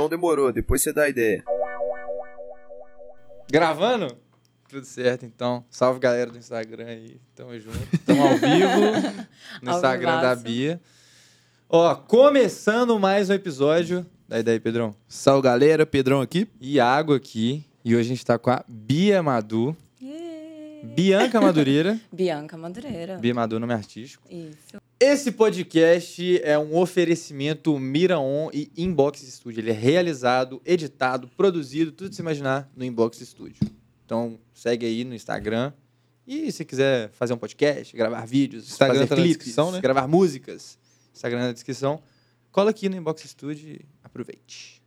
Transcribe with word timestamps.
então 0.00 0.08
demorou. 0.08 0.50
Depois 0.50 0.82
você 0.82 0.92
dá 0.94 1.02
a 1.02 1.08
ideia. 1.10 1.44
Gravando? 3.50 4.16
Tudo 4.66 4.86
certo, 4.86 5.26
então. 5.26 5.62
Salve 5.68 6.00
galera 6.00 6.30
do 6.30 6.38
Instagram 6.38 6.86
aí. 6.86 7.20
Tamo 7.34 7.58
junto. 7.58 7.76
Tamo 8.06 8.22
ao 8.22 8.36
vivo 8.36 9.26
no 9.60 9.72
Instagram 9.72 10.22
da. 10.22 10.34
Bia. 10.34 10.80
Ó, 11.68 11.94
começando 11.94 12.98
mais 12.98 13.28
um 13.28 13.34
episódio. 13.34 14.06
Dá 14.26 14.38
ideia, 14.38 14.58
Pedrão. 14.58 14.94
Salve 15.06 15.42
galera, 15.42 15.84
Pedrão 15.84 16.22
aqui. 16.22 16.48
Iago 16.60 17.14
aqui. 17.14 17.66
E 17.84 17.94
hoje 17.94 18.06
a 18.12 18.14
gente 18.14 18.24
tá 18.24 18.38
com 18.38 18.50
a 18.50 18.64
Bia 18.66 19.22
Madu. 19.22 19.76
Bianca 20.82 21.40
Madureira. 21.42 22.00
Bianca 22.10 22.56
Madureira. 22.56 23.18
Bia 23.18 23.34
Madu, 23.34 23.60
nome 23.60 23.74
artístico. 23.74 24.24
Isso. 24.30 24.80
Esse 25.02 25.32
podcast 25.32 26.42
é 26.42 26.58
um 26.58 26.76
oferecimento 26.76 27.78
Miraon 27.78 28.50
e 28.52 28.70
Inbox 28.76 29.22
Studio. 29.22 29.62
Ele 29.62 29.70
é 29.70 29.72
realizado, 29.72 30.60
editado, 30.62 31.26
produzido, 31.38 31.90
tudo 31.90 32.10
que 32.10 32.16
você 32.16 32.20
imaginar 32.20 32.70
no 32.76 32.84
Inbox 32.84 33.18
Studio. 33.20 33.56
Então, 34.04 34.38
segue 34.52 34.84
aí 34.84 35.02
no 35.02 35.14
Instagram. 35.14 35.72
E 36.26 36.52
se 36.52 36.66
quiser 36.66 37.08
fazer 37.12 37.32
um 37.32 37.38
podcast, 37.38 37.96
gravar 37.96 38.26
vídeos, 38.26 38.68
Instagram 38.68 38.94
fazer 38.94 39.08
tá 39.08 39.16
clipes, 39.16 39.56
né? 39.56 39.80
gravar 39.80 40.06
músicas, 40.06 40.78
Instagram 41.14 41.46
na 41.46 41.52
descrição, 41.52 42.02
cola 42.52 42.68
aqui 42.68 42.90
no 42.90 42.96
Inbox 42.96 43.22
Studio 43.22 43.70
e 43.70 43.80
aproveite. 44.04 44.82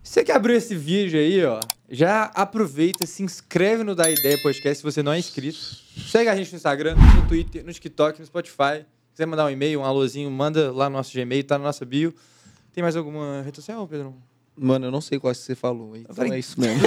Você 0.00 0.22
que 0.22 0.30
abriu 0.30 0.54
esse 0.54 0.76
vídeo 0.76 1.18
aí, 1.18 1.44
ó, 1.44 1.58
já 1.90 2.26
aproveita, 2.36 3.04
se 3.04 3.24
inscreve 3.24 3.82
no 3.82 3.96
Da 3.96 4.08
Ideia 4.08 4.38
Podcast 4.38 4.78
se 4.78 4.84
você 4.84 5.02
não 5.02 5.12
é 5.12 5.18
inscrito. 5.18 5.58
Segue 6.08 6.30
a 6.30 6.36
gente 6.36 6.52
no 6.52 6.56
Instagram, 6.56 6.94
no 6.94 7.26
Twitter, 7.26 7.64
no 7.64 7.72
TikTok, 7.72 8.20
no 8.20 8.24
Spotify. 8.24 8.86
Se 9.18 9.22
quiser 9.22 9.26
mandar 9.30 9.46
um 9.46 9.50
e-mail, 9.50 9.80
um 9.80 9.84
alôzinho, 9.84 10.30
manda 10.30 10.70
lá 10.70 10.88
no 10.88 10.96
nosso 10.96 11.12
Gmail, 11.12 11.42
tá 11.42 11.58
na 11.58 11.64
nossa 11.64 11.84
bio. 11.84 12.14
Tem 12.72 12.82
mais 12.84 12.94
alguma 12.94 13.42
rede 13.42 13.56
social, 13.56 13.84
Pedro? 13.88 14.14
Mano, 14.56 14.86
eu 14.86 14.90
não 14.92 15.00
sei 15.00 15.18
qual 15.18 15.32
que 15.34 15.40
você 15.40 15.56
falou, 15.56 15.96
então 15.96 16.14
falei- 16.14 16.34
é 16.34 16.38
isso 16.38 16.60
mesmo. 16.60 16.80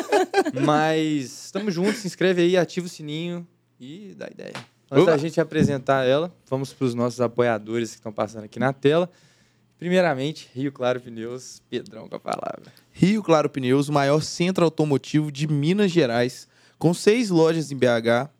Mas 0.64 1.44
estamos 1.44 1.74
juntos, 1.74 1.96
se 1.96 2.06
inscreve 2.06 2.40
aí, 2.40 2.56
ativa 2.56 2.86
o 2.86 2.88
sininho 2.88 3.46
e 3.78 4.14
dá 4.16 4.26
ideia. 4.26 4.54
Antes 4.90 5.04
da 5.04 5.18
gente 5.18 5.38
apresentar 5.38 6.06
ela, 6.06 6.34
vamos 6.48 6.72
para 6.72 6.86
os 6.86 6.94
nossos 6.94 7.20
apoiadores 7.20 7.90
que 7.90 7.96
estão 7.96 8.10
passando 8.10 8.44
aqui 8.44 8.58
na 8.58 8.72
tela. 8.72 9.10
Primeiramente, 9.78 10.48
Rio 10.54 10.72
Claro 10.72 10.98
Pneus, 10.98 11.60
Pedrão 11.68 12.08
com 12.08 12.16
a 12.16 12.20
palavra. 12.20 12.72
Rio 12.90 13.22
Claro 13.22 13.50
Pneus, 13.50 13.90
o 13.90 13.92
maior 13.92 14.22
centro 14.22 14.64
automotivo 14.64 15.30
de 15.30 15.46
Minas 15.46 15.90
Gerais, 15.90 16.48
com 16.78 16.94
seis 16.94 17.28
lojas 17.28 17.70
em 17.70 17.76
BH, 17.76 18.30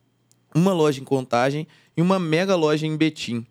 uma 0.54 0.72
loja 0.72 1.02
em 1.02 1.04
Contagem 1.04 1.66
e 1.96 2.02
uma 2.02 2.18
mega 2.18 2.54
loja 2.54 2.86
em 2.86 2.96
Betim. 2.96 3.46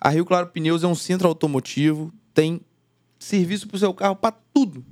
A 0.00 0.08
Rio 0.10 0.24
Claro 0.24 0.46
Pneus 0.48 0.82
é 0.84 0.86
um 0.86 0.94
centro 0.94 1.26
automotivo, 1.28 2.12
tem 2.34 2.60
serviço 3.18 3.66
para 3.66 3.76
o 3.76 3.78
seu 3.78 3.92
carro 3.94 4.16
para 4.16 4.34
tudo. 4.54 4.84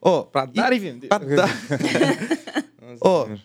Ó, 0.00 0.22
Para 0.22 0.46
dar 0.46 0.72
e 0.72 0.78
vender. 0.78 1.08
pra 1.08 1.18
dar- 1.18 1.48
Ó, 3.00 3.24
senhora. 3.24 3.40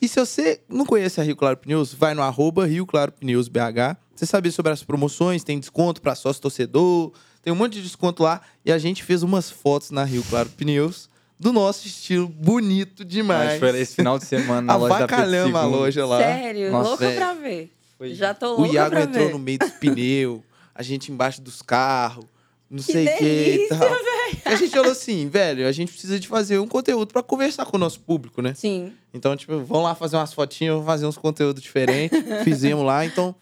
E 0.00 0.08
se 0.08 0.18
você 0.18 0.60
não 0.68 0.84
conhece 0.84 1.20
a 1.20 1.24
Rio 1.24 1.36
Claro 1.36 1.56
Pneus, 1.56 1.94
vai 1.94 2.12
no 2.12 2.22
arroba 2.22 2.66
Rio 2.66 2.84
Claro 2.84 3.12
Pneus 3.12 3.46
BH. 3.48 3.96
Você 4.16 4.26
saber 4.26 4.50
sobre 4.50 4.72
as 4.72 4.82
promoções, 4.82 5.44
tem 5.44 5.58
desconto 5.60 6.02
para 6.02 6.14
sócio 6.16 6.42
torcedor, 6.42 7.12
tem 7.40 7.52
um 7.52 7.56
monte 7.56 7.74
de 7.74 7.82
desconto 7.82 8.22
lá. 8.22 8.40
E 8.64 8.72
a 8.72 8.78
gente 8.78 9.04
fez 9.04 9.22
umas 9.22 9.48
fotos 9.50 9.90
na 9.92 10.02
Rio 10.04 10.24
Claro 10.28 10.48
Pneus 10.50 11.08
do 11.38 11.52
nosso 11.52 11.86
estilo 11.86 12.28
bonito 12.28 13.04
demais. 13.04 13.50
Mas 13.50 13.60
foi 13.60 13.80
esse 13.80 13.94
final 13.94 14.18
de 14.18 14.24
semana 14.24 14.62
na 14.62 14.74
loja 14.76 14.88
da 14.90 15.04
Avacalhamos 15.04 15.54
a 15.54 15.66
loja 15.66 16.04
lá. 16.06 16.18
Sério, 16.18 16.72
Nossa, 16.72 16.88
louca 16.90 17.04
velho. 17.06 17.16
pra 17.16 17.34
ver. 17.34 17.72
Foi- 18.08 18.14
Já 18.14 18.34
tô 18.34 18.54
O 18.54 18.60
louca 18.62 18.72
Iago 18.74 18.90
pra 18.90 19.02
entrou 19.02 19.26
ver. 19.26 19.32
no 19.32 19.38
meio 19.38 19.58
dos 19.58 19.70
pneus, 19.70 20.40
a 20.74 20.82
gente 20.82 21.12
embaixo 21.12 21.40
dos 21.40 21.62
carros, 21.62 22.24
não 22.70 22.82
Que 22.82 22.92
sei 22.92 23.06
o 23.06 23.18
que 23.18 23.24
e 23.64 23.68
tal. 23.68 23.78
A 24.44 24.54
gente 24.56 24.70
falou 24.70 24.90
assim, 24.92 25.28
velho, 25.28 25.66
a 25.68 25.72
gente 25.72 25.92
precisa 25.92 26.18
de 26.18 26.26
fazer 26.26 26.58
um 26.58 26.66
conteúdo 26.66 27.12
para 27.12 27.22
conversar 27.22 27.64
com 27.66 27.76
o 27.76 27.80
nosso 27.80 28.00
público, 28.00 28.40
né? 28.42 28.54
Sim. 28.54 28.92
Então, 29.14 29.36
tipo, 29.36 29.58
vamos 29.60 29.84
lá 29.84 29.94
fazer 29.94 30.16
umas 30.16 30.32
fotinhas, 30.32 30.72
vamos 30.74 30.86
fazer 30.86 31.06
uns 31.06 31.16
conteúdos 31.18 31.62
diferentes. 31.62 32.18
Fizemos 32.44 32.84
lá, 32.84 33.04
então 33.04 33.34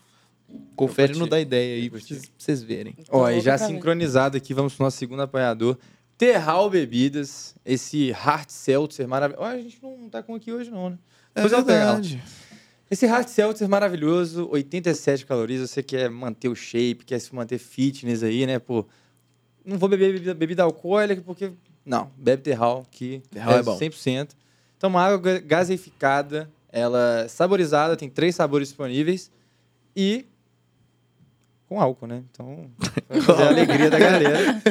confere 0.76 1.14
no 1.16 1.26
da 1.26 1.40
ideia 1.40 1.76
aí, 1.76 1.88
pra 1.90 2.00
vocês- 2.00 2.62
verem. 2.62 2.94
Ó, 3.08 3.28
e 3.30 3.40
já 3.40 3.56
sincronizado 3.56 4.36
aqui, 4.36 4.52
vamos 4.52 4.74
pro 4.74 4.84
nosso 4.84 4.96
segundo 4.98 5.22
apoiador. 5.22 5.76
Terral 6.18 6.68
Bebidas, 6.68 7.54
esse 7.64 8.10
hard 8.10 8.48
seltzer 8.50 9.08
maravilhoso. 9.08 9.46
Ó, 9.46 9.50
a 9.50 9.56
gente 9.56 9.78
não 9.82 10.08
tá 10.10 10.22
com 10.22 10.34
aqui 10.34 10.52
hoje 10.52 10.70
não, 10.70 10.90
né? 10.90 10.98
É 11.34 11.42
Depois 11.42 11.52
lá. 11.52 11.60
verdade. 11.60 12.22
Esse 12.90 13.06
hard 13.06 13.28
seltzer 13.28 13.68
maravilhoso, 13.68 14.48
87 14.50 15.24
calorias, 15.24 15.70
você 15.70 15.82
quer 15.82 16.10
manter 16.10 16.48
o 16.48 16.56
shape, 16.56 17.04
quer 17.06 17.20
se 17.20 17.32
manter 17.34 17.58
fitness 17.58 18.22
aí, 18.22 18.46
né? 18.46 18.58
Pô, 18.58 18.84
não 19.64 19.78
vou 19.78 19.88
beber 19.88 20.12
bebida, 20.12 20.34
bebida 20.34 20.62
alcoólica 20.64 21.22
porque... 21.24 21.52
Não, 21.86 22.10
bebe 22.16 22.42
Terral, 22.42 22.84
que 22.90 23.22
Terral 23.30 23.58
é 23.58 23.62
bom. 23.62 23.78
100%. 23.78 24.30
Então, 24.76 24.90
uma 24.90 25.02
água 25.02 25.18
ga- 25.18 25.38
gaseificada, 25.40 26.50
ela 26.70 27.20
é 27.24 27.28
saborizada, 27.28 27.96
tem 27.96 28.08
três 28.10 28.34
sabores 28.34 28.68
disponíveis 28.68 29.30
e 29.94 30.26
com 31.70 31.80
álcool, 31.80 32.08
né? 32.08 32.24
Então, 32.32 32.68
fazer 33.22 33.42
a 33.44 33.48
alegria 33.48 33.88
da 33.88 33.98
galera. 34.00 34.62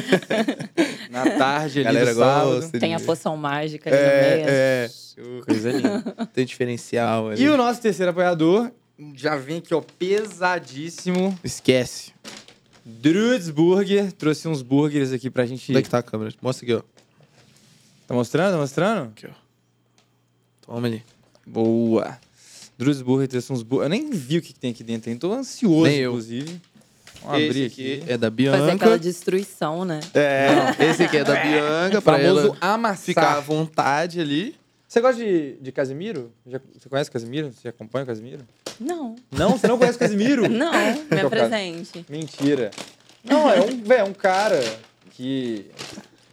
Na 1.10 1.32
tarde 1.38 1.80
ali 1.80 1.86
galera 1.86 2.14
do 2.14 2.20
sábado. 2.20 2.56
gosta. 2.60 2.78
Tem 2.80 2.94
a 2.94 3.00
poção 3.00 3.38
mágica 3.38 3.90
ali 3.90 3.98
no 3.98 4.04
meio. 4.04 4.50
É, 4.50 4.90
é. 4.90 5.42
Coisa 5.46 5.72
linda. 5.72 6.30
Tem 6.34 6.46
diferencial 6.46 7.30
ali. 7.30 7.42
E 7.42 7.48
o 7.48 7.56
nosso 7.56 7.82
terceiro 7.82 8.10
apoiador 8.12 8.70
já 9.16 9.38
vem 9.38 9.60
aqui, 9.60 9.74
ó, 9.74 9.82
pesadíssimo. 9.98 11.40
Esquece. 11.42 12.12
Druids 12.84 13.50
Burger. 13.50 14.12
Trouxe 14.12 14.50
uns 14.50 14.62
burgers 14.62 15.14
aqui 15.14 15.30
pra 15.30 15.46
gente. 15.46 15.72
Onde 15.72 15.80
é 15.80 15.82
que 15.82 15.90
tá 15.90 16.00
a 16.00 16.04
câmera? 16.04 16.34
Mostra 16.42 16.66
aqui, 16.66 16.74
ó. 16.76 16.82
Tá 18.08 18.14
mostrando? 18.14 18.52
Tá 18.56 18.58
mostrando? 18.60 19.08
Aqui, 19.10 19.26
ó. 19.26 19.34
Toma 20.66 20.86
ali. 20.86 21.02
Boa. 21.48 22.20
Druids 22.78 23.02
Burger 23.02 23.28
trouxe 23.28 23.52
uns 23.52 23.62
burgers. 23.62 23.86
Eu 23.86 23.90
nem 23.90 24.10
vi 24.10 24.38
o 24.38 24.42
que, 24.42 24.54
que 24.54 24.60
tem 24.60 24.72
aqui 24.72 24.86
dentro, 24.86 25.10
hein? 25.10 25.18
Tô 25.18 25.34
ansioso, 25.34 25.84
Nem 25.84 25.98
eu. 25.98 26.12
inclusive. 26.12 26.62
Vamos 27.24 27.40
Esse 27.40 27.50
abrir 27.50 27.66
aqui 27.66 27.94
aqui. 28.02 28.12
é 28.12 28.18
da 28.18 28.30
Fazer 28.32 28.50
aquela 28.50 28.78
Bianca. 28.78 29.00
destruição, 29.00 29.86
né? 29.86 30.00
É, 30.14 30.50
esse 30.90 31.04
aqui 31.04 31.18
é 31.18 31.24
da 31.24 31.36
Bianca, 31.44 32.02
pra 32.02 32.18
famoso 32.18 32.40
ela 32.62 32.74
amassar. 32.74 33.06
ficar 33.06 33.38
à 33.38 33.40
vontade 33.40 34.20
ali. 34.20 34.56
Você 34.88 35.02
gosta 35.02 35.24
de, 35.24 35.54
de 35.62 35.72
Casimiro? 35.72 36.32
Já- 36.48 36.60
você 36.78 36.90
conhece 36.90 37.12
Casimiro? 37.12 37.52
Você 37.52 37.68
acompanha 37.68 38.04
o 38.04 38.08
Casimiro? 38.08 38.44
Não. 38.80 39.16
Não, 39.32 39.52
você 39.52 39.68
não 39.68 39.78
conhece 39.78 39.98
o 39.98 40.00
Casimiro? 40.00 40.50
Não, 40.50 40.72
me 40.72 41.04
Qual 41.10 41.26
apresente. 41.28 42.06
Mentira. 42.10 42.72
Não, 43.24 43.50
é 43.52 43.60
um, 43.62 43.94
é 43.94 44.04
um 44.04 44.14
cara 44.14 44.60
que. 45.12 45.66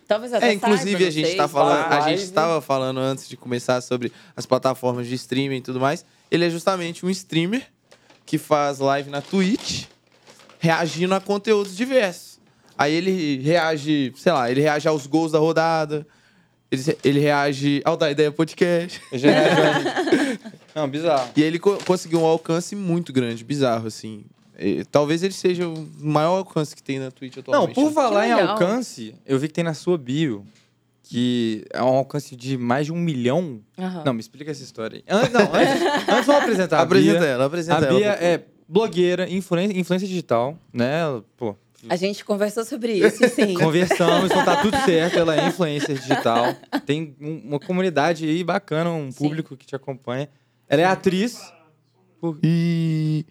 Talvez 0.09 0.33
até 0.33 0.51
É, 0.51 0.53
inclusive 0.53 0.93
saiba, 0.93 1.07
a 1.09 1.11
gente 1.11 1.37
tá 1.37 1.49
falando, 1.49 1.93
a 1.93 2.01
gente 2.09 2.23
estava 2.23 2.61
falando 2.61 3.01
antes 3.01 3.29
de 3.29 3.37
começar 3.37 3.81
sobre 3.81 4.13
as 4.37 4.47
plataformas 4.47 5.09
de 5.09 5.15
streaming 5.17 5.57
e 5.57 5.61
tudo 5.63 5.81
mais. 5.81 6.05
Ele 6.31 6.45
é 6.45 6.51
justamente 6.51 7.05
um 7.05 7.11
streamer 7.11 7.67
que 8.25 8.39
faz 8.39 8.79
live 8.79 9.11
na 9.11 9.21
Twitch, 9.21 9.87
reagindo 10.59 11.15
a 11.15 11.21
conteúdos 11.21 11.77
diversos. 11.77 12.39
Aí 12.79 12.93
ele 12.95 13.39
reage, 13.43 14.13
sei 14.17 14.33
lá, 14.33 14.51
ele 14.51 14.61
reage 14.61 14.87
aos 14.87 15.07
gols 15.07 15.33
da 15.33 15.39
rodada, 15.39 16.07
ele, 16.71 16.83
ele 17.05 17.21
reage 17.21 17.81
ao 17.85 17.97
da 17.97 18.11
ideia 18.11 18.31
podcast. 18.31 19.01
Não, 20.75 20.89
bizarro. 20.89 21.31
E 21.37 21.43
ele 21.43 21.59
co- 21.59 21.79
conseguiu 21.85 22.21
um 22.21 22.27
alcance 22.27 22.77
muito 22.77 23.13
grande, 23.13 23.43
bizarro, 23.45 23.87
assim. 23.87 24.25
E 24.59 24.85
talvez 24.85 25.23
ele 25.23 25.33
seja 25.35 25.69
o 25.69 25.89
maior 26.01 26.39
alcance 26.39 26.75
que 26.75 26.83
tem 26.83 26.99
na 26.99 27.11
Twitch 27.11 27.37
Não, 27.37 27.43
atualmente. 27.43 27.75
por 27.75 27.93
falar 27.93 28.27
em 28.29 28.33
alcance, 28.33 29.15
eu 29.27 29.39
vi 29.39 29.49
que 29.49 29.55
tem 29.55 29.65
na 29.65 29.75
sua 29.75 29.99
bio 29.99 30.45
que 31.09 31.65
é 31.73 31.81
um 31.81 31.87
alcance 31.87 32.35
de 32.35 32.57
mais 32.59 32.87
de 32.87 32.93
um 32.93 32.97
milhão. 32.97 33.61
Aham. 33.79 34.03
Não, 34.05 34.13
me 34.13 34.19
explica 34.21 34.51
essa 34.51 34.63
história 34.65 34.97
aí. 34.99 35.05
Antes, 35.09 35.33
não, 35.33 35.41
antes, 35.43 35.83
antes 36.09 36.27
vamos 36.27 36.43
apresentar 36.43 36.79
a 36.79 36.83
Apresenta 36.83 37.19
Bia. 37.21 37.29
ela, 37.29 37.45
apresenta 37.45 37.79
A 37.85 37.89
ela. 37.89 37.99
Bia 37.99 38.09
é 38.21 38.43
blogueira, 38.69 39.29
influen- 39.31 39.79
influência 39.79 40.07
digital, 40.09 40.59
né? 40.73 41.01
Pô, 41.37 41.55
A 41.89 41.97
gente 41.97 42.25
conversou 42.25 42.65
sobre 42.65 42.93
isso, 42.95 43.29
sim. 43.35 43.55
conversamos, 43.55 44.31
então 44.31 44.45
tá 44.45 44.61
tudo 44.61 44.77
certo. 44.85 45.19
Ela 45.19 45.37
é 45.41 45.47
influencer 45.49 45.97
digital. 45.99 46.55
Tem 46.85 47.15
um- 47.21 47.43
uma 47.49 47.61
comunidade 47.61 48.27
aí 48.27 48.43
bacana, 48.43 48.91
um 48.91 49.11
Sim. 49.13 49.19
público 49.19 49.57
que 49.57 49.67
te 49.67 49.77
acompanha. 49.77 50.29
Ela 50.69 50.83
é 50.83 50.85
atriz. 50.85 51.53
E 52.43 53.25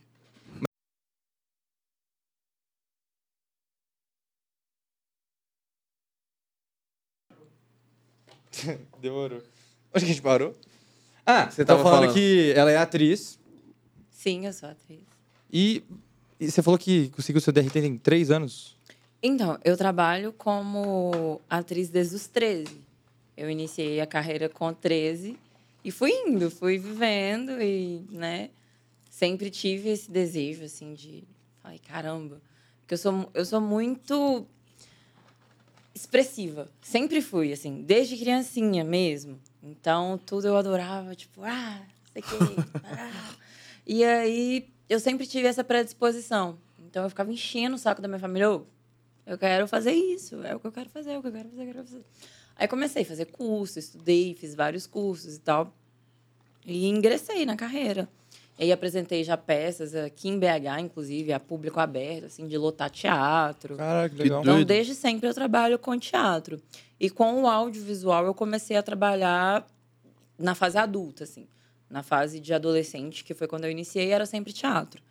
Demorou. 9.01 9.41
Onde 9.93 10.05
que 10.05 10.11
a 10.11 10.13
gente 10.13 10.21
parou? 10.21 10.55
Ah, 11.25 11.49
você 11.49 11.65
tava 11.65 11.79
tava 11.79 11.83
falando, 11.83 12.09
falando. 12.09 12.13
que 12.13 12.53
ela 12.55 12.71
é 12.71 12.77
atriz. 12.77 13.39
Sim, 14.11 14.45
eu 14.45 14.53
sou 14.53 14.69
atriz. 14.69 15.01
E, 15.57 15.85
e 16.37 16.51
você 16.51 16.61
falou 16.61 16.77
que 16.77 17.07
conseguiu 17.11 17.39
seu 17.39 17.53
DRT 17.53 17.71
tem 17.71 17.97
três 17.97 18.29
anos. 18.29 18.75
Então, 19.23 19.57
eu 19.63 19.77
trabalho 19.77 20.33
como 20.33 21.39
atriz 21.49 21.87
desde 21.87 22.13
os 22.13 22.27
13. 22.27 22.67
Eu 23.37 23.49
iniciei 23.49 24.01
a 24.01 24.05
carreira 24.05 24.49
com 24.49 24.73
13 24.73 25.39
e 25.81 25.91
fui 25.91 26.11
indo, 26.11 26.51
fui 26.51 26.77
vivendo 26.77 27.61
e, 27.61 28.05
né, 28.11 28.49
sempre 29.09 29.49
tive 29.49 29.91
esse 29.91 30.11
desejo, 30.11 30.65
assim, 30.65 30.93
de... 30.93 31.23
Falei, 31.63 31.79
caramba, 31.79 32.41
porque 32.81 32.95
eu 32.95 32.97
sou, 32.97 33.29
eu 33.33 33.45
sou 33.45 33.61
muito... 33.61 34.45
expressiva. 35.95 36.67
Sempre 36.81 37.21
fui, 37.21 37.53
assim, 37.53 37.81
desde 37.81 38.17
criancinha 38.17 38.83
mesmo. 38.83 39.39
Então, 39.63 40.19
tudo 40.25 40.47
eu 40.47 40.57
adorava, 40.57 41.15
tipo, 41.15 41.43
ah, 41.45 41.81
sei 42.11 42.21
que. 42.21 42.35
ah. 42.83 43.35
E 43.87 44.03
aí, 44.03 44.67
eu 44.89 44.99
sempre 44.99 45.25
tive 45.27 45.47
essa 45.47 45.63
predisposição. 45.63 46.57
Então, 46.87 47.03
eu 47.03 47.09
ficava 47.09 47.31
enchendo 47.31 47.75
o 47.75 47.79
saco 47.79 48.01
da 48.01 48.07
minha 48.07 48.19
família. 48.19 48.49
"Ô, 48.51 48.61
eu 49.25 49.37
quero 49.37 49.67
fazer 49.67 49.91
isso, 49.91 50.41
é 50.43 50.55
o 50.55 50.59
que 50.59 50.67
eu 50.67 50.71
quero 50.71 50.89
fazer, 50.89 51.11
é 51.11 51.17
o 51.17 51.21
que 51.21 51.27
eu 51.27 51.31
quero 51.31 51.49
fazer, 51.49 51.61
eu 51.63 51.73
quero 51.73 51.85
fazer. 51.85 52.05
Aí, 52.55 52.67
comecei 52.67 53.01
a 53.01 53.05
fazer 53.05 53.25
curso, 53.25 53.79
estudei, 53.79 54.33
fiz 54.33 54.55
vários 54.55 54.87
cursos 54.87 55.35
e 55.35 55.39
tal. 55.39 55.73
E 56.65 56.87
ingressei 56.87 57.45
na 57.45 57.55
carreira. 57.55 58.07
E 58.57 58.63
aí, 58.63 58.71
apresentei 58.71 59.23
já 59.23 59.35
peças 59.35 59.93
aqui 59.93 60.29
em 60.29 60.39
BH, 60.39 60.79
inclusive, 60.79 61.33
a 61.33 61.39
público 61.39 61.79
aberto, 61.79 62.25
assim, 62.27 62.47
de 62.47 62.57
lotar 62.57 62.89
teatro. 62.89 63.75
Caraca, 63.75 64.15
que 64.15 64.23
legal. 64.23 64.41
Então, 64.41 64.63
desde 64.63 64.95
sempre 64.95 65.27
eu 65.27 65.33
trabalho 65.33 65.77
com 65.77 65.97
teatro. 65.99 66.61
E 66.97 67.09
com 67.09 67.41
o 67.43 67.47
audiovisual 67.47 68.25
eu 68.25 68.33
comecei 68.33 68.77
a 68.77 68.83
trabalhar 68.83 69.67
na 70.39 70.55
fase 70.55 70.77
adulta, 70.77 71.25
assim. 71.25 71.45
Na 71.89 72.01
fase 72.03 72.39
de 72.39 72.53
adolescente, 72.53 73.23
que 73.23 73.33
foi 73.33 73.47
quando 73.47 73.65
eu 73.65 73.71
iniciei, 73.71 74.11
era 74.11 74.25
sempre 74.25 74.51
teatro. 74.51 75.01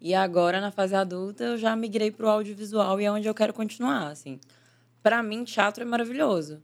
E 0.00 0.14
agora, 0.14 0.60
na 0.60 0.70
fase 0.70 0.94
adulta, 0.94 1.42
eu 1.44 1.56
já 1.58 1.74
migrei 1.74 2.10
para 2.10 2.26
o 2.26 2.28
audiovisual 2.28 3.00
e 3.00 3.04
é 3.04 3.10
onde 3.10 3.26
eu 3.26 3.34
quero 3.34 3.52
continuar, 3.52 4.08
assim. 4.08 4.38
Para 5.02 5.22
mim, 5.22 5.42
teatro 5.44 5.82
é 5.82 5.86
maravilhoso. 5.86 6.60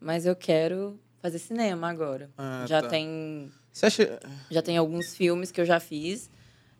Mas 0.00 0.24
eu 0.24 0.34
quero 0.36 0.98
fazer 1.20 1.38
cinema 1.38 1.88
agora. 1.90 2.30
Ah, 2.38 2.64
já 2.66 2.80
tá. 2.80 2.88
tem 2.88 3.50
Você 3.72 3.86
acha. 3.86 4.20
já 4.50 4.62
tem 4.62 4.76
alguns 4.76 5.14
filmes 5.14 5.50
que 5.50 5.60
eu 5.60 5.64
já 5.66 5.78
fiz. 5.80 6.30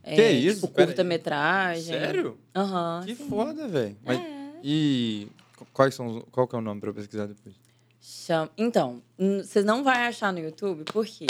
Que 0.02 0.20
é, 0.20 0.32
isso? 0.32 0.62
Tipo, 0.66 0.72
curta-metragem. 0.74 1.94
Sério? 1.94 2.38
Aham. 2.54 3.02
Que 3.04 3.14
sim. 3.14 3.28
foda, 3.28 3.68
velho. 3.68 3.96
Mas- 4.04 4.18
É. 4.18 4.52
E 4.64 5.28
quais 5.72 5.94
são, 5.94 6.20
qual 6.30 6.46
que 6.48 6.54
é 6.54 6.58
o 6.58 6.62
nome 6.62 6.80
pra 6.80 6.90
eu 6.90 6.94
pesquisar 6.94 7.26
depois? 7.26 7.54
Chama- 8.00 8.50
Então, 8.56 9.02
você 9.44 9.62
não 9.62 9.84
vai 9.84 10.06
achar 10.06 10.32
no 10.32 10.38
YouTube, 10.40 10.84
porque 10.84 11.26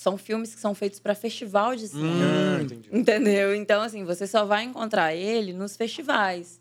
são 0.00 0.16
filmes 0.16 0.54
que 0.54 0.60
são 0.60 0.74
feitos 0.74 0.98
para 0.98 1.14
festival 1.14 1.76
de 1.76 1.88
cinema. 1.88 2.62
Entendi. 2.62 2.88
Entendeu? 2.92 3.54
Então, 3.54 3.82
assim, 3.82 4.04
você 4.04 4.26
só 4.26 4.44
vai 4.44 4.64
encontrar 4.64 5.14
ele 5.14 5.52
nos 5.52 5.76
festivais. 5.76 6.60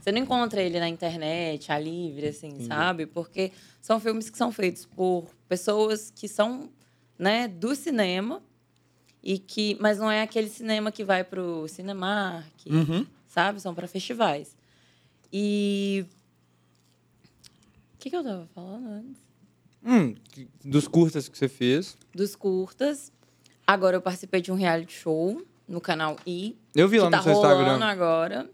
Você 0.00 0.12
não 0.12 0.18
encontra 0.20 0.60
ele 0.62 0.78
na 0.78 0.88
internet, 0.88 1.72
a 1.72 1.78
livre, 1.78 2.28
assim, 2.28 2.60
sabe? 2.66 3.06
Porque 3.06 3.50
são 3.80 3.98
filmes 3.98 4.28
que 4.28 4.36
são 4.36 4.52
feitos 4.52 4.84
por 4.84 5.24
pessoas 5.48 6.10
que 6.14 6.28
são, 6.28 6.68
né, 7.18 7.48
do 7.48 7.74
cinema 7.74 8.42
e 9.22 9.38
que, 9.38 9.78
mas 9.80 9.98
não 9.98 10.10
é 10.10 10.20
aquele 10.20 10.50
cinema 10.50 10.92
que 10.92 11.02
vai 11.02 11.24
pro 11.24 11.66
Cinemark, 11.68 12.66
Uhum. 12.66 13.06
sabe? 13.26 13.60
São 13.62 13.74
para 13.74 13.88
festivais. 13.88 14.54
E 15.32 16.04
o 17.94 17.98
que, 17.98 18.10
que 18.10 18.16
eu 18.16 18.22
tava 18.22 18.46
falando 18.54 18.86
antes? 18.86 19.23
Hum, 19.84 20.14
que- 20.32 20.48
dos 20.64 20.88
curtas 20.88 21.28
que 21.28 21.36
você 21.36 21.48
fez. 21.48 21.96
Dos 22.14 22.34
curtas. 22.34 23.12
Agora 23.66 23.96
eu 23.96 24.00
participei 24.00 24.40
de 24.40 24.50
um 24.52 24.54
reality 24.54 24.92
show 24.92 25.40
no 25.68 25.80
canal 25.80 26.16
I. 26.26 26.56
Eu 26.74 26.88
vi 26.88 26.98
lá 26.98 27.10
tá 27.10 27.18
no 27.18 27.22
seu 27.22 27.32
Instagram. 27.32 27.84
agora. 27.84 28.50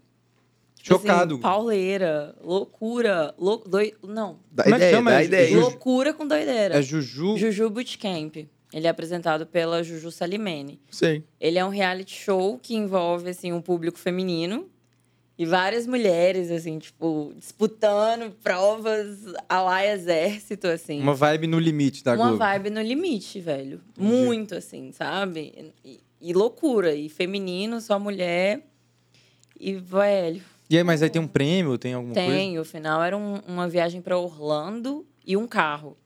Chocado. 0.83 1.35
Assim, 1.35 1.41
pauleira, 1.41 2.35
loucura, 2.43 3.35
lou, 3.37 3.63
doi, 3.67 3.93
não, 4.03 4.39
Dá 4.51 4.63
Como 4.63 4.75
é 4.75 4.79
que 4.79 4.83
ideia, 4.85 4.95
chama? 4.95 5.13
É 5.15 5.23
ideia. 5.25 5.59
Loucura 5.59 6.11
com 6.13 6.27
doideira. 6.27 6.75
É 6.79 6.81
Juju. 6.81 7.37
Juju 7.37 7.69
Bootcamp. 7.69 8.35
Ele 8.73 8.87
é 8.87 8.89
apresentado 8.89 9.45
pela 9.45 9.83
Juju 9.83 10.09
Salimene. 10.11 10.79
Sei. 10.89 11.23
Ele 11.39 11.59
é 11.59 11.65
um 11.65 11.69
reality 11.69 12.15
show 12.15 12.57
que 12.57 12.73
envolve 12.73 13.29
assim 13.29 13.51
um 13.51 13.61
público 13.61 13.99
feminino 13.99 14.67
e 15.37 15.45
várias 15.45 15.87
mulheres 15.87 16.51
assim, 16.51 16.77
tipo, 16.77 17.33
disputando 17.37 18.31
provas 18.43 19.19
a 19.49 19.61
lá 19.61 19.85
exército 19.85 20.67
assim. 20.67 21.01
Uma 21.01 21.15
vibe 21.15 21.47
no 21.47 21.57
limite 21.59 22.03
da 22.03 22.13
Uma 22.13 22.25
Globo. 22.29 22.37
vibe 22.37 22.69
no 22.69 22.81
limite, 22.81 23.39
velho. 23.39 23.81
Muito, 23.97 24.55
assim, 24.55 24.91
sabe? 24.91 25.73
E, 25.83 25.99
e 26.21 26.33
loucura. 26.33 26.93
E 26.93 27.09
feminino, 27.09 27.81
só 27.81 27.97
mulher. 27.97 28.67
E, 29.59 29.73
velho, 29.73 30.41
E 30.69 30.77
aí, 30.77 30.83
mas 30.83 31.01
aí 31.03 31.09
tem 31.09 31.21
um 31.21 31.27
prêmio, 31.27 31.77
tem 31.77 31.93
alguma 31.93 32.13
coisa? 32.13 32.29
tem. 32.29 32.57
O 32.59 32.65
final 32.65 33.01
era 33.03 33.15
um- 33.17 33.39
uma 33.47 33.67
viagem 33.67 34.01
pra 34.01 34.17
Orlando 34.17 35.05
e 35.25 35.35
um 35.37 35.45
carro. 35.47 35.97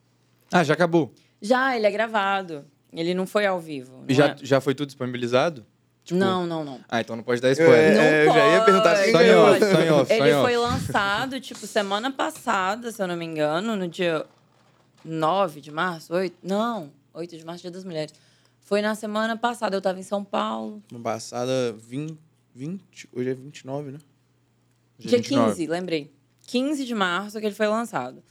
Ah, 0.51 0.63
já 0.63 0.74
acabou. 0.74 1.13
Já, 1.42 1.75
ele 1.75 1.86
é 1.88 1.92
gravado. 1.92 2.66
Ele 2.94 3.13
não 3.13 3.25
foi 3.28 3.45
ao 3.45 3.60
vivo. 3.60 4.04
E 4.07 4.13
já, 4.13 4.28
é? 4.30 4.36
já 4.42 4.62
foi 4.62 4.74
tudo 4.74 4.88
disponibilizado? 4.88 5.66
Tipo- 6.06 6.19
Não, 6.19 6.46
não, 6.46 6.63
não. 6.63 6.80
Ah, 6.88 7.02
então 7.02 7.16
não 7.16 7.24
pode 7.24 7.42
dar 7.42 7.52
spoiler. 7.52 7.96
Não 7.96 8.02
É, 8.02 8.28
eu 8.28 8.34
já 8.34 8.48
ia 8.54 8.63
perguntar 8.63 8.96
pode, 8.96 9.10
off, 9.10 9.12
só 9.12 9.81
em 9.81 9.90
off, 9.92 10.07
só 10.07 10.13
Ele 10.25 10.42
foi 10.42 10.56
lançado, 10.57 11.42
tipo, 11.42 11.66
semana 11.66 12.12
passada, 12.12 12.92
se 12.92 13.02
eu 13.02 13.07
não 13.07 13.18
me 13.18 13.25
engano, 13.25 13.75
no 13.75 13.88
dia 13.88 14.24
9 15.04 15.60
de 15.62 15.72
março, 15.72 16.13
8? 16.13 16.38
Não, 16.44 16.92
8 17.12 17.36
de 17.36 17.44
março, 17.44 17.63
Dia 17.63 17.72
das 17.72 17.84
Mulheres. 17.84 18.13
Foi 18.62 18.84
na 18.84 18.94
semana 18.94 19.36
passada, 19.36 19.75
eu 19.75 19.81
tava 19.81 20.00
em 20.00 20.04
São 20.04 20.24
Paulo. 20.24 20.81
Uma 20.92 21.02
passada 21.02 21.74
20, 21.74 22.16
20. 22.54 23.10
Hoje 23.12 23.30
é 23.31 23.34
29, 23.34 23.92
né? 23.92 23.98
Dia 25.00 25.18
29. 25.18 25.52
15, 25.56 25.68
lembrei. 25.68 26.12
15 26.46 26.86
de 26.86 26.94
março 26.94 27.40
que 27.40 27.46
ele 27.48 27.56
foi 27.56 27.68
lançado. 27.68 28.22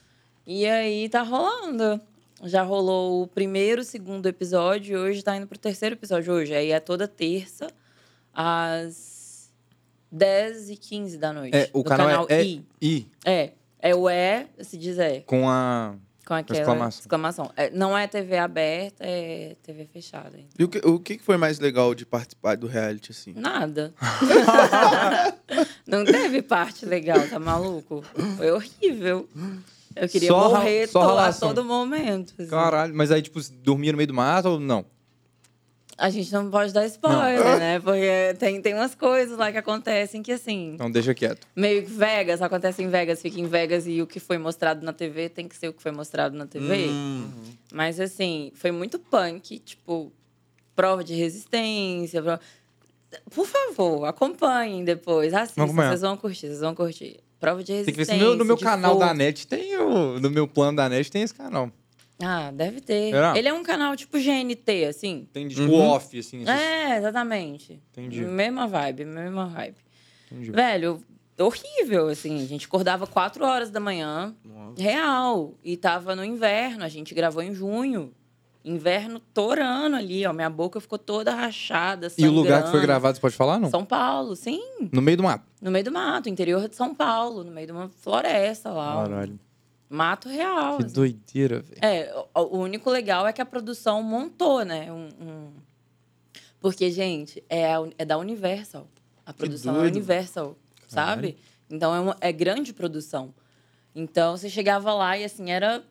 E 0.46 0.64
aí 0.64 1.08
tá 1.08 1.22
rolando. 1.22 2.00
Já 2.42 2.62
rolou 2.62 3.22
o 3.22 3.26
primeiro, 3.26 3.82
o 3.82 3.84
segundo 3.84 4.26
episódio 4.26 4.94
e 4.94 4.96
hoje 4.96 5.22
tá 5.22 5.36
indo 5.36 5.46
pro 5.46 5.58
terceiro 5.58 5.94
episódio 5.94 6.32
hoje. 6.32 6.54
Aí 6.54 6.72
é 6.72 6.80
toda 6.80 7.06
terça, 7.06 7.68
às 8.32 9.52
10 10.10 10.70
e 10.70 10.76
15 10.76 11.18
da 11.18 11.32
noite. 11.32 11.56
É, 11.56 11.70
o 11.72 11.78
no 11.78 11.84
canal, 11.84 12.26
é, 12.28 12.34
é 12.34 12.44
I. 12.44 12.66
I, 12.82 13.08
É. 13.24 13.52
É 13.78 13.94
o 13.94 14.08
E, 14.08 14.46
se 14.62 14.78
diz 14.78 14.98
é. 14.98 15.20
com 15.20 15.46
a... 15.48 15.94
Com 16.26 16.32
aquela 16.32 16.58
Exclamação. 16.58 17.00
exclamação. 17.00 17.52
É, 17.54 17.68
não 17.68 17.96
é 17.96 18.06
TV 18.06 18.38
aberta, 18.38 19.04
é 19.04 19.56
TV 19.62 19.84
fechada. 19.84 20.38
hein? 20.38 20.48
E 20.58 20.64
o 20.64 20.68
que, 20.68 20.78
o 20.78 20.98
que 20.98 21.18
que 21.18 21.22
foi 21.22 21.36
mais 21.36 21.58
legal 21.58 21.94
de 21.94 22.06
participar 22.06 22.56
do 22.56 22.66
reality, 22.66 23.10
assim? 23.12 23.34
Nada. 23.36 23.92
não 25.86 26.02
teve 26.02 26.40
parte 26.40 26.86
legal, 26.86 27.28
tá 27.28 27.38
maluco? 27.38 28.02
Foi 28.38 28.50
horrível. 28.50 29.28
Eu 29.96 30.08
queria 30.08 30.28
Só 30.28 30.48
morrer 30.50 30.88
só 30.88 31.06
to- 31.06 31.18
a 31.18 31.32
todo 31.32 31.64
momento. 31.64 32.34
assim. 32.38 32.48
Caralho, 32.50 32.94
mas 32.94 33.10
aí, 33.12 33.22
tipo, 33.22 33.40
dormia 33.62 33.92
no 33.92 33.96
meio 33.98 34.08
do 34.08 34.14
mato 34.14 34.48
ou 34.48 34.60
não? 34.60 34.84
A 35.96 36.10
gente 36.10 36.32
não 36.32 36.50
pode 36.50 36.72
dar 36.72 36.84
spoiler, 36.86 37.56
né? 37.58 37.78
Porque 37.78 38.34
tem, 38.40 38.60
tem 38.60 38.74
umas 38.74 38.96
coisas 38.96 39.38
lá 39.38 39.52
que 39.52 39.58
acontecem 39.58 40.22
que, 40.24 40.32
assim, 40.32 40.72
Então 40.74 40.90
deixa 40.90 41.14
quieto. 41.14 41.46
meio 41.54 41.84
que 41.84 41.90
Vegas, 41.92 42.42
acontece 42.42 42.82
em 42.82 42.88
Vegas, 42.88 43.22
fica 43.22 43.38
em 43.38 43.46
Vegas 43.46 43.86
e 43.86 44.02
o 44.02 44.06
que 44.06 44.18
foi 44.18 44.36
mostrado 44.36 44.84
na 44.84 44.92
TV 44.92 45.28
tem 45.28 45.46
que 45.46 45.56
ser 45.56 45.68
o 45.68 45.72
que 45.72 45.80
foi 45.80 45.92
mostrado 45.92 46.36
na 46.36 46.46
TV. 46.46 46.88
Hum, 46.88 47.30
Mas, 47.72 48.00
assim, 48.00 48.50
foi 48.56 48.72
muito 48.72 48.98
punk, 48.98 49.60
tipo, 49.60 50.12
prova 50.74 51.04
de 51.04 51.14
resistência. 51.14 52.20
prova- 52.20 52.40
Por 53.30 53.46
favor, 53.46 54.04
acompanhem 54.06 54.84
depois. 54.84 55.32
Assistam, 55.32 55.66
vocês 55.68 56.00
vão 56.00 56.16
curtir, 56.16 56.48
vocês 56.48 56.60
vão 56.60 56.74
curtir. 56.74 57.20
Prova 57.40 57.62
de 57.62 57.72
Tem 57.72 57.84
que 57.84 57.90
ver 57.92 57.96
resistência. 57.98 58.14
se 58.14 58.20
no 58.24 58.28
meu, 58.30 58.36
no 58.38 58.44
meu 58.44 58.56
canal 58.58 58.98
da 58.98 59.06
fogo. 59.08 59.18
net 59.18 59.46
tem 59.46 59.76
o... 59.76 60.18
No 60.18 60.30
meu 60.30 60.48
plano 60.48 60.76
da 60.76 60.88
net 60.88 61.10
tem 61.10 61.22
esse 61.22 61.34
canal. 61.34 61.70
Ah, 62.22 62.50
deve 62.52 62.80
ter. 62.80 63.10
Será? 63.10 63.36
Ele 63.36 63.48
é 63.48 63.52
um 63.52 63.62
canal 63.62 63.94
tipo 63.96 64.16
GNT, 64.18 64.84
assim. 64.88 65.28
Tem, 65.32 65.48
tipo, 65.48 65.62
Uhum. 65.62 65.80
off, 65.90 66.16
assim. 66.18 66.38
esses- 66.42 66.48
É, 66.48 66.96
exatamente. 66.96 67.82
Entendi. 67.92 68.24
Mesma 68.24 68.66
vibe, 68.68 69.04
mesma 69.04 69.46
vibe. 69.46 69.76
Entendi. 70.30 70.50
Velho, 70.52 71.02
horrível, 71.38 72.08
assim. 72.08 72.40
A 72.42 72.46
gente 72.46 72.66
acordava 72.66 73.06
4 73.06 73.44
horas 73.44 73.68
da 73.68 73.80
manhã, 73.80 74.34
nossa. 74.44 74.80
real. 74.80 75.54
E 75.64 75.76
tava 75.76 76.14
no 76.14 76.24
inverno, 76.24 76.84
a 76.84 76.88
gente 76.88 77.12
gravou 77.14 77.42
em 77.42 77.52
junho. 77.52 78.12
Inverno 78.64 79.20
torando 79.20 79.96
ali, 79.96 80.24
ó. 80.24 80.32
Minha 80.32 80.48
boca 80.48 80.80
ficou 80.80 80.98
toda 80.98 81.34
rachada, 81.34 82.10
E 82.16 82.26
o 82.26 82.30
lugar 82.32 82.62
que 82.62 82.70
foi 82.70 82.80
sangrando. 82.80 82.86
gravado, 82.86 83.16
você 83.16 83.20
pode 83.20 83.36
falar, 83.36 83.58
não? 83.58 83.68
São 83.68 83.84
Paulo, 83.84 84.34
sim. 84.34 84.88
No 84.90 85.02
meio 85.02 85.18
do 85.18 85.22
mato. 85.22 85.44
No 85.60 85.70
meio 85.70 85.84
do 85.84 85.92
mato, 85.92 86.30
interior 86.30 86.66
de 86.66 86.74
São 86.74 86.94
Paulo, 86.94 87.44
no 87.44 87.50
meio 87.50 87.66
de 87.66 87.72
uma 87.72 87.88
floresta 87.90 88.70
lá. 88.70 89.02
Caralho. 89.04 89.38
Mato 89.90 90.28
real. 90.30 90.78
Que 90.78 90.84
assim. 90.84 90.94
doideira, 90.94 91.60
velho. 91.60 91.78
É, 91.82 92.24
o, 92.34 92.56
único 92.56 92.88
legal 92.88 93.26
é 93.26 93.34
que 93.34 93.42
a 93.42 93.44
produção 93.44 94.02
montou, 94.02 94.64
né? 94.64 94.90
Um, 94.90 95.08
um- 95.20 95.52
Porque, 96.58 96.90
gente, 96.90 97.44
é, 97.50 97.72
é 97.98 98.04
da 98.04 98.16
Universal. 98.16 98.88
A 99.26 99.32
produção 99.34 99.76
é. 99.84 99.86
Universal, 99.88 100.56
sabe? 100.88 101.36
Então 101.70 101.94
é, 101.94 102.00
uma, 102.00 102.16
é 102.20 102.32
grande 102.32 102.72
produção. 102.72 103.34
Então 103.94 104.36
você 104.36 104.48
chegava 104.48 104.92
lá 104.94 105.16
e 105.18 105.24
assim, 105.24 105.50
era 105.50 105.82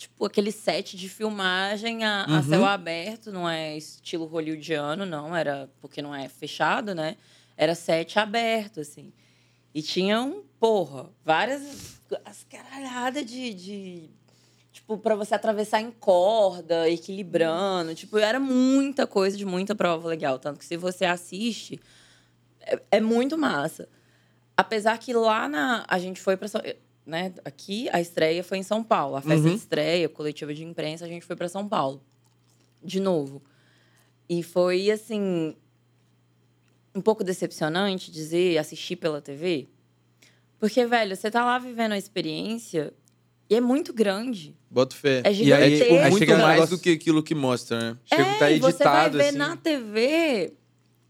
tipo 0.00 0.24
aquele 0.24 0.50
set 0.50 0.96
de 0.96 1.10
filmagem 1.10 2.04
a, 2.04 2.24
a 2.24 2.36
Uhum. 2.36 2.42
céu 2.42 2.64
aberto, 2.64 3.30
não 3.30 3.46
é 3.46 3.76
estilo 3.76 4.24
hollywoodiano, 4.24 5.04
não, 5.04 5.36
era 5.36 5.68
porque 5.78 6.00
não 6.00 6.14
é 6.14 6.26
fechado, 6.26 6.94
né? 6.94 7.16
Era 7.54 7.74
set 7.74 8.18
aberto, 8.18 8.80
assim. 8.80 9.12
E 9.74 9.82
tinham, 9.82 10.42
porra, 10.58 11.10
várias 11.22 12.00
as 12.24 12.42
caralhadas 12.44 13.26
de, 13.26 13.52
de 13.52 14.10
tipo, 14.72 14.96
para 14.96 15.14
você 15.14 15.34
atravessar 15.34 15.82
em 15.82 15.90
corda, 15.90 16.88
equilibrando. 16.88 17.94
Tipo, 17.94 18.16
era 18.16 18.40
muita 18.40 19.06
coisa 19.06 19.36
de 19.36 19.44
muita 19.44 19.74
prova 19.74 20.08
legal. 20.08 20.38
Tanto 20.38 20.58
que 20.58 20.64
se 20.64 20.78
você 20.78 21.04
assiste, 21.04 21.78
é, 22.62 22.80
é 22.92 23.00
muito 23.00 23.36
massa. 23.36 23.86
Apesar 24.56 24.96
que 24.98 25.12
lá 25.12 25.46
na. 25.46 25.84
A 25.86 25.98
gente 25.98 26.20
foi 26.20 26.36
pra. 26.38 26.48
Né, 27.06 27.32
aqui, 27.44 27.88
a 27.92 28.00
estreia 28.00 28.44
foi 28.44 28.58
em 28.58 28.62
São 28.62 28.84
Paulo. 28.84 29.16
A 29.16 29.22
festa 29.22 29.46
Uhum. 29.48 29.54
de 29.54 29.56
estreia, 29.56 30.08
coletiva 30.08 30.54
de 30.54 30.64
imprensa, 30.64 31.04
a 31.04 31.08
gente 31.08 31.24
foi 31.26 31.34
para 31.34 31.48
São 31.48 31.66
Paulo. 31.68 32.02
De 32.82 33.00
novo. 33.00 33.42
E 34.28 34.42
foi, 34.42 34.90
assim, 34.90 35.56
um 36.94 37.00
pouco 37.00 37.24
decepcionante 37.24 38.10
dizer, 38.10 38.58
assistir 38.58 38.96
pela 38.96 39.20
TV. 39.20 39.68
Porque, 40.58 40.86
velho, 40.86 41.16
você 41.16 41.30
tá 41.30 41.44
lá 41.44 41.58
vivendo 41.58 41.92
a 41.92 41.98
experiência 41.98 42.92
e 43.48 43.54
é 43.54 43.60
muito 43.60 43.92
grande. 43.92 44.54
Bota 44.70 44.94
fé. 44.94 45.22
É 45.24 45.32
e 45.32 45.52
aí, 45.52 45.70
tipo, 45.72 45.84
gigantesco. 45.84 46.10
muito 46.10 46.18
Chega 46.18 46.36
mais 46.38 46.70
do 46.70 46.78
que 46.78 46.90
aquilo 46.90 47.22
que 47.22 47.34
mostra, 47.34 47.78
né? 47.92 47.98
Chega 48.04 48.22
é, 48.22 48.38
tá 48.38 48.50
e 48.50 48.60
você 48.60 48.84
vai 48.84 49.06
editado, 49.06 49.18
ver 49.18 49.28
assim. 49.28 49.38
na 49.38 49.56
TV. 49.56 50.54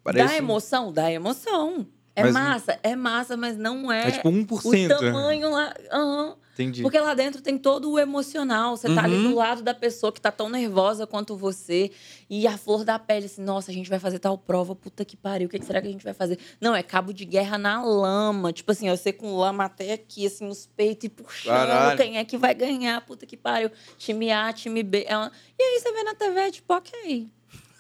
Parece 0.03 0.29
Dá 0.29 0.37
emoção? 0.39 0.93
Dá 0.93 1.13
emoção. 1.13 1.87
É 2.21 2.25
Mas- 2.25 2.33
massa, 2.33 2.79
é 2.83 2.97
massa, 2.97 3.37
mas 3.37 3.57
não 3.57 3.91
é, 3.91 4.09
É 4.09 4.11
tipo 4.13 4.29
o 4.29 4.33
1%. 4.33 4.89
né? 4.89 5.11
tamanho 5.13 5.51
lá. 5.51 5.75
Aham. 5.91 6.37
Entendi. 6.53 6.83
Porque 6.83 6.99
lá 7.01 7.15
dentro 7.15 7.41
tem 7.41 7.57
todo 7.57 7.91
o 7.91 7.99
emocional. 7.99 8.77
Você 8.77 8.95
tá 8.95 9.05
ali 9.05 9.15
Uhum. 9.17 9.31
do 9.31 9.35
lado 9.37 9.63
da 9.63 9.73
pessoa 9.73 10.13
que 10.13 10.21
tá 10.21 10.31
tão 10.31 10.51
nervosa 10.51 11.07
quanto 11.07 11.35
você. 11.35 11.91
E 12.29 12.47
a 12.47 12.59
flor 12.59 12.85
da 12.85 12.99
pele, 12.99 13.25
assim, 13.27 13.41
nossa, 13.43 13.71
a 13.71 13.75
gente 13.75 13.89
vai 13.89 13.99
fazer 13.99 14.19
tal 14.19 14.37
prova, 14.37 14.75
puta 14.77 15.03
que 15.03 15.17
pariu, 15.17 15.47
o 15.47 15.51
que 15.51 15.59
que 15.59 15.65
será 15.65 15.81
que 15.81 15.89
a 15.89 15.91
gente 15.91 16.05
vai 16.05 16.13
fazer? 16.13 16.39
Não, 16.61 16.75
é 16.77 16.83
cabo 16.83 17.15
de 17.15 17.25
guerra 17.25 17.57
na 17.57 17.83
lama. 17.83 18.53
Tipo 18.53 18.73
assim, 18.73 18.91
você 18.91 19.11
com 19.11 19.35
lama 19.39 19.65
até 19.65 19.93
aqui, 19.95 20.27
assim, 20.27 20.45
nos 20.45 20.67
peitos 20.67 21.05
e 21.05 21.09
puxando. 21.09 21.55
Caralho. 21.55 21.97
Quem 21.97 22.19
é 22.19 22.25
que 22.27 22.37
vai 22.37 22.53
ganhar? 22.53 23.01
Puta 23.07 23.25
que 23.25 23.39
pariu. 23.39 23.71
Time 23.97 24.31
A, 24.31 24.53
time 24.53 24.83
B. 24.83 25.07
É 25.09 25.17
uma- 25.17 25.33
E 25.59 25.63
aí 25.63 25.81
você 25.81 25.93
vê 25.93 26.03
na 26.03 26.15
TV, 26.15 26.51
tipo, 26.51 26.75
ok. 26.75 27.27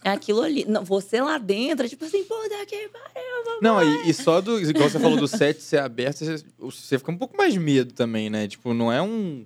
É 0.03 0.11
aquilo 0.11 0.43
ali. 0.43 0.65
Não, 0.67 0.85
você 0.85 1.21
lá 1.21 1.37
dentro, 1.39 1.89
tipo 1.89 2.05
assim, 2.05 2.25
puta 2.25 2.65
que 2.67 2.89
pariu. 2.89 3.45
vamos 3.45 3.61
Não, 3.63 3.83
e, 3.83 4.11
e 4.11 4.15
só 4.15 4.41
do. 4.41 4.61
Igual 4.61 4.89
você 4.89 4.99
falou 4.99 5.19
do 5.19 5.29
set 5.29 5.61
ser 5.61 5.79
aberto, 5.81 6.25
você, 6.25 6.45
você 6.59 6.99
fica 6.99 7.11
um 7.13 7.17
pouco 7.19 7.37
mais 7.37 7.57
medo 7.57 7.93
também, 7.93 8.31
né? 8.31 8.49
Tipo, 8.49 8.73
não 8.73 8.91
é 8.91 9.03
um. 9.03 9.45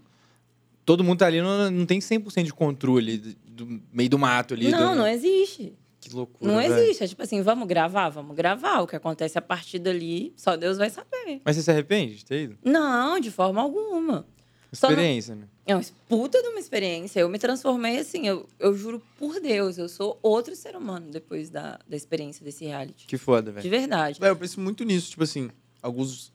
Todo 0.85 1.03
mundo 1.03 1.19
tá 1.19 1.27
ali, 1.27 1.41
não, 1.41 1.71
não 1.71 1.87
tem 1.87 1.99
100% 1.99 2.45
de 2.45 2.53
controle 2.53 3.17
do, 3.19 3.35
do 3.67 3.83
meio 3.93 4.09
do 4.11 4.19
mato 4.19 4.55
ali. 4.55 4.71
Não, 4.71 4.93
do- 4.93 4.99
não 4.99 5.07
existe. 5.07 5.73
Que 6.01 6.15
loucura. 6.15 6.53
Não 6.53 6.61
velho. 6.61 6.75
existe. 6.75 7.03
É 7.05 7.09
tipo 7.09 7.23
assim, 7.23 7.41
vamos 7.41 7.67
gravar? 7.67 8.11
Vamos 8.11 8.37
gravar. 8.37 8.81
O 8.83 8.87
que 8.87 8.95
acontece 8.95 9.39
a 9.39 9.43
partir 9.43 9.79
dali, 9.79 10.33
só 10.37 10.55
Deus 10.57 10.77
vai 10.77 10.91
saber. 10.91 11.41
Mas 11.45 11.57
você 11.57 11.63
se 11.63 11.71
arrepende 11.71 12.17
de 12.17 12.25
ter 12.27 12.43
ido? 12.43 12.59
Não, 12.63 13.19
de 13.19 13.31
forma 13.31 13.63
alguma. 13.63 14.27
Experiência, 14.75 15.35
né? 15.35 15.45
É 15.67 15.75
uma 15.75 15.83
puta 16.09 16.43
de 16.43 16.49
uma 16.49 16.59
experiência. 16.61 17.21
Eu 17.21 17.29
me 17.29 17.39
transformei 17.39 17.99
assim, 17.99 18.27
eu, 18.27 18.47
eu 18.59 18.77
juro 18.77 19.03
por 19.19 19.41
Deus, 19.41 19.79
eu 19.79 19.89
sou 19.89 20.19
outro 20.23 20.55
ser 20.55 20.77
humano 20.77 21.11
depois 21.11 21.49
da, 21.51 21.79
da 21.89 21.97
experiência 21.97 22.45
desse 22.45 22.65
reality. 22.67 23.07
Que 23.07 23.17
foda, 23.17 23.51
De 23.51 23.57
velho. 23.69 23.71
verdade. 23.71 24.21
Véi, 24.21 24.31
eu 24.31 24.37
penso 24.37 24.61
muito 24.61 24.85
nisso, 24.85 25.11
tipo 25.11 25.23
assim, 25.25 25.51
alguns 25.83 26.33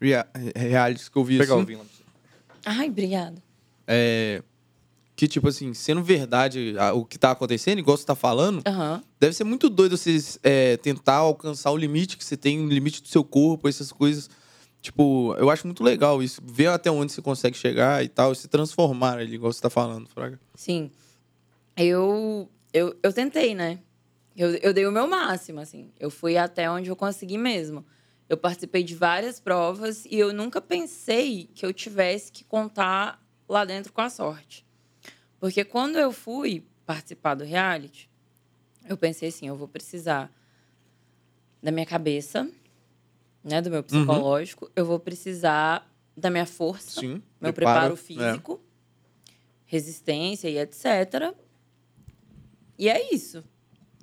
rea 0.00 0.26
realities 0.54 1.08
que 1.08 1.16
eu 1.16 1.24
vi 1.24 1.36
Vou 1.38 1.44
pegar 1.46 1.54
assim, 1.54 1.62
o 1.62 1.66
vinho 1.66 1.78
lá 1.78 1.84
pra 1.84 1.94
você. 1.94 2.80
Ai, 2.80 2.88
obrigada. 2.88 3.42
é, 3.86 4.42
que, 5.14 5.26
tipo 5.26 5.48
assim, 5.48 5.72
sendo 5.72 6.02
verdade 6.02 6.74
o 6.94 7.02
que 7.04 7.18
tá 7.18 7.30
acontecendo, 7.30 7.78
igual 7.78 7.96
você 7.96 8.04
tá 8.04 8.14
falando, 8.14 8.60
Aham. 8.66 9.02
deve 9.18 9.32
ser 9.34 9.44
muito 9.44 9.70
doido 9.70 9.96
você 9.96 10.18
é, 10.42 10.76
tentar 10.76 11.14
alcançar 11.16 11.70
o 11.70 11.76
limite 11.78 12.18
que 12.18 12.24
você 12.24 12.36
tem, 12.36 12.60
o 12.60 12.68
limite 12.68 13.00
do 13.00 13.08
seu 13.08 13.24
corpo, 13.24 13.66
essas 13.66 13.90
coisas. 13.90 14.28
Tipo, 14.86 15.34
eu 15.36 15.50
acho 15.50 15.66
muito 15.66 15.82
legal 15.82 16.22
isso. 16.22 16.40
Ver 16.44 16.68
até 16.68 16.88
onde 16.88 17.10
você 17.10 17.20
consegue 17.20 17.56
chegar 17.56 18.04
e 18.04 18.08
tal, 18.08 18.32
se 18.36 18.46
transformar 18.46 19.18
ali, 19.18 19.34
igual 19.34 19.52
você 19.52 19.60
tá 19.60 19.68
falando, 19.68 20.08
Fraga. 20.08 20.38
Sim. 20.54 20.92
Eu, 21.76 22.48
eu, 22.72 22.96
eu 23.02 23.12
tentei, 23.12 23.52
né? 23.52 23.80
Eu, 24.36 24.54
eu 24.54 24.72
dei 24.72 24.86
o 24.86 24.92
meu 24.92 25.08
máximo, 25.08 25.58
assim. 25.58 25.90
Eu 25.98 26.08
fui 26.08 26.36
até 26.36 26.70
onde 26.70 26.88
eu 26.88 26.94
consegui 26.94 27.36
mesmo. 27.36 27.84
Eu 28.28 28.36
participei 28.36 28.84
de 28.84 28.94
várias 28.94 29.40
provas 29.40 30.04
e 30.04 30.16
eu 30.16 30.32
nunca 30.32 30.60
pensei 30.60 31.50
que 31.52 31.66
eu 31.66 31.72
tivesse 31.72 32.30
que 32.30 32.44
contar 32.44 33.20
lá 33.48 33.64
dentro 33.64 33.92
com 33.92 34.02
a 34.02 34.08
sorte. 34.08 34.64
Porque 35.40 35.64
quando 35.64 35.98
eu 35.98 36.12
fui 36.12 36.64
participar 36.86 37.34
do 37.34 37.42
reality, 37.42 38.08
eu 38.88 38.96
pensei 38.96 39.30
assim, 39.30 39.48
eu 39.48 39.56
vou 39.56 39.66
precisar 39.66 40.32
da 41.60 41.72
minha 41.72 41.86
cabeça, 41.86 42.48
né, 43.46 43.62
do 43.62 43.70
meu 43.70 43.82
psicológico, 43.82 44.68
eu 44.74 44.84
vou 44.84 44.98
precisar 44.98 45.88
da 46.16 46.28
minha 46.30 46.46
força, 46.46 47.00
Sim. 47.00 47.22
meu 47.40 47.52
prepara- 47.52 47.80
preparo 47.92 47.96
físico, 47.96 48.60
resistência 49.64 50.48
e 50.48 50.58
etc. 50.58 51.32
E 52.78 52.88
é 52.88 53.14
isso. 53.14 53.44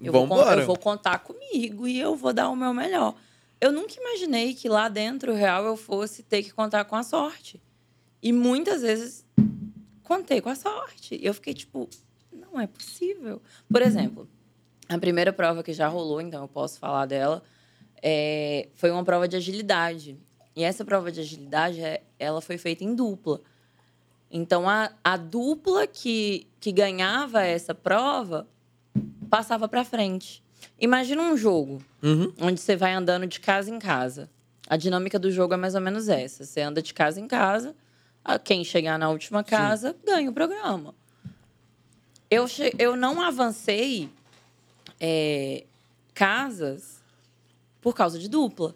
Eu 0.01 0.11
vou, 0.11 0.41
eu 0.51 0.65
vou 0.65 0.77
contar 0.77 1.19
comigo 1.19 1.87
e 1.87 1.99
eu 1.99 2.15
vou 2.15 2.33
dar 2.33 2.49
o 2.49 2.55
meu 2.55 2.73
melhor. 2.73 3.15
Eu 3.59 3.71
nunca 3.71 3.93
imaginei 3.99 4.53
que 4.53 4.67
lá 4.67 4.89
dentro 4.89 5.33
real 5.33 5.63
eu 5.65 5.77
fosse 5.77 6.23
ter 6.23 6.43
que 6.43 6.51
contar 6.51 6.85
com 6.85 6.95
a 6.95 7.03
sorte. 7.03 7.61
E 8.21 8.31
muitas 8.33 8.81
vezes 8.81 9.25
contei 10.03 10.41
com 10.41 10.49
a 10.49 10.55
sorte. 10.55 11.15
E 11.15 11.25
eu 11.25 11.33
fiquei 11.33 11.53
tipo, 11.53 11.89
não 12.31 12.59
é 12.59 12.67
possível. 12.67 13.41
Por 13.69 13.81
exemplo, 13.81 14.27
a 14.89 14.97
primeira 14.97 15.31
prova 15.31 15.63
que 15.63 15.71
já 15.73 15.87
rolou, 15.87 16.19
então 16.19 16.41
eu 16.41 16.47
posso 16.47 16.77
falar 16.79 17.05
dela, 17.05 17.41
é, 18.05 18.67
foi 18.75 18.91
uma 18.91 19.03
prova 19.05 19.27
de 19.29 19.37
agilidade. 19.37 20.17
E 20.55 20.63
essa 20.63 20.83
prova 20.83 21.09
de 21.11 21.21
agilidade, 21.21 21.79
é- 21.81 22.03
ela 22.19 22.41
foi 22.41 22.57
feita 22.57 22.83
em 22.83 22.93
dupla. 22.93 23.39
Então, 24.29 24.67
a, 24.69 24.91
a 25.03 25.15
dupla 25.15 25.87
que, 25.87 26.45
que 26.59 26.71
ganhava 26.71 27.41
essa 27.43 27.73
prova 27.73 28.45
passava 29.29 29.67
para 29.69 29.83
frente. 29.85 30.43
Imagina 30.79 31.21
um 31.21 31.37
jogo 31.37 31.81
Uhum. 32.03 32.33
onde 32.41 32.59
você 32.59 32.75
vai 32.75 32.93
andando 32.93 33.25
de 33.25 33.39
casa 33.39 33.69
em 33.73 33.79
casa. 33.79 34.29
A 34.67 34.75
dinâmica 34.75 35.17
do 35.17 35.31
jogo 35.31 35.53
é 35.53 35.57
mais 35.57 35.73
ou 35.75 35.81
menos 35.81 36.09
essa. 36.09 36.43
Você 36.45 36.61
anda 36.61 36.81
de 36.81 36.93
casa 36.93 37.19
em 37.21 37.27
casa, 37.27 37.73
a- 38.23 38.37
quem 38.37 38.63
chegar 38.63 38.97
na 38.99 39.09
última 39.09 39.43
casa 39.43 39.95
ganha 40.05 40.29
o 40.29 40.33
programa. 40.33 40.93
Eu, 42.29 42.45
eu 42.79 42.95
não 42.95 43.21
avancei 43.21 44.09
é, 44.99 45.63
casas 46.13 47.02
por 47.83 47.93
causa 47.93 48.17
de 48.17 48.27
dupla. 48.29 48.75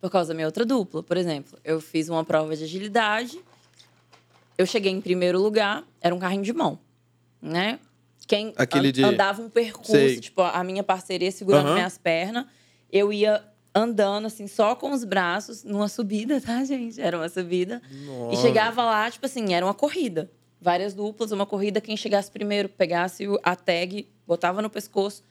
Por 0.00 0.10
causa 0.10 0.28
da 0.28 0.34
minha 0.34 0.46
outra 0.46 0.64
dupla. 0.64 1.02
Por 1.02 1.16
exemplo, 1.16 1.58
eu 1.62 1.80
fiz 1.80 2.08
uma 2.08 2.24
prova 2.24 2.56
de 2.56 2.64
agilidade. 2.64 3.38
Eu 4.56 4.66
cheguei 4.66 4.90
em 4.90 5.00
primeiro 5.00 5.40
lugar, 5.40 5.84
era 6.00 6.14
um 6.14 6.18
carrinho 6.18 6.42
de 6.42 6.52
mão, 6.52 6.78
né? 7.40 7.78
Quem 8.26 8.52
Aquele 8.56 8.92
de- 8.92 9.04
andava 9.04 9.42
um 9.42 9.48
percurso, 9.50 9.92
Sei. 9.92 10.20
tipo, 10.20 10.40
a 10.42 10.62
minha 10.64 10.82
parceria 10.82 11.30
segurando 11.32 11.66
Aham. 11.66 11.74
minhas 11.74 11.98
pernas, 11.98 12.46
eu 12.92 13.12
ia 13.12 13.42
andando, 13.74 14.26
assim, 14.26 14.46
só 14.46 14.74
com 14.74 14.90
os 14.92 15.04
braços, 15.04 15.64
numa 15.64 15.88
subida, 15.88 16.40
tá, 16.40 16.64
gente? 16.64 17.00
Era 17.00 17.16
uma 17.16 17.28
subida. 17.28 17.80
E 18.30 18.36
chegava 18.36 18.84
lá, 18.84 19.10
tipo 19.10 19.26
assim, 19.26 19.52
era 19.54 19.64
uma 19.64 19.74
corrida. 19.74 20.30
Várias 20.60 20.92
duplas, 20.94 21.32
uma 21.32 21.46
corrida. 21.46 21.80
Quem 21.80 21.96
chegasse 21.96 22.30
primeiro, 22.30 22.68
pegasse 22.68 23.24
a 23.42 23.56
tag, 23.56 24.06
botava 24.26 24.60
no 24.60 24.68
pescoço 24.68 25.22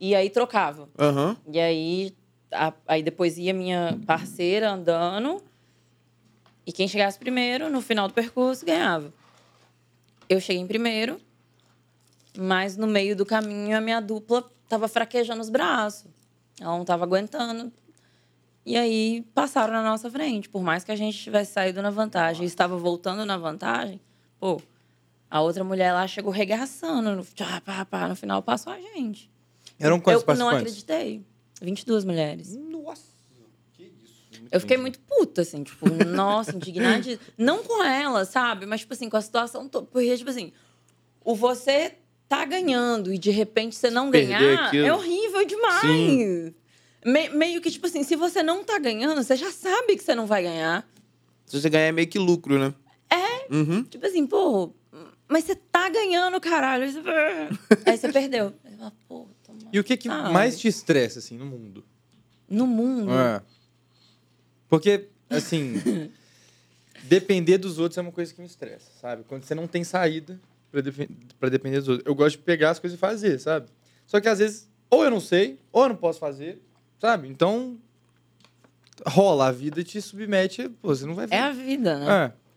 e 0.00 0.14
aí 0.14 0.30
trocava. 0.30 0.88
Aham. 0.98 1.36
E 1.52 1.60
aí, 1.60 2.14
a- 2.52 2.72
aí 2.86 3.02
depois 3.02 3.38
ia 3.38 3.52
minha 3.54 3.98
parceira 4.06 4.70
andando. 4.70 5.42
E 6.66 6.72
quem 6.72 6.86
chegasse 6.86 7.18
primeiro, 7.18 7.70
no 7.70 7.80
final 7.80 8.08
do 8.08 8.14
percurso, 8.14 8.64
ganhava. 8.66 9.12
Eu 10.28 10.40
cheguei 10.40 10.60
em 10.62 10.66
primeiro, 10.66 11.18
mas 12.36 12.76
no 12.76 12.86
meio 12.86 13.16
do 13.16 13.24
caminho 13.24 13.76
a 13.76 13.80
minha 13.80 14.00
dupla 14.00 14.44
tava 14.68 14.86
fraquejando 14.86 15.40
os 15.40 15.48
braços. 15.48 16.10
Ela 16.60 16.76
não 16.76 16.84
tava 16.84 17.04
aguentando. 17.04 17.72
E 18.66 18.76
aí 18.76 19.22
passaram 19.34 19.72
na 19.72 19.82
nossa 19.82 20.10
frente. 20.10 20.48
Por 20.48 20.62
mais 20.62 20.84
que 20.84 20.92
a 20.92 20.96
gente 20.96 21.16
tivesse 21.16 21.52
saído 21.52 21.80
na 21.80 21.88
vantagem 21.90 22.42
e 22.42 22.46
estava 22.46 22.76
voltando 22.76 23.24
na 23.24 23.38
vantagem, 23.38 23.98
pô, 24.38 24.60
a 25.30 25.40
outra 25.40 25.64
mulher 25.64 25.92
lá 25.94 26.06
chegou 26.06 26.30
regaçando. 26.30 27.16
No, 27.16 27.24
tchá, 27.24 27.62
pá, 27.62 27.86
pá, 27.86 28.08
no 28.08 28.14
final 28.14 28.42
passou 28.42 28.70
a 28.72 28.78
gente. 28.78 29.30
Eram 29.78 29.98
quantos 29.98 30.22
Eu 30.22 30.34
não 30.36 30.50
acreditei. 30.58 31.24
22 31.60 32.04
mulheres. 32.04 32.54
Nossa. 32.56 33.02
Que 33.76 33.84
isso. 33.84 34.42
Eu 34.50 34.60
fiquei 34.60 34.76
muito 34.76 34.98
puta, 35.00 35.42
assim, 35.42 35.62
tipo, 35.64 35.86
nossa, 36.04 36.54
indignada. 36.54 37.18
Não 37.36 37.62
com 37.62 37.82
ela, 37.84 38.24
sabe? 38.24 38.66
Mas, 38.66 38.80
tipo 38.80 38.94
assim, 38.94 39.08
com 39.08 39.16
a 39.16 39.20
situação 39.22 39.68
toda. 39.68 39.86
Porque, 39.86 40.16
tipo 40.16 40.30
assim, 40.30 40.52
o 41.24 41.34
você 41.34 41.94
tá 42.28 42.44
ganhando 42.44 43.12
e 43.12 43.18
de 43.18 43.30
repente 43.30 43.74
você 43.76 43.90
não 43.90 44.10
Perder 44.10 44.38
ganhar 44.38 44.66
aquilo. 44.66 44.86
é 44.86 44.92
horrível 44.92 45.44
demais. 45.46 46.52
Me- 47.04 47.28
meio 47.30 47.60
que, 47.60 47.70
tipo 47.70 47.86
assim, 47.86 48.02
se 48.02 48.16
você 48.16 48.42
não 48.42 48.62
tá 48.64 48.78
ganhando, 48.78 49.22
você 49.22 49.34
já 49.36 49.50
sabe 49.50 49.96
que 49.96 50.02
você 50.02 50.14
não 50.14 50.26
vai 50.26 50.42
ganhar. 50.42 50.86
Se 51.46 51.58
você 51.60 51.70
ganhar 51.70 51.86
é 51.86 51.92
meio 51.92 52.06
que 52.08 52.18
lucro, 52.18 52.58
né? 52.58 52.74
É. 53.08 53.54
Uhum. 53.54 53.82
Tipo 53.84 54.04
assim, 54.06 54.26
pô, 54.26 54.74
mas 55.26 55.44
você 55.44 55.54
tá 55.54 55.88
ganhando, 55.88 56.38
caralho. 56.40 56.84
Aí 56.84 56.92
você, 56.92 57.00
Aí 57.90 57.96
você 57.96 58.12
perdeu. 58.12 58.52
Aí 58.64 58.70
você 58.72 58.76
fala, 58.76 58.92
pô. 59.08 59.26
E 59.72 59.78
o 59.78 59.84
que, 59.84 59.96
que 59.96 60.08
Ah, 60.08 60.30
mais 60.30 60.58
te 60.58 60.68
estressa, 60.68 61.18
assim, 61.18 61.36
no 61.36 61.46
mundo? 61.46 61.84
No 62.48 62.66
mundo. 62.66 63.10
É. 63.12 63.42
Porque, 64.68 65.08
assim, 65.30 66.10
depender 67.04 67.58
dos 67.58 67.78
outros 67.78 67.98
é 67.98 68.00
uma 68.00 68.12
coisa 68.12 68.32
que 68.32 68.40
me 68.40 68.46
estressa, 68.46 68.90
sabe? 69.00 69.24
Quando 69.28 69.42
você 69.44 69.54
não 69.54 69.66
tem 69.66 69.84
saída 69.84 70.40
pra 71.38 71.48
depender 71.48 71.78
dos 71.78 71.88
outros. 71.88 72.06
Eu 72.06 72.14
gosto 72.14 72.36
de 72.36 72.42
pegar 72.42 72.70
as 72.70 72.78
coisas 72.78 72.96
e 72.96 73.00
fazer, 73.00 73.38
sabe? 73.38 73.68
Só 74.06 74.20
que 74.20 74.28
às 74.28 74.38
vezes, 74.38 74.68
ou 74.90 75.04
eu 75.04 75.10
não 75.10 75.20
sei, 75.20 75.58
ou 75.72 75.84
eu 75.84 75.88
não 75.90 75.96
posso 75.96 76.18
fazer, 76.18 76.60
sabe? 77.00 77.28
Então, 77.28 77.78
rola, 79.06 79.48
a 79.48 79.52
vida 79.52 79.82
te 79.82 80.00
submete, 80.00 80.68
pô, 80.68 80.88
você 80.88 81.06
não 81.06 81.14
vai 81.14 81.26
É 81.30 81.38
a 81.40 81.48
fazer. 81.48 81.62
vida, 81.64 81.98
né? 81.98 82.24
É. 82.34 82.48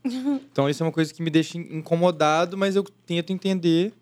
Então 0.52 0.68
isso 0.68 0.82
é 0.82 0.86
uma 0.86 0.92
coisa 0.92 1.14
que 1.14 1.22
me 1.22 1.30
deixa 1.30 1.58
incomodado, 1.58 2.58
mas 2.58 2.76
eu 2.76 2.84
tento 3.06 3.32
entender 3.32 3.94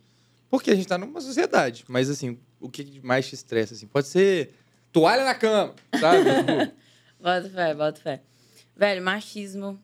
porque 0.50 0.72
a 0.72 0.75
gente 0.75 0.88
tá 0.88 0.98
numa 0.98 1.20
sociedade. 1.20 1.84
Mas 1.89 2.10
assim, 2.10 2.39
o 2.60 2.70
que 2.70 3.00
mais 3.04 3.28
te 3.28 3.36
estressa? 3.36 3.74
Assim? 3.74 3.88
Pode 3.88 4.08
ser 4.08 4.54
toalha 4.92 5.24
na 5.24 5.36
cama, 5.36 5.74
sabe? 6.00 6.24
Tipo, 7.20 7.24
Bota 7.24 7.50
fé, 7.50 7.74
bota 7.75 8.00
fé. 8.01 8.22
Velho, 8.78 9.04
machismo 9.04 9.78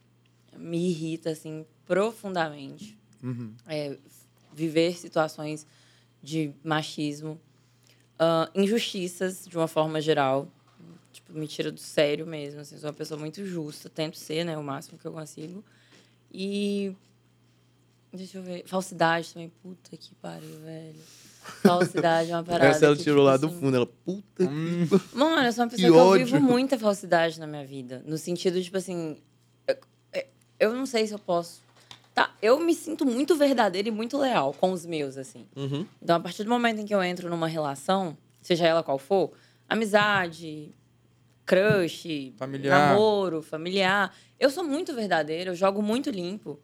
me 0.56 0.90
irrita, 0.90 1.32
assim, 1.32 1.66
profundamente. 1.86 2.98
uhum. 3.22 3.54
É, 3.68 3.98
viver 4.54 4.96
situações 4.98 5.68
de 6.24 6.54
machismo, 6.64 7.38
ah, 8.18 8.50
injustiças 8.56 9.46
de 9.46 9.58
uma 9.58 9.68
forma 9.68 10.00
geral. 10.00 10.48
Tipo, 11.12 11.34
me 11.34 11.46
tira 11.46 11.72
do 11.74 11.80
sério 11.80 12.26
mesmo. 12.26 12.62
Assim, 12.62 12.78
sou 12.78 12.88
uma 12.88 12.94
pessoa 12.96 13.20
muito 13.20 13.46
justa, 13.46 13.90
tento 13.90 14.18
ser, 14.18 14.46
né, 14.46 14.58
o 14.58 14.64
máximo 14.64 14.98
que 14.98 15.06
eu 15.06 15.12
consigo. 15.12 15.62
E. 16.32 16.96
Deixa 18.14 18.38
eu 18.38 18.44
ver. 18.44 18.64
Falsidade 18.66 19.34
também. 19.34 19.50
Puta 19.62 19.98
que 19.98 20.16
pariu, 20.16 20.58
velho. 20.62 21.00
Falsidade 21.64 22.32
é 22.32 22.36
uma 22.36 22.44
parada. 22.44 22.66
Essa 22.68 22.86
ela 22.88 22.96
que, 22.96 23.04
tirou 23.04 23.18
tipo 23.20 23.26
lá 23.28 23.38
do 23.38 23.48
assim, 23.48 23.60
fundo. 23.60 23.76
Ela, 23.78 23.86
puta 23.86 24.44
Hum, 24.44 24.88
Mano, 25.14 25.48
eu 25.48 25.52
sou 25.54 25.64
uma 25.64 25.70
Que 25.70 25.76
pessoa 25.78 25.92
que, 25.92 25.98
eu 25.98 26.06
ódio. 26.06 26.26
vivo 26.26 26.40
muita 26.42 26.78
falsidade 26.78 27.40
na 27.40 27.48
minha 27.48 27.66
vida. 27.66 28.02
No 28.06 28.18
sentido, 28.18 28.62
tipo 28.62 28.78
assim. 28.78 29.18
eu- 29.68 29.78
Eu 30.60 30.74
não 30.74 30.86
sei 30.86 31.06
se 31.08 31.14
eu 31.14 31.20
posso. 31.20 31.64
Tá, 32.14 32.32
eu 32.42 32.58
me 32.62 32.74
sinto 32.74 33.06
muito 33.06 33.36
verdadeira 33.36 33.90
e 33.90 33.92
muito 33.92 34.18
leal 34.18 34.54
com 34.54 34.72
os 34.72 34.86
meus, 34.86 35.18
assim. 35.18 35.46
Uhum. 35.56 35.86
Então, 36.02 36.16
a 36.16 36.20
partir 36.20 36.44
do 36.46 36.50
momento 36.50 36.80
em 36.80 36.86
que 36.86 36.96
eu 36.96 37.04
entro 37.04 37.30
numa 37.30 37.48
relação, 37.48 38.18
seja 38.42 38.66
ela 38.66 38.82
qual 38.82 38.98
for, 38.98 39.32
amizade, 39.68 40.74
crush, 41.46 42.34
Familiar. 42.38 42.90
namoro, 42.92 43.42
familiar, 43.42 44.14
eu 44.40 44.50
sou 44.50 44.64
muito 44.64 44.94
verdadeira, 44.94 45.52
eu 45.52 45.56
jogo 45.56 45.82
muito 45.82 46.10
limpo. 46.10 46.58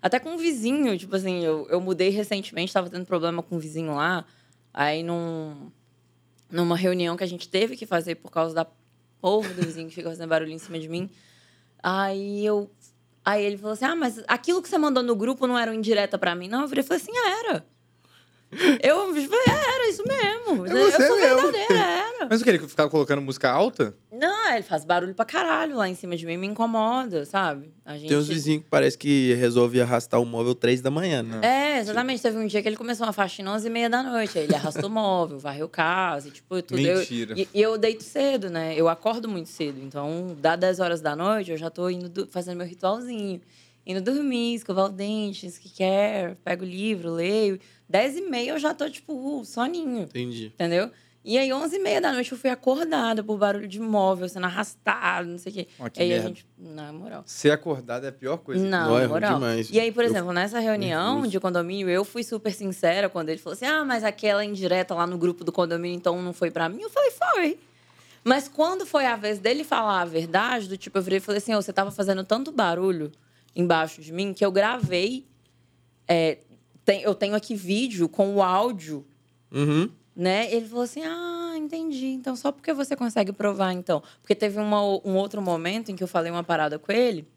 Até 0.00 0.18
com 0.18 0.30
um 0.30 0.36
vizinho, 0.36 0.96
tipo 0.98 1.14
assim, 1.16 1.44
eu, 1.44 1.66
eu 1.68 1.80
mudei 1.80 2.10
recentemente, 2.10 2.68
estava 2.68 2.90
tendo 2.90 3.06
problema 3.06 3.42
com 3.42 3.56
um 3.56 3.58
vizinho 3.58 3.94
lá. 3.94 4.24
Aí, 4.72 5.02
num, 5.02 5.70
numa 6.50 6.76
reunião 6.76 7.16
que 7.16 7.24
a 7.24 7.26
gente 7.26 7.48
teve 7.48 7.76
que 7.76 7.86
fazer 7.86 8.16
por 8.16 8.30
causa 8.30 8.54
da 8.54 8.66
porra 9.20 9.48
do 9.48 9.62
vizinho 9.62 9.88
que 9.88 9.94
fica 9.94 10.08
fazendo 10.08 10.28
barulho 10.28 10.52
em 10.52 10.58
cima 10.58 10.78
de 10.78 10.88
mim. 10.88 11.10
Aí 11.82 12.44
eu. 12.44 12.70
Aí 13.24 13.44
ele 13.44 13.56
falou 13.56 13.72
assim: 13.72 13.84
Ah, 13.84 13.96
mas 13.96 14.22
aquilo 14.28 14.62
que 14.62 14.68
você 14.68 14.78
mandou 14.78 15.02
no 15.02 15.16
grupo 15.16 15.46
não 15.46 15.58
era 15.58 15.70
uma 15.70 15.76
indireta 15.76 16.18
pra 16.18 16.34
mim? 16.34 16.48
Não, 16.48 16.62
eu 16.62 16.68
virei 16.68 16.84
e 16.84 16.86
falei 16.86 17.02
assim: 17.02 17.16
era. 17.16 17.66
Eu 18.82 19.08
falei, 19.08 19.28
"É, 19.48 19.74
era 19.74 19.88
isso 19.88 20.04
mesmo. 20.06 20.66
É 20.66 20.72
eu 20.72 20.90
sou 20.92 21.16
mesmo." 21.16 21.42
verdadeira, 21.42 21.84
era. 21.84 22.28
Mas 22.30 22.40
o 22.40 22.44
que? 22.44 22.50
Ele 22.50 22.58
ficava 22.60 22.88
colocando 22.88 23.20
música 23.20 23.50
alta? 23.50 23.96
Não, 24.18 24.52
ele 24.54 24.62
faz 24.62 24.84
barulho 24.84 25.14
pra 25.14 25.24
caralho 25.24 25.76
lá 25.76 25.88
em 25.88 25.94
cima 25.94 26.16
de 26.16 26.24
mim, 26.26 26.36
me 26.36 26.46
incomoda, 26.46 27.24
sabe? 27.24 27.70
A 27.84 27.96
gente... 27.96 28.08
Tem 28.08 28.16
uns 28.16 28.28
vizinhos 28.28 28.62
que 28.64 28.70
parece 28.70 28.96
que 28.96 29.34
resolve 29.34 29.80
arrastar 29.80 30.20
o 30.20 30.24
móvel 30.24 30.54
três 30.54 30.80
da 30.80 30.90
manhã, 30.90 31.22
né? 31.22 31.40
É, 31.42 31.78
exatamente. 31.80 32.22
Teve 32.22 32.38
um 32.38 32.46
dia 32.46 32.62
que 32.62 32.68
ele 32.68 32.76
começou 32.76 33.06
uma 33.06 33.12
faxina 33.12 33.50
às 33.50 33.56
11 33.62 33.66
e 33.66 33.70
meia 33.70 33.90
da 33.90 34.02
noite. 34.02 34.38
Aí 34.38 34.44
ele 34.44 34.54
arrastou 34.54 34.88
o 34.88 34.92
móvel, 34.92 35.38
varreu 35.38 35.68
casa, 35.68 36.28
e, 36.28 36.30
tipo, 36.30 36.60
tudo. 36.62 36.80
Eu- 36.80 36.98
Mentira. 36.98 37.34
e, 37.38 37.48
e 37.52 37.60
eu 37.62 37.76
deito 37.76 38.02
cedo, 38.02 38.48
né? 38.48 38.74
Eu 38.74 38.88
acordo 38.88 39.28
muito 39.28 39.48
cedo. 39.48 39.80
Então, 39.82 40.36
dá 40.40 40.56
10 40.56 40.80
horas 40.80 41.00
da 41.00 41.14
noite, 41.14 41.50
eu 41.50 41.56
já 41.56 41.68
tô 41.70 41.88
indo 41.90 42.26
fazendo 42.30 42.56
meu 42.58 42.66
ritualzinho. 42.66 43.40
Indo 43.86 44.00
dormir, 44.00 44.54
escovar 44.54 44.86
o 44.86 44.88
dente, 44.88 45.46
skincare, 45.46 46.36
pego 46.44 46.64
o 46.64 46.66
livro, 46.68 47.12
leio. 47.12 47.60
10 47.88 48.16
e 48.16 48.20
meia 48.22 48.50
eu 48.50 48.58
já 48.58 48.74
tô, 48.74 48.90
tipo, 48.90 49.12
uh, 49.12 49.44
soninho. 49.44 50.02
Entendi. 50.02 50.46
Entendeu? 50.54 50.90
E 51.28 51.36
aí, 51.36 51.52
11 51.52 51.74
e 51.74 51.78
meia 51.80 52.00
da 52.00 52.12
noite, 52.12 52.30
eu 52.30 52.38
fui 52.38 52.48
acordada 52.48 53.20
por 53.24 53.36
barulho 53.36 53.66
de 53.66 53.80
móvel 53.80 54.28
sendo 54.28 54.46
arrastado, 54.46 55.28
não 55.28 55.38
sei 55.38 55.50
o 55.50 55.54
quê. 55.56 55.68
Ó, 55.80 55.88
que 55.88 56.00
aí 56.00 56.12
a 56.12 56.14
merda. 56.14 56.28
gente. 56.28 56.46
Na 56.56 56.92
moral. 56.92 57.24
Ser 57.26 57.50
acordado 57.50 58.04
é 58.06 58.10
a 58.10 58.12
pior 58.12 58.36
coisa. 58.36 58.64
Não, 58.64 58.96
é 58.96 59.02
na 59.02 59.08
moral. 59.08 59.34
demais. 59.34 59.68
E 59.72 59.80
aí, 59.80 59.90
por 59.90 60.04
Eu 60.04 60.10
exemplo, 60.10 60.32
nessa 60.32 60.60
reunião 60.60 61.14
nervoso. 61.14 61.30
de 61.32 61.40
condomínio, 61.40 61.88
eu 61.90 62.04
fui 62.04 62.22
super 62.22 62.52
sincera 62.54 63.08
quando 63.08 63.28
ele 63.30 63.38
falou 63.40 63.54
assim: 63.54 63.64
ah, 63.66 63.84
mas 63.84 64.04
aquela 64.04 64.44
indireta 64.44 64.94
lá 64.94 65.04
no 65.04 65.18
grupo 65.18 65.42
do 65.42 65.50
condomínio, 65.50 65.96
então 65.96 66.22
não 66.22 66.32
foi 66.32 66.48
pra 66.52 66.68
mim. 66.68 66.80
Eu 66.82 66.90
falei, 66.90 67.10
foi. 67.10 67.58
Mas 68.22 68.46
quando 68.46 68.86
foi 68.86 69.04
a 69.06 69.16
vez 69.16 69.40
dele 69.40 69.64
falar 69.64 70.02
a 70.02 70.04
verdade, 70.04 70.68
do 70.68 70.76
tipo, 70.76 70.96
eu 70.96 71.02
virei 71.02 71.18
e 71.18 71.20
falei 71.20 71.38
assim: 71.38 71.54
"Ô, 71.56 71.60
você 71.60 71.72
tava 71.72 71.90
fazendo 71.90 72.22
tanto 72.22 72.52
barulho 72.52 73.10
embaixo 73.54 74.00
de 74.00 74.12
mim 74.12 74.32
que 74.32 74.44
eu 74.44 74.52
gravei. 74.52 75.26
é, 76.06 76.38
tem- 76.84 77.02
eu 77.02 77.16
tenho 77.16 77.34
aqui 77.34 77.56
vídeo 77.56 78.08
com 78.08 78.32
o 78.36 78.40
áudio 78.40 79.04
Uhum. 79.50 79.90
Né? 80.16 80.52
Ele 80.52 80.66
falou 80.66 80.84
assim: 80.84 81.02
Ah, 81.04 81.52
entendi. 81.56 82.06
Então, 82.06 82.34
só 82.34 82.50
porque 82.50 82.72
você 82.72 82.96
consegue 82.96 83.32
provar, 83.32 83.72
então. 83.72 84.02
Porque 84.22 84.34
teve 84.34 84.58
uma, 84.58 84.80
um 84.82 85.14
outro 85.16 85.42
momento 85.42 85.90
em 85.90 85.96
que 85.96 86.02
eu 86.02 86.08
falei 86.08 86.32
uma 86.32 86.42
parada 86.42 86.78
com 86.78 86.90
ele, 86.90 87.28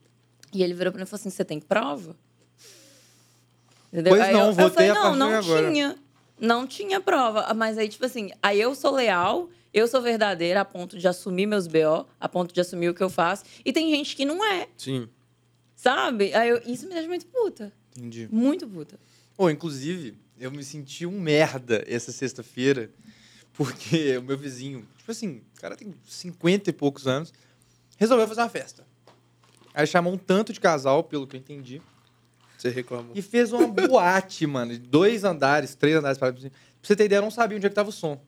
e 0.53 0.63
ele 0.63 0.73
virou 0.73 0.91
pra 0.93 0.99
mim 0.99 1.03
e 1.03 1.05
falou 1.07 1.19
assim: 1.19 1.29
Você 1.29 1.43
tem 1.43 1.59
prova? 1.59 2.15
Entendeu? 3.91 4.13
Pois 4.13 4.21
Aí 4.27 4.33
não, 4.33 4.39
eu, 4.41 4.45
eu 4.47 4.53
votei 4.53 4.87
falei, 4.87 4.93
não, 5.03 5.15
não 5.15 5.35
agora." 5.35 5.69
tinha. 5.71 5.95
Não 6.39 6.65
tinha 6.65 7.01
prova. 7.01 7.53
Mas 7.53 7.77
aí, 7.77 7.89
tipo 7.89 8.05
assim, 8.05 8.31
aí 8.41 8.61
eu 8.61 8.73
sou 8.73 8.91
leal, 8.95 9.49
eu 9.73 9.85
sou 9.89 10.01
verdadeira 10.01 10.61
a 10.61 10.65
ponto 10.65 10.97
de 10.97 11.05
assumir 11.05 11.45
meus 11.45 11.67
BO, 11.67 12.05
a 12.17 12.29
ponto 12.29 12.53
de 12.53 12.61
assumir 12.61 12.87
o 12.87 12.93
que 12.93 13.03
eu 13.03 13.09
faço. 13.09 13.43
E 13.65 13.73
tem 13.73 13.89
gente 13.93 14.15
que 14.15 14.23
não 14.23 14.41
é, 14.45 14.69
Sim. 14.77 15.09
sabe? 15.75 16.33
Aí 16.33 16.47
eu- 16.49 16.61
isso 16.65 16.87
me 16.87 16.93
deixa 16.93 17.09
muito 17.09 17.25
puta. 17.27 17.73
Entendi. 17.97 18.29
Muito 18.31 18.65
puta. 18.69 18.97
Pô, 19.35 19.49
inclusive, 19.49 20.17
eu 20.39 20.51
me 20.51 20.63
senti 20.63 21.05
um 21.05 21.19
merda 21.19 21.83
essa 21.87 22.11
sexta-feira, 22.11 22.89
porque 23.53 24.17
o 24.19 24.23
meu 24.23 24.37
vizinho, 24.37 24.87
tipo 24.97 25.11
assim, 25.11 25.41
o 25.57 25.61
cara 25.61 25.75
tem 25.75 25.93
50 26.07 26.69
e 26.69 26.73
poucos 26.73 27.07
anos, 27.07 27.33
resolveu 27.97 28.27
fazer 28.27 28.41
uma 28.41 28.49
festa. 28.49 28.85
Aí 29.73 29.85
chamou 29.85 30.13
um 30.13 30.17
tanto 30.17 30.51
de 30.53 30.59
casal, 30.59 31.03
pelo 31.03 31.27
que 31.27 31.35
eu 31.35 31.39
entendi, 31.39 31.81
Você 32.57 32.69
reclamou. 32.69 33.11
e 33.15 33.21
fez 33.21 33.51
uma 33.53 33.67
boate, 33.67 34.45
mano, 34.47 34.71
de 34.73 34.79
dois 34.79 35.23
andares, 35.23 35.75
três 35.75 35.95
andares. 35.95 36.17
Pra 36.17 36.31
pra 36.33 36.49
você 36.81 36.95
ter 36.95 37.05
ideia, 37.05 37.19
eu 37.19 37.23
não 37.23 37.31
sabia 37.31 37.57
onde 37.57 37.65
é 37.65 37.69
que 37.69 37.75
tava 37.75 37.89
o 37.89 37.93
som. 37.93 38.19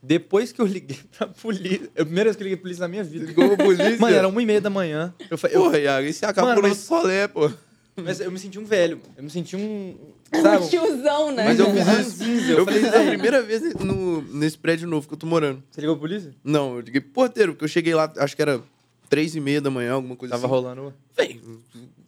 Depois 0.00 0.52
que 0.52 0.60
eu 0.60 0.66
liguei 0.66 0.98
pra 1.16 1.26
polícia, 1.26 1.90
é 1.96 2.02
a 2.02 2.04
primeira 2.04 2.28
vez 2.30 2.36
que 2.36 2.42
eu 2.42 2.44
liguei 2.44 2.56
pra 2.56 2.62
polícia 2.62 2.82
na 2.82 2.88
minha 2.88 3.02
vida. 3.02 3.26
Ligou 3.26 3.48
pra 3.56 3.64
polícia? 3.64 3.96
Mano, 3.98 4.14
era 4.14 4.28
uma 4.28 4.40
e 4.42 4.46
meia 4.46 4.60
da 4.60 4.70
manhã. 4.70 5.12
Eu, 5.28 5.36
fa- 5.36 5.48
eu, 5.48 5.62
Porra, 5.62 5.78
Iago, 5.78 6.06
e 6.06 6.12
você 6.12 6.24
acabou 6.24 6.50
Mano, 6.50 6.62
no 6.62 6.68
mas- 6.68 6.78
solé, 6.78 7.26
pô. 7.26 7.50
mas 7.96 8.20
eu 8.20 8.30
me 8.30 8.38
senti 8.38 8.60
um 8.60 8.64
velho. 8.64 9.00
Eu 9.16 9.24
me 9.24 9.30
senti 9.30 9.56
um. 9.56 9.98
Sabe? 10.42 10.64
Um 10.64 10.68
tiozão, 10.68 11.32
né? 11.32 11.44
Mas 11.44 11.58
eu 11.58 11.66
fiz 11.72 12.20
isso. 12.20 12.52
Eu 12.52 12.64
falei, 12.64 12.80
fiz 12.80 12.88
isso 12.88 12.96
a 12.96 12.98
"Velho." 12.98 13.10
primeira 13.12 13.42
vez 13.42 13.74
no, 13.74 14.22
nesse 14.22 14.58
prédio 14.58 14.86
novo 14.88 15.06
que 15.08 15.14
eu 15.14 15.18
tô 15.18 15.26
morando. 15.26 15.62
Você 15.70 15.80
ligou 15.80 15.96
pra 15.96 16.08
polícia? 16.08 16.34
Não, 16.44 16.74
eu 16.74 16.80
liguei 16.80 17.00
pro 17.00 17.10
porteiro, 17.12 17.52
porque 17.52 17.64
eu 17.64 17.68
cheguei 17.68 17.94
lá, 17.94 18.12
acho 18.18 18.36
que 18.36 18.42
era 18.42 18.60
três 19.08 19.34
e 19.34 19.40
meia 19.40 19.60
da 19.60 19.70
manhã, 19.70 19.92
alguma 19.94 20.16
coisa 20.16 20.34
Tava 20.34 20.46
assim. 20.46 20.54
rolando. 20.54 20.94
Véi, 21.16 21.40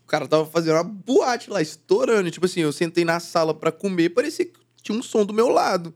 o 0.04 0.06
cara 0.06 0.28
tava 0.28 0.44
fazendo 0.44 0.74
uma 0.74 0.84
boate 0.84 1.48
lá, 1.50 1.62
estourando. 1.62 2.30
Tipo 2.30 2.44
assim, 2.46 2.60
eu 2.60 2.72
sentei 2.72 3.04
na 3.04 3.18
sala 3.20 3.54
pra 3.54 3.72
comer, 3.72 4.10
parecia 4.10 4.44
que 4.44 4.52
tinha 4.82 4.96
um 4.98 5.02
som 5.02 5.24
do 5.24 5.32
meu 5.32 5.48
lado. 5.48 5.94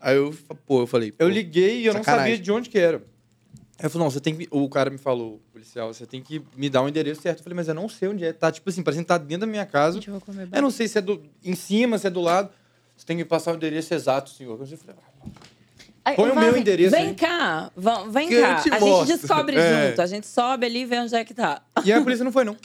Aí 0.00 0.16
eu, 0.16 0.34
pô, 0.66 0.82
eu 0.82 0.86
falei... 0.86 1.14
Eu 1.18 1.28
liguei 1.28 1.80
e 1.80 1.86
eu 1.86 1.94
não 1.94 2.02
sacanagem. 2.02 2.32
sabia 2.34 2.44
de 2.44 2.52
onde 2.52 2.68
que 2.68 2.78
era. 2.78 3.02
Aí 3.78 3.86
eu 3.86 3.90
falei, 3.90 4.04
não, 4.04 4.10
você 4.10 4.20
tem 4.20 4.36
que. 4.36 4.48
O 4.50 4.68
cara 4.68 4.88
me 4.88 4.98
falou, 4.98 5.40
policial, 5.52 5.92
você 5.92 6.06
tem 6.06 6.22
que 6.22 6.40
me 6.56 6.70
dar 6.70 6.82
o 6.82 6.88
endereço 6.88 7.20
certo. 7.20 7.38
Eu 7.38 7.44
falei, 7.44 7.56
mas 7.56 7.66
eu 7.68 7.74
não 7.74 7.88
sei 7.88 8.08
onde 8.08 8.24
é. 8.24 8.32
Tá, 8.32 8.50
tipo 8.52 8.68
assim, 8.70 8.82
parecendo 8.82 9.04
que 9.04 9.08
tá 9.08 9.18
dentro 9.18 9.40
da 9.40 9.46
minha 9.46 9.66
casa. 9.66 9.94
Gente, 9.96 10.08
eu 10.08 10.12
vou 10.14 10.20
comer 10.20 10.48
Eu 10.52 10.62
não 10.62 10.70
sei 10.70 10.86
se 10.86 10.98
é 10.98 11.00
do, 11.00 11.20
em 11.42 11.54
cima, 11.56 11.98
se 11.98 12.06
é 12.06 12.10
do 12.10 12.20
lado. 12.20 12.50
Você 12.96 13.04
tem 13.04 13.16
que 13.16 13.24
passar 13.24 13.52
o 13.52 13.56
endereço 13.56 13.92
exato, 13.92 14.30
senhor. 14.30 14.52
Eu 14.60 14.66
falei, 14.78 14.96
ah, 15.24 15.30
Aí, 16.04 16.16
Põe 16.16 16.30
o 16.30 16.38
meu 16.38 16.56
endereço 16.56 16.90
Vem 16.94 17.08
aí. 17.08 17.14
cá, 17.14 17.72
vão, 17.74 18.10
vem 18.12 18.28
Que 18.28 18.38
cá. 18.40 18.62
A 18.72 18.78
mostro. 18.80 19.06
gente 19.06 19.20
descobre 19.20 19.56
É. 19.56 19.88
junto. 19.88 20.02
A 20.02 20.06
gente 20.06 20.26
sobe 20.26 20.66
ali 20.66 20.80
e 20.80 20.84
vê 20.86 20.98
onde 21.00 21.14
é 21.14 21.24
que 21.24 21.32
tá. 21.32 21.62
E 21.84 21.90
aí 21.92 21.98
a 21.98 22.02
polícia 22.02 22.22
não 22.24 22.30
foi, 22.30 22.44
não. 22.44 22.56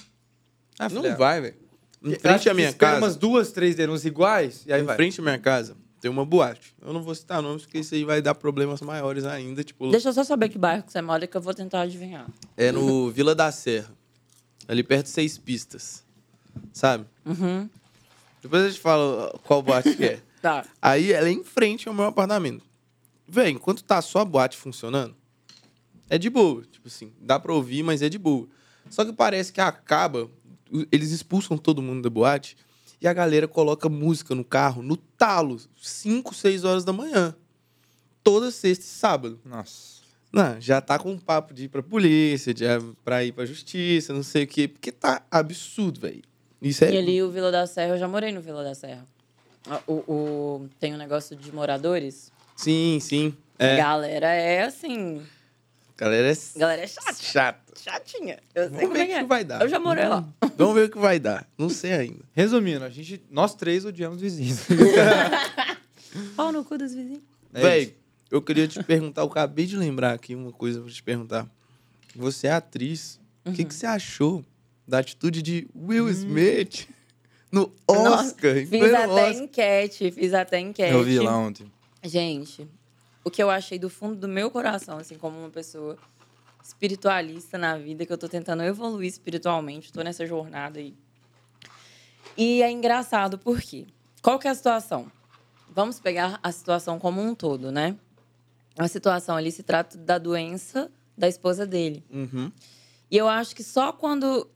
Ah, 0.78 0.90
Não 0.90 1.02
falei, 1.02 1.16
vai, 1.16 1.42
velho. 1.42 1.56
Em 2.04 2.16
frente 2.16 2.50
à 2.50 2.54
minha 2.54 2.72
casa... 2.74 2.98
umas 2.98 3.16
duas, 3.16 3.52
três 3.52 3.76
denúncias 3.76 4.06
iguais, 4.06 4.64
e 4.68 4.74
aí 4.74 4.82
em 4.82 4.86
vai. 4.86 4.96
frente 4.96 5.20
à 5.20 5.24
minha 5.24 5.40
casa 5.40 5.76
tem 6.00 6.10
uma 6.10 6.26
boate. 6.26 6.74
Eu 6.82 6.94
não 6.94 7.02
vou 7.04 7.14
citar 7.14 7.42
nomes, 7.42 7.64
porque 7.64 7.80
isso 7.80 7.94
aí 7.94 8.04
vai 8.04 8.22
dar 8.22 8.36
problemas 8.36 8.82
maiores 8.82 9.26
ainda. 9.26 9.64
Tipo, 9.64 9.90
Deixa 9.92 10.10
eu 10.10 10.14
só 10.14 10.24
saber 10.24 10.50
que 10.50 10.58
bairro 10.58 10.84
que 10.84 10.92
você 10.92 11.02
mora 11.02 11.26
que 11.28 11.36
eu 11.36 11.42
vou 11.42 11.54
tentar 11.54 11.82
adivinhar. 11.82 12.28
é 12.56 12.72
no 12.72 13.10
Vila 13.12 13.36
da 13.36 13.52
Serra. 13.52 13.92
Ali 14.68 14.84
perto 14.84 15.06
de 15.06 15.10
Seis 15.12 15.38
Pistas. 15.38 16.04
Sabe? 16.72 17.06
Uhum. 17.26 17.70
Depois 18.42 18.64
a 18.64 18.70
gente 18.70 18.80
fala 18.80 19.38
qual 19.44 19.62
boate 19.62 19.96
que 19.96 20.06
é. 20.06 20.22
Tá. 20.42 20.66
Aí 20.82 21.12
ela 21.12 21.28
é 21.28 21.32
em 21.34 21.44
frente 21.44 21.90
ao 21.90 21.94
meu 21.94 22.06
apartamento. 22.06 22.64
Véi, 23.28 23.50
enquanto 23.52 23.84
tá 23.84 24.02
só 24.02 24.20
a 24.20 24.26
boate 24.26 24.56
funcionando, 24.56 25.14
é 26.10 26.18
de 26.18 26.30
boa. 26.30 26.64
Tipo 26.72 26.88
assim, 26.88 27.12
dá 27.20 27.38
pra 27.38 27.54
ouvir, 27.54 27.84
mas 27.84 28.02
é 28.02 28.08
de 28.08 28.18
boa. 28.18 28.48
Só 28.90 29.04
que 29.04 29.12
parece 29.12 29.52
que 29.52 29.60
acaba, 29.60 30.30
eles 30.94 31.12
expulsam 31.12 31.58
todo 31.58 31.82
mundo 31.82 32.02
da 32.04 32.10
boate 32.10 32.56
e 33.02 33.08
a 33.08 33.14
galera 33.14 33.48
coloca 33.48 33.88
música 33.90 34.34
no 34.36 34.44
carro, 34.44 34.82
no 34.82 34.96
talo, 34.98 35.60
5, 35.82 36.34
6 36.34 36.64
horas 36.64 36.84
da 36.84 36.92
manhã. 36.94 37.36
Toda 38.24 38.52
sexta 38.52 38.84
e 38.84 38.88
sábado. 38.88 39.40
Nossa. 39.46 40.00
Não, 40.32 40.60
já 40.62 40.80
tá 40.80 41.00
com 41.00 41.12
um 41.12 41.18
papo 41.18 41.54
de 41.54 41.64
ir 41.66 41.70
pra 41.70 41.82
polícia, 41.82 42.54
de 42.54 42.64
ir 42.66 42.82
pra 43.04 43.24
ir 43.24 43.32
pra 43.32 43.46
justiça, 43.46 44.14
não 44.14 44.22
sei 44.22 44.44
o 44.44 44.48
quê. 44.48 44.68
Porque 44.68 44.92
tá 44.92 45.24
absurdo, 45.32 46.02
velho. 46.02 46.22
Isso 46.62 46.84
é. 46.84 46.94
E 46.94 46.98
ali 46.98 47.24
o 47.24 47.32
Vila 47.32 47.52
da 47.52 47.66
Serra, 47.66 47.94
eu 47.96 47.98
já 47.98 48.08
morei 48.08 48.32
no 48.32 48.42
Vila 48.42 48.64
da 48.64 48.76
Serra. 48.76 49.08
Ah, 49.68 49.82
O, 49.88 49.94
o- 49.94 50.70
tem 50.80 50.94
um 50.94 50.98
negócio 50.98 51.36
de 51.36 51.52
moradores. 51.54 52.32
Sim, 52.56 53.00
sim. 53.02 53.34
A 53.58 53.66
É. 53.66 53.78
galera 53.78 54.28
é 54.34 54.64
assim. 54.64 55.22
Galera 55.98 56.32
é 56.32 56.38
Galera 56.60 56.82
é 56.84 56.88
chata. 56.88 57.14
chata. 57.16 57.74
Chatinha. 57.82 58.40
Eu 58.54 58.64
sei 58.64 58.72
Vamos 58.72 58.82
como 58.82 58.94
ver 58.94 59.00
é 59.02 59.06
que 59.08 59.12
é. 59.14 59.24
vai 59.24 59.44
dar. 59.44 59.62
Eu 59.62 59.70
já 59.70 59.80
morei 59.80 60.08
lá. 60.08 60.26
Vamos 60.60 60.76
ver 60.76 60.86
o 60.88 60.92
que 60.92 60.98
vai 61.00 61.20
dar. 61.20 61.48
Não 61.58 61.70
sei 61.70 61.94
ainda. 61.94 62.20
Resumindo, 62.34 62.84
a 62.86 62.90
gente, 62.90 63.22
nós 63.32 63.56
três 63.56 63.86
odiamos 63.86 64.20
vizinhos. 64.22 64.60
Pau 66.36 66.52
no 66.52 66.64
cu 66.64 66.78
dos 66.78 66.94
vizinhos. 66.94 67.24
É 67.54 67.62
Véi, 67.62 67.96
eu 68.30 68.42
queria 68.42 68.68
te 68.68 68.84
perguntar, 68.84 69.22
eu 69.22 69.28
acabei 69.28 69.66
de 69.66 69.76
lembrar 69.78 70.14
aqui 70.14 70.36
uma 70.36 70.52
coisa 70.52 70.82
pra 70.82 70.92
te 70.92 71.02
perguntar. 71.04 71.48
Você 72.16 72.48
é 72.48 72.52
atriz. 72.52 73.20
O 73.46 73.50
Uhum. 73.50 73.56
que, 73.56 73.64
que 73.64 73.74
você 73.74 73.86
achou 73.86 74.44
da 74.88 75.00
atitude 75.00 75.42
de 75.42 75.68
Will 75.74 76.06
Hum. 76.06 76.10
Smith 76.10 76.88
no 77.52 77.72
Nossa, 77.88 78.26
Oscar? 78.28 78.58
em 78.58 78.66
Fiz 78.68 78.94
até 78.94 79.08
Oscar? 79.08 79.44
enquete, 79.44 80.12
fiz 80.12 80.34
até 80.34 80.60
enquete. 80.60 80.92
Eu 80.94 81.04
vi 81.04 81.18
lá 81.20 81.38
ontem. 81.38 81.72
Gente, 82.04 82.68
o 83.24 83.32
que 83.32 83.42
eu 83.42 83.50
achei 83.50 83.80
do 83.80 83.90
fundo 83.90 84.16
do 84.16 84.28
meu 84.28 84.52
coração, 84.52 84.98
assim, 84.98 85.16
como 85.18 85.40
uma 85.40 85.50
pessoa 85.50 85.98
espiritualista 86.70 87.58
na 87.58 87.78
vida, 87.78 88.06
que 88.06 88.14
eu 88.14 88.18
tô 88.18 88.30
tentando 88.30 88.64
evoluir 88.64 89.08
espiritualmente, 89.08 89.92
tô 89.92 90.02
nessa 90.02 90.26
jornada 90.26 90.80
aí. 90.80 90.96
E 92.38 92.62
é 92.62 92.72
engraçado 92.72 93.38
porque 93.38 93.88
qual 94.22 94.40
que 94.40 94.48
é 94.48 94.52
a 94.52 94.56
situação? 94.56 95.12
Vamos 95.70 96.00
pegar 96.00 96.40
a 96.42 96.52
situação 96.52 97.00
como 97.00 97.22
um 97.22 97.36
todo, 97.36 97.72
né? 97.72 97.98
A 98.78 98.88
situação 98.88 99.36
ali 99.36 99.52
se 99.52 99.64
trata 99.64 99.98
da 99.98 100.18
doença 100.18 100.92
da 101.18 101.28
esposa 101.28 101.66
dele. 101.66 102.04
Uhum. 102.10 102.52
E 103.12 103.18
eu 103.18 103.28
acho 103.28 103.56
que 103.56 103.64
só 103.64 103.92
quando 103.92 104.50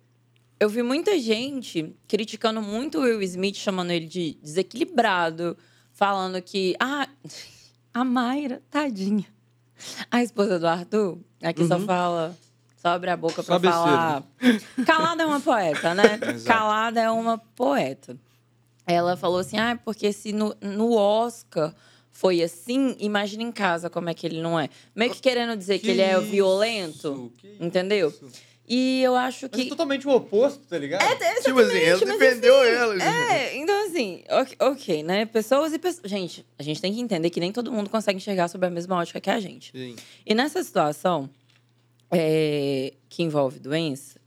eu 0.60 0.70
vi 0.70 0.82
muita 0.82 1.20
gente 1.20 1.94
criticando 2.08 2.62
muito 2.62 3.00
o 3.00 3.02
Will 3.02 3.22
Smith, 3.24 3.56
chamando 3.56 3.92
ele 3.92 4.06
de 4.06 4.38
desequilibrado, 4.42 5.58
falando 5.92 6.42
que 6.42 6.76
ah, 6.80 7.10
a 7.94 8.04
Mayra, 8.04 8.62
tadinha. 8.70 9.26
A 10.10 10.24
esposa 10.24 10.58
do 10.58 10.68
Arthur, 10.68 11.20
aqui 11.44 11.68
só 11.68 11.78
Uhum. 11.78 11.86
fala, 11.86 12.36
só 12.82 12.90
abre 12.90 13.10
a 13.10 13.18
boca 13.18 13.44
Só 13.44 13.60
pra 13.60 13.72
falar. 13.72 14.24
Calada 14.86 15.24
é 15.24 15.26
uma 15.26 15.40
poeta, 15.40 15.94
né? 15.94 16.18
Calada 16.46 17.00
é 17.02 17.10
uma 17.12 17.38
poeta. 17.38 18.18
Ela 18.86 19.16
falou 19.16 19.40
assim: 19.40 19.58
ah, 19.58 19.80
porque 19.84 20.12
se 20.12 20.34
no, 20.34 20.56
no 20.62 20.94
Oscar 20.96 21.74
foi 22.12 22.42
assim, 22.44 22.96
imagina 23.00 23.42
em 23.44 23.52
casa 23.52 23.90
como 23.90 24.10
é 24.10 24.14
que 24.14 24.26
ele 24.28 24.42
não 24.42 24.60
é. 24.60 24.70
Meio 24.96 25.12
que 25.12 25.22
querendo 25.22 25.56
dizer 25.58 25.80
que, 25.80 25.90
ele 25.90 26.02
é 26.02 26.20
violento. 26.20 27.32
Que 27.38 27.58
Entendeu? 27.60 28.10
isso? 28.10 28.30
E 28.68 29.02
eu 29.04 29.16
acho 29.16 29.50
Mas 29.52 29.60
é 29.60 29.64
que. 29.64 29.70
totalmente 29.70 30.08
o 30.08 30.12
oposto, 30.12 30.64
tá 30.68 30.78
ligado? 30.78 31.02
Tipo 31.44 31.60
assim, 31.60 31.78
ela 31.80 32.06
mas 32.06 32.18
defendeu 32.18 32.62
assim, 32.62 32.72
ela. 32.72 33.00
gente. 33.00 33.32
É, 33.32 33.58
então 33.58 33.86
assim, 33.86 34.24
ok, 34.30 34.56
ok, 34.60 35.04
né? 35.04 35.26
Pessoas 35.26 35.74
e 35.74 35.80
pessoas. 35.80 36.10
Gente, 36.10 36.46
a 36.58 36.64
gente 36.64 36.82
tem 36.82 36.94
que 36.94 37.02
entender 37.02 37.30
que 37.30 37.42
nem 37.42 37.52
todo 37.52 37.72
mundo 37.72 37.90
consegue 37.90 38.18
enxergar 38.18 38.48
sob 38.48 38.66
a 38.66 38.70
mesma 38.70 38.96
ótica 38.96 39.20
que 39.20 39.30
a 39.30 39.40
gente. 39.40 39.72
Sim. 39.72 39.96
E 40.26 40.34
nessa 40.34 40.64
situação 40.64 41.30
é, 42.10 42.94
que 43.10 43.22
envolve 43.22 43.60
doença, 43.60 44.18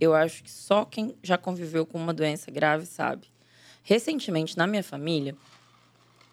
eu 0.00 0.14
acho 0.14 0.42
que 0.42 0.50
só 0.50 0.86
quem 0.86 1.14
já 1.22 1.36
conviveu 1.36 1.84
com 1.84 1.98
uma 1.98 2.14
doença 2.14 2.50
grave 2.50 2.86
sabe. 2.86 3.26
Recentemente, 3.82 4.56
na 4.56 4.66
minha 4.66 4.82
família, 4.82 5.36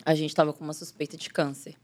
a 0.05 0.15
gente 0.15 0.29
estava 0.29 0.53
com 0.53 0.63
uma 0.63 0.73
suspeita 0.73 1.17
de 1.17 1.29
câncer. 1.29 1.75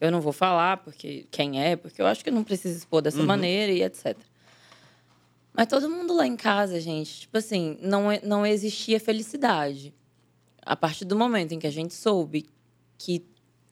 Eu 0.00 0.12
não 0.12 0.20
vou 0.20 0.32
falar 0.32 0.76
porque 0.78 1.26
quem 1.30 1.62
é, 1.62 1.74
porque 1.74 2.02
eu 2.02 2.06
acho 2.06 2.22
que 2.22 2.30
eu 2.30 2.34
não 2.34 2.44
preciso 2.44 2.76
expor 2.76 3.02
dessa 3.02 3.22
maneira 3.22 3.72
e 3.72 3.82
etc. 3.82 4.16
Mas 5.56 5.68
todo 5.68 5.88
mundo 5.88 6.14
lá 6.14 6.26
em 6.26 6.36
casa, 6.36 6.78
gente, 6.78 7.20
tipo 7.20 7.38
assim, 7.38 7.78
não, 7.80 8.12
é- 8.12 8.20
não 8.22 8.44
existia 8.44 9.00
felicidade. 9.00 9.94
A 10.60 10.76
partir 10.76 11.06
do 11.06 11.16
momento 11.16 11.52
em 11.52 11.58
que 11.58 11.66
a 11.66 11.70
gente 11.72 11.94
soube 11.94 12.46
que 12.98 13.24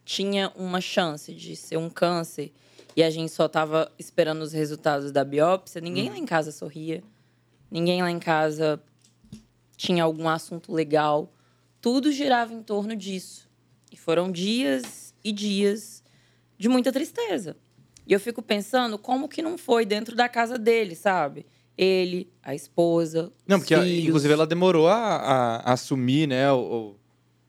tinha 0.03 0.51
uma 0.57 0.81
chance 0.81 1.35
de 1.35 1.55
ser 1.55 1.77
um 1.77 1.91
câncer 1.91 2.53
e 2.97 3.03
a 3.03 3.11
gente 3.11 3.31
só 3.33 3.47
estava 3.47 3.93
esperando 3.99 4.41
os 4.41 4.53
resultados 4.53 5.13
da 5.13 5.25
biópsia, 5.25 5.81
ninguém 5.81 6.09
lá 6.09 6.17
em 6.17 6.25
casa 6.25 6.51
sorria. 6.53 7.03
Ninguém 7.71 8.01
lá 8.01 8.11
em 8.11 8.19
casa 8.19 8.83
tinha 9.77 10.05
algum 10.05 10.29
assunto 10.29 10.73
legal. 10.73 11.31
Tudo 11.83 12.11
girava 12.11 12.55
em 12.55 12.63
torno 12.63 12.97
disso. 12.97 13.47
E 13.93 13.97
foram 13.97 14.31
dias 14.33 15.13
e 15.23 15.33
dias 15.33 16.03
de 16.57 16.69
muita 16.69 16.91
tristeza. 16.93 17.57
E 18.07 18.13
eu 18.13 18.21
fico 18.21 18.41
pensando 18.41 18.99
como 18.99 19.29
que 19.29 19.43
não 19.43 19.59
foi 19.59 19.85
dentro 19.85 20.15
da 20.15 20.29
casa 20.29 20.57
dele, 20.57 20.95
sabe? 20.95 21.45
Ele, 21.77 22.29
a 22.43 22.55
esposa, 22.55 23.33
Não, 23.47 23.59
porque 23.59 23.77
filhos. 23.77 24.07
inclusive 24.09 24.33
ela 24.33 24.47
demorou 24.47 24.87
a, 24.89 24.95
a- 24.97 25.57
a 25.57 25.73
assumir, 25.73 26.29
né, 26.29 26.51
o, 26.53 26.95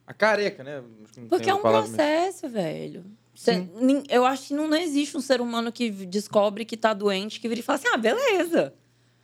a 0.06 0.12
careca, 0.12 0.64
né? 0.64 0.82
Porque 1.28 1.48
é 1.48 1.54
um 1.54 1.60
processo, 1.62 2.48
velho. 2.48 3.04
Cê- 3.34 3.66
eu 4.08 4.24
acho 4.26 4.48
que 4.48 4.54
não, 4.54 4.66
não 4.66 4.76
existe 4.76 5.16
um 5.16 5.20
ser 5.20 5.40
humano 5.40 5.70
que 5.70 5.90
descobre 5.90 6.64
que 6.64 6.76
tá 6.76 6.92
doente, 6.92 7.38
que 7.38 7.48
vira 7.48 7.60
e 7.60 7.62
fala 7.62 7.78
assim: 7.78 7.88
ah, 7.92 7.96
beleza. 7.96 8.74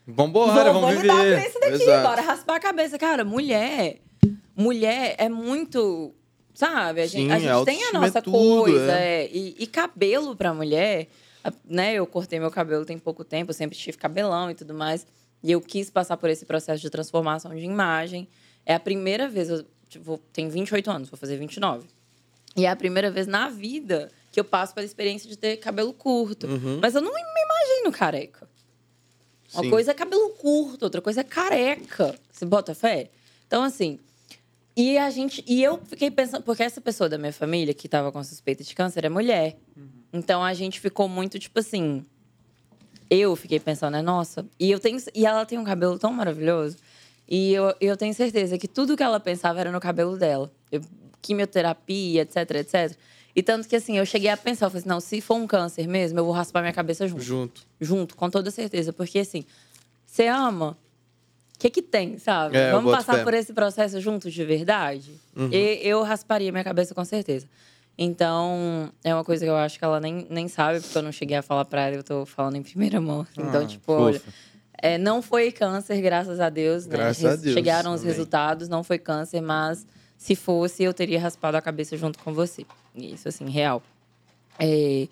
Vambora, 0.06 0.72
vou, 0.72 0.82
vamos 0.82 0.94
vou 0.94 1.02
lidar 1.02 1.16
com 1.16 1.22
viver. 1.24 1.48
isso 1.48 1.60
daqui, 1.60 1.82
Exato. 1.82 2.08
bora 2.08 2.20
raspar 2.22 2.56
a 2.56 2.60
cabeça. 2.60 2.98
Cara, 2.98 3.24
mulher. 3.24 4.00
Mulher 4.56 5.14
é 5.18 5.28
muito. 5.28 6.12
Sabe? 6.54 7.00
A 7.00 7.06
gente, 7.06 7.26
Sim, 7.28 7.32
a 7.32 7.38
gente 7.38 7.64
tem 7.64 7.82
a 7.84 7.92
nossa 7.92 8.18
é 8.18 8.20
tudo, 8.22 8.62
coisa. 8.64 8.92
é. 8.92 9.24
é. 9.24 9.30
E, 9.32 9.56
e 9.60 9.66
cabelo 9.66 10.36
pra 10.36 10.52
mulher, 10.52 11.08
né? 11.64 11.94
Eu 11.94 12.06
cortei 12.06 12.38
meu 12.38 12.50
cabelo 12.50 12.84
tem 12.84 12.98
pouco 12.98 13.24
tempo, 13.24 13.50
eu 13.50 13.54
sempre 13.54 13.76
tive 13.76 13.98
cabelão 13.98 14.50
e 14.50 14.54
tudo 14.54 14.74
mais. 14.74 15.06
E 15.42 15.50
eu 15.50 15.60
quis 15.60 15.90
passar 15.90 16.16
por 16.16 16.30
esse 16.30 16.44
processo 16.44 16.80
de 16.80 16.88
transformação 16.88 17.54
de 17.54 17.64
imagem. 17.64 18.28
É 18.64 18.74
a 18.74 18.80
primeira 18.80 19.28
vez, 19.28 19.48
eu 19.48 19.64
tipo, 19.88 20.18
tenho 20.32 20.50
28 20.50 20.90
anos, 20.90 21.08
vou 21.08 21.18
fazer 21.18 21.36
29. 21.36 21.86
E 22.56 22.66
é 22.66 22.70
a 22.70 22.76
primeira 22.76 23.10
vez 23.10 23.26
na 23.26 23.48
vida 23.48 24.10
que 24.30 24.38
eu 24.38 24.44
passo 24.44 24.74
pela 24.74 24.86
experiência 24.86 25.28
de 25.28 25.36
ter 25.36 25.56
cabelo 25.56 25.92
curto. 25.92 26.46
Uhum. 26.46 26.78
Mas 26.80 26.94
eu 26.94 27.00
não 27.00 27.12
me 27.12 27.20
imagino 27.20 27.92
careca. 27.92 28.48
Uma 29.52 29.64
Sim. 29.64 29.70
coisa 29.70 29.90
é 29.90 29.94
cabelo 29.94 30.30
curto, 30.30 30.84
outra 30.84 31.02
coisa 31.02 31.20
é 31.20 31.24
careca. 31.24 32.18
Você 32.30 32.46
bota 32.46 32.74
fé? 32.74 33.10
Então, 33.46 33.62
assim. 33.62 33.98
E 34.74 34.96
a 34.96 35.10
gente. 35.10 35.44
E 35.46 35.62
eu 35.62 35.78
fiquei 35.84 36.10
pensando. 36.10 36.42
Porque 36.42 36.62
essa 36.62 36.80
pessoa 36.80 37.08
da 37.08 37.18
minha 37.18 37.32
família 37.32 37.74
que 37.74 37.86
tava 37.86 38.10
com 38.10 38.24
suspeita 38.24 38.64
de 38.64 38.74
câncer 38.74 39.04
é 39.04 39.10
mulher. 39.10 39.58
Então 40.12 40.42
a 40.44 40.52
gente 40.54 40.78
ficou 40.80 41.08
muito, 41.08 41.38
tipo 41.38 41.58
assim. 41.58 42.04
Eu 43.08 43.36
fiquei 43.36 43.60
pensando, 43.60 43.92
né? 43.92 44.02
Nossa. 44.02 44.46
E, 44.58 44.70
eu 44.70 44.80
tenho, 44.80 44.98
e 45.14 45.26
ela 45.26 45.44
tem 45.44 45.58
um 45.58 45.64
cabelo 45.64 45.98
tão 45.98 46.12
maravilhoso. 46.12 46.76
E 47.28 47.52
eu, 47.52 47.74
eu 47.80 47.96
tenho 47.96 48.14
certeza 48.14 48.56
que 48.58 48.66
tudo 48.66 48.96
que 48.96 49.02
ela 49.02 49.20
pensava 49.20 49.60
era 49.60 49.70
no 49.70 49.80
cabelo 49.80 50.16
dela. 50.16 50.50
Eu- 50.70 50.80
quimioterapia, 51.20 52.22
etc, 52.22 52.36
etc. 52.56 52.96
E 53.34 53.42
tanto 53.42 53.68
que, 53.68 53.76
assim, 53.76 53.96
eu 53.96 54.04
cheguei 54.04 54.28
a 54.28 54.36
pensar, 54.36 54.66
eu 54.66 54.70
falei 54.70 54.80
assim, 54.80 54.88
não, 54.88 55.00
se 55.00 55.20
for 55.20 55.36
um 55.36 55.46
câncer 55.46 55.86
mesmo, 55.86 56.18
eu 56.18 56.24
vou 56.24 56.34
raspar 56.34 56.60
minha 56.60 56.72
cabeça 56.72 57.06
junto 57.06 57.22
Junto. 57.22 57.62
junto, 57.80 58.16
com 58.16 58.28
toda 58.28 58.50
certeza. 58.50 58.92
Porque, 58.92 59.20
assim, 59.20 59.44
você 60.04 60.26
ama, 60.26 60.76
o 61.54 61.58
que 61.60 61.70
que 61.70 61.80
tem, 61.80 62.18
sabe? 62.18 62.56
É, 62.56 62.72
Vamos 62.72 62.90
passar 62.90 63.22
por 63.22 63.32
esse 63.34 63.52
processo 63.52 64.00
juntos 64.00 64.32
de 64.34 64.44
verdade? 64.44 65.12
E 65.52 65.78
eu 65.82 66.02
rasparia 66.02 66.50
minha 66.50 66.64
cabeça 66.64 66.92
com 66.94 67.04
certeza. 67.04 67.46
Então, 67.96 68.90
é 69.04 69.14
uma 69.14 69.22
coisa 69.24 69.44
que 69.44 69.50
eu 69.50 69.56
acho 69.56 69.78
que 69.78 69.84
ela 69.84 70.00
nem, 70.00 70.26
nem 70.30 70.48
sabe, 70.48 70.80
porque 70.80 70.96
eu 70.96 71.02
não 71.02 71.12
cheguei 71.12 71.36
a 71.36 71.42
falar 71.42 71.64
pra 71.64 71.82
ela, 71.82 71.96
eu 71.96 72.02
tô 72.02 72.24
falando 72.24 72.56
em 72.56 72.62
primeira 72.62 73.00
mão. 73.00 73.26
Então, 73.36 73.62
Ah, 73.62 73.66
tipo, 73.66 73.92
olha, 73.92 74.22
é, 74.78 74.96
não 74.98 75.20
foi 75.22 75.52
câncer, 75.52 76.00
graças 76.00 76.40
a 76.40 76.48
Deus. 76.48 76.86
né? 76.86 76.92
Graças 76.96 77.24
a 77.24 77.36
Deus, 77.36 77.54
Chegaram 77.54 77.92
os 77.92 78.00
amém. 78.00 78.10
resultados, 78.12 78.68
não 78.68 78.82
foi 78.82 78.98
câncer, 78.98 79.40
mas 79.42 79.86
se 80.16 80.34
fosse, 80.34 80.82
eu 80.82 80.94
teria 80.94 81.20
raspado 81.20 81.56
a 81.56 81.60
cabeça 81.62 81.96
junto 81.96 82.18
com 82.18 82.32
você. 82.32 82.64
Isso, 82.94 83.28
assim, 83.28 83.48
real. 83.50 83.82
É, 84.58 85.06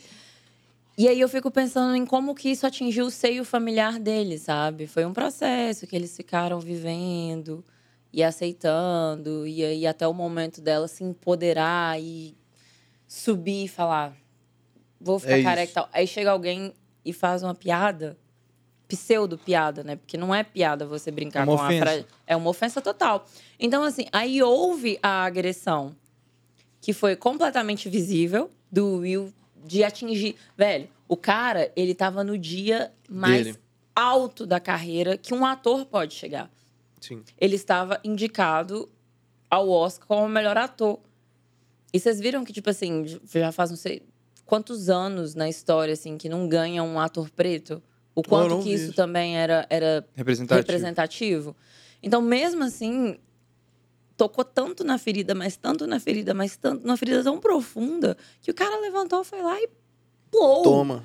E 0.97 1.09
aí 1.09 1.21
eu 1.21 1.29
fico 1.29 1.51
pensando 1.51 1.95
em 1.97 2.05
como 2.05 2.35
que 2.35 2.51
isso 2.51 2.67
atingiu 2.67 3.07
o 3.07 3.11
seio 3.11 3.45
familiar 3.45 3.99
dele, 3.99 4.39
sabe? 4.39 4.87
Foi 4.87 5.05
um 5.05 5.13
processo 5.13 5.87
que 5.87 5.95
eles 5.97 6.15
ficaram 6.17 6.61
vivendo 6.61 7.65
e 8.13 8.23
aceitando, 8.23 9.47
e 9.47 9.65
aí 9.65 9.87
até 9.87 10.07
o 10.07 10.13
momento 10.13 10.61
dela 10.61 10.89
se 10.89 11.05
empoderar 11.05 12.01
e 12.01 12.35
subir 13.11 13.65
e 13.65 13.69
falar: 13.69 14.17
vou 15.01 15.19
ficar 15.19 15.39
É 15.39 15.43
careca 15.43 15.71
e 15.71 15.75
tal. 15.75 15.89
Aí 15.93 16.07
chega 16.07 16.31
alguém 16.31 16.73
e 17.05 17.13
faz 17.13 17.43
uma 17.43 17.55
piada, 17.55 18.17
pseudo-piada, 18.87 19.83
né? 19.83 19.97
Porque 19.97 20.17
não 20.17 20.35
é 20.35 20.43
piada 20.45 20.87
você 20.87 21.11
brincar 21.11 21.41
É 21.41 21.45
uma 21.45 21.57
com 21.57 21.65
ofensa. 21.65 21.83
a 21.83 21.87
frase. 21.87 22.07
É 22.27 22.37
uma 22.37 22.51
ofensa 22.51 22.81
total. 22.81 23.27
Então, 23.59 23.83
assim, 23.83 24.07
aí 24.13 24.43
houve 24.43 24.99
a 25.03 25.25
agressão 25.25 25.95
que 26.81 26.93
foi 26.93 27.17
completamente 27.17 27.89
visível 27.89 28.51
do 28.71 28.99
Will 28.99 29.33
de 29.65 29.85
atingir. 29.85 30.37
Velho, 30.57 30.89
o 31.09 31.17
cara, 31.17 31.71
ele 31.77 31.95
tava 31.95 32.23
no 32.25 32.39
dia 32.39 32.93
mais 33.09 33.45
Dele. 33.47 33.59
alto 33.95 34.47
da 34.47 34.59
carreira 34.61 35.17
que 35.19 35.35
um 35.35 35.45
ator 35.45 35.85
pode 35.87 36.15
chegar. 36.15 36.51
Sim. 37.01 37.23
Ele 37.39 37.57
estava 37.57 37.99
indicado 38.05 38.89
ao 39.51 39.69
Oscar 39.69 40.07
como 40.07 40.25
o 40.27 40.29
melhor 40.29 40.57
ator. 40.57 41.01
E 41.93 41.99
vocês 41.99 42.21
viram 42.21 42.45
que, 42.45 42.53
tipo 42.53 42.71
assim, 42.71 43.05
já 43.25 43.51
faz 43.53 43.71
não 43.71 43.77
sei 43.77 44.03
quantos 44.47 44.89
anos 44.91 45.35
na 45.35 45.49
história, 45.49 45.93
assim, 45.95 46.17
que 46.17 46.29
não 46.29 46.49
ganha 46.49 46.83
um 46.83 46.99
ator 46.99 47.31
preto? 47.31 47.83
O 48.15 48.23
quanto 48.23 48.63
que 48.63 48.73
isso 48.73 48.93
também 48.93 49.37
era, 49.39 49.67
era 49.71 50.07
Representativo. 50.15 50.59
representativo. 50.61 51.57
Então, 52.03 52.21
mesmo 52.21 52.65
assim, 52.65 53.19
tocou 54.17 54.45
tanto 54.45 54.85
na 54.85 54.99
ferida, 54.99 55.35
mas 55.35 55.57
tanto 55.57 55.87
na 55.87 55.99
ferida, 56.01 56.35
mas 56.35 56.57
tanto 56.57 56.87
na 56.87 56.97
ferida 56.97 57.23
tão 57.23 57.39
profunda, 57.39 58.17
que 58.43 58.51
o 58.51 58.55
cara 58.55 58.79
levantou, 58.81 59.23
foi 59.25 59.41
lá 59.43 59.61
e 59.61 59.69
plou. 60.31 60.63
Toma. 60.63 61.05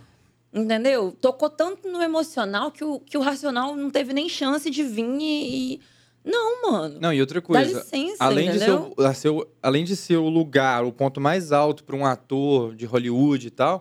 Entendeu? 0.53 1.11
Tocou 1.19 1.49
tanto 1.49 1.87
no 1.89 2.01
emocional 2.01 2.71
que 2.71 2.83
o, 2.83 2.99
que 2.99 3.17
o 3.17 3.21
racional 3.21 3.75
não 3.75 3.89
teve 3.89 4.13
nem 4.13 4.27
chance 4.29 4.69
de 4.69 4.83
vir 4.83 5.05
e. 5.19 5.73
e- 5.75 5.81
Não, 6.25 6.71
mano. 6.71 6.97
Não, 6.99 7.13
e 7.13 7.21
outra 7.21 7.39
Dá 7.39 7.45
coisa. 7.45 7.79
licença, 7.79 8.17
Além 8.23 8.49
de, 8.51 8.57
ser, 8.59 8.69
entendeu? 8.71 8.93
o- 8.97 9.47
além 9.61 9.83
de 9.83 9.95
ser 9.95 10.17
o 10.17 10.27
lugar, 10.27 10.83
o 10.83 10.91
ponto 10.91 11.21
mais 11.21 11.51
alto 11.51 11.83
para 11.83 11.95
um 11.95 12.05
ator 12.05 12.75
de 12.75 12.85
Hollywood 12.85 13.47
e 13.47 13.51
tal, 13.51 13.79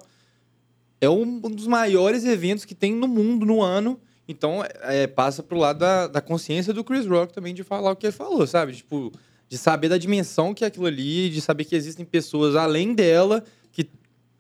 é 1.01 1.09
um, 1.09 1.23
um 1.23 1.51
dos 1.51 1.67
maiores 1.67 2.25
eventos 2.25 2.65
que 2.65 2.75
tem 2.75 2.93
no 2.95 3.09
mundo 3.09 3.47
no 3.47 3.63
ano. 3.63 3.99
Então, 4.29 4.63
é, 4.83 5.07
passa 5.07 5.43
pro 5.43 5.59
lado 5.59 5.79
da, 5.79 6.07
da 6.07 6.21
consciência 6.21 6.73
do 6.73 6.83
Chris 6.85 7.07
Rock 7.07 7.33
também 7.33 7.53
de 7.55 7.63
falar 7.63 7.93
o 7.93 7.97
que 7.97 8.07
ele 8.07 8.13
falou, 8.13 8.47
sabe? 8.47 8.73
Tipo, 8.75 9.11
de 9.49 9.59
saber 9.59 9.89
da 9.89 9.99
dimensão 9.99 10.55
que 10.55 10.65
é 10.65 10.67
aquilo 10.67 10.87
ali, 10.87 11.29
de 11.31 11.41
saber 11.41 11.65
que 11.65 11.75
existem 11.77 12.05
pessoas 12.07 12.57
além 12.57 12.95
dela 12.95 13.45
que, 13.73 13.89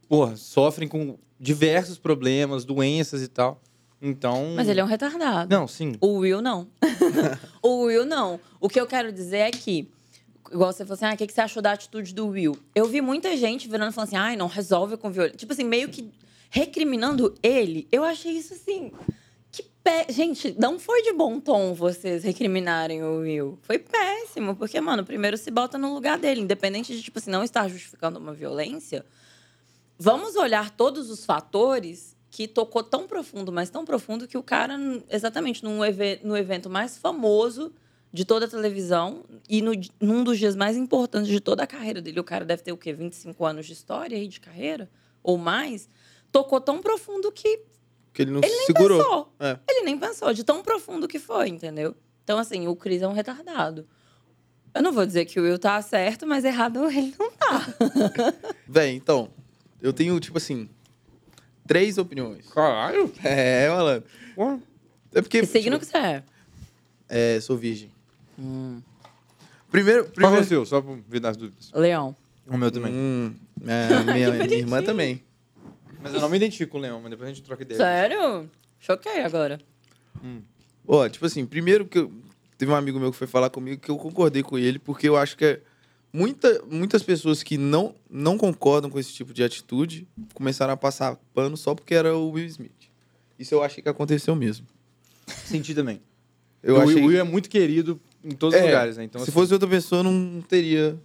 porra, 0.08 0.36
sofrem 0.36 0.88
com 0.88 1.18
diversos 1.38 1.98
problemas, 1.98 2.64
doenças 2.64 3.22
e 3.22 3.28
tal. 3.28 3.60
Então. 4.06 4.52
Mas 4.54 4.68
ele 4.68 4.80
é 4.80 4.84
um 4.84 4.86
retardado. 4.86 5.48
Não, 5.50 5.66
sim. 5.66 5.96
O 5.98 6.18
Will 6.18 6.42
não. 6.42 6.68
o 7.62 7.84
Will 7.84 8.04
não. 8.04 8.38
O 8.60 8.68
que 8.68 8.78
eu 8.78 8.86
quero 8.86 9.10
dizer 9.10 9.38
é 9.38 9.50
que, 9.50 9.88
igual 10.52 10.70
você 10.70 10.84
falou 10.84 10.92
assim, 10.92 11.06
ah, 11.06 11.14
o 11.14 11.16
que 11.16 11.32
você 11.32 11.40
achou 11.40 11.62
da 11.62 11.72
atitude 11.72 12.12
do 12.12 12.28
Will? 12.28 12.54
Eu 12.74 12.84
vi 12.84 13.00
muita 13.00 13.34
gente 13.34 13.66
virando 13.66 13.92
e 13.92 13.94
falando 13.94 14.08
assim, 14.08 14.16
ai, 14.16 14.36
não 14.36 14.46
resolve 14.46 14.98
com 14.98 15.10
violência. 15.10 15.38
Tipo 15.38 15.54
assim, 15.54 15.64
meio 15.64 15.88
que 15.88 16.12
recriminando 16.50 17.34
ele. 17.42 17.88
Eu 17.90 18.04
achei 18.04 18.32
isso 18.32 18.52
assim. 18.52 18.92
Que 19.50 19.62
pé. 19.82 20.04
Gente, 20.10 20.54
não 20.58 20.78
foi 20.78 21.00
de 21.00 21.14
bom 21.14 21.40
tom 21.40 21.72
vocês 21.72 22.22
recriminarem 22.24 23.02
o 23.02 23.20
Will. 23.20 23.58
Foi 23.62 23.78
péssimo, 23.78 24.54
porque, 24.54 24.78
mano, 24.82 25.02
primeiro 25.02 25.38
se 25.38 25.50
bota 25.50 25.78
no 25.78 25.94
lugar 25.94 26.18
dele, 26.18 26.42
independente 26.42 26.94
de, 26.94 27.02
tipo 27.02 27.18
assim, 27.18 27.30
não 27.30 27.42
estar 27.42 27.66
justificando 27.68 28.18
uma 28.18 28.34
violência. 28.34 29.02
Vamos 29.98 30.36
olhar 30.36 30.68
todos 30.68 31.08
os 31.08 31.24
fatores 31.24 32.13
que 32.34 32.48
tocou 32.48 32.82
tão 32.82 33.06
profundo, 33.06 33.52
mas 33.52 33.70
tão 33.70 33.84
profundo 33.84 34.26
que 34.26 34.36
o 34.36 34.42
cara, 34.42 34.76
exatamente 35.08 35.62
num 35.62 35.84
eve- 35.84 36.18
no 36.24 36.36
evento 36.36 36.68
mais 36.68 36.98
famoso 36.98 37.72
de 38.12 38.24
toda 38.24 38.46
a 38.46 38.48
televisão 38.48 39.22
e 39.48 39.62
no, 39.62 39.70
num 40.00 40.24
dos 40.24 40.36
dias 40.36 40.56
mais 40.56 40.76
importantes 40.76 41.28
de 41.28 41.38
toda 41.38 41.62
a 41.62 41.66
carreira 41.66 42.00
dele, 42.02 42.18
o 42.18 42.24
cara 42.24 42.44
deve 42.44 42.60
ter 42.64 42.72
o 42.72 42.76
quê? 42.76 42.92
25 42.92 43.46
anos 43.46 43.66
de 43.66 43.72
história 43.72 44.18
aí 44.18 44.26
de 44.26 44.40
carreira 44.40 44.90
ou 45.22 45.38
mais, 45.38 45.88
tocou 46.32 46.60
tão 46.60 46.80
profundo 46.82 47.30
que 47.30 47.60
Que 48.12 48.22
ele 48.22 48.32
não 48.32 48.40
ele 48.42 48.52
nem 48.52 48.66
segurou. 48.66 48.98
pensou. 48.98 49.32
É. 49.38 49.56
Ele 49.70 49.82
nem 49.84 49.96
pensou 49.96 50.32
de 50.34 50.42
tão 50.42 50.60
profundo 50.60 51.06
que 51.06 51.20
foi, 51.20 51.48
entendeu? 51.50 51.94
Então 52.24 52.36
assim, 52.36 52.66
o 52.66 52.74
Chris 52.74 53.00
é 53.00 53.06
um 53.06 53.12
retardado. 53.12 53.86
Eu 54.74 54.82
não 54.82 54.92
vou 54.92 55.06
dizer 55.06 55.24
que 55.26 55.38
o 55.38 55.44
Will 55.44 55.56
tá 55.56 55.80
certo, 55.82 56.26
mas 56.26 56.44
errado 56.44 56.84
ele 56.90 57.14
não 57.16 57.30
tá. 57.30 57.64
Véi, 58.66 58.90
então, 58.96 59.30
eu 59.80 59.92
tenho, 59.92 60.18
tipo 60.18 60.36
assim, 60.38 60.68
três 61.66 61.98
opiniões. 61.98 62.46
Caralho. 62.48 63.12
É, 63.22 63.68
malandro. 63.68 64.08
Porra. 64.34 64.60
É 65.14 65.22
porque. 65.22 65.40
Que 65.40 65.46
signo 65.46 65.78
que 65.78 65.86
você 65.86 65.96
é? 65.96 66.22
É, 67.08 67.40
sou 67.40 67.56
virgem. 67.56 67.90
Primeiro. 69.70 70.04
Qual 70.04 70.10
é 70.10 70.10
o 70.10 70.12
primeiro... 70.14 70.44
seu? 70.44 70.66
Só 70.66 70.80
pra 70.80 70.94
ver 71.08 71.20
das 71.20 71.36
dúvidas. 71.36 71.70
Leão. 71.74 72.16
O 72.46 72.56
meu 72.56 72.70
também. 72.70 72.92
Hum, 72.92 73.34
é, 73.66 74.12
minha, 74.12 74.30
minha 74.44 74.58
irmã 74.58 74.82
também. 74.82 75.22
Mas 76.02 76.12
eu 76.12 76.20
não 76.20 76.28
me 76.28 76.36
identifico 76.36 76.72
com 76.72 76.78
o 76.78 76.80
Leão, 76.80 77.00
mas 77.00 77.10
depois 77.10 77.30
a 77.30 77.32
gente 77.32 77.42
troca 77.42 77.62
ideia. 77.62 77.78
Sério? 77.78 78.50
Choquei 78.78 79.22
agora. 79.22 79.58
Ó, 80.86 81.08
tipo 81.08 81.24
assim, 81.24 81.46
primeiro 81.46 81.86
que 81.86 81.98
eu, 81.98 82.12
teve 82.58 82.70
um 82.70 82.74
amigo 82.74 83.00
meu 83.00 83.10
que 83.10 83.16
foi 83.16 83.26
falar 83.26 83.50
comigo 83.50 83.80
que 83.80 83.90
eu 83.90 83.96
concordei 83.96 84.42
com 84.42 84.58
ele, 84.58 84.78
porque 84.78 85.08
eu 85.08 85.16
acho 85.16 85.36
que 85.36 85.44
é 85.44 85.60
muita, 86.14 86.62
muitas 86.70 87.02
pessoas 87.02 87.42
que 87.42 87.58
não, 87.58 87.92
não 88.08 88.38
concordam 88.38 88.88
com 88.88 89.00
esse 89.00 89.12
tipo 89.12 89.34
de 89.34 89.42
atitude 89.42 90.06
começaram 90.32 90.72
a 90.72 90.76
passar 90.76 91.18
pano 91.34 91.56
só 91.56 91.74
porque 91.74 91.92
era 91.92 92.16
o 92.16 92.30
Will 92.30 92.46
Smith. 92.46 92.70
Isso 93.36 93.52
eu 93.52 93.64
achei 93.64 93.82
que 93.82 93.88
aconteceu 93.88 94.36
mesmo. 94.36 94.64
Senti 95.26 95.74
também. 95.74 96.00
Eu 96.62 96.76
o 96.76 96.80
achei 96.80 97.04
Will 97.04 97.18
é 97.18 97.24
muito 97.24 97.50
querido 97.50 98.00
em 98.22 98.30
todos 98.30 98.54
os 98.54 98.62
É, 98.62 98.66
lugares, 98.66 98.96
né? 98.96 99.02
Então, 99.04 99.18
se 99.18 99.24
assim, 99.24 99.32
fosse 99.32 99.52
outra 99.52 99.68
pessoa, 99.68 100.04
não 100.04 100.40
teria 100.40 100.96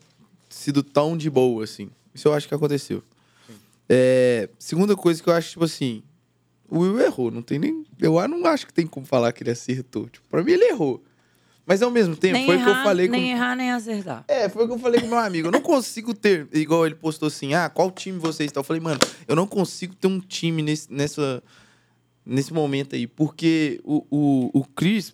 sido 0.48 0.84
tão 0.84 1.18
de 1.18 1.28
boa, 1.28 1.64
assim. 1.64 1.90
Isso 2.14 2.28
eu 2.28 2.34
acho 2.34 2.48
que 2.48 2.54
aconteceu. 2.54 3.04
É, 3.90 4.48
segunda 4.60 4.96
coisa 4.96 5.22
que 5.24 5.28
eu 5.28 5.34
acho, 5.34 5.50
tipo 5.50 5.66
assim, 5.66 6.04
o 6.70 6.80
Will 6.80 7.00
errou. 7.00 7.32
Não 7.32 7.42
tem 7.42 7.58
nem. 7.58 7.84
Eu 8.00 8.16
não 8.28 8.46
acho 8.46 8.68
que 8.68 8.74
tem 8.74 8.86
como 8.86 9.08
falar 9.08 9.32
que 9.32 9.42
ele 9.42 9.50
acertou. 9.50 10.08
Tipo, 10.08 10.28
pra 10.30 10.44
mim, 10.44 10.52
ele 10.52 10.66
errou. 10.66 11.04
Mas 11.70 11.84
ao 11.84 11.92
mesmo 11.92 12.16
tempo, 12.16 12.34
nem 12.34 12.48
foi 12.48 12.58
o 12.58 12.64
que 12.64 12.68
eu 12.68 12.76
falei 12.78 13.08
com. 13.08 13.12
nem 13.12 13.30
errar, 13.30 13.56
nem 13.56 13.70
acertar. 13.70 14.26
É, 14.28 14.50
foi 14.50 14.64
o 14.64 14.68
que 14.68 14.74
eu 14.74 14.80
falei 14.80 15.02
com 15.02 15.06
meu 15.06 15.20
amigo. 15.20 15.50
Eu 15.50 15.52
não 15.52 15.62
consigo 15.62 16.16
ter. 16.16 16.48
Igual 16.52 16.88
ele 16.88 16.96
postou 16.96 17.28
assim: 17.28 17.54
ah, 17.54 17.70
qual 17.70 17.92
time 17.92 18.18
você 18.18 18.44
está? 18.44 18.60
Eu 18.60 18.64
falei, 18.64 18.82
mano, 18.82 18.98
eu 19.28 19.36
não 19.36 19.46
consigo 19.46 19.94
ter 19.94 20.08
um 20.08 20.20
time 20.20 20.64
nesse, 20.64 20.92
nessa, 20.92 21.44
nesse 22.26 22.52
momento 22.52 22.96
aí. 22.96 23.06
Porque 23.06 23.80
o, 23.84 24.04
o, 24.10 24.50
o 24.52 24.66
Chris, 24.66 25.14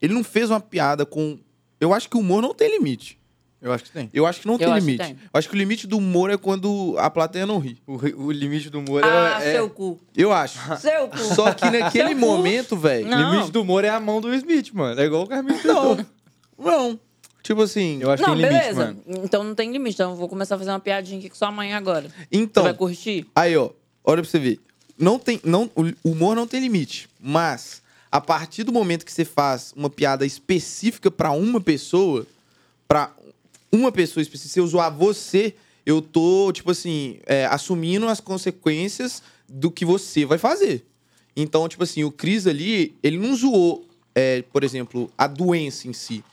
ele 0.00 0.14
não 0.14 0.24
fez 0.24 0.48
uma 0.48 0.58
piada 0.58 1.04
com. 1.04 1.38
Eu 1.78 1.92
acho 1.92 2.08
que 2.08 2.16
o 2.16 2.20
humor 2.20 2.40
não 2.40 2.54
tem 2.54 2.70
limite. 2.70 3.19
Eu 3.62 3.72
acho 3.72 3.84
que 3.84 3.90
tem. 3.90 4.08
Eu 4.12 4.26
acho 4.26 4.40
que 4.40 4.46
não 4.46 4.56
tem 4.58 4.66
acho 4.66 4.74
que 4.76 4.80
limite. 4.92 5.04
tem. 5.04 5.12
Eu 5.12 5.38
acho 5.38 5.48
que 5.48 5.54
o 5.54 5.58
limite 5.58 5.86
do 5.86 5.98
humor 5.98 6.30
é 6.30 6.36
quando 6.36 6.94
a 6.98 7.10
plateia 7.10 7.46
não 7.46 7.58
ri. 7.58 7.76
O, 7.86 7.96
ri- 7.96 8.14
o 8.14 8.30
limite 8.30 8.70
do 8.70 8.78
humor 8.78 9.02
Ah, 9.04 9.38
é. 9.42 9.48
é- 9.50 9.52
seu 9.52 9.68
cu. 9.70 9.98
Eu 10.16 10.32
acho. 10.32 10.58
Seu 10.78 11.08
cu. 11.08 11.18
Só 11.18 11.52
que 11.52 11.68
naquele 11.70 12.08
Seu 12.08 12.18
cu. 12.18 12.20
momento, 12.26 12.76
velho. 12.76 13.06
Não. 13.06 13.18
O 13.18 13.32
limite 13.34 13.50
do 13.52 13.62
humor 13.62 13.84
é 13.84 13.88
a 13.90 14.00
mão 14.00 14.20
do 14.20 14.32
Smith, 14.34 14.70
mano. 14.72 15.00
É 15.00 15.04
igual 15.04 15.22
o 15.22 15.26
Carminho 15.26 15.58
Não. 15.64 16.06
Não. 16.58 17.00
Tipo 17.42 17.62
assim. 17.62 17.98
Eu 18.00 18.10
acho 18.10 18.22
Não, 18.22 18.34
que 18.36 18.42
tem 18.42 18.48
limite, 18.50 18.62
beleza. 18.74 18.80
mano. 18.86 19.02
Então 19.24 19.42
não 19.44 19.54
tem 19.54 19.72
limite. 19.72 19.94
Então 19.94 20.10
eu 20.10 20.16
vou 20.16 20.28
começar 20.28 20.54
a 20.54 20.58
fazer 20.58 20.70
uma 20.70 20.80
piadinha 20.80 21.18
aqui 21.18 21.28
com 21.28 21.34
sua 21.36 21.50
mãe 21.50 21.72
agora. 21.72 22.08
Então. 22.30 22.62
Você 22.62 22.68
vai 22.70 22.76
curtir? 22.78 23.26
Aí, 23.34 23.56
ó, 23.56 23.70
olha 24.04 24.22
pra 24.22 24.30
você 24.30 24.38
ver. 24.38 24.60
Não 24.98 25.18
tem, 25.18 25.40
não, 25.42 25.70
o 25.74 26.10
humor 26.10 26.36
não 26.36 26.46
tem 26.46 26.60
limite, 26.60 27.08
mas 27.18 27.80
a 28.12 28.20
partir 28.20 28.64
do 28.64 28.70
momento 28.72 29.06
que 29.06 29.10
você 29.12 29.24
faz 29.24 29.72
uma 29.74 29.88
piada 29.88 30.26
específica 30.26 31.10
pra 31.10 31.30
uma 31.30 31.58
pessoa, 31.58 32.26
pra 32.86 33.10
uma 33.72 33.92
pessoa 33.92 34.22
específica, 34.22 34.52
se 34.52 34.60
eu 34.60 34.66
zoar 34.66 34.94
você, 34.94 35.54
eu 35.84 36.02
tô, 36.02 36.52
tipo 36.52 36.70
assim, 36.70 37.18
é, 37.26 37.46
assumindo 37.46 38.08
as 38.08 38.20
consequências 38.20 39.22
do 39.48 39.70
que 39.70 39.84
você 39.84 40.24
vai 40.24 40.38
fazer. 40.38 40.84
Então, 41.36 41.68
tipo 41.68 41.82
assim, 41.82 42.04
o 42.04 42.10
Cris 42.10 42.46
ali, 42.46 42.94
ele 43.02 43.18
não 43.18 43.34
zoou, 43.34 43.86
é, 44.14 44.42
por 44.42 44.64
exemplo, 44.64 45.10
a 45.16 45.26
doença 45.26 45.88
em 45.88 45.92
si. 45.92 46.24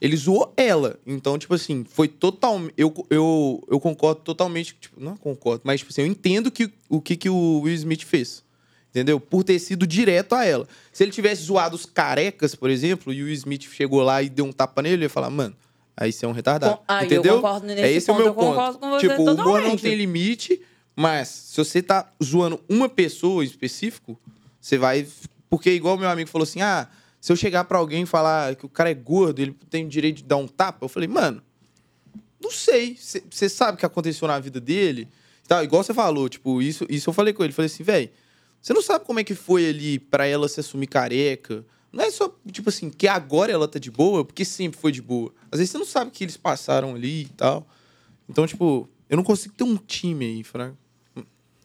Ele 0.00 0.16
zoou 0.16 0.52
ela. 0.56 0.98
Então, 1.06 1.38
tipo 1.38 1.54
assim, 1.54 1.84
foi 1.84 2.08
totalmente. 2.08 2.72
Eu, 2.76 2.92
eu, 3.10 3.62
eu 3.70 3.78
concordo 3.78 4.22
totalmente. 4.22 4.74
Tipo, 4.80 4.98
não 4.98 5.16
concordo, 5.16 5.62
mas, 5.64 5.80
tipo 5.80 5.92
assim, 5.92 6.02
eu 6.02 6.06
entendo 6.06 6.50
que, 6.50 6.72
o 6.88 7.00
que, 7.00 7.16
que 7.16 7.28
o 7.28 7.60
Will 7.60 7.74
Smith 7.74 8.04
fez. 8.04 8.42
Entendeu? 8.88 9.20
Por 9.20 9.44
ter 9.44 9.58
sido 9.58 9.86
direto 9.86 10.34
a 10.34 10.44
ela. 10.44 10.66
Se 10.92 11.04
ele 11.04 11.12
tivesse 11.12 11.42
zoado 11.42 11.76
os 11.76 11.86
carecas, 11.86 12.54
por 12.56 12.70
exemplo, 12.70 13.12
e 13.12 13.22
o 13.22 13.26
Will 13.26 13.34
Smith 13.34 13.68
chegou 13.70 14.02
lá 14.02 14.20
e 14.22 14.28
deu 14.28 14.44
um 14.44 14.52
tapa 14.52 14.82
nele, 14.82 15.02
eu 15.02 15.06
ia 15.06 15.10
falar, 15.10 15.30
mano, 15.30 15.54
aí 15.96 16.12
você 16.12 16.24
é 16.24 16.28
um 16.28 16.32
retardado. 16.32 16.76
Com- 16.76 16.94
eu 16.94 17.04
entendeu? 17.04 17.34
concordo 17.36 17.66
nesse 17.66 17.82
é 17.82 17.92
esse 17.92 18.06
ponto, 18.06 18.20
o 18.20 18.24
meu 18.24 18.34
ponto. 18.34 18.78
com 18.78 18.90
você 18.90 19.08
tipo, 19.08 19.22
o 19.22 19.34
humor 19.34 19.62
não 19.62 19.76
tem 19.76 19.94
limite, 19.94 20.60
mas 20.96 21.28
se 21.28 21.56
você 21.56 21.82
tá 21.82 22.10
zoando 22.22 22.60
uma 22.68 22.88
pessoa 22.88 23.44
em 23.44 23.46
específico, 23.46 24.18
você 24.60 24.76
vai. 24.78 25.06
Porque, 25.48 25.70
igual 25.72 25.96
meu 25.98 26.08
amigo 26.08 26.28
falou 26.30 26.44
assim: 26.44 26.60
ah, 26.60 26.88
se 27.20 27.32
eu 27.32 27.36
chegar 27.36 27.64
pra 27.64 27.78
alguém 27.78 28.02
e 28.02 28.06
falar 28.06 28.54
que 28.56 28.64
o 28.64 28.68
cara 28.68 28.90
é 28.90 28.94
gordo, 28.94 29.40
ele 29.40 29.54
tem 29.68 29.84
o 29.84 29.88
direito 29.88 30.18
de 30.18 30.24
dar 30.24 30.36
um 30.36 30.46
tapa, 30.48 30.84
eu 30.84 30.88
falei, 30.88 31.08
mano, 31.08 31.42
não 32.40 32.50
sei. 32.50 32.96
Você 32.98 33.48
sabe 33.48 33.76
o 33.76 33.78
que 33.78 33.84
aconteceu 33.86 34.26
na 34.26 34.38
vida 34.38 34.60
dele? 34.60 35.08
Tá, 35.46 35.62
igual 35.64 35.82
você 35.82 35.92
falou, 35.92 36.28
tipo, 36.28 36.62
isso, 36.62 36.86
isso 36.88 37.10
eu 37.10 37.14
falei 37.14 37.32
com 37.34 37.42
ele. 37.44 37.52
Falei 37.52 37.66
assim, 37.66 37.82
velho, 37.82 38.08
você 38.62 38.72
não 38.72 38.80
sabe 38.80 39.04
como 39.04 39.18
é 39.20 39.24
que 39.24 39.34
foi 39.34 39.68
ali 39.68 39.98
pra 39.98 40.26
ela 40.26 40.48
se 40.48 40.60
assumir 40.60 40.86
careca. 40.86 41.64
Não 41.92 42.04
é 42.04 42.10
só, 42.10 42.32
tipo 42.52 42.68
assim, 42.68 42.88
que 42.90 43.08
agora 43.08 43.50
ela 43.52 43.66
tá 43.66 43.78
de 43.78 43.90
boa, 43.90 44.24
porque 44.24 44.44
sempre 44.44 44.78
foi 44.80 44.92
de 44.92 45.02
boa. 45.02 45.32
Às 45.50 45.58
vezes 45.58 45.72
você 45.72 45.78
não 45.78 45.84
sabe 45.84 46.08
o 46.10 46.12
que 46.12 46.22
eles 46.24 46.36
passaram 46.36 46.94
ali 46.94 47.22
e 47.22 47.28
tal. 47.28 47.66
Então, 48.28 48.46
tipo, 48.46 48.88
eu 49.08 49.16
não 49.16 49.24
consigo 49.24 49.54
ter 49.54 49.64
um 49.64 49.76
time 49.76 50.24
aí, 50.24 50.44
Fraga. 50.44 50.76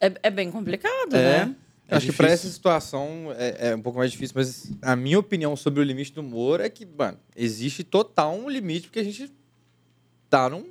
É, 0.00 0.12
é 0.24 0.30
bem 0.30 0.50
complicado, 0.50 1.14
É. 1.14 1.46
né? 1.46 1.56
É 1.88 1.94
acho 1.96 2.06
que 2.06 2.12
pra 2.12 2.26
difícil. 2.26 2.48
essa 2.48 2.54
situação 2.56 3.32
é, 3.38 3.68
é 3.70 3.76
um 3.76 3.80
pouco 3.80 3.96
mais 4.00 4.10
difícil, 4.10 4.34
mas 4.36 4.72
a 4.82 4.96
minha 4.96 5.20
opinião 5.20 5.54
sobre 5.54 5.78
o 5.78 5.84
limite 5.84 6.12
do 6.12 6.20
humor 6.20 6.60
é 6.60 6.68
que, 6.68 6.84
mano, 6.84 7.16
existe 7.36 7.84
total 7.84 8.34
um 8.34 8.50
limite, 8.50 8.88
porque 8.88 8.98
a 8.98 9.04
gente 9.04 9.32
tá 10.28 10.50
num 10.50 10.66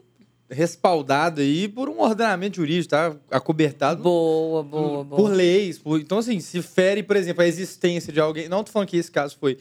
respaldado 0.49 1.41
aí 1.41 1.67
por 1.67 1.89
um 1.89 1.99
ordenamento 2.01 2.57
jurídico, 2.57 2.89
tá? 2.89 3.15
Acobertado 3.31 4.01
Boa, 4.03 4.61
boa, 4.63 4.83
por, 4.99 5.03
boa. 5.05 5.21
por 5.21 5.31
leis. 5.31 5.77
por- 5.79 5.99
então, 5.99 6.19
assim, 6.19 6.39
se 6.39 6.61
fere, 6.61 7.01
por 7.03 7.15
exemplo, 7.15 7.41
a 7.43 7.47
existência 7.47 8.13
de 8.13 8.19
alguém. 8.19 8.47
Não 8.47 8.63
tô 8.63 8.71
falando 8.71 8.87
que 8.87 8.97
esse 8.97 9.11
caso 9.11 9.35
foi. 9.39 9.57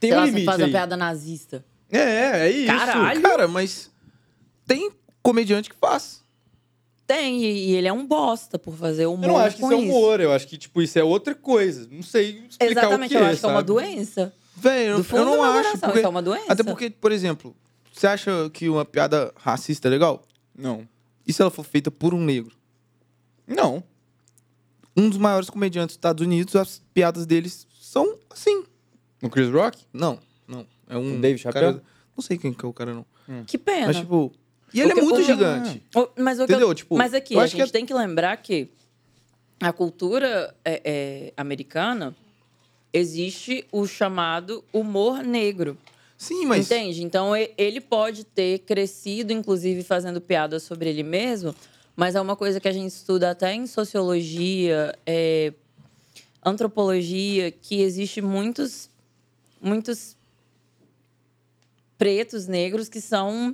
Tem 0.00 0.10
Sei 0.10 0.12
um 0.12 0.16
lá, 0.16 0.22
você 0.26 0.30
limite. 0.30 0.46
faz 0.46 0.58
uma 0.58 0.66
aí. 0.66 0.70
piada 0.72 0.96
nazista. 0.96 1.64
É, 1.90 2.46
é 2.46 2.50
isso. 2.50 2.66
Caralho. 2.66 3.22
Cara, 3.22 3.46
mas 3.48 3.90
tem 4.66 4.90
comediante 5.22 5.70
que 5.70 5.76
faz. 5.76 6.20
Tem, 7.06 7.42
e 7.44 7.74
ele 7.74 7.86
é 7.86 7.92
um 7.92 8.06
bosta 8.06 8.58
por 8.58 8.74
fazer 8.74 9.06
humor 9.06 9.24
Eu 9.24 9.32
não 9.32 9.38
acho 9.38 9.56
que 9.56 9.62
isso 9.62 9.72
é 9.72 9.76
humor, 9.76 10.20
eu 10.20 10.32
acho 10.32 10.46
que, 10.46 10.56
tipo, 10.56 10.80
isso 10.80 10.98
é 10.98 11.04
outra 11.04 11.34
coisa. 11.34 11.86
Não 11.90 12.02
sei 12.02 12.42
explicar 12.48 12.66
Exatamente, 12.84 13.14
o 13.14 13.18
que 13.18 13.22
eu 13.22 13.26
acho 13.26 13.40
que 13.40 13.44
é 13.44 13.48
uma 13.48 13.54
sabe? 13.56 13.66
doença. 13.66 14.32
Velho, 14.56 15.04
eu, 15.12 15.24
não 15.24 15.42
acho. 15.42 15.52
coração, 15.62 15.80
Porque, 15.80 15.98
isso 15.98 16.06
é 16.06 16.08
uma 16.08 16.22
doença. 16.22 16.44
até 16.52 16.62
porque, 16.62 16.90
por 16.90 17.12
exemplo, 17.12 17.54
você 17.92 18.06
acha 18.06 18.50
que 18.50 18.68
uma 18.68 18.84
piada 18.84 19.32
racista 19.36 19.88
é 19.88 19.90
legal? 19.90 20.22
Não. 20.56 20.86
E 21.26 21.32
se 21.32 21.40
ela 21.42 21.50
for 21.50 21.64
feita 21.64 21.90
por 21.90 22.14
um 22.14 22.20
negro? 22.24 22.56
Não. 23.46 23.82
um 24.96 25.08
dos 25.08 25.18
maiores 25.18 25.48
comediantes 25.48 25.94
dos 25.96 25.98
Estados 25.98 26.24
Unidos, 26.26 26.54
as 26.56 26.82
piadas 26.92 27.24
deles 27.26 27.66
são 27.80 28.18
assim. 28.30 28.64
O 29.22 29.28
Chris 29.30 29.48
Rock? 29.50 29.84
Não, 29.92 30.18
não. 30.46 30.66
É 30.88 30.96
um 30.98 31.16
O 31.16 31.20
Dave 31.20 31.42
cara- 31.42 31.54
Chappelle? 31.68 31.82
Não 32.16 32.22
sei 32.22 32.36
quem 32.36 32.52
que 32.52 32.64
é 32.64 32.68
o 32.68 32.72
cara, 32.74 32.92
não. 32.92 33.06
Que 33.46 33.56
pena. 33.56 33.86
Mas, 33.86 33.96
tipo. 33.96 34.32
E 34.74 34.80
ele 34.80 34.92
é 34.92 34.94
muito 34.96 35.22
gigante. 35.22 35.82
O- 35.94 36.08
Mas, 36.18 36.38
o 36.40 36.46
que 36.46 36.52
eu- 36.52 36.56
Entendeu? 36.56 36.74
Tipo, 36.74 36.96
mas 36.96 37.14
aqui, 37.14 37.34
eu 37.34 37.40
a 37.40 37.44
acho 37.44 37.52
que 37.54 37.60
gente 37.60 37.68
é- 37.70 37.72
tem 37.72 37.86
que 37.86 37.94
lembrar 37.94 38.36
que 38.38 38.68
a 39.60 39.72
cultura 39.72 40.54
é, 40.64 40.82
é, 40.84 41.32
americana 41.36 42.14
existe 42.92 43.66
o 43.72 43.86
chamado 43.86 44.62
humor 44.72 45.22
negro. 45.22 45.78
Sim, 46.22 46.46
mas. 46.46 46.66
Entende? 46.66 47.02
Então 47.02 47.32
ele 47.34 47.80
pode 47.80 48.22
ter 48.22 48.60
crescido, 48.60 49.32
inclusive, 49.32 49.82
fazendo 49.82 50.20
piadas 50.20 50.62
sobre 50.62 50.88
ele 50.88 51.02
mesmo, 51.02 51.52
mas 51.96 52.14
é 52.14 52.20
uma 52.20 52.36
coisa 52.36 52.60
que 52.60 52.68
a 52.68 52.72
gente 52.72 52.92
estuda 52.92 53.32
até 53.32 53.52
em 53.52 53.66
sociologia, 53.66 54.96
é, 55.04 55.52
antropologia, 56.44 57.50
que 57.50 57.82
existe 57.82 58.22
muitos, 58.22 58.88
muitos 59.60 60.16
pretos 61.98 62.46
negros 62.46 62.88
que 62.88 63.00
são. 63.00 63.52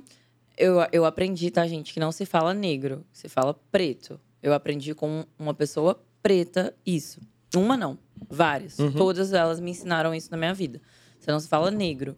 Eu, 0.55 0.75
eu 0.91 1.05
aprendi, 1.05 1.49
tá, 1.49 1.65
gente, 1.65 1.91
que 1.91 1.99
não 1.99 2.11
se 2.11 2.23
fala 2.23 2.53
negro, 2.53 3.03
se 3.11 3.27
fala 3.27 3.55
preto. 3.71 4.21
Eu 4.43 4.53
aprendi 4.53 4.93
com 4.93 5.25
uma 5.39 5.55
pessoa 5.55 5.99
preta 6.21 6.71
isso. 6.85 7.19
Uma 7.55 7.75
não, 7.75 7.97
várias. 8.29 8.77
Todas 8.95 9.33
elas 9.33 9.59
me 9.59 9.71
ensinaram 9.71 10.13
isso 10.13 10.29
na 10.29 10.37
minha 10.37 10.53
vida. 10.53 10.79
Você 11.19 11.31
não 11.31 11.39
se 11.39 11.47
fala 11.47 11.71
negro, 11.71 12.15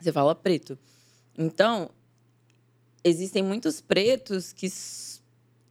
você 0.00 0.12
fala 0.12 0.34
preto. 0.34 0.78
Então, 1.36 1.90
existem 3.04 3.42
muitos 3.42 3.80
pretos 3.80 4.52
que, 4.52 4.68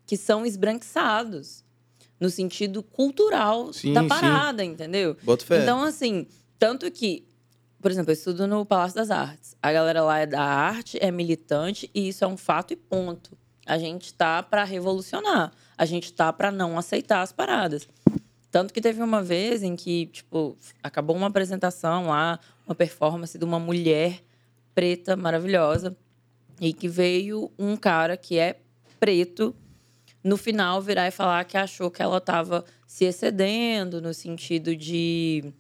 que 0.06 0.18
são 0.18 0.46
esbranquiçados 0.46 1.64
no 2.20 2.30
sentido 2.30 2.84
cultural 2.84 3.72
Sim, 3.72 3.94
da 3.94 4.02
sim. 4.02 4.08
parada, 4.08 4.64
entendeu? 4.64 5.16
Bota 5.24 5.46
fé. 5.46 5.62
Então, 5.62 5.84
assim, 5.84 6.28
tanto 6.58 6.90
que, 6.92 7.26
por 7.82 7.90
exemplo, 7.90 8.12
eu 8.12 8.14
estudo 8.14 8.46
no 8.46 8.66
Palácio 8.66 8.96
das 8.96 9.10
Artes. 9.10 9.56
A 9.62 9.72
galera 9.72 10.04
lá 10.04 10.20
é 10.20 10.26
da 10.26 10.42
arte, 10.42 10.98
é 11.02 11.12
militante, 11.12 11.90
e 11.94 12.10
isso 12.10 12.24
é 12.26 12.28
um 12.28 12.36
fato 12.36 12.74
e 12.74 12.76
ponto. 12.76 13.38
A 13.66 13.78
gente 13.78 14.14
tá 14.14 14.44
para 14.44 14.64
revolucionar. 14.64 15.52
A 15.78 15.86
gente 15.86 16.12
tá 16.12 16.34
para 16.34 16.52
não 16.52 16.78
aceitar 16.78 17.22
as 17.22 17.32
paradas. 17.32 17.88
Tanto 18.52 18.74
que 18.74 18.82
teve 18.82 19.02
uma 19.02 19.22
vez 19.22 19.62
em 19.62 19.76
que, 19.76 20.08
tipo, 20.08 20.58
acabou 20.82 21.16
uma 21.16 21.28
apresentação 21.28 22.08
lá, 22.08 22.40
uma 22.70 22.76
performance 22.76 23.36
de 23.36 23.44
uma 23.44 23.60
mulher 23.60 24.22
preta 24.76 25.16
maravilhosa, 25.16 25.98
e 26.62 26.72
que 26.72 26.88
veio 26.88 27.52
um 27.58 27.76
cara 27.76 28.16
que 28.16 28.38
é 28.38 28.60
preto 29.00 29.56
no 30.24 30.38
final 30.38 30.80
virar 30.80 31.08
e 31.08 31.12
falar 31.12 31.44
que 31.46 31.58
achou 31.58 31.90
que 31.90 32.02
ela 32.02 32.18
estava 32.18 32.64
se 32.86 33.06
excedendo 33.06 34.00
no 34.00 34.14
sentido 34.14 34.76
de 34.76 35.52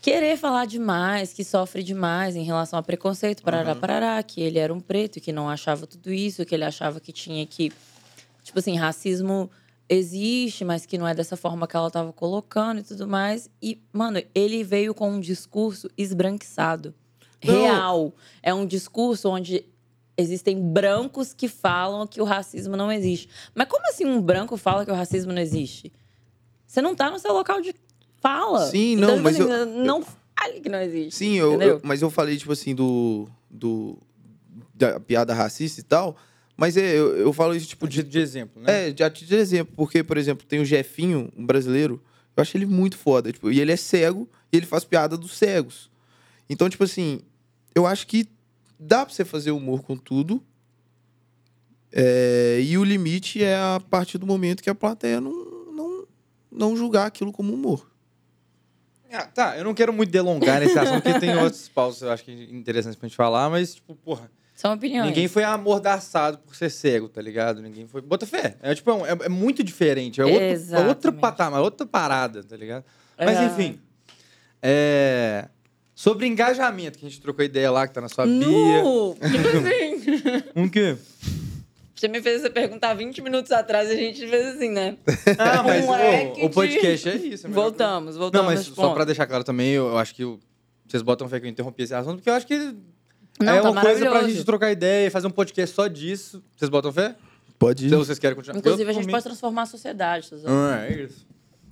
querer 0.00 0.36
falar 0.36 0.66
demais, 0.66 1.32
que 1.32 1.42
sofre 1.42 1.82
demais 1.82 2.36
em 2.36 2.44
relação 2.44 2.78
a 2.78 2.82
preconceito, 2.82 3.42
parará, 3.42 3.74
parará, 3.74 4.22
que 4.22 4.40
ele 4.40 4.58
era 4.58 4.72
um 4.72 4.80
preto, 4.80 5.20
que 5.20 5.32
não 5.32 5.48
achava 5.48 5.86
tudo 5.86 6.12
isso, 6.12 6.44
que 6.44 6.54
ele 6.54 6.64
achava 6.64 7.00
que 7.00 7.12
tinha 7.12 7.44
que 7.44 7.72
tipo 8.44 8.58
assim, 8.58 8.76
racismo 8.76 9.50
existe, 9.92 10.64
mas 10.64 10.86
que 10.86 10.96
não 10.96 11.06
é 11.06 11.12
dessa 11.14 11.36
forma 11.36 11.66
que 11.66 11.74
ela 11.76 11.88
estava 11.88 12.12
colocando 12.12 12.78
e 12.78 12.82
tudo 12.84 13.08
mais. 13.08 13.50
E, 13.60 13.82
mano, 13.92 14.22
ele 14.32 14.62
veio 14.62 14.94
com 14.94 15.10
um 15.10 15.18
discurso 15.20 15.90
esbranquiçado. 15.98 16.94
Não. 17.44 17.52
Real. 17.54 18.14
É 18.42 18.54
um 18.54 18.64
discurso 18.64 19.28
onde 19.28 19.64
existem 20.16 20.60
brancos 20.60 21.34
que 21.34 21.48
falam 21.48 22.06
que 22.06 22.20
o 22.20 22.24
racismo 22.24 22.76
não 22.76 22.92
existe. 22.92 23.28
Mas 23.54 23.66
como 23.68 23.84
assim 23.88 24.04
um 24.06 24.20
branco 24.22 24.56
fala 24.56 24.84
que 24.84 24.90
o 24.92 24.94
racismo 24.94 25.32
não 25.32 25.42
existe? 25.42 25.92
Você 26.66 26.80
não 26.80 26.94
tá 26.94 27.10
no 27.10 27.18
seu 27.18 27.32
local 27.32 27.60
de 27.60 27.74
fala. 28.20 28.66
Sim, 28.66 28.92
Então, 28.92 29.08
não, 29.08 29.14
tipo 29.16 29.24
mas 29.24 29.40
assim, 29.40 29.50
eu- 29.50 29.66
não 29.84 30.02
fale 30.02 30.60
que 30.60 30.68
não 30.68 30.80
existe. 30.80 31.16
Sim, 31.16 31.34
eu, 31.36 31.60
eu- 31.60 31.80
mas 31.82 32.00
eu 32.00 32.10
falei, 32.10 32.36
tipo 32.36 32.52
assim, 32.52 32.74
do. 32.74 33.28
do 33.50 33.98
da 34.74 34.98
piada 35.00 35.34
racista 35.34 35.80
e 35.80 35.82
tal. 35.84 36.16
Mas 36.60 36.76
é, 36.76 36.94
eu, 36.94 37.16
eu 37.16 37.32
falo 37.32 37.56
isso, 37.56 37.66
tipo, 37.68 37.88
de. 37.88 38.02
De, 38.02 38.10
de 38.10 38.18
exemplo, 38.18 38.62
né? 38.62 38.90
É, 38.90 38.94
já 38.94 39.08
te 39.08 39.24
de 39.24 39.34
exemplo, 39.34 39.72
porque, 39.74 40.04
por 40.04 40.18
exemplo, 40.18 40.46
tem 40.46 40.60
o 40.60 40.64
Jefinho, 40.64 41.32
um 41.34 41.46
brasileiro, 41.46 42.02
eu 42.36 42.42
acho 42.42 42.54
ele 42.54 42.66
muito 42.66 42.98
foda. 42.98 43.32
Tipo, 43.32 43.50
e 43.50 43.58
ele 43.58 43.72
é 43.72 43.76
cego 43.76 44.28
e 44.52 44.58
ele 44.58 44.66
faz 44.66 44.84
piada 44.84 45.16
dos 45.16 45.38
cegos. 45.38 45.90
Então, 46.50 46.68
tipo 46.68 46.84
assim, 46.84 47.20
eu 47.74 47.86
acho 47.86 48.06
que 48.06 48.28
dá 48.78 49.06
pra 49.06 49.14
você 49.14 49.24
fazer 49.24 49.52
humor 49.52 49.82
com 49.82 49.96
tudo. 49.96 50.44
É, 51.90 52.60
e 52.62 52.76
o 52.76 52.84
limite 52.84 53.42
é 53.42 53.56
a 53.56 53.80
partir 53.88 54.18
do 54.18 54.26
momento 54.26 54.62
que 54.62 54.68
a 54.68 54.74
plateia 54.74 55.18
não, 55.18 55.32
não, 55.72 56.06
não 56.52 56.76
julgar 56.76 57.06
aquilo 57.06 57.32
como 57.32 57.54
humor. 57.54 57.90
Ah, 59.10 59.24
tá, 59.24 59.56
eu 59.56 59.64
não 59.64 59.72
quero 59.72 59.94
muito 59.94 60.10
delongar 60.10 60.60
nesse 60.60 60.78
assunto, 60.78 61.02
porque 61.02 61.18
tem 61.20 61.34
outros 61.40 61.70
pausos 61.70 62.02
eu 62.02 62.12
acho 62.12 62.22
que 62.22 62.48
interessantes 62.52 62.98
pra 62.98 63.08
gente 63.08 63.16
falar, 63.16 63.48
mas, 63.48 63.76
tipo, 63.76 63.94
porra, 63.96 64.30
São 64.60 64.74
opiniões. 64.74 65.06
ninguém 65.06 65.26
foi 65.26 65.42
amordaçado 65.42 66.36
por 66.38 66.54
ser 66.54 66.68
cego, 66.70 67.08
tá 67.08 67.22
ligado? 67.22 67.62
Ninguém 67.62 67.86
foi. 67.86 68.02
Bota 68.02 68.26
fé. 68.26 68.56
É, 68.60 68.74
tipo, 68.74 68.90
é, 69.06 69.10
é- 69.12 69.26
é 69.26 69.28
muito 69.30 69.64
diferente. 69.64 70.20
É, 70.20 70.24
outro, 70.24 70.38
é 70.38 70.42
outra 70.44 70.52
Exatamente. 70.52 71.20
patamar, 71.20 71.60
outra 71.62 71.86
parada, 71.86 72.44
tá 72.44 72.56
ligado? 72.56 72.84
Mas, 73.18 73.38
É. 73.38 73.44
enfim. 73.46 73.80
É, 74.62 75.48
Sobre 75.94 76.26
engajamento, 76.26 76.98
que 76.98 77.04
a 77.04 77.08
gente 77.10 77.20
trocou 77.20 77.44
ideia 77.44 77.70
lá, 77.70 77.86
que 77.86 77.92
tá 77.92 78.00
na 78.00 78.08
sua 78.08 78.24
Bia. 78.24 78.34
Nu! 78.38 79.14
Tipo 79.20 79.48
assim. 79.58 80.42
Um 80.56 80.66
quê? 80.68 80.96
Você 81.94 82.08
me 82.08 82.22
fez 82.22 82.40
essa 82.40 82.48
pergunta 82.48 82.88
há 82.88 82.94
20 82.94 83.20
minutos 83.20 83.52
atrás 83.52 83.90
e 83.90 83.92
a 83.92 83.96
gente 83.96 84.26
fez 84.26 84.46
assim, 84.56 84.70
né? 84.70 84.96
Ah, 85.38 85.62
mas 85.62 85.84
Um 85.84 85.88
o, 85.90 86.44
o 86.46 86.48
de- 86.48 86.54
podcast 86.54 87.08
é 87.08 87.16
isso. 87.16 87.46
é 87.46 87.50
melhor 87.50 87.62
Voltamos, 87.64 88.14
Não, 88.14 88.20
voltamos. 88.22 88.46
mas 88.54 88.60
só 88.66 88.94
pra 88.94 89.04
deixar 89.04 89.26
claro 89.26 89.44
também, 89.44 89.72
eu, 89.72 89.88
eu 89.88 89.98
acho 89.98 90.14
que 90.14 90.24
vocês 90.88 91.02
botam 91.02 91.28
fé 91.28 91.38
que 91.38 91.44
eu 91.46 91.50
interrompi 91.50 91.82
esse 91.82 91.94
assunto, 91.94 92.16
porque 92.16 92.30
eu 92.30 92.34
acho 92.34 92.46
que 92.46 92.74
Não, 93.38 93.52
é 93.54 93.60
tá 93.60 93.70
uma 93.70 93.80
coisa 93.80 94.10
pra 94.10 94.28
gente 94.28 94.44
trocar 94.44 94.70
ideia 94.70 95.06
e 95.06 95.10
fazer 95.10 95.26
um 95.26 95.30
podcast 95.30 95.74
só 95.74 95.86
disso. 95.86 96.42
Vocês 96.56 96.68
botam 96.68 96.92
fé? 96.92 97.14
Pode 97.58 97.88
Se 97.88 97.94
vocês 97.94 98.18
querem 98.18 98.34
continuar. 98.34 98.58
Inclusive, 98.58 98.84
Eu, 98.84 98.88
a 98.90 98.92
gente 98.92 99.10
pode 99.10 99.22
transformar 99.24 99.62
a 99.62 99.66
sociedade. 99.66 100.30
Ah, 100.46 100.86
é 100.86 101.02
isso. 101.02 101.26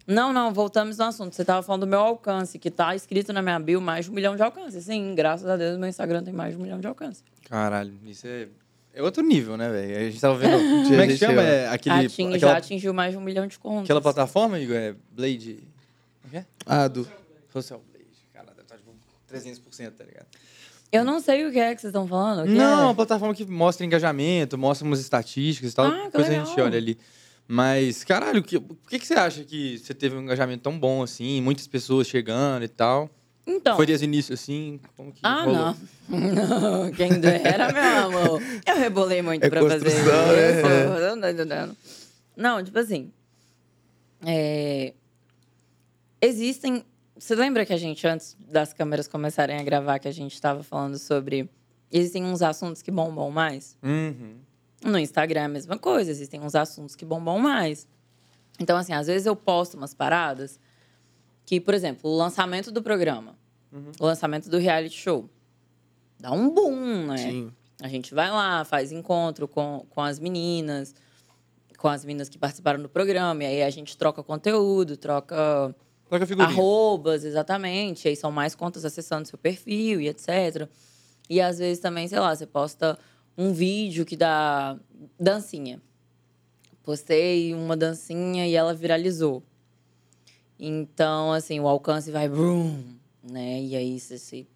Não, 0.06 0.32
não, 0.32 0.52
voltamos 0.54 0.96
no 0.96 1.04
assunto. 1.04 1.34
Você 1.34 1.44
tava 1.44 1.62
falando 1.62 1.82
do 1.82 1.86
meu 1.86 2.00
alcance, 2.00 2.58
que 2.58 2.70
tá 2.70 2.94
escrito 2.94 3.32
na 3.32 3.42
minha 3.42 3.58
bio 3.58 3.80
mais 3.80 4.06
de 4.06 4.10
um 4.10 4.14
milhão 4.14 4.34
de 4.36 4.42
alcance. 4.42 4.80
Sim, 4.80 5.14
graças 5.14 5.46
a 5.46 5.56
Deus, 5.56 5.78
meu 5.78 5.88
Instagram 5.88 6.22
tem 6.22 6.32
mais 6.32 6.54
de 6.54 6.58
um 6.58 6.62
milhão 6.62 6.80
de 6.80 6.86
alcance. 6.86 7.22
Caralho, 7.48 7.92
isso 8.06 8.26
é, 8.26 8.48
é 8.94 9.02
outro 9.02 9.22
nível, 9.22 9.58
né, 9.58 9.68
velho? 9.70 9.96
A 9.98 10.10
gente 10.10 10.20
tava 10.20 10.38
vendo. 10.38 10.56
Como 10.88 10.94
é 11.00 11.06
que 11.06 11.16
chama? 11.18 11.42
É, 11.42 11.68
aquele, 11.68 12.06
Ating- 12.06 12.26
aquela, 12.34 12.38
Já 12.38 12.56
atingiu 12.56 12.94
mais 12.94 13.12
de 13.12 13.18
um 13.18 13.20
milhão 13.20 13.46
de 13.46 13.58
contas. 13.58 13.84
aquela 13.84 14.00
plataforma, 14.00 14.58
Igor? 14.58 14.76
É 14.76 14.94
Blade. 15.10 15.62
Como 16.22 16.28
é 16.28 16.30
que 16.30 16.36
é? 16.38 16.46
Ah, 16.64 16.88
do. 16.88 17.06
Social 17.52 17.82
Blade. 17.92 18.06
Caralho, 18.32 18.54
deve 18.56 18.62
estar 18.62 18.76
tipo 18.76 18.92
300%, 19.30 19.92
tá 19.92 20.04
ligado? 20.04 20.26
Eu 20.90 21.04
não 21.04 21.20
sei 21.20 21.46
o 21.46 21.52
que 21.52 21.58
é 21.58 21.74
que 21.74 21.80
vocês 21.80 21.90
estão 21.90 22.06
falando. 22.08 22.46
Não, 22.48 22.78
é 22.78 22.82
é? 22.82 22.84
uma 22.84 22.94
plataforma 22.94 23.34
que 23.34 23.44
mostra 23.44 23.84
engajamento, 23.84 24.56
mostra 24.56 24.86
umas 24.86 25.00
estatísticas 25.00 25.72
e 25.72 25.74
tal. 25.74 25.86
Ah, 25.86 26.04
depois 26.04 26.26
a 26.28 26.32
gente 26.32 26.48
legal. 26.50 26.66
olha 26.66 26.78
ali. 26.78 26.98
Mas, 27.46 28.04
caralho, 28.04 28.42
que, 28.42 28.58
por 28.60 28.76
que, 28.88 28.98
que 28.98 29.06
você 29.06 29.14
acha 29.14 29.42
que 29.44 29.78
você 29.78 29.92
teve 29.94 30.16
um 30.16 30.22
engajamento 30.22 30.62
tão 30.62 30.78
bom 30.78 31.02
assim? 31.02 31.40
Muitas 31.40 31.66
pessoas 31.66 32.06
chegando 32.06 32.62
e 32.64 32.68
tal? 32.68 33.10
Então. 33.46 33.76
Foi 33.76 33.86
desde 33.86 34.04
o 34.04 34.08
início 34.08 34.34
assim? 34.34 34.78
Como 34.96 35.10
que 35.12 35.20
Ah, 35.22 35.42
rolou? 35.44 35.58
não. 35.58 35.76
Não, 36.84 36.90
Quem 36.92 37.20
dera, 37.20 37.70
meu 37.72 38.18
amor. 38.18 38.42
Eu 38.66 38.76
rebolei 38.76 39.20
muito 39.22 39.44
É 39.44 39.50
pra 39.50 39.60
fazer 39.62 39.88
isso. 39.88 40.04
né? 40.04 40.84
Não, 40.86 41.16
não, 41.16 41.32
não, 41.32 41.44
não. 41.66 41.76
Não, 42.36 42.64
tipo 42.64 42.78
assim. 42.78 43.10
é, 44.26 44.92
Existem. 46.20 46.84
Você 47.18 47.34
lembra 47.34 47.66
que 47.66 47.72
a 47.72 47.76
gente, 47.76 48.06
antes 48.06 48.36
das 48.38 48.72
câmeras 48.72 49.08
começarem 49.08 49.58
a 49.58 49.62
gravar, 49.62 49.98
que 49.98 50.06
a 50.06 50.12
gente 50.12 50.34
estava 50.34 50.62
falando 50.62 50.98
sobre. 50.98 51.50
Existem 51.90 52.24
uns 52.24 52.42
assuntos 52.42 52.82
que 52.82 52.90
bombam 52.90 53.30
mais? 53.30 53.76
Uhum. 53.82 54.36
No 54.84 54.98
Instagram 54.98 55.40
é 55.40 55.44
a 55.44 55.48
mesma 55.48 55.78
coisa, 55.78 56.10
existem 56.10 56.40
uns 56.40 56.54
assuntos 56.54 56.94
que 56.94 57.04
bombam 57.04 57.38
mais. 57.38 57.88
Então, 58.60 58.76
assim, 58.76 58.92
às 58.92 59.06
vezes 59.06 59.26
eu 59.26 59.34
posto 59.34 59.76
umas 59.76 59.94
paradas 59.94 60.60
que, 61.44 61.60
por 61.60 61.74
exemplo, 61.74 62.10
o 62.10 62.16
lançamento 62.16 62.70
do 62.70 62.82
programa, 62.82 63.36
o 63.98 64.04
lançamento 64.04 64.48
do 64.48 64.58
reality 64.58 64.96
show, 64.96 65.28
dá 66.20 66.30
um 66.30 66.50
boom, 66.50 67.06
né? 67.06 67.16
Sim. 67.16 67.52
A 67.80 67.88
gente 67.88 68.14
vai 68.14 68.30
lá, 68.30 68.64
faz 68.64 68.92
encontro 68.92 69.48
com, 69.48 69.86
com 69.88 70.00
as 70.02 70.18
meninas, 70.18 70.94
com 71.78 71.88
as 71.88 72.04
meninas 72.04 72.28
que 72.28 72.36
participaram 72.36 72.82
do 72.82 72.88
programa, 72.88 73.44
e 73.44 73.46
aí 73.46 73.62
a 73.62 73.70
gente 73.70 73.96
troca 73.96 74.22
conteúdo, 74.22 74.96
troca 74.96 75.74
Troca 76.08 76.26
figurinha. 76.26 76.48
arrobas, 76.54 77.24
exatamente. 77.24 78.08
Aí 78.08 78.16
são 78.16 78.30
mais 78.30 78.54
contas 78.54 78.84
acessando 78.84 79.28
seu 79.28 79.38
perfil 79.38 80.00
e 80.00 80.08
etc. 80.08 80.68
E 81.28 81.40
às 81.40 81.58
vezes 81.58 81.78
também, 81.80 82.08
sei 82.08 82.18
lá, 82.18 82.34
você 82.34 82.46
posta 82.46 82.98
um 83.36 83.52
vídeo 83.52 84.04
que 84.06 84.16
dá 84.16 84.78
dancinha. 85.20 85.80
Postei 86.82 87.52
uma 87.54 87.76
dancinha 87.76 88.46
e 88.46 88.54
ela 88.54 88.72
viralizou. 88.72 89.42
Então, 90.58 91.32
assim, 91.32 91.60
o 91.60 91.68
alcance 91.68 92.10
vai 92.10 92.28
brum, 92.28 92.82
né? 93.22 93.60
E 93.62 93.76
aí 93.76 94.00
você, 94.00 94.18
você- 94.18 94.46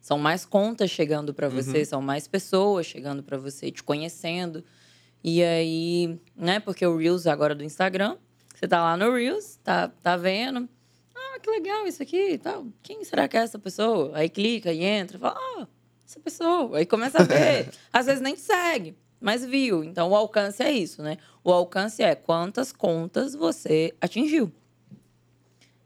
são 0.00 0.18
mais 0.18 0.44
contas 0.44 0.90
chegando 0.90 1.34
para 1.34 1.48
você, 1.48 1.84
são 1.84 2.00
mais 2.00 2.28
pessoas 2.28 2.86
chegando 2.86 3.22
para 3.22 3.36
você, 3.36 3.70
te 3.70 3.82
conhecendo. 3.82 4.62
E 5.24 5.42
aí, 5.42 6.18
né? 6.36 6.60
Porque 6.60 6.86
o 6.86 6.96
Reels 6.96 7.26
agora 7.26 7.54
do 7.54 7.64
Instagram, 7.64 8.16
Você 8.54 8.66
tá 8.66 8.80
lá 8.82 8.96
no 8.96 9.14
Reels, 9.14 9.56
tá, 9.62 9.86
tá 10.02 10.16
vendo. 10.16 10.68
Ah, 11.38 11.40
que 11.40 11.50
legal 11.50 11.86
isso 11.86 12.02
aqui 12.02 12.32
e 12.32 12.38
tal. 12.38 12.66
Quem 12.82 13.04
será 13.04 13.28
que 13.28 13.36
é 13.36 13.40
essa 13.40 13.58
pessoa? 13.58 14.10
Aí 14.14 14.28
clica 14.28 14.72
e 14.72 14.84
entra 14.84 15.16
e 15.16 15.20
fala, 15.20 15.36
ah, 15.38 15.66
essa 16.04 16.18
pessoa. 16.18 16.78
Aí 16.78 16.84
começa 16.84 17.18
a 17.18 17.22
ver. 17.22 17.70
Às 17.92 18.06
vezes 18.06 18.20
nem 18.20 18.36
segue, 18.36 18.96
mas 19.20 19.44
viu. 19.44 19.84
Então 19.84 20.10
o 20.10 20.16
alcance 20.16 20.62
é 20.62 20.72
isso, 20.72 21.00
né? 21.00 21.16
O 21.44 21.52
alcance 21.52 22.02
é 22.02 22.14
quantas 22.14 22.72
contas 22.72 23.34
você 23.34 23.94
atingiu. 24.00 24.52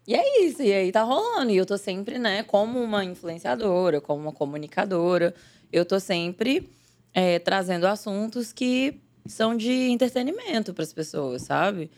E 0.06 0.14
é 0.14 0.44
isso, 0.44 0.62
e 0.62 0.72
aí 0.72 0.90
tá 0.90 1.02
rolando. 1.02 1.52
E 1.52 1.56
eu 1.56 1.66
tô 1.66 1.78
sempre, 1.78 2.18
né, 2.18 2.42
como 2.42 2.82
uma 2.82 3.04
influenciadora, 3.04 4.00
como 4.00 4.20
uma 4.20 4.32
comunicadora, 4.32 5.32
eu 5.72 5.84
tô 5.84 6.00
sempre 6.00 6.68
é, 7.14 7.38
trazendo 7.38 7.86
assuntos 7.86 8.52
que 8.52 9.00
são 9.26 9.56
de 9.56 9.70
entretenimento 9.70 10.74
para 10.74 10.82
as 10.82 10.92
pessoas, 10.92 11.42
sabe? 11.42 11.88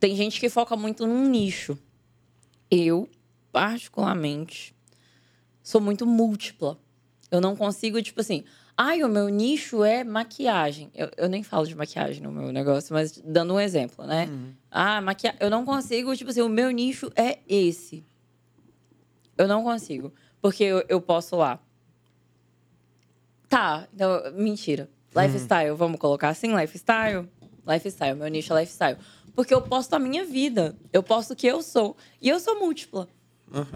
Tem 0.00 0.16
gente 0.16 0.40
que 0.40 0.48
foca 0.48 0.74
muito 0.76 1.06
num 1.06 1.28
nicho. 1.28 1.76
Eu, 2.74 3.06
particularmente, 3.52 4.74
sou 5.62 5.78
muito 5.78 6.06
múltipla. 6.06 6.78
Eu 7.30 7.38
não 7.38 7.54
consigo, 7.54 8.00
tipo 8.00 8.22
assim, 8.22 8.44
ai, 8.74 9.02
o 9.02 9.08
meu 9.10 9.28
nicho 9.28 9.84
é 9.84 10.02
maquiagem. 10.02 10.90
Eu, 10.94 11.10
eu 11.18 11.28
nem 11.28 11.42
falo 11.42 11.66
de 11.66 11.74
maquiagem 11.74 12.22
no 12.22 12.32
meu 12.32 12.50
negócio, 12.50 12.94
mas 12.94 13.20
dando 13.22 13.52
um 13.52 13.60
exemplo, 13.60 14.06
né? 14.06 14.26
Ah, 14.70 15.02
maquiagem. 15.02 15.38
Eu 15.38 15.50
não 15.50 15.66
consigo, 15.66 16.16
tipo 16.16 16.30
assim, 16.30 16.40
o 16.40 16.48
meu 16.48 16.70
nicho 16.70 17.12
é 17.14 17.40
esse. 17.46 18.06
Eu 19.36 19.46
não 19.46 19.62
consigo. 19.62 20.10
Porque 20.40 20.64
eu, 20.64 20.82
eu 20.88 21.00
posso 21.00 21.36
lá. 21.36 21.60
Tá, 23.50 23.86
então, 23.92 24.32
mentira. 24.34 24.88
Lifestyle, 25.14 25.76
vamos 25.76 26.00
colocar 26.00 26.30
assim, 26.30 26.56
lifestyle. 26.56 27.28
Lifestyle, 27.66 28.18
meu 28.18 28.28
nicho 28.28 28.54
é 28.54 28.60
lifestyle. 28.60 28.96
Porque 29.34 29.54
eu 29.54 29.62
posto 29.62 29.94
a 29.94 29.98
minha 29.98 30.24
vida. 30.24 30.76
Eu 30.92 31.02
posto 31.02 31.32
o 31.32 31.36
que 31.36 31.46
eu 31.46 31.62
sou. 31.62 31.96
E 32.20 32.28
eu 32.28 32.38
sou 32.38 32.58
múltipla. 32.58 33.08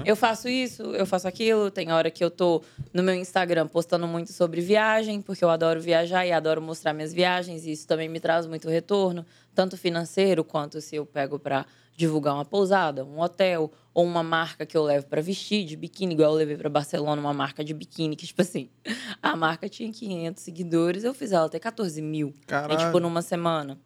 Eu 0.04 0.16
faço 0.16 0.48
isso, 0.48 0.82
eu 0.82 1.04
faço 1.04 1.28
aquilo. 1.28 1.70
Tem 1.70 1.92
hora 1.92 2.10
que 2.10 2.24
eu 2.24 2.30
tô 2.30 2.62
no 2.92 3.02
meu 3.02 3.14
Instagram 3.14 3.66
postando 3.68 4.06
muito 4.06 4.32
sobre 4.32 4.60
viagem, 4.60 5.20
porque 5.20 5.44
eu 5.44 5.50
adoro 5.50 5.80
viajar 5.80 6.26
e 6.26 6.32
adoro 6.32 6.62
mostrar 6.62 6.94
minhas 6.94 7.12
viagens. 7.12 7.66
E 7.66 7.72
isso 7.72 7.86
também 7.86 8.08
me 8.08 8.18
traz 8.18 8.46
muito 8.46 8.68
retorno, 8.68 9.24
tanto 9.54 9.76
financeiro 9.76 10.42
quanto 10.42 10.80
se 10.80 10.96
eu 10.96 11.04
pego 11.04 11.38
para 11.38 11.66
divulgar 11.94 12.34
uma 12.34 12.44
pousada, 12.44 13.04
um 13.04 13.20
hotel 13.20 13.72
ou 13.94 14.04
uma 14.04 14.22
marca 14.22 14.66
que 14.66 14.76
eu 14.76 14.82
levo 14.82 15.06
para 15.06 15.22
vestir 15.22 15.64
de 15.64 15.76
biquíni, 15.76 16.12
igual 16.12 16.32
eu 16.32 16.36
levei 16.36 16.56
para 16.56 16.68
Barcelona 16.68 17.18
uma 17.20 17.32
marca 17.32 17.64
de 17.64 17.72
biquíni 17.72 18.14
que 18.14 18.26
tipo 18.26 18.42
assim, 18.42 18.68
a 19.22 19.34
marca 19.34 19.66
tinha 19.66 19.90
500 19.90 20.42
seguidores, 20.42 21.04
eu 21.04 21.14
fiz 21.14 21.32
ela 21.32 21.48
ter 21.48 21.58
14 21.58 22.02
mil, 22.02 22.28
em, 22.28 22.46
Caralho. 22.46 22.78
tipo 22.78 23.00
numa 23.00 23.22
semana. 23.22 23.78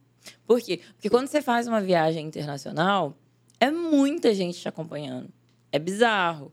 Por 0.46 0.60
quê? 0.60 0.80
Porque 0.94 1.08
quando 1.10 1.28
você 1.28 1.40
faz 1.42 1.66
uma 1.66 1.80
viagem 1.80 2.26
internacional, 2.26 3.16
é 3.58 3.70
muita 3.70 4.34
gente 4.34 4.58
te 4.60 4.68
acompanhando. 4.68 5.28
É 5.72 5.78
bizarro. 5.78 6.52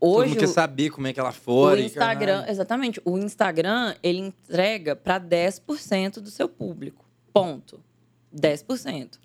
Todo 0.00 0.16
Hoje 0.16 0.30
mundo 0.30 0.38
quer 0.40 0.44
o- 0.44 0.52
saber 0.52 0.90
como 0.90 1.06
é 1.06 1.12
que 1.12 1.20
ela 1.20 1.30
o 1.30 1.32
fora. 1.32 1.80
e 1.80 1.84
Instagram, 1.86 2.34
caralho. 2.34 2.50
exatamente, 2.50 3.00
o 3.04 3.16
Instagram, 3.18 3.94
ele 4.02 4.18
entrega 4.18 4.94
para 4.94 5.18
10% 5.18 6.20
do 6.20 6.30
seu 6.30 6.48
público. 6.48 7.04
Ponto. 7.32 7.82
10%. 8.32 9.18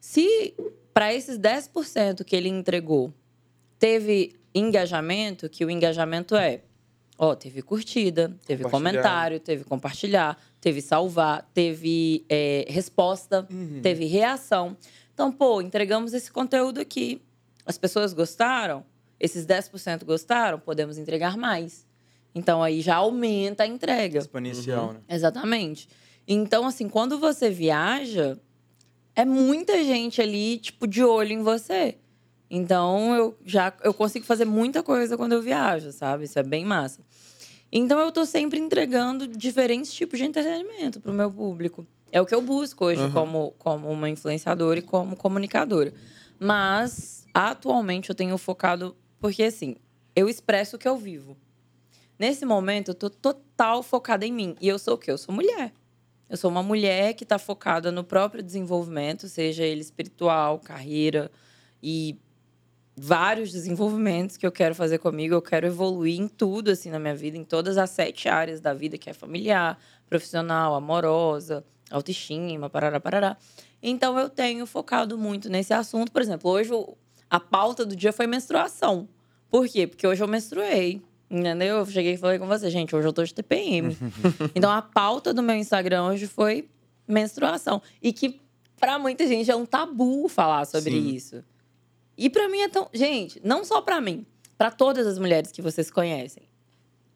Se 0.00 0.54
para 0.92 1.12
esses 1.14 1.38
10% 1.38 2.24
que 2.24 2.36
ele 2.36 2.48
entregou 2.48 3.12
teve 3.78 4.34
engajamento, 4.54 5.48
que 5.48 5.64
o 5.64 5.70
engajamento 5.70 6.36
é, 6.36 6.62
ó, 7.18 7.34
teve 7.34 7.62
curtida, 7.62 8.36
teve 8.46 8.64
comentário, 8.64 9.40
teve 9.40 9.64
compartilhar, 9.64 10.38
teve 10.62 10.80
salvar, 10.80 11.46
teve 11.52 12.24
é, 12.28 12.64
resposta, 12.68 13.46
Uhum. 13.50 13.80
teve 13.82 14.06
reação. 14.06 14.74
Então, 15.12 15.30
pô, 15.30 15.60
entregamos 15.60 16.14
esse 16.14 16.30
conteúdo 16.32 16.80
aqui. 16.80 17.20
As 17.66 17.76
pessoas 17.76 18.14
gostaram? 18.14 18.84
Esses 19.20 19.44
10% 19.44 20.04
gostaram? 20.04 20.58
Podemos 20.58 20.96
entregar 20.96 21.36
mais. 21.36 21.84
Então, 22.34 22.62
aí 22.62 22.80
já 22.80 22.96
aumenta 22.96 23.64
a 23.64 23.66
entrega. 23.66 24.20
Exponencial, 24.20 24.94
né? 24.94 25.00
Exatamente. 25.08 25.88
Então, 26.26 26.64
assim, 26.66 26.88
quando 26.88 27.18
você 27.18 27.50
viaja, 27.50 28.38
é 29.16 29.24
muita 29.24 29.82
gente 29.84 30.22
ali, 30.22 30.58
tipo, 30.58 30.86
de 30.86 31.02
olho 31.04 31.32
em 31.32 31.42
você. 31.42 31.96
Então, 32.48 33.14
eu 33.14 33.36
já 33.44 33.72
eu 33.82 33.92
consigo 33.92 34.24
fazer 34.24 34.44
muita 34.44 34.82
coisa 34.82 35.16
quando 35.16 35.32
eu 35.32 35.42
viajo, 35.42 35.90
sabe? 35.90 36.24
Isso 36.24 36.38
é 36.38 36.42
bem 36.42 36.64
massa. 36.64 37.00
Então, 37.72 37.98
eu 37.98 38.12
tô 38.12 38.26
sempre 38.26 38.60
entregando 38.60 39.26
diferentes 39.26 39.92
tipos 39.92 40.18
de 40.18 40.26
entretenimento 40.26 41.00
pro 41.00 41.12
meu 41.12 41.30
público. 41.30 41.86
É 42.10 42.20
o 42.20 42.26
que 42.26 42.34
eu 42.34 42.42
busco 42.42 42.84
hoje 42.84 43.10
como, 43.10 43.54
como 43.58 43.88
uma 43.88 44.10
influenciadora 44.10 44.78
e 44.78 44.82
como 44.82 45.16
comunicadora. 45.16 45.94
Mas, 46.38 47.26
atualmente, 47.32 48.10
eu 48.10 48.14
tenho 48.14 48.36
focado... 48.36 48.94
Porque, 49.18 49.42
assim, 49.44 49.76
eu 50.14 50.28
expresso 50.28 50.76
o 50.76 50.78
que 50.78 50.86
eu 50.86 50.98
vivo. 50.98 51.34
Nesse 52.18 52.44
momento, 52.44 52.90
eu 52.90 52.94
tô 52.94 53.08
total 53.08 53.82
focada 53.82 54.26
em 54.26 54.32
mim. 54.32 54.54
E 54.60 54.68
eu 54.68 54.78
sou 54.78 54.94
o 54.94 54.98
quê? 54.98 55.10
Eu 55.10 55.16
sou 55.16 55.34
mulher. 55.34 55.72
Eu 56.28 56.36
sou 56.36 56.50
uma 56.50 56.62
mulher 56.62 57.14
que 57.14 57.24
está 57.24 57.38
focada 57.38 57.90
no 57.90 58.04
próprio 58.04 58.42
desenvolvimento, 58.42 59.28
seja 59.28 59.64
ele 59.64 59.80
espiritual, 59.80 60.58
carreira 60.58 61.30
e 61.82 62.16
vários 62.96 63.50
desenvolvimentos 63.50 64.36
que 64.36 64.46
eu 64.46 64.52
quero 64.52 64.74
fazer 64.74 64.98
comigo. 64.98 65.34
Eu 65.34 65.42
quero 65.42 65.66
evoluir 65.66 66.20
em 66.20 66.28
tudo, 66.28 66.70
assim, 66.70 66.90
na 66.90 66.98
minha 66.98 67.14
vida, 67.14 67.36
em 67.36 67.44
todas 67.44 67.78
as 67.78 67.90
sete 67.90 68.28
áreas 68.28 68.60
da 68.60 68.74
vida, 68.74 68.98
que 68.98 69.08
é 69.08 69.12
familiar, 69.12 69.78
profissional, 70.08 70.74
amorosa, 70.74 71.64
autoestima, 71.90 72.68
parará, 72.68 73.00
parará. 73.00 73.36
Então, 73.82 74.18
eu 74.18 74.28
tenho 74.28 74.66
focado 74.66 75.18
muito 75.18 75.48
nesse 75.48 75.74
assunto. 75.74 76.12
Por 76.12 76.22
exemplo, 76.22 76.50
hoje 76.50 76.72
a 77.28 77.40
pauta 77.40 77.84
do 77.84 77.96
dia 77.96 78.12
foi 78.12 78.26
menstruação. 78.26 79.08
Por 79.50 79.66
quê? 79.68 79.86
Porque 79.86 80.06
hoje 80.06 80.22
eu 80.22 80.28
menstruei. 80.28 81.02
Entendeu? 81.30 81.78
Eu 81.78 81.86
cheguei 81.86 82.12
e 82.12 82.16
falei 82.18 82.38
com 82.38 82.46
você, 82.46 82.68
gente, 82.70 82.94
hoje 82.94 83.08
eu 83.08 83.12
tô 83.12 83.24
de 83.24 83.32
TPM. 83.32 83.96
então 84.54 84.70
a 84.70 84.82
pauta 84.82 85.32
do 85.32 85.42
meu 85.42 85.56
Instagram 85.56 86.04
hoje 86.04 86.26
foi 86.26 86.68
menstruação. 87.08 87.80
E 88.02 88.12
que 88.12 88.38
pra 88.78 88.98
muita 88.98 89.26
gente 89.26 89.50
é 89.50 89.56
um 89.56 89.64
tabu 89.64 90.28
falar 90.28 90.66
sobre 90.66 90.90
Sim. 90.90 91.08
isso. 91.08 91.44
E 92.16 92.28
pra 92.30 92.48
mim 92.48 92.60
é 92.60 92.68
tão. 92.68 92.88
Gente, 92.92 93.40
não 93.44 93.64
só 93.64 93.80
pra 93.80 94.00
mim, 94.00 94.24
pra 94.58 94.70
todas 94.70 95.06
as 95.06 95.18
mulheres 95.18 95.50
que 95.50 95.62
vocês 95.62 95.90
conhecem. 95.90 96.42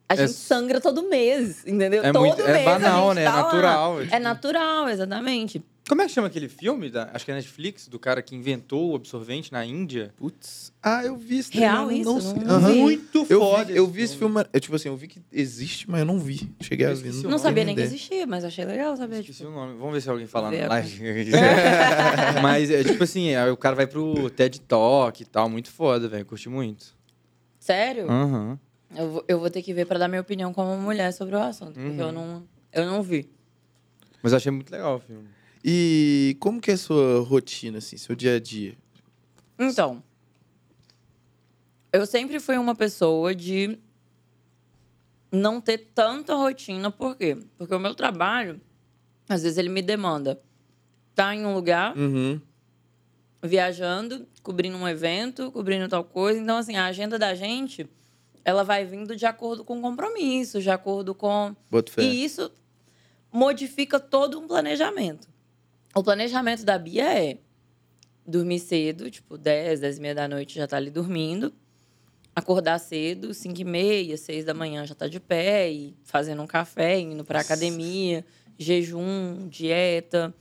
A 0.09 0.13
É 0.13 0.17
gente 0.17 0.29
s- 0.29 0.33
sangra 0.39 0.79
todo 0.79 1.03
mês, 1.03 1.65
entendeu? 1.67 2.01
É 2.03 2.11
todo 2.11 2.21
muito- 2.25 2.41
é 2.41 2.53
mês. 2.53 2.67
a 2.67 2.71
banal, 2.79 3.13
né? 3.13 3.25
tá 3.25 3.35
lá. 3.35 3.41
Natural, 3.43 4.01
É 4.01 4.05
tipo. 4.05 4.19
natural, 4.19 4.89
exatamente. 4.89 5.61
Como 5.87 6.01
é 6.01 6.05
que 6.05 6.11
chama 6.11 6.27
aquele 6.27 6.49
filme? 6.49 6.89
Da, 6.89 7.09
acho 7.13 7.23
que 7.23 7.31
é 7.31 7.35
Netflix, 7.35 7.87
do 7.87 7.97
cara 7.97 8.21
que 8.21 8.35
inventou 8.35 8.91
o 8.91 8.95
absorvente 8.95 9.53
na 9.53 9.65
Índia. 9.65 10.13
Putz. 10.17 10.73
Ah, 10.83 11.05
eu 11.05 11.15
vi 11.15 11.37
esse 11.39 11.57
Real 11.57 11.85
trailer, 11.87 12.01
isso? 12.17 12.35
Não. 12.35 12.59
Não. 12.59 12.75
Muito 12.75 13.25
Eu 13.29 13.39
foda. 13.39 13.65
vi, 13.65 13.75
eu 13.77 13.87
vi 13.87 14.01
esse 14.01 14.17
filme. 14.17 14.43
É 14.51 14.59
tipo 14.59 14.75
assim, 14.75 14.89
eu 14.89 14.97
vi 14.97 15.07
que 15.07 15.21
existe, 15.31 15.89
mas 15.89 16.01
eu 16.01 16.05
não 16.05 16.19
vi. 16.19 16.49
Cheguei 16.61 16.85
a 16.85 16.89
Eu 16.89 16.95
ver. 16.97 17.13
Não 17.13 17.21
nome. 17.23 17.39
sabia 17.39 17.63
nem 17.63 17.73
que 17.73 17.81
ideia. 17.81 17.95
existia, 17.95 18.27
mas 18.27 18.43
achei 18.43 18.65
legal 18.65 18.97
saber. 18.97 19.21
Esqueci 19.21 19.39
Tipo, 19.39 19.49
o 19.51 19.53
nome. 19.55 19.77
Vamos 19.77 19.93
ver 19.93 20.01
se 20.01 20.09
alguém 20.09 20.27
fala 20.27 20.51
na 20.51 20.67
live. 20.67 21.01
Mas 22.41 22.69
é 22.69 22.83
tipo 22.83 23.03
assim, 23.03 23.33
aí 23.35 23.49
o 23.49 23.57
cara 23.57 23.75
vai 23.75 23.87
pro 23.87 24.29
TED 24.29 24.59
Talk 24.61 25.21
e 25.21 25.25
tal. 25.25 25.49
Muito 25.49 25.69
foda, 25.69 26.07
velho. 26.07 26.25
Curti 26.25 26.49
muito. 26.49 26.95
sério? 27.59 28.09
Aham. 28.11 28.59
Eu, 28.95 29.09
vou, 29.11 29.25
eu 29.27 29.39
vou 29.39 29.49
ter 29.49 29.61
que 29.61 29.73
ver 29.73 29.85
pra 29.85 29.97
dar 29.99 30.07
minha 30.07 30.21
opinião 30.21 30.53
como 30.53 30.77
mulher 30.77 31.11
sobre 31.11 31.35
o 31.35 31.39
assunto, 31.39 31.73
porque 31.73 31.89
Uhum. 31.89 32.07
eu 32.07 32.11
não, 32.11 32.43
eu 32.71 32.85
não 32.85 33.01
vi. 33.03 33.29
Mas 34.23 34.31
eu 34.31 34.37
achei 34.37 34.51
muito 34.51 34.71
legal 34.71 34.95
o 34.95 34.99
filme. 34.99 35.27
E 35.63 36.37
como 36.39 36.61
que 36.61 36.71
é 36.71 36.73
a 36.75 36.77
sua 36.77 37.21
rotina, 37.21 37.79
assim, 37.79 37.97
seu 37.97 38.15
dia 38.15 38.35
a 38.35 38.39
dia? 38.39 38.75
Então, 39.59 40.01
eu 41.91 42.05
sempre 42.05 42.39
fui 42.39 42.57
uma 42.57 42.75
pessoa 42.75 43.33
de 43.33 43.77
não 45.31 45.59
ter 45.59 45.89
tanta 45.93 46.35
rotina, 46.35 46.91
por 46.91 47.15
quê? 47.17 47.37
Porque 47.57 47.73
o 47.73 47.79
meu 47.79 47.93
trabalho, 47.95 48.61
às 49.27 49.43
vezes 49.43 49.57
ele 49.57 49.69
me 49.69 49.81
demanda 49.81 50.39
estar 51.11 51.35
em 51.35 51.45
um 51.45 51.53
lugar, 51.53 51.97
Uhum. 51.97 52.39
viajando, 53.43 54.27
cobrindo 54.43 54.77
um 54.77 54.87
evento, 54.87 55.51
cobrindo 55.51 55.87
tal 55.87 56.03
coisa. 56.03 56.39
Então, 56.39 56.57
assim, 56.57 56.75
a 56.75 56.85
agenda 56.85 57.17
da 57.19 57.33
gente, 57.35 57.87
ela 58.45 58.63
vai 58.63 58.85
vindo 58.85 59.15
de 59.15 59.25
acordo 59.25 59.63
com 59.63 59.81
compromissos, 59.81 60.63
de 60.63 60.69
acordo 60.69 61.13
com. 61.13 61.55
E 62.03 62.23
isso 62.23 62.51
modifica 63.31 63.99
todo 63.99 64.39
um 64.39 64.47
planejamento. 64.47 65.27
O 65.97 66.03
planejamento 66.03 66.63
da 66.63 66.77
Bia 66.77 67.11
é 67.11 67.39
dormir 68.23 68.59
cedo, 68.59 69.09
tipo 69.09 69.35
10, 69.35 69.79
10 69.79 69.97
e 69.97 70.01
meia 70.01 70.13
da 70.13 70.27
noite 70.27 70.53
já 70.53 70.67
tá 70.67 70.77
ali 70.77 70.91
dormindo. 70.91 71.51
Acordar 72.35 72.77
cedo, 72.77 73.33
5 73.33 73.61
e 73.61 73.63
meia, 73.63 74.15
6 74.15 74.45
da 74.45 74.53
manhã 74.53 74.85
já 74.85 74.93
tá 74.93 75.07
de 75.07 75.19
pé 75.19 75.71
e 75.71 75.97
fazendo 76.03 76.39
um 76.43 76.45
café, 76.45 76.99
indo 76.99 77.25
pra 77.25 77.39
academia, 77.39 78.23
jejum, 78.59 79.47
dieta, 79.49 80.31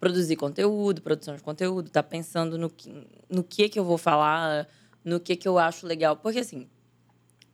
produzir 0.00 0.34
conteúdo, 0.34 1.00
produção 1.02 1.36
de 1.36 1.42
conteúdo, 1.44 1.88
tá 1.88 2.02
pensando 2.02 2.58
no 2.58 2.68
que, 2.68 2.92
no 3.28 3.44
que 3.44 3.68
que 3.68 3.78
eu 3.78 3.84
vou 3.84 3.96
falar, 3.96 4.66
no 5.04 5.20
que 5.20 5.36
que 5.36 5.46
eu 5.46 5.56
acho 5.56 5.86
legal. 5.86 6.16
Porque 6.16 6.40
assim, 6.40 6.68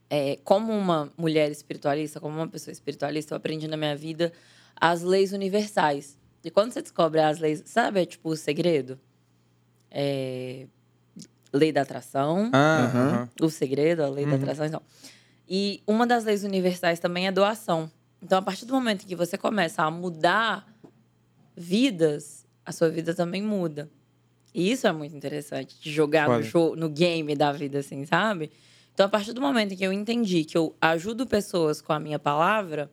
é, 0.09 0.39
como 0.43 0.73
uma 0.73 1.13
mulher 1.15 1.51
espiritualista, 1.51 2.19
como 2.19 2.35
uma 2.35 2.47
pessoa 2.47 2.71
espiritualista, 2.71 3.35
eu 3.35 3.37
aprendi 3.37 3.67
na 3.67 3.77
minha 3.77 3.95
vida 3.95 4.33
as 4.75 5.03
leis 5.03 5.33
universais. 5.33 6.16
E 6.43 6.51
quando 6.51 6.71
você 6.71 6.81
descobre 6.81 7.19
as 7.19 7.39
leis, 7.39 7.63
sabe, 7.65 8.01
é 8.01 8.05
tipo 8.05 8.29
o 8.29 8.35
segredo? 8.35 8.99
é, 9.89 10.67
lei 11.53 11.71
da 11.71 11.81
atração, 11.81 12.49
Ah, 12.53 12.83
Aham. 12.83 13.07
aham. 13.07 13.29
o 13.41 13.49
segredo, 13.49 14.03
a 14.03 14.09
lei 14.09 14.25
da 14.25 14.31
Uhum. 14.31 14.37
atração. 14.37 14.65
Então. 14.65 14.81
E 15.47 15.81
uma 15.87 16.05
das 16.05 16.25
leis 16.25 16.43
universais 16.43 16.99
também 16.99 17.25
é 17.25 17.31
doação. 17.31 17.89
Então, 18.21 18.37
a 18.37 18.41
partir 18.41 18.65
do 18.65 18.73
momento 18.73 19.05
que 19.07 19.15
você 19.15 19.37
começa 19.37 19.81
a 19.83 19.89
mudar 19.89 20.67
vidas, 21.55 22.45
a 22.65 22.71
sua 22.71 22.89
vida 22.89 23.13
também 23.13 23.41
muda. 23.41 23.89
E 24.53 24.71
isso 24.71 24.87
é 24.87 24.91
muito 24.91 25.15
interessante, 25.15 25.79
de 25.79 25.91
jogar 25.91 26.27
no, 26.29 26.43
show, 26.43 26.75
no 26.75 26.89
game 26.89 27.35
da 27.35 27.51
vida, 27.51 27.79
assim, 27.79 28.05
sabe? 28.05 28.51
Então, 28.93 29.05
a 29.05 29.09
partir 29.09 29.31
do 29.33 29.39
momento 29.41 29.73
em 29.73 29.77
que 29.77 29.83
eu 29.85 29.93
entendi 29.93 30.43
que 30.43 30.57
eu 30.57 30.75
ajudo 30.81 31.25
pessoas 31.27 31.81
com 31.81 31.93
a 31.93 31.99
minha 31.99 32.17
palavra, 32.19 32.91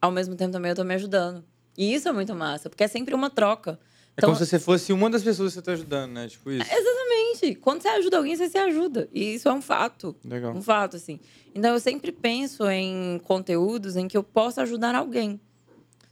ao 0.00 0.10
mesmo 0.10 0.34
tempo 0.34 0.52
também 0.52 0.70
eu 0.70 0.76
tô 0.76 0.84
me 0.84 0.94
ajudando. 0.94 1.44
E 1.78 1.94
isso 1.94 2.08
é 2.08 2.12
muito 2.12 2.34
massa, 2.34 2.68
porque 2.68 2.82
é 2.82 2.88
sempre 2.88 3.14
uma 3.14 3.30
troca. 3.30 3.78
É 4.16 4.20
como 4.20 4.34
se 4.34 4.44
você 4.44 4.58
fosse 4.58 4.92
uma 4.92 5.08
das 5.08 5.22
pessoas 5.22 5.52
que 5.52 5.60
você 5.60 5.62
tá 5.62 5.72
ajudando, 5.72 6.10
né? 6.10 6.26
Tipo 6.26 6.50
isso. 6.50 6.68
Exatamente. 6.68 7.54
Quando 7.54 7.82
você 7.82 7.88
ajuda 7.88 8.16
alguém, 8.16 8.34
você 8.34 8.48
se 8.48 8.58
ajuda. 8.58 9.08
E 9.12 9.34
isso 9.34 9.48
é 9.48 9.52
um 9.52 9.62
fato. 9.62 10.16
Legal. 10.24 10.52
Um 10.56 10.60
fato, 10.60 10.96
assim. 10.96 11.20
Então, 11.54 11.72
eu 11.72 11.78
sempre 11.78 12.10
penso 12.10 12.68
em 12.68 13.20
conteúdos 13.22 13.96
em 13.96 14.08
que 14.08 14.16
eu 14.16 14.24
possa 14.24 14.62
ajudar 14.62 14.96
alguém, 14.96 15.40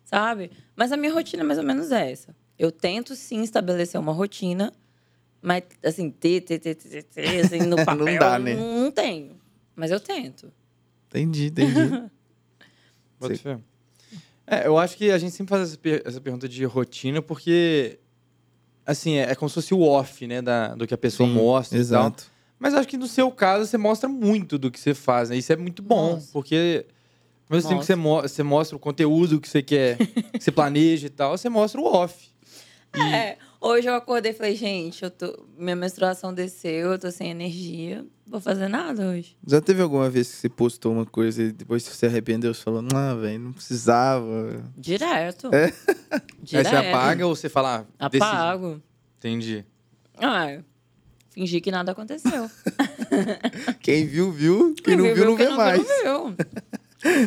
sabe? 0.05 0.53
Mas 0.77 0.93
a 0.93 0.97
minha 0.97 1.13
rotina, 1.13 1.43
mais 1.43 1.59
ou 1.59 1.65
menos, 1.65 1.91
é 1.91 2.13
essa. 2.13 2.37
Eu 2.57 2.71
tento, 2.71 3.17
sim, 3.17 3.43
estabelecer 3.43 4.01
uma 4.01 4.13
rotina, 4.13 4.73
mas, 5.43 5.65
assim, 5.85 6.11
ter, 6.11 6.43
ter, 6.43 6.61
ter, 6.61 6.77
ter, 6.77 7.03
ter, 7.03 7.41
assim, 7.45 7.59
no 7.59 7.75
Não 7.77 7.85
papel, 7.85 8.21
dá, 8.21 8.39
né? 8.39 8.55
não, 8.55 8.83
não 8.85 8.91
tenho. 8.93 9.37
Mas 9.75 9.91
eu 9.91 9.99
tento. 9.99 10.53
Entendi, 11.09 11.47
entendi. 11.47 12.09
Fé. 13.43 13.59
É, 14.47 14.67
eu 14.67 14.79
acho 14.79 14.97
que 14.97 15.11
a 15.11 15.19
gente 15.19 15.33
sempre 15.35 15.51
faz 15.51 15.69
essa, 15.71 15.79
per- 15.79 16.03
essa 16.05 16.21
pergunta 16.21 16.49
de 16.49 16.65
rotina 16.65 17.21
porque, 17.21 17.99
assim, 18.85 19.15
é, 19.17 19.31
é 19.33 19.35
como 19.35 19.49
se 19.49 19.55
fosse 19.57 19.75
o 19.75 19.81
off, 19.81 20.27
né? 20.27 20.41
Da, 20.41 20.75
do 20.75 20.87
que 20.87 20.95
a 20.95 20.99
pessoa 20.99 21.29
Sim, 21.29 21.35
mostra 21.35 21.77
e 21.77 21.81
tal. 21.81 21.85
Exato. 22.07 22.25
Mas 22.59 22.73
acho 22.75 22.89
que 22.89 22.97
no 22.97 23.07
seu 23.07 23.31
caso 23.31 23.67
você 23.67 23.77
mostra 23.77 24.09
muito 24.09 24.57
do 24.59 24.71
que 24.71 24.79
você 24.81 24.95
faz, 24.95 25.29
né? 25.31 25.37
Isso 25.37 25.53
é 25.53 25.57
muito 25.57 25.83
bom, 25.83 26.13
Mostra. 26.15 26.31
porque 26.33 26.87
ao 27.51 27.57
mesmo 27.57 27.69
tempo 27.69 27.81
que 27.81 27.87
você, 27.87 27.95
mo- 27.95 28.23
você 28.23 28.43
mostra 28.43 28.77
o 28.77 28.81
conteúdo 28.81 29.41
que 29.41 29.49
você 29.49 29.63
quer, 29.63 29.99
que 29.99 30.41
você 30.41 30.51
planeja 30.53 31.07
e 31.09 31.11
tal, 31.11 31.37
você 31.37 31.49
mostra 31.49 31.81
o 31.81 31.85
off. 31.85 32.29
É, 32.99 33.37
hoje 33.67 33.89
eu 33.89 33.95
acordei 33.95 34.33
e 34.33 34.35
falei, 34.35 34.55
gente, 34.55 35.03
eu 35.03 35.11
tô, 35.11 35.45
minha 35.59 35.77
menstruação 35.77 36.33
desceu, 36.33 36.93
eu 36.93 36.99
tô 36.99 37.11
sem 37.11 37.31
energia, 37.31 38.05
vou 38.27 38.41
fazer 38.41 38.69
nada 38.69 39.09
hoje. 39.11 39.37
Já 39.47 39.61
teve 39.61 39.83
alguma 39.83 40.09
vez 40.09 40.29
que 40.31 40.37
você 40.37 40.49
postou 40.49 40.93
uma 40.93 41.05
coisa 41.07 41.43
e 41.43 41.53
depois 41.53 41.83
você 41.83 41.93
se 41.95 42.07
arrependeu, 42.07 42.55
você 42.55 42.63
falou, 42.63 42.85
ah, 42.95 43.15
velho, 43.15 43.41
não 43.41 43.53
precisava. 43.53 44.65
Direto. 44.77 45.55
É? 45.55 45.65
Aí 46.11 46.23
Direto. 46.43 46.69
você 46.71 46.77
apaga 46.77 47.27
ou 47.27 47.35
você 47.35 47.49
fala... 47.49 47.87
ah. 47.99 48.07
Apago. 48.07 48.81
Entendi. 49.19 49.65
Ah, 50.19 50.59
fingi 51.31 51.61
que 51.61 51.71
nada 51.71 51.93
aconteceu. 51.93 52.51
Quem 53.83 54.07
viu, 54.07 54.31
viu. 54.33 54.75
Quem 54.83 54.97
não 54.97 55.15
viu, 55.15 55.25
não 55.25 55.37
quem 55.37 55.49
vê 55.49 55.53
mais. 55.55 55.87
Não 56.05 56.35
viu. 56.35 56.37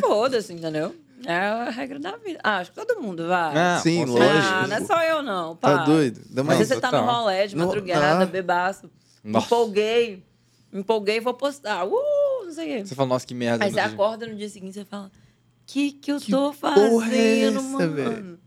Foda-se, 0.00 0.52
entendeu? 0.52 0.94
É 1.26 1.36
a 1.36 1.70
regra 1.70 1.98
da 1.98 2.16
vida. 2.16 2.38
Ah, 2.42 2.58
acho 2.58 2.70
que 2.72 2.76
todo 2.84 3.00
mundo 3.02 3.26
vai. 3.28 3.56
Ah, 3.56 3.80
Sim, 3.82 4.04
lógico. 4.04 4.24
Ah, 4.52 4.66
não 4.66 4.76
é 4.76 4.80
só 4.84 5.02
eu, 5.02 5.22
não. 5.22 5.54
Tá 5.56 5.78
pá. 5.78 5.84
doido? 5.84 6.20
Ainda 6.28 6.40
Às 6.40 6.46
mais. 6.46 6.58
vezes 6.58 6.74
você 6.74 6.80
tá 6.80 6.92
no 6.92 7.06
rolê 7.06 7.46
de 7.46 7.56
No- 7.56 7.66
madrugada, 7.66 8.22
ah. 8.24 8.26
bebaço. 8.26 8.90
Nossa. 9.22 9.46
empolguei. 9.46 10.22
Empolguei, 10.72 11.20
vou 11.20 11.34
postar. 11.34 11.84
Uh, 11.84 12.44
não 12.44 12.52
sei 12.52 12.64
o 12.64 12.78
quê. 12.78 12.86
Você 12.86 12.94
fala, 12.94 13.08
nossa, 13.08 13.26
que 13.26 13.34
merda. 13.34 13.64
Aí 13.64 13.70
você 13.70 13.74
dia. 13.74 13.84
acorda 13.86 14.26
no 14.26 14.34
dia 14.36 14.48
seguinte 14.48 14.70
e 14.70 14.74
você 14.74 14.84
fala: 14.84 15.10
que 15.66 15.92
que 15.92 16.12
eu 16.12 16.18
Que 16.18 16.30
tô 16.30 16.52
porra 16.52 17.06
é 17.06 17.10
fazendo, 17.10 17.58
essa, 17.58 17.68
mano? 17.68 17.92
velho? 17.94 18.38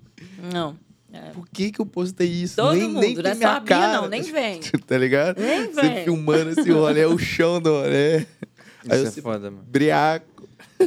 Não. 0.51 0.77
É. 1.11 1.29
Por 1.29 1.47
que 1.49 1.71
que 1.71 1.79
eu 1.79 1.85
postei 1.85 2.27
isso? 2.27 2.55
Todo 2.55 2.73
nem, 2.73 2.87
mundo, 2.87 3.01
nem 3.01 3.13
não 3.15 3.21
tem 3.21 3.31
é 3.31 3.35
só 3.35 3.39
minha 3.39 3.51
a 3.51 3.59
Bia, 3.59 3.67
cara. 3.77 4.01
não, 4.01 4.07
nem 4.09 4.21
vem. 4.23 4.59
tá 4.87 4.97
ligado? 4.97 5.39
Nem 5.39 5.71
Você 5.71 5.81
vem. 5.81 6.03
filmando 6.05 6.49
esse 6.59 6.71
rolê, 6.71 7.05
o 7.05 7.19
chão 7.19 7.61
do 7.61 7.69
rolê. 7.69 8.15
Aí 8.15 8.25
Isso 8.85 8.93
é 8.93 9.11
você 9.11 9.21
foda, 9.21 9.51
mano. 9.51 9.63
briaco. 9.67 10.25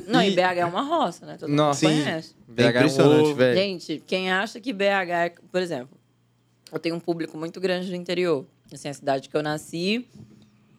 Não, 0.06 0.22
e 0.22 0.28
E- 0.30 0.34
BH 0.34 0.58
é 0.58 0.64
uma 0.66 0.82
roça, 0.82 1.24
né? 1.26 1.36
Todo 1.38 1.50
Nossa. 1.50 1.88
mundo 1.88 2.02
conhece. 2.02 2.34
BH 2.48 2.60
É 2.60 2.62
é 2.62 2.66
um 2.66 2.70
impressionante, 2.70 3.32
velho. 3.34 3.56
Gente, 3.58 4.02
quem 4.06 4.30
acha 4.32 4.60
que 4.60 4.72
BH 4.72 5.10
é. 5.10 5.34
Por 5.50 5.60
exemplo, 5.62 5.96
eu 6.72 6.78
tenho 6.78 6.94
um 6.94 7.00
público 7.00 7.36
muito 7.38 7.60
grande 7.60 7.88
no 7.90 7.96
interior. 7.96 8.46
Assim, 8.72 8.88
a 8.88 8.94
cidade 8.94 9.28
que 9.28 9.36
eu 9.36 9.42
nasci 9.42 10.08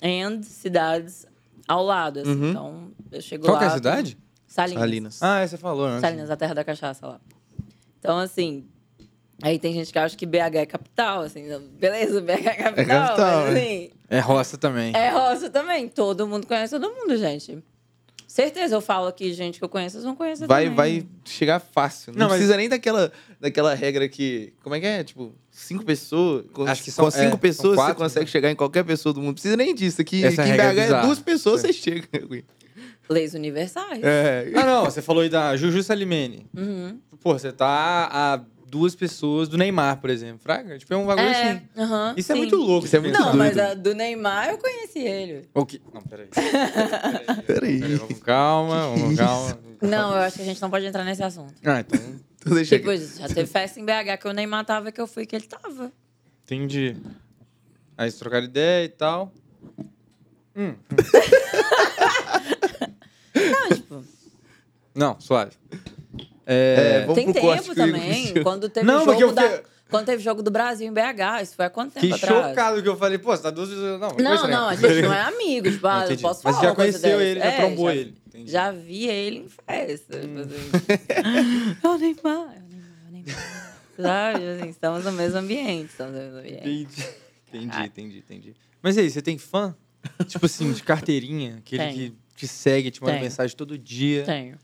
and 0.03 0.41
cidades 0.43 1.25
ao 1.67 1.83
lado. 1.83 2.19
assim. 2.19 2.29
Uhum. 2.31 2.49
Então, 2.49 2.91
eu 3.11 3.21
chego 3.21 3.43
Qual 3.45 3.53
lá. 3.53 3.59
que 3.59 3.65
é 3.65 3.67
a 3.67 3.71
cidade? 3.71 4.17
Salinas. 4.47 4.79
Salinas. 4.81 5.23
Ah, 5.23 5.39
é, 5.41 5.47
você 5.47 5.57
falou 5.57 5.85
antes. 5.85 6.01
Salinas, 6.01 6.29
a 6.31 6.35
terra 6.37 6.53
da 6.55 6.63
cachaça 6.63 7.05
lá. 7.07 7.21
Então, 7.99 8.17
assim. 8.17 8.65
Aí 9.43 9.59
tem 9.59 9.71
gente 9.71 9.93
que 9.93 9.99
acha 9.99 10.17
que 10.17 10.25
BH 10.25 10.55
é 10.55 10.65
capital, 10.65 11.21
assim. 11.21 11.43
Beleza, 11.79 12.19
BH 12.21 12.29
é 12.31 12.53
capital. 12.55 12.85
capital, 12.87 13.43
mas, 13.45 13.55
é. 13.55 13.59
assim, 13.59 13.89
É 14.09 14.19
roça 14.19 14.57
também. 14.57 14.93
é 14.95 15.09
roça 15.09 15.49
também. 15.49 15.87
Todo 15.87 16.27
mundo 16.27 16.47
conhece 16.47 16.79
todo 16.79 16.91
mundo, 16.91 17.15
gente. 17.17 17.63
Certeza, 18.27 18.75
eu 18.75 18.81
falo 18.81 19.07
aqui, 19.07 19.31
gente 19.33 19.57
que 19.57 19.63
eu 19.63 19.69
conheço, 19.69 19.93
vocês 19.93 20.03
não 20.03 20.13
conhecem 20.15 20.45
Vai, 20.45 20.65
também. 20.65 20.75
vai 20.75 21.07
chegar 21.23 21.59
fácil. 21.61 22.11
Não, 22.11 22.19
Não, 22.19 22.25
mas- 22.27 22.35
precisa 22.35 22.57
nem 22.57 22.67
daquela, 22.67 23.09
daquela 23.39 23.73
regra 23.73 24.07
que. 24.09 24.53
Como 24.61 24.75
é 24.75 24.79
que 24.81 24.85
é? 24.85 25.03
Tipo, 25.03 25.33
cinco 25.49 25.85
pessoas. 25.85 26.45
Com, 26.51 26.63
Acho 26.65 26.83
que 26.83 26.91
são- 26.91 27.05
com 27.05 27.11
cinco 27.11 27.23
é, 27.25 27.29
são 27.29 27.37
pessoas 27.39 27.75
quatro, 27.75 27.93
você 27.95 28.03
consegue 28.03 28.25
né? 28.25 28.31
chegar 28.31 28.51
em 28.51 28.55
qualquer 28.55 28.83
pessoa 28.83 29.13
do 29.13 29.19
mundo. 29.21 29.27
Não 29.27 29.33
precisa 29.33 29.55
nem 29.55 29.73
disso. 29.73 30.01
Aqui, 30.01 30.23
Essa 30.25 30.41
aqui 30.41 30.51
em 30.51 30.53
regra 30.57 30.65
é 30.65 30.87
BH 30.87 30.93
é 30.97 31.01
duas 31.01 31.19
pessoas, 31.19 31.61
Sim. 31.61 31.67
você 31.67 31.73
chega. 31.73 32.07
Leis 33.09 33.33
universais. 33.33 34.03
É. 34.03 34.51
Ah, 34.55 34.65
não, 34.65 34.83
você 34.85 35.01
falou 35.01 35.23
aí 35.23 35.29
da 35.29 35.55
Juju 35.55 35.81
Salimene. 35.81 36.45
Uhum. 36.55 36.99
Pô, 37.21 37.31
você 37.31 37.53
tá 37.53 38.09
a 38.11 38.41
duas 38.69 38.95
pessoas 38.95 39.47
do 39.47 39.57
Neymar, 39.57 39.99
por 40.01 40.09
exemplo. 40.09 40.39
Fraga? 40.39 40.77
Tipo, 40.77 40.93
é 40.93 40.97
um 40.97 41.05
bagulho 41.05 41.27
É, 41.27 41.51
assim. 41.51 41.61
aham, 41.77 42.13
Isso 42.17 42.31
é 42.31 42.35
sim. 42.35 42.41
muito 42.41 42.55
louco. 42.57 42.85
Isso 42.85 42.95
é 42.95 42.99
muito. 42.99 43.17
Não, 43.17 43.35
mas 43.35 43.55
doido. 43.55 43.71
a 43.71 43.73
do 43.73 43.93
Neymar 43.95 44.49
eu 44.49 44.57
conheci 44.57 44.99
ele. 44.99 45.47
O 45.53 45.65
que... 45.65 45.81
Não, 45.93 46.01
peraí. 46.01 46.27
Peraí, 46.27 47.79
Peraí. 47.79 47.95
vamos 47.95 48.19
calma, 48.19 48.89
vamos 48.95 49.17
calma. 49.17 49.59
Não, 49.81 50.11
eu 50.11 50.17
acho 50.21 50.37
que 50.37 50.41
a 50.41 50.45
gente 50.45 50.59
não 50.61 50.71
pode 50.71 50.85
entrar 50.87 51.03
nesse 51.03 51.21
assunto. 51.21 51.53
Ah, 51.63 51.81
então... 51.81 51.99
Então 52.39 52.55
deixa 52.55 52.77
Tipo, 52.79 52.95
já 52.95 53.27
teve 53.27 53.45
festa 53.45 53.79
em 53.79 53.85
BH 53.85 54.17
que 54.21 54.27
o 54.27 54.31
Neymar 54.33 54.65
tava 54.65 54.91
que 54.91 54.99
eu 54.99 55.05
fui 55.05 55.25
que 55.25 55.35
ele 55.35 55.45
tava. 55.45 55.91
Entendi. 56.45 56.95
Aí 57.97 58.05
eles 58.05 58.15
trocaram 58.17 58.45
ideia 58.45 58.85
e 58.85 58.89
tal. 58.89 59.31
Hum. 60.55 60.73
Não, 63.35 63.69
tipo, 63.75 64.03
Não, 64.95 65.19
suave. 65.19 65.51
É, 66.49 66.99
É... 67.01 67.01
vamos 67.01 67.15
tem 67.15 67.25
pro 67.33 67.41
tempo 67.41 67.63
que 67.69 67.75
também. 67.75 68.33
Quando 68.43 68.69
teve 68.69 68.85
Não, 68.87 69.03
jogo 69.05 69.21
eu 69.21 69.31
da... 69.33 69.61
Quando 69.89 70.05
teve 70.05 70.21
jogo 70.21 70.41
do 70.43 70.51
Brasil 70.51 70.85
em 70.87 70.91
BH, 70.93 71.43
isso 71.43 71.55
foi 71.55 71.65
há 71.65 71.69
quanto 71.69 71.93
tempo 71.93 72.05
Fiquei 72.05 72.17
atrás? 72.29 72.49
chocado 72.49 72.83
que 72.83 72.89
eu 72.89 72.97
falei, 72.97 73.17
pô, 73.17 73.35
você 73.35 73.43
tá 73.43 73.49
duas 73.49 73.69
vezes... 73.69 73.83
Não, 73.83 74.09
Não, 74.17 74.47
não, 74.47 74.67
a 74.69 74.75
gente 74.75 75.01
não 75.01 75.13
é 75.13 75.21
amigo, 75.27 75.71
tipo, 75.71 75.87
ah, 75.87 76.05
eu 76.09 76.17
posso 76.17 76.41
Mas 76.43 76.55
falar 76.55 76.61
já 76.65 76.69
uma 76.71 76.75
coisa 76.75 76.99
conheceu 76.99 77.21
ele, 77.21 77.39
já 77.39 77.45
É, 77.45 77.57
trombou 77.57 77.89
já- 77.89 77.95
ele. 77.95 78.17
Entendi. 78.27 78.51
Já 78.51 78.71
vi 78.71 79.07
ele 79.07 79.37
em 79.39 79.47
festa. 79.49 80.19
Tipo 80.19 80.39
assim. 80.39 81.77
é 81.83 81.87
o 81.87 81.97
Neymar, 81.97 82.53
é 82.55 83.07
o 83.07 83.11
Neymar. 83.11 83.73
Sabe? 83.99 84.45
Assim, 84.49 84.69
estamos 84.69 85.03
no 85.05 85.11
mesmo 85.13 85.39
ambiente. 85.39 85.89
Estamos 85.89 86.13
no 86.13 86.19
mesmo 86.19 86.39
ambiente. 86.39 86.59
Entendi. 86.67 87.05
Entendi, 87.47 87.71
Ah. 87.77 87.85
entendi, 87.85 88.17
entendi. 88.19 88.55
Mas 88.81 88.97
aí, 88.97 89.09
você 89.09 89.21
tem 89.21 89.37
fã? 89.37 89.73
tipo 90.27 90.45
assim, 90.45 90.71
de 90.71 90.83
carteirinha? 90.83 91.57
Aquele 91.59 91.83
Tenho. 91.83 91.95
que 91.95 92.13
te 92.35 92.47
segue, 92.47 92.91
te 92.91 93.01
manda 93.01 93.13
Tenho. 93.13 93.23
mensagem 93.23 93.55
todo 93.55 93.77
dia. 93.77 94.23
Tenho. 94.23 94.57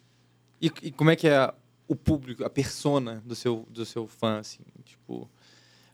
E, 0.61 0.71
e 0.84 0.91
como 0.91 1.09
é 1.11 1.15
que 1.15 1.27
é 1.27 1.51
o 1.93 1.95
público, 1.95 2.43
a 2.43 2.49
persona 2.49 3.21
do 3.25 3.35
seu, 3.35 3.65
do 3.69 3.85
seu 3.85 4.07
fã, 4.07 4.39
assim? 4.39 4.59
Tipo, 4.83 5.29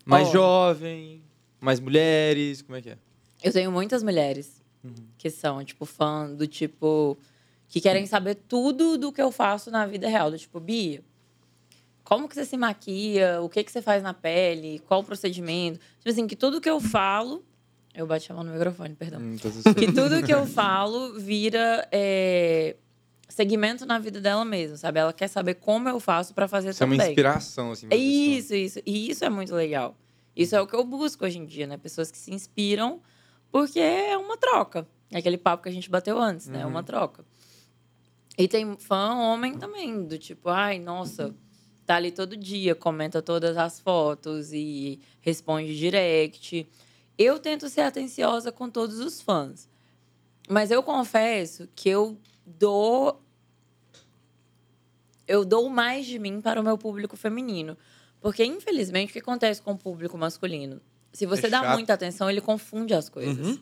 mais 0.06 0.28
Ó. 0.30 0.32
jovem, 0.32 1.22
mais 1.62 1.80
mulheres, 1.80 2.62
como 2.62 2.78
é 2.78 2.82
que 2.82 2.90
é? 2.90 2.98
Eu 3.44 3.52
tenho 3.54 3.72
muitas 3.72 4.02
mulheres 4.04 4.60
Uhum. 4.84 4.94
que 5.18 5.30
são, 5.30 5.64
tipo, 5.64 5.86
fã 5.86 6.34
do 6.34 6.48
tipo. 6.48 7.18
que 7.68 7.80
querem 7.82 8.06
saber 8.08 8.34
tudo 8.36 8.98
do 8.98 9.12
que 9.12 9.22
eu 9.22 9.32
faço 9.32 9.70
na 9.70 9.86
vida 9.86 10.08
real. 10.10 10.32
Do 10.32 10.38
tipo, 10.40 10.60
Bia, 10.60 11.04
como 12.04 12.28
que 12.28 12.34
você 12.34 12.44
se 12.46 12.58
maquia? 12.58 13.40
O 13.42 13.48
que 13.50 13.64
que 13.64 13.72
você 13.72 13.82
faz 13.82 14.02
na 14.02 14.14
pele? 14.14 14.80
Qual 14.88 15.02
o 15.02 15.04
procedimento? 15.04 15.80
Tipo 15.98 16.10
assim, 16.10 16.26
que 16.28 16.36
tudo 16.36 16.60
que 16.62 16.70
eu 16.70 16.80
falo. 16.80 17.44
Eu 17.94 18.08
bati 18.08 18.32
a 18.32 18.36
mão 18.36 18.44
no 18.44 18.52
microfone, 18.54 18.96
perdão. 18.96 19.20
Hum, 19.22 19.36
tá 19.38 19.50
que 19.76 19.92
tudo 19.92 20.24
que 20.24 20.34
eu 20.34 20.48
falo 20.48 21.20
vira 21.20 21.88
é, 21.92 22.76
segmento 23.30 23.86
na 23.86 23.98
vida 24.00 24.20
dela 24.20 24.44
mesmo, 24.44 24.76
sabe? 24.76 25.00
Ela 25.00 25.14
quer 25.14 25.28
saber 25.30 25.54
como 25.56 25.88
eu 25.88 26.00
faço 26.00 26.34
pra 26.34 26.48
fazer 26.48 26.72
Isso 26.72 26.84
é 26.84 26.86
uma 26.86 26.96
também. 26.96 27.10
inspiração, 27.12 27.72
assim. 27.72 27.88
Isso, 27.92 28.54
isso. 28.56 28.80
E 28.86 29.10
isso 29.10 29.24
é 29.24 29.30
muito 29.30 29.54
legal. 29.56 29.96
Isso 30.36 30.56
é 30.56 30.62
o 30.62 30.68
que 30.68 30.76
eu 30.76 30.84
busco 30.84 31.24
hoje 31.26 31.38
em 31.38 31.46
dia, 31.46 31.66
né? 31.68 31.78
Pessoas 31.78 32.10
que 32.12 32.18
se 32.18 32.34
inspiram, 32.34 33.02
porque 33.52 33.80
é 33.80 34.18
uma 34.18 34.36
troca. 34.38 34.88
É 35.12 35.18
aquele 35.20 35.38
papo 35.38 35.64
que 35.64 35.70
a 35.70 35.72
gente 35.72 35.90
bateu 35.90 36.20
antes, 36.20 36.48
né? 36.48 36.62
É 36.62 36.66
Uhum. 36.66 36.72
uma 36.72 36.84
troca. 36.84 37.24
E 38.38 38.48
tem 38.48 38.76
fã 38.78 39.14
homem 39.16 39.58
também, 39.58 40.04
do 40.06 40.18
tipo, 40.18 40.50
ai, 40.50 40.80
nossa, 40.80 41.36
tá 41.86 41.96
ali 41.96 42.12
todo 42.12 42.38
dia, 42.38 42.74
comenta 42.74 43.22
todas 43.22 43.58
as 43.58 43.80
fotos 43.80 44.54
e 44.54 45.00
responde 45.22 45.78
direct. 45.78 46.68
Eu 47.18 47.38
tento 47.38 47.68
ser 47.68 47.82
atenciosa 47.82 48.52
com 48.52 48.70
todos 48.70 49.00
os 49.00 49.20
fãs. 49.22 49.68
Mas 50.48 50.72
eu 50.72 50.82
confesso 50.82 51.68
que 51.76 51.90
eu 51.90 52.18
dou 52.58 53.22
eu 55.28 55.46
dou 55.46 55.70
mais 55.70 56.06
de 56.08 56.18
mim 56.18 56.42
para 56.42 56.60
o 56.60 56.64
meu 56.64 56.78
público 56.78 57.16
feminino. 57.16 57.78
Porque, 58.20 58.44
infelizmente, 58.44 59.12
o 59.12 59.14
que 59.14 59.20
acontece 59.20 59.62
com 59.62 59.72
o 59.74 59.78
público 59.78 60.18
masculino? 60.18 60.82
Se 61.14 61.26
você 61.26 61.46
É 61.48 61.50
dá 61.50 61.74
muita 61.74 61.94
atenção, 61.94 62.30
ele 62.30 62.42
confunde 62.42 62.94
as 62.94 63.10
coisas. 63.10 63.60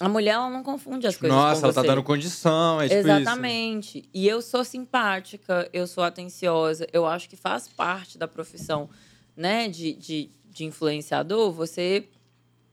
A 0.00 0.08
mulher, 0.08 0.32
ela 0.32 0.48
não 0.50 0.62
confunde 0.62 1.06
as 1.06 1.16
coisas 1.16 1.36
Nossa, 1.36 1.64
ela 1.64 1.72
tá 1.72 1.80
você. 1.80 1.86
dando 1.88 2.02
condição, 2.04 2.80
é 2.80 2.88
tipo 2.88 3.00
isso. 3.00 3.08
Exatamente. 3.08 4.08
E 4.14 4.28
eu 4.28 4.40
sou 4.40 4.62
simpática, 4.62 5.68
eu 5.72 5.86
sou 5.86 6.04
atenciosa. 6.04 6.86
Eu 6.92 7.04
acho 7.06 7.28
que 7.28 7.34
faz 7.36 7.66
parte 7.66 8.16
da 8.16 8.28
profissão, 8.28 8.88
né, 9.36 9.68
de, 9.68 9.94
de, 9.94 10.30
de 10.50 10.64
influenciador, 10.64 11.50
você 11.50 12.08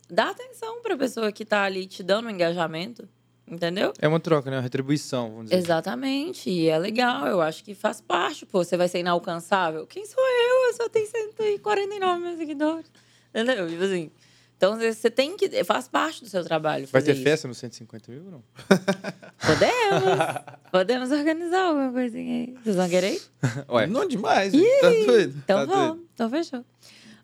dá 0.10 0.30
atenção 0.30 0.82
pra 0.82 0.96
pessoa 0.98 1.32
que 1.32 1.44
tá 1.46 1.64
ali 1.64 1.88
te 1.88 2.04
dando 2.04 2.28
um 2.28 2.30
engajamento, 2.30 3.08
entendeu? 3.48 3.94
É 4.00 4.08
uma 4.08 4.20
troca, 4.20 4.50
né? 4.50 4.58
Uma 4.58 4.64
retribuição, 4.64 5.30
vamos 5.30 5.46
dizer. 5.46 5.58
Exatamente. 5.58 6.50
E 6.50 6.68
é 6.68 6.78
legal, 6.78 7.28
eu 7.28 7.42
acho 7.42 7.64
que 7.64 7.74
faz 7.76 8.02
parte. 8.02 8.46
Pô, 8.46 8.64
você 8.64 8.76
vai 8.78 8.88
ser 8.88 9.00
inalcançável? 9.00 9.86
Quem 9.88 10.06
sou 10.06 10.24
eu? 10.24 10.68
Eu 10.70 10.74
só 10.74 10.90
tenho 10.90 11.08
149 11.08 12.22
mil 12.24 12.38
seguidores. 12.38 12.86
Entendeu? 13.34 13.68
Tipo 13.68 13.84
assim. 13.84 14.12
Então 14.58 14.78
você 14.80 15.10
tem 15.12 15.36
que. 15.36 15.64
Faz 15.66 15.88
parte 15.90 16.24
do 16.24 16.30
seu 16.30 16.42
trabalho. 16.44 16.88
Vai 16.88 17.02
ter 17.02 17.12
isso. 17.14 17.24
festa 17.24 17.46
nos 17.48 17.58
150 17.58 18.10
mil 18.12 18.24
ou 18.26 18.32
não? 18.32 18.44
Podemos. 19.46 20.62
Podemos 20.72 21.12
organizar 21.12 21.66
alguma 21.66 21.92
coisinha 21.92 22.34
aí. 22.46 22.56
Vocês 22.64 22.76
vão 22.76 22.88
querer? 22.90 23.14
ir? 23.16 23.22
Ué, 23.70 23.88
Não 23.88 24.08
demais, 24.08 24.54
velho. 24.54 24.66
Tá 24.82 24.90
doido. 25.12 25.36
Então 25.44 25.60
Tá 25.60 25.66
vamos. 25.66 25.88
doido. 25.98 26.08
Então 26.14 26.30
fechou. 26.30 26.66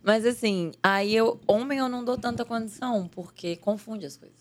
Mas 0.04 0.26
assim, 0.26 0.72
aí 0.84 1.16
eu. 1.16 1.40
Homem 1.48 1.80
eu 1.80 1.88
não 1.88 2.04
dou 2.04 2.18
tanta 2.18 2.44
condição, 2.44 3.08
porque 3.08 3.56
confunde 3.56 4.06
as 4.06 4.18
coisas. 4.18 4.41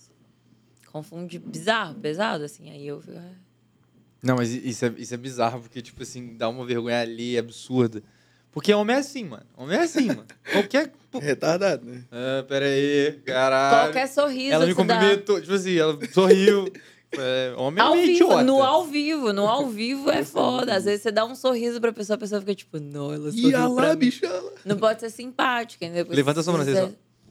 Confunde 0.92 1.38
bizarro, 1.38 1.94
pesado, 1.94 2.44
assim. 2.44 2.70
Aí 2.70 2.86
eu 2.86 3.00
fico. 3.00 3.16
ah, 3.16 3.32
Não, 4.22 4.36
mas 4.36 4.50
isso 4.52 4.84
é, 4.84 4.92
isso 4.98 5.14
é 5.14 5.16
bizarro, 5.16 5.60
porque, 5.60 5.80
tipo 5.80 6.02
assim, 6.02 6.34
dá 6.36 6.48
uma 6.48 6.64
vergonha 6.66 7.00
ali, 7.00 7.36
é 7.36 7.38
absurda. 7.38 8.02
Porque 8.52 8.74
homem 8.74 8.96
é 8.96 8.98
assim, 8.98 9.24
mano. 9.24 9.44
Homem 9.56 9.78
é 9.78 9.82
assim, 9.82 10.06
mano. 10.08 10.26
Qualquer. 10.52 10.92
Retardado, 11.14 11.84
né? 11.86 12.02
Ah, 12.10 12.44
pera 12.48 12.66
aí, 12.66 13.12
caralho. 13.24 13.86
Qualquer 13.86 14.08
sorriso 14.08 14.52
Ela 14.54 14.66
me 14.66 14.74
que 14.74 14.84
dá. 14.84 14.94
cumprimentou, 14.94 15.40
tipo 15.40 15.54
assim, 15.54 15.76
ela 15.76 15.98
sorriu. 16.12 16.70
É, 17.12 17.52
homem 17.56 17.82
é 17.82 17.84
Ao 17.84 17.92
meio 17.96 18.06
vivo, 18.06 18.22
idiota. 18.26 18.44
no 18.44 18.62
ao 18.62 18.84
vivo, 18.86 19.32
no 19.32 19.44
ao 19.48 19.68
vivo 19.68 20.08
é 20.12 20.22
foda. 20.22 20.76
Às 20.76 20.84
vezes 20.84 21.02
você 21.02 21.10
dá 21.10 21.24
um 21.24 21.34
sorriso 21.34 21.80
pra 21.80 21.92
pessoa, 21.92 22.14
a 22.14 22.18
pessoa 22.20 22.40
fica 22.40 22.54
tipo, 22.54 22.78
não, 22.78 23.12
ela 23.12 23.32
sorriu 23.32 23.50
Ia 23.50 23.58
pra 23.58 23.66
lá, 23.66 23.96
lá. 24.44 24.50
Não 24.64 24.76
pode 24.76 25.00
ser 25.00 25.10
simpática, 25.10 25.84
entendeu? 25.84 26.06
Levanta 26.08 26.38
a 26.38 26.42
sobrancelha 26.44 26.82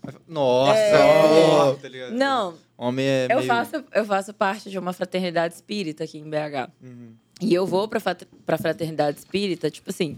Você-. 0.04 0.16
Nossa, 0.28 0.78
É. 0.78 0.98
ó, 1.02 1.74
tá 1.76 1.88
ligado? 1.88 2.12
Não, 2.12 2.56
Homem 2.82 3.06
é 3.06 3.28
eu 3.30 3.40
meio... 3.40 3.48
faço, 3.48 3.84
eu 3.92 4.06
faço 4.06 4.34
parte 4.34 4.70
de 4.70 4.80
uma 4.80 4.94
fraternidade 4.94 5.54
espírita 5.54 6.06
aqui 6.06 6.18
em 6.18 6.30
BH. 6.30 6.72
Uhum. 6.82 7.14
E 7.42 7.54
eu 7.54 7.68
vou 7.68 7.90
pra, 7.90 8.00
pra 8.46 8.58
fraternidade 8.58 9.20
espírita, 9.20 9.70
tipo 9.70 9.90
assim. 9.90 10.18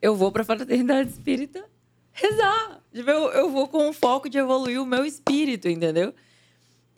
Eu 0.00 0.16
vou 0.16 0.32
pra 0.32 0.42
fraternidade 0.42 1.10
espírita 1.10 1.62
rezar. 2.12 2.80
Tipo, 2.94 3.10
eu, 3.10 3.30
eu 3.32 3.50
vou 3.50 3.68
com 3.68 3.90
o 3.90 3.92
foco 3.92 4.30
de 4.30 4.38
evoluir 4.38 4.80
o 4.80 4.86
meu 4.86 5.04
espírito, 5.04 5.68
entendeu? 5.68 6.14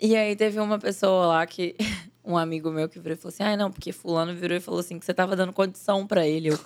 E 0.00 0.14
aí 0.14 0.36
teve 0.36 0.60
uma 0.60 0.78
pessoa 0.78 1.26
lá 1.26 1.46
que. 1.46 1.74
Um 2.28 2.36
amigo 2.36 2.72
meu 2.72 2.88
que 2.88 2.98
virou 2.98 3.16
e 3.16 3.16
falou 3.16 3.32
assim: 3.32 3.44
ai, 3.44 3.56
não, 3.56 3.70
porque 3.70 3.92
fulano 3.92 4.34
virou 4.34 4.56
e 4.58 4.60
falou 4.60 4.80
assim 4.80 4.98
que 4.98 5.06
você 5.06 5.14
tava 5.14 5.36
dando 5.36 5.52
condição 5.52 6.04
pra 6.04 6.26
ele. 6.26 6.48
Eu. 6.48 6.58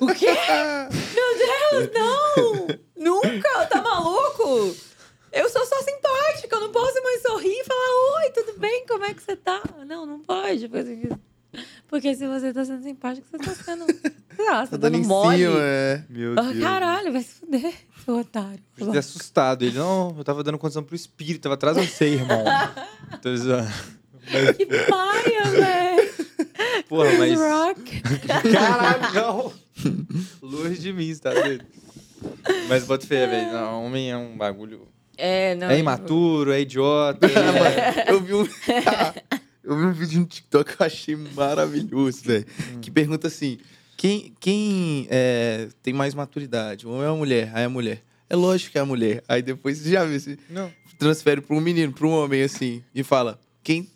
o 0.00 0.06
quê? 0.14 0.28
Meu 1.14 1.38
Deus, 1.38 1.90
não! 1.92 2.66
Nunca! 2.96 3.66
Tá 3.66 3.82
maluco? 3.82 4.74
Eu 5.34 5.48
sou 5.48 5.64
só 5.66 5.76
simpática, 5.82 6.54
eu 6.56 6.60
não 6.60 6.70
posso 6.72 7.02
mais 7.02 7.22
sorrir 7.22 7.50
e 7.52 7.64
falar: 7.64 8.20
Oi, 8.24 8.30
tudo 8.30 8.58
bem? 8.58 8.86
Como 8.86 9.04
é 9.04 9.12
que 9.14 9.22
você 9.22 9.36
tá? 9.36 9.62
Não, 9.86 10.06
não 10.06 10.20
pode. 10.20 10.70
Porque, 11.88 12.14
se 12.14 12.26
você 12.26 12.52
tá 12.52 12.64
sendo 12.64 12.82
simpático, 12.82 13.26
você 13.30 13.38
tá 13.38 13.54
sendo. 13.54 13.84
Você 14.36 14.70
Tá 14.72 14.76
dando 14.76 14.98
mole. 15.04 15.38
cima, 15.38 15.60
é. 15.60 16.04
Meu 16.10 16.32
Ah, 16.36 16.42
Deus. 16.42 16.58
caralho, 16.64 17.12
vai 17.12 17.22
se 17.22 17.34
fuder, 17.36 17.72
seu 18.04 18.18
otário. 18.18 18.58
Ter 18.76 18.98
assustado. 18.98 19.62
Ele, 19.64 19.78
não, 19.78 20.12
eu 20.18 20.24
tava 20.24 20.42
dando 20.42 20.58
condição 20.58 20.82
pro 20.82 20.96
espírito, 20.96 21.42
tava 21.42 21.54
atrás 21.54 21.76
de 21.76 21.86
você, 21.86 22.06
irmão. 22.06 22.42
Que 24.56 24.66
paia, 24.66 25.44
velho. 25.44 26.14
Porra, 26.88 27.10
mas... 27.16 27.38
Rock. 27.38 28.02
Caralho, 28.52 29.14
não. 29.14 29.52
Longe 30.42 30.78
de 30.80 30.92
mim, 30.92 31.14
tá 31.16 31.30
doido? 31.32 31.64
Mas 32.68 32.84
bota 32.84 33.06
fé, 33.06 33.26
velho. 33.28 33.56
Homem 33.78 34.10
é 34.10 34.16
um 34.16 34.36
bagulho... 34.36 34.88
É, 35.16 35.54
não. 35.54 35.70
É 35.70 35.78
imaturo, 35.78 36.52
é 36.52 36.60
idiota. 36.60 37.26
é- 37.26 38.10
Eu 38.10 38.20
vi 38.20 38.34
um. 38.34 38.46
eu 39.64 39.76
vi 39.78 39.84
um 39.84 39.92
vídeo 39.92 40.20
no 40.20 40.26
TikTok 40.26 40.76
que 40.76 40.82
eu 40.82 40.86
achei 40.86 41.16
maravilhoso, 41.16 42.22
velho. 42.24 42.46
Que 42.80 42.90
pergunta 42.90 43.28
assim: 43.28 43.58
quem, 43.96 44.34
quem 44.40 45.06
é, 45.10 45.68
tem 45.82 45.94
mais 45.94 46.14
maturidade? 46.14 46.86
Um 46.86 46.92
homem 46.92 47.06
ou 47.06 47.12
uma 47.12 47.18
mulher? 47.18 47.50
Aí 47.54 47.64
a 47.64 47.68
mulher. 47.68 48.02
É 48.28 48.36
lógico 48.36 48.72
que 48.72 48.78
é 48.78 48.80
a 48.80 48.86
mulher. 48.86 49.22
Aí 49.28 49.42
depois 49.42 49.78
você 49.78 49.90
já 49.90 50.04
você 50.04 50.38
Não. 50.50 50.70
transfere 50.98 51.40
para 51.40 51.54
um 51.54 51.60
menino, 51.60 51.92
para 51.92 52.06
um 52.06 52.10
homem 52.12 52.42
assim, 52.42 52.82
e 52.94 53.02
fala: 53.02 53.38
quem. 53.62 53.88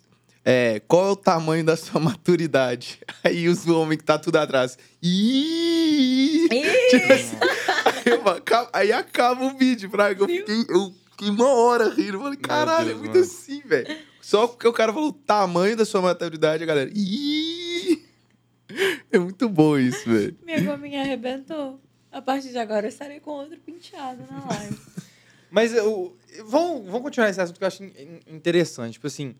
É, 0.44 0.80
qual 0.88 1.08
é 1.08 1.10
o 1.10 1.16
tamanho 1.16 1.62
da 1.62 1.76
sua 1.76 2.00
maturidade? 2.00 3.00
Aí 3.22 3.48
os 3.48 3.66
homens 3.66 3.98
que 3.98 4.04
tá 4.04 4.18
tudo 4.18 4.36
atrás. 4.36 4.78
Ih! 5.02 6.48
Tipo 6.88 7.12
assim, 7.12 7.36
aí, 8.02 8.68
aí 8.72 8.92
acaba 8.92 9.44
o 9.44 9.58
vídeo, 9.58 9.90
Fraga. 9.90 10.22
Eu 10.22 10.26
fiquei, 10.26 10.64
eu 10.70 10.94
fiquei 11.18 11.30
uma 11.30 11.48
hora 11.48 11.88
rindo. 11.88 12.14
Eu 12.18 12.20
falei, 12.22 12.38
caralho, 12.38 12.86
Deus, 12.86 12.96
é 12.96 13.00
muito 13.00 13.14
mano. 13.14 13.24
assim, 13.24 13.60
velho. 13.62 13.96
Só 14.20 14.46
porque 14.46 14.68
o 14.68 14.72
cara 14.72 14.92
falou 14.92 15.08
o 15.08 15.12
tamanho 15.12 15.76
da 15.76 15.84
sua 15.84 16.00
maturidade, 16.02 16.62
a 16.62 16.66
galera. 16.66 16.90
Ih! 16.94 18.04
É 19.10 19.18
muito 19.18 19.48
bom 19.48 19.78
isso, 19.78 20.08
velho. 20.08 20.36
Minha 20.44 20.60
gominha 20.62 21.00
arrebentou. 21.00 21.80
A 22.12 22.20
partir 22.22 22.50
de 22.50 22.58
agora 22.58 22.86
eu 22.86 22.90
estarei 22.90 23.20
com 23.20 23.30
outro 23.30 23.58
penteado 23.60 24.22
na 24.30 24.44
live. 24.46 24.78
Mas 25.50 25.72
eu, 25.74 26.16
vamos, 26.44 26.84
vamos 26.86 27.02
continuar 27.02 27.30
esse 27.30 27.40
assunto 27.40 27.56
que 27.58 27.64
eu 27.64 27.68
acho 27.68 27.82
in- 27.82 28.20
interessante. 28.26 28.94
Tipo 28.94 29.06
assim, 29.06 29.34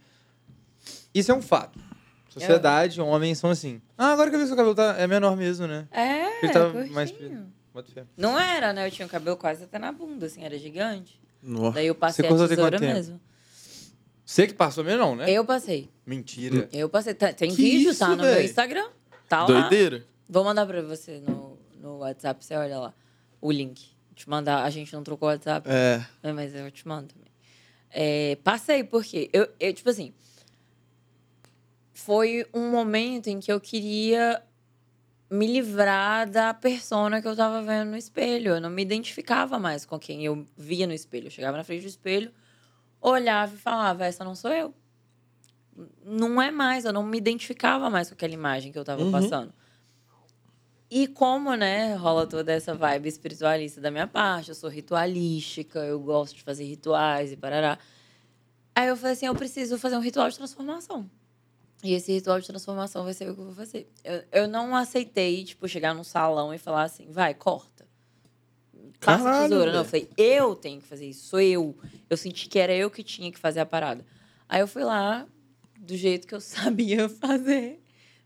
isso 1.15 1.31
é 1.31 1.35
um 1.35 1.43
fato. 1.43 1.79
Sociedade, 2.31 3.01
homens 3.01 3.39
são 3.39 3.51
assim. 3.51 3.81
Ah, 3.97 4.13
agora 4.13 4.31
que 4.31 4.37
eu 4.37 4.39
vi 4.39 4.45
que 4.45 4.49
seu 4.49 4.57
cabelo 4.57 4.75
tá, 4.75 4.95
é 4.99 5.07
menor 5.07 5.37
mesmo, 5.37 5.67
né? 5.67 5.87
É, 5.91 6.43
Ele 6.45 6.53
tava 6.53 6.71
curtinho. 6.73 6.95
mais-. 6.95 7.13
Não 8.17 8.39
era, 8.39 8.73
né? 8.73 8.87
Eu 8.87 8.91
tinha 8.91 9.07
o 9.07 9.11
cabelo 9.11 9.37
quase 9.37 9.65
até 9.65 9.79
na 9.79 9.93
bunda, 9.93 10.27
assim, 10.27 10.43
era 10.45 10.59
gigante. 10.59 11.21
Nossa. 11.43 11.75
Daí 11.75 11.87
eu 11.87 11.95
passei 11.95 12.29
Você 12.29 12.45
a 12.45 12.49
tesoura 12.49 12.79
mesmo. 12.79 13.21
Você 14.25 14.47
que 14.47 14.55
passou 14.55 14.85
mesmo, 14.85 14.99
não, 15.01 15.17
né? 15.17 15.31
Eu 15.31 15.45
passei. 15.45 15.89
Mentira. 16.05 16.69
Eu 16.73 16.89
passei. 16.89 17.15
Tá- 17.15 17.33
Tem 17.33 17.51
Que 17.51 17.57
vídeo, 17.57 17.91
isso, 17.91 18.01
tá? 18.01 18.09
No 18.15 18.23
meu? 18.23 18.43
Instagram. 18.43 18.89
Tá 19.29 19.41
lá. 19.41 19.47
Doideira? 19.47 20.05
Vou 20.29 20.45
mandar 20.45 20.67
pra 20.67 20.83
você 20.83 21.19
no, 21.21 21.59
no 21.81 21.99
WhatsApp, 21.99 22.45
você 22.45 22.55
olha 22.55 22.79
lá. 22.79 22.95
O 23.41 23.51
link. 23.51 23.87
Te 24.15 24.29
mandar. 24.29 24.65
A 24.65 24.71
gente 24.71 24.93
não 24.93 25.03
trocou 25.03 25.29
o 25.29 25.33
WhatsApp. 25.33 25.67
É. 25.71 26.05
É, 26.23 26.33
mas 26.33 26.55
eu 26.55 26.71
te 26.71 26.87
mando 26.87 27.09
também. 27.09 27.29
É, 27.91 28.37
passei, 28.45 28.85
porque 28.85 29.31
eu, 29.33 29.49
eu, 29.59 29.73
tipo 29.73 29.89
assim, 29.89 30.13
foi 31.95 32.47
um 32.53 32.71
momento 32.71 33.29
em 33.29 33.41
que 33.41 33.51
eu 33.51 33.61
queria 33.61 34.43
me 35.31 35.47
livrar 35.47 36.29
da 36.29 36.55
persona 36.55 37.21
que 37.21 37.29
eu 37.29 37.37
tava 37.37 37.63
vendo 37.63 37.91
no 37.91 37.97
espelho. 37.97 38.53
Eu 38.53 38.61
não 38.61 38.71
me 38.71 38.83
identificava 38.83 39.59
mais 39.59 39.85
com 39.85 39.99
quem 39.99 40.25
eu 40.25 40.47
via 40.57 40.87
no 40.87 40.93
espelho. 40.93 41.27
Eu 41.27 41.31
chegava 41.31 41.57
na 41.57 41.65
frente 41.65 41.83
do 41.83 41.89
espelho, 41.89 42.33
olhava 43.01 43.55
e 43.55 43.59
falava, 43.59 44.07
essa 44.07 44.25
não 44.25 44.35
sou 44.35 44.51
eu. 44.53 44.75
Não 46.05 46.41
é 46.41 46.51
mais, 46.51 46.85
eu 46.85 46.93
não 46.93 47.03
me 47.03 47.19
identificava 47.19 47.89
mais 47.91 48.09
com 48.09 48.15
aquela 48.15 48.33
imagem 48.35 48.73
que 48.73 48.79
eu 48.79 48.85
tava 48.85 49.03
Uhum. 49.03 49.13
passando. 49.13 49.53
E 50.91 51.07
como, 51.07 51.55
né, 51.55 51.95
rola 51.95 52.27
toda 52.27 52.51
essa 52.51 52.75
vibe 52.75 53.09
espiritualista 53.09 53.79
da 53.81 53.91
minha 53.91 54.07
parte, 54.07 54.49
eu 54.49 54.55
sou 54.55 54.71
ritualística, 54.71 55.81
eu 55.81 56.01
gosto 56.01 56.37
de 56.37 56.43
fazer 56.43 56.65
rituais 56.65 57.31
e 57.31 57.37
parará. 57.37 57.79
Aí 58.75 58.89
eu 58.89 58.97
falei 58.97 59.13
assim, 59.13 59.27
eu 59.27 59.35
preciso 59.35 59.79
fazer 59.79 59.97
um 59.97 60.01
ritual 60.01 60.31
de 60.31 60.37
transformação. 60.37 61.09
E 61.83 61.95
esse 61.95 62.13
ritual 62.13 62.41
de 62.41 62.47
transformação 62.47 63.05
vai 63.05 63.15
ser 63.15 63.31
o 63.31 63.35
que 63.35 63.41
eu 63.41 63.45
vou 63.47 63.55
fazer. 63.55 63.89
Eu, 64.03 64.23
eu 64.33 64.49
não 64.49 64.75
aceitei, 64.75 65.45
tipo, 65.45 65.69
chegar 65.69 65.95
num 65.95 66.03
salão 66.05 66.53
e 66.53 66.59
falar 66.59 66.83
assim, 66.83 67.07
vai, 67.11 67.35
corta. 67.35 67.87
Passa 69.01 69.21
a 69.23 69.25
Caralho, 69.33 69.49
tesoura. 69.51 69.73
Não, 69.73 69.79
eu 69.81 69.85
falei, 69.85 70.09
eu 70.17 70.57
tenho 70.57 70.81
que 70.81 70.87
fazer 70.89 71.07
isso, 71.07 71.27
sou 71.29 71.41
eu. 71.41 71.77
Eu 72.11 72.17
senti 72.17 72.49
que 72.49 72.59
era 72.59 72.75
eu 72.75 72.91
que 72.91 73.03
tinha 73.05 73.31
que 73.31 73.39
fazer 73.39 73.61
a 73.61 73.67
parada. 73.67 74.05
Aí 74.49 74.61
eu 74.61 74.67
fui 74.67 74.83
lá, 74.83 75.25
do 75.79 75.97
jeito 75.97 76.27
que 76.27 76.35
eu 76.35 76.41
sabia 76.43 77.09
fazer. 77.09 77.81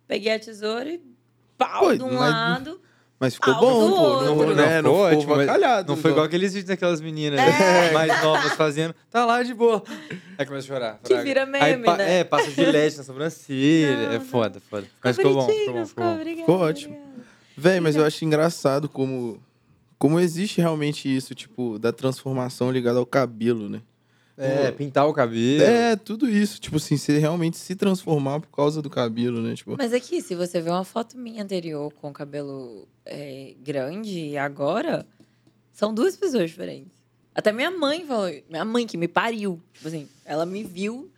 Peguei 0.07 0.33
a 0.33 0.39
tesoura 0.39 0.89
e 0.91 1.03
pau 1.59 1.85
Pô, 1.85 1.95
de 1.95 2.03
um 2.03 2.15
mas- 2.15 2.31
lado. 2.33 2.81
Mas 3.23 3.35
ficou 3.37 3.55
Ah, 3.55 3.61
bom, 3.61 3.91
pô. 3.91 4.23
Não, 4.25 4.55
né? 4.57 4.83
não 4.83 4.95
foi 4.97 5.11
ficou 5.21 5.37
ótimo. 5.37 5.87
Não 5.87 5.97
foi 5.97 6.11
igual 6.11 6.27
aqueles 6.27 6.53
vídeos 6.55 6.69
daquelas 6.71 7.01
meninas 7.01 7.39
É. 7.39 7.93
mais 7.93 8.21
novas 8.21 8.53
fazendo. 8.55 8.93
Tá 9.09 9.25
lá 9.25 9.45
de 9.45 9.55
boa. 9.55 9.81
Aí 10.37 10.45
começa 10.45 10.67
a 10.67 10.75
chorar. 10.75 10.99
Que 11.05 11.11
fraga. 11.11 11.23
vira 11.23 11.43
Aí 11.45 11.47
meme, 11.77 11.85
pa- 11.85 11.97
né? 11.99 12.19
É, 12.19 12.25
passa 12.25 12.51
gilete 12.51 12.97
na 12.97 13.05
sobrancelha. 13.05 13.97
Não, 13.97 14.13
é 14.15 14.19
não. 14.19 14.25
foda, 14.25 14.61
foda. 14.69 14.89
Mas 15.05 15.17
ficou 15.17 15.35
bom, 15.35 15.47
ficou 15.49 15.73
bom, 15.75 15.87
ficou 15.87 16.05
bom. 16.05 16.15
obrigada, 16.17 16.41
Ficou 16.41 16.59
ótimo. 16.63 17.01
Véi, 17.57 17.79
mas 17.79 17.95
eu 17.95 18.05
acho 18.05 18.25
engraçado 18.25 18.89
como, 18.89 19.41
como 20.01 20.19
existe 20.19 20.61
realmente 20.61 21.09
isso, 21.15 21.33
tipo, 21.33 21.79
da 21.79 21.93
transformação 21.93 22.73
ligada 22.73 22.99
ao 22.99 23.07
cabelo, 23.07 23.69
né? 23.69 23.83
É, 24.45 24.71
pintar 24.73 25.07
o 25.07 25.13
cabelo. 25.13 25.63
É, 25.63 25.97
tudo 25.97 26.29
isso. 26.29 26.61
Tipo 26.61 26.77
assim, 26.77 26.97
você 26.97 27.19
realmente 27.19 27.57
se 27.57 27.75
transformar 27.75 28.41
por 28.41 28.51
causa 28.51 28.81
do 28.83 28.91
cabelo, 28.91 29.41
né? 29.41 29.55
Tipo, 29.55 29.77
Mas 29.79 29.93
aqui, 29.93 30.21
se 30.21 30.35
você 30.35 30.61
vê 30.61 30.71
uma 30.71 30.85
foto 30.85 31.17
minha 31.19 31.43
anterior 31.43 31.93
com 31.95 32.11
o 32.11 32.13
cabelo 32.13 32.87
é, 33.07 33.55
grande 33.63 34.19
e 34.19 34.37
agora, 34.39 35.07
São 35.73 35.93
duas 35.95 36.17
pessoas 36.17 36.51
diferentes. 36.51 36.93
Até 37.35 37.51
minha 37.51 37.71
mãe 37.71 38.05
falou, 38.07 38.31
minha 38.51 38.65
mãe 38.65 38.87
que 38.87 38.97
me 38.97 39.09
pariu. 39.09 39.61
Tipo 39.73 39.89
assim, 39.89 40.07
ela 40.25 40.45
me 40.45 40.63
viu 40.63 41.11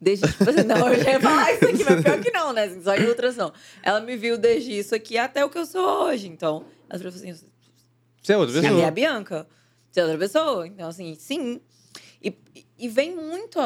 desde, 0.00 0.26
tipo 0.26 0.48
assim, 0.48 0.62
não, 0.62 0.88
eu 0.88 1.02
já 1.02 1.10
ia 1.10 1.20
falar 1.20 1.52
isso 1.52 1.64
aqui, 1.66 1.84
mas 1.84 2.02
pior 2.02 2.20
que 2.20 2.30
não, 2.30 2.52
né? 2.54 2.64
Assim, 2.64 2.82
só 2.82 2.94
em 2.94 3.06
ultrassom. 3.06 3.52
Ela 3.82 4.00
me 4.00 4.16
viu 4.16 4.38
desde 4.38 4.78
isso 4.78 4.94
aqui 4.94 5.18
até 5.18 5.44
o 5.44 5.50
que 5.50 5.58
eu 5.58 5.66
sou 5.66 6.04
hoje. 6.04 6.26
Então, 6.28 6.64
ela 6.88 6.98
falou 6.98 7.14
assim, 7.14 7.34
Você 8.22 8.32
é 8.32 8.36
outra 8.38 8.54
Você 8.54 8.62
pessoa. 8.62 8.80
é 8.80 8.86
a 8.86 8.90
Bianca. 8.90 9.46
Você 9.90 10.00
é 10.00 10.04
outra 10.04 10.18
pessoa. 10.18 10.66
Então, 10.66 10.88
assim, 10.88 11.14
sim. 11.16 11.60
E, 12.22 12.32
e 12.78 12.88
vem 12.88 13.14
muito 13.14 13.58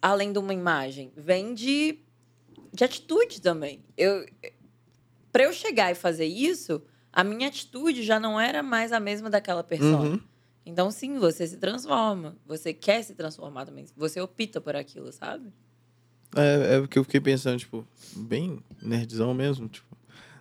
além 0.00 0.32
de 0.32 0.38
uma 0.38 0.54
imagem. 0.54 1.12
Vem 1.16 1.54
de, 1.54 1.98
de 2.72 2.84
atitude 2.84 3.40
também. 3.40 3.84
Eu, 3.96 4.26
para 5.30 5.44
eu 5.44 5.52
chegar 5.52 5.92
e 5.92 5.94
fazer 5.94 6.26
isso, 6.26 6.82
a 7.12 7.22
minha 7.22 7.48
atitude 7.48 8.02
já 8.02 8.18
não 8.18 8.40
era 8.40 8.62
mais 8.62 8.92
a 8.92 8.98
mesma 8.98 9.28
daquela 9.30 9.62
pessoa. 9.62 10.00
Uhum. 10.00 10.20
Então, 10.64 10.90
sim, 10.90 11.18
você 11.18 11.46
se 11.46 11.56
transforma. 11.56 12.36
Você 12.46 12.72
quer 12.72 13.02
se 13.02 13.14
transformar 13.14 13.66
também. 13.66 13.84
Você 13.96 14.20
opta 14.20 14.60
por 14.60 14.76
aquilo, 14.76 15.12
sabe? 15.12 15.52
É, 16.34 16.76
é 16.76 16.80
porque 16.80 16.98
eu 16.98 17.04
fiquei 17.04 17.20
pensando, 17.20 17.58
tipo, 17.58 17.86
bem 18.16 18.60
nerdzão 18.80 19.34
mesmo, 19.34 19.68
tipo, 19.68 19.96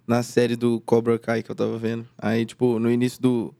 na 0.07 0.23
série 0.23 0.55
do 0.55 0.79
Cobra 0.81 1.19
Kai 1.19 1.43
que 1.43 1.51
eu 1.51 1.55
tava 1.55 1.77
vendo. 1.77 2.07
Aí, 2.17 2.45
tipo, 2.45 2.79
no 2.79 2.89
início 2.89 3.21
do. 3.21 3.53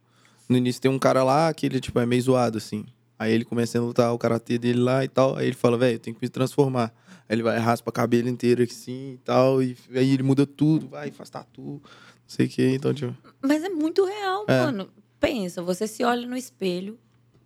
No 0.48 0.58
início 0.58 0.82
tem 0.82 0.92
um 0.92 1.00
cara 1.00 1.24
lá 1.24 1.54
que 1.54 1.66
ele, 1.66 1.80
tipo, 1.80 2.00
é 2.00 2.06
meio 2.06 2.22
zoado, 2.22 2.58
assim. 2.58 2.86
Aí 3.22 3.32
ele 3.34 3.46
começa 3.46 3.78
a 3.78 3.82
lutar 3.82 4.12
o 4.12 4.18
karatê 4.18 4.58
dele 4.58 4.80
lá 4.80 5.06
e 5.06 5.08
tal. 5.08 5.36
Aí 5.36 5.46
ele 5.46 5.56
fala, 5.56 5.78
velho, 5.78 5.94
eu 5.94 6.00
tenho 6.00 6.16
que 6.16 6.26
me 6.26 6.28
transformar. 6.28 6.92
Aí 7.30 7.36
ele 7.36 7.44
vai, 7.44 7.56
raspa 7.60 7.92
a 7.92 7.94
cabelo 7.94 8.28
inteiro 8.28 8.64
assim 8.64 9.12
e 9.14 9.18
tal. 9.20 9.62
E 9.62 9.78
aí 9.94 10.10
ele 10.12 10.24
muda 10.24 10.44
tudo, 10.48 10.88
vai, 10.88 11.12
faz 11.12 11.30
tatu, 11.30 11.62
não 11.62 11.82
sei 12.26 12.48
o 12.48 12.50
que. 12.50 12.68
Então, 12.70 12.92
tipo. 12.96 13.16
Mas 13.40 13.64
é 13.64 13.70
muito 13.70 14.04
real, 14.06 14.44
É. 14.48 14.62
mano. 14.66 14.90
Pensa, 15.20 15.62
você 15.62 15.86
se 15.88 16.04
olha 16.04 16.26
no 16.26 16.36
espelho 16.36 16.98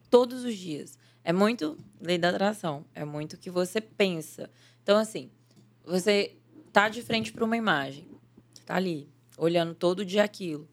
todos 0.10 0.46
os 0.46 0.56
dias. 0.56 0.98
É 1.26 1.34
muito 1.34 1.78
lei 2.00 2.18
da 2.18 2.30
atração. 2.30 2.86
É 2.96 3.04
muito 3.04 3.34
o 3.34 3.38
que 3.38 3.52
você 3.52 3.82
pensa. 3.82 4.50
Então, 4.82 4.98
assim, 4.98 5.30
você 5.86 6.38
tá 6.72 6.88
de 6.88 7.02
frente 7.02 7.34
para 7.34 7.44
uma 7.44 7.58
imagem. 7.58 8.08
Tá 8.66 8.76
ali, 8.76 9.10
olhando 9.38 9.76
todo 9.76 10.06
dia 10.06 10.24
aquilo. 10.24 10.70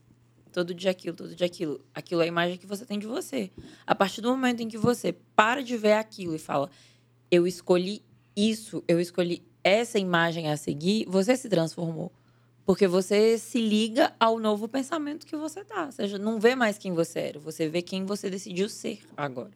Todo 0.53 0.75
dia 0.75 0.91
aquilo, 0.91 1.17
todo 1.17 1.35
dia 1.35 1.47
aquilo. 1.47 1.81
Aquilo 1.95 2.21
é 2.21 2.25
a 2.25 2.29
imagem 2.29 2.59
que 2.59 2.67
você 2.67 2.85
tem 2.85 2.99
de 2.99 3.07
você. 3.07 3.51
A 3.87 3.95
partir 3.95 4.21
do 4.21 4.29
momento 4.29 4.61
em 4.61 4.69
que 4.69 4.79
você 4.79 5.15
para 5.35 5.63
de 5.63 5.77
ver 5.77 5.95
aquilo 5.95 6.35
e 6.35 6.39
fala, 6.39 6.71
eu 7.31 7.47
escolhi 7.47 8.03
isso, 8.37 8.85
eu 8.87 9.01
escolhi 9.01 9.43
essa 9.65 9.99
imagem 9.99 10.51
a 10.51 10.57
seguir, 10.57 11.07
você 11.09 11.37
se 11.37 11.49
transformou. 11.49 12.13
Porque 12.65 12.87
você 12.87 13.39
se 13.39 13.61
liga 13.61 14.13
ao 14.21 14.39
novo 14.39 14.69
pensamento 14.69 15.27
que 15.27 15.37
você 15.37 15.65
tá. 15.65 15.87
Ou 15.87 15.93
seja, 15.93 16.19
não 16.19 16.39
vê 16.39 16.55
mais 16.55 16.79
quem 16.79 16.93
você 16.93 17.19
era, 17.19 17.41
você 17.41 17.69
vê 17.69 17.83
quem 17.83 18.05
você 18.05 18.31
decidiu 18.31 18.69
ser 18.69 19.01
agora. 19.17 19.51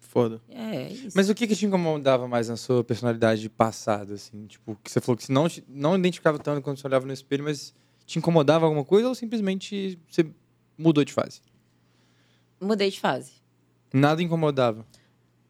Foda. 0.00 0.42
É, 0.50 0.76
é 0.76 0.92
isso. 0.92 1.16
Mas 1.16 1.30
o 1.30 1.34
que, 1.34 1.46
que 1.46 1.56
te 1.56 1.64
incomodava 1.64 2.28
mais 2.28 2.48
na 2.48 2.56
sua 2.56 2.84
personalidade 2.84 3.48
passada, 3.48 4.14
assim? 4.14 4.46
Tipo, 4.46 4.76
que 4.82 4.90
você 4.90 5.00
falou 5.00 5.16
que 5.16 5.24
você 5.24 5.32
não, 5.32 5.46
não 5.66 5.96
identificava 5.96 6.38
tanto 6.38 6.60
quando 6.60 6.78
você 6.78 6.86
olhava 6.86 7.06
no 7.06 7.12
espelho, 7.14 7.44
mas 7.44 7.74
te 8.12 8.18
incomodava 8.18 8.66
alguma 8.66 8.84
coisa 8.84 9.08
ou 9.08 9.14
simplesmente 9.14 9.98
você 10.06 10.26
mudou 10.76 11.02
de 11.02 11.14
fase? 11.14 11.40
Mudei 12.60 12.90
de 12.90 13.00
fase. 13.00 13.32
Nada 13.92 14.22
incomodava. 14.22 14.86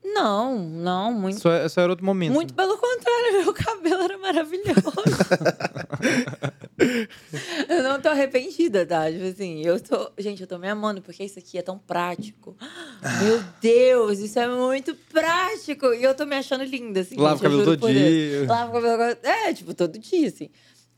Não, 0.05 0.59
não, 0.59 1.13
muito. 1.13 1.41
Só, 1.41 1.69
só 1.69 1.81
era 1.81 1.93
outro 1.93 2.05
momento. 2.05 2.33
Muito 2.33 2.55
pelo 2.55 2.77
contrário, 2.77 3.43
meu 3.43 3.53
cabelo 3.53 4.03
era 4.03 4.19
maravilhoso. 4.19 4.93
eu 7.69 7.83
não 7.83 8.01
tô 8.01 8.09
arrependida, 8.11 8.87
tá? 8.87 9.11
Tipo 9.11 9.25
assim, 9.25 9.63
eu 9.65 9.81
tô. 9.81 10.13
Gente, 10.19 10.43
eu 10.43 10.47
tô 10.47 10.59
me 10.59 10.69
amando, 10.69 11.03
porque 11.03 11.25
isso 11.25 11.39
aqui 11.39 11.59
é 11.59 11.63
tão 11.63 11.79
prático. 11.79 12.57
Meu 13.25 13.43
Deus, 13.61 14.19
isso 14.19 14.39
é 14.39 14.49
muito 14.49 14.95
prático. 15.11 15.87
E 15.95 16.03
eu 16.03 16.15
tô 16.15 16.27
me 16.27 16.37
achando 16.37 16.63
linda, 16.65 17.01
assim. 17.01 17.17
Lava 17.17 17.37
o 17.37 17.43
cabelo 17.43 17.65
todo 17.65 17.93
dia. 17.93 18.47
Lava 18.47 18.71
o 18.71 18.83
cabelo. 18.83 19.19
É, 19.23 19.53
tipo, 19.53 19.75
todo 19.75 19.99
dia, 19.99 20.29
assim. 20.29 20.51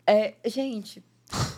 É, 0.06 0.34
gente, 0.46 1.02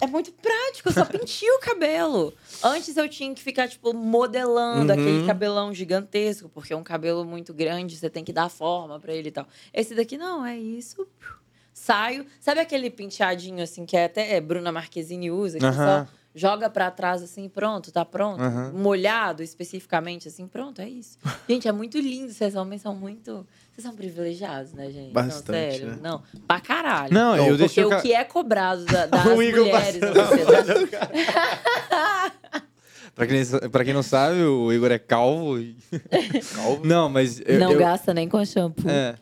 é 0.00 0.06
muito 0.06 0.32
prático, 0.32 0.88
eu 0.88 0.92
só 0.92 1.04
pentio 1.04 1.52
o 1.56 1.60
cabelo. 1.60 2.32
Antes 2.62 2.96
eu 2.96 3.08
tinha 3.08 3.34
que 3.34 3.42
ficar, 3.42 3.68
tipo, 3.68 3.92
modelando 3.92 4.92
Uhum. 4.92 4.98
aquele 4.98 5.26
cabelão 5.26 5.74
gigantesco, 5.74 6.48
porque 6.48 6.72
é 6.72 6.76
um 6.76 6.82
cabelo 6.84 7.24
muito 7.24 7.52
grande, 7.52 7.96
você 7.96 8.08
tem 8.08 8.24
que 8.24 8.32
dar 8.32 8.48
forma 8.48 8.98
pra 9.00 9.12
ele 9.12 9.28
e 9.28 9.32
tal. 9.32 9.46
Esse 9.72 9.94
daqui 9.94 10.16
não, 10.16 10.44
é 10.44 10.56
isso. 10.58 11.06
Saio. 11.78 12.24
Sabe 12.40 12.58
aquele 12.60 12.88
penteadinho, 12.90 13.62
assim, 13.62 13.84
que 13.84 13.96
é 13.96 14.06
até 14.06 14.34
é, 14.34 14.40
Bruna 14.40 14.72
Marquezine 14.72 15.30
usa, 15.30 15.58
que 15.58 15.72
só 15.72 16.06
joga 16.34 16.70
pra 16.70 16.90
trás, 16.90 17.22
assim, 17.22 17.48
pronto, 17.50 17.92
tá 17.92 18.02
pronto. 18.02 18.40
Molhado 18.74 19.42
especificamente, 19.42 20.26
assim, 20.28 20.46
pronto, 20.48 20.80
é 20.80 20.88
isso. 20.88 21.18
Gente, 21.48 21.68
é 21.68 21.72
muito 21.72 21.98
lindo. 21.98 22.32
Vocês 22.32 22.54
homens 22.56 22.80
são 22.80 22.94
muito. 22.94 23.46
Vocês 23.72 23.84
são 23.86 23.94
privilegiados, 23.94 24.72
né, 24.72 24.90
gente? 24.90 25.12
Bastante, 25.12 25.46
Não, 25.52 25.54
sério. 25.54 25.86
né? 25.88 25.98
Não, 26.02 26.22
pra 26.48 26.60
caralho. 26.60 27.12
Não, 27.12 27.36
eu 27.36 27.44
Porque 27.44 27.58
deixei 27.58 27.84
o 27.84 27.94
o 27.94 28.00
que 28.00 28.14
é 28.14 28.24
cobrado 28.24 28.84
da- 28.86 29.04
das 29.06 29.24
mulheres 29.26 30.00
na 30.00 30.12
passando- 30.14 30.44
sociedade. 30.46 30.90
Pra 33.14 33.26
quem, 33.26 33.42
pra 33.70 33.84
quem 33.84 33.94
não 33.94 34.02
sabe, 34.02 34.42
o 34.42 34.72
Igor 34.72 34.90
é 34.92 34.98
calvo. 34.98 35.56
Calvo? 36.54 36.86
Não, 36.86 37.08
mas. 37.08 37.40
Eu, 37.46 37.58
Não 37.60 37.72
eu- 37.72 37.78
gasta 37.78 38.12
nem 38.12 38.28
com 38.28 38.44
shampoo. 38.44 38.88
É. 38.90 39.14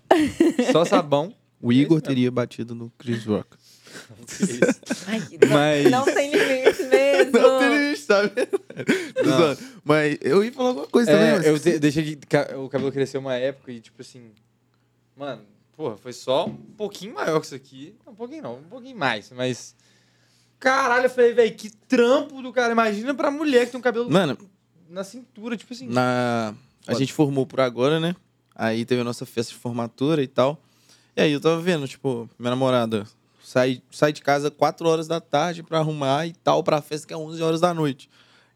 Só 0.72 0.84
sabão. 0.84 1.32
O 1.64 1.72
Igor 1.72 2.00
teria 2.02 2.30
batido 2.30 2.74
no 2.74 2.90
Chris 2.98 3.24
Rock. 3.24 3.56
Ai, 5.06 5.20
não, 5.40 5.48
Mas- 5.48 5.90
não 5.90 6.04
tem 6.04 6.30
limite 6.30 6.82
mesmo. 6.84 7.32
Não 7.38 7.58
teria, 7.58 7.96
sabe? 7.96 8.46
Tô 8.46 9.22
Não. 9.24 9.56
Mas 9.84 10.18
eu 10.20 10.44
ia 10.44 10.52
falar 10.52 10.68
alguma 10.70 10.86
coisa 10.86 11.10
também. 11.10 11.28
É, 11.28 11.36
mas- 11.36 11.46
eu 11.46 11.58
de- 11.58 11.78
deixei 11.78 12.16
ca- 12.28 12.56
o 12.58 12.68
cabelo 12.68 12.92
crescer 12.92 13.18
uma 13.18 13.34
época 13.34 13.72
e, 13.72 13.80
tipo 13.80 14.02
assim. 14.02 14.32
Mano, 15.16 15.42
porra, 15.76 15.96
foi 15.96 16.12
só 16.12 16.46
um 16.46 16.54
pouquinho 16.54 17.14
maior 17.14 17.40
que 17.40 17.46
isso 17.46 17.54
aqui. 17.54 17.94
Um 18.06 18.14
pouquinho 18.14 18.42
não, 18.42 18.56
um 18.58 18.62
pouquinho 18.64 18.96
mais, 18.96 19.30
mas. 19.30 19.74
Caralho, 20.58 21.06
eu 21.06 21.10
falei, 21.10 21.32
velho, 21.32 21.54
que 21.54 21.70
trampo 21.70 22.42
do 22.42 22.52
cara. 22.52 22.72
Imagina 22.72 23.14
pra 23.14 23.30
mulher 23.30 23.66
que 23.66 23.72
tem 23.72 23.78
um 23.78 23.82
cabelo 23.82 24.10
Mano, 24.10 24.36
na 24.88 25.04
cintura, 25.04 25.56
tipo 25.56 25.72
assim. 25.72 25.86
na... 25.88 26.54
a 26.86 26.94
gente 26.94 27.12
formou 27.12 27.46
por 27.46 27.60
agora, 27.60 28.00
né? 28.00 28.14
Aí 28.54 28.84
teve 28.84 29.00
a 29.00 29.04
nossa 29.04 29.24
festa 29.26 29.52
de 29.52 29.58
formatura 29.58 30.22
e 30.22 30.26
tal. 30.28 30.60
E 31.16 31.22
aí 31.22 31.32
eu 31.32 31.40
tava 31.40 31.60
vendo, 31.60 31.86
tipo, 31.86 32.28
minha 32.38 32.50
namorada 32.50 33.06
sai, 33.42 33.82
sai 33.90 34.12
de 34.12 34.22
casa 34.22 34.50
4 34.50 34.88
horas 34.88 35.06
da 35.06 35.20
tarde 35.20 35.62
pra 35.62 35.78
arrumar 35.78 36.26
e 36.26 36.32
tal, 36.32 36.64
pra 36.64 36.80
festa 36.80 37.06
que 37.06 37.14
é 37.14 37.16
11 37.16 37.42
horas 37.42 37.60
da 37.60 37.72
noite. 37.72 38.10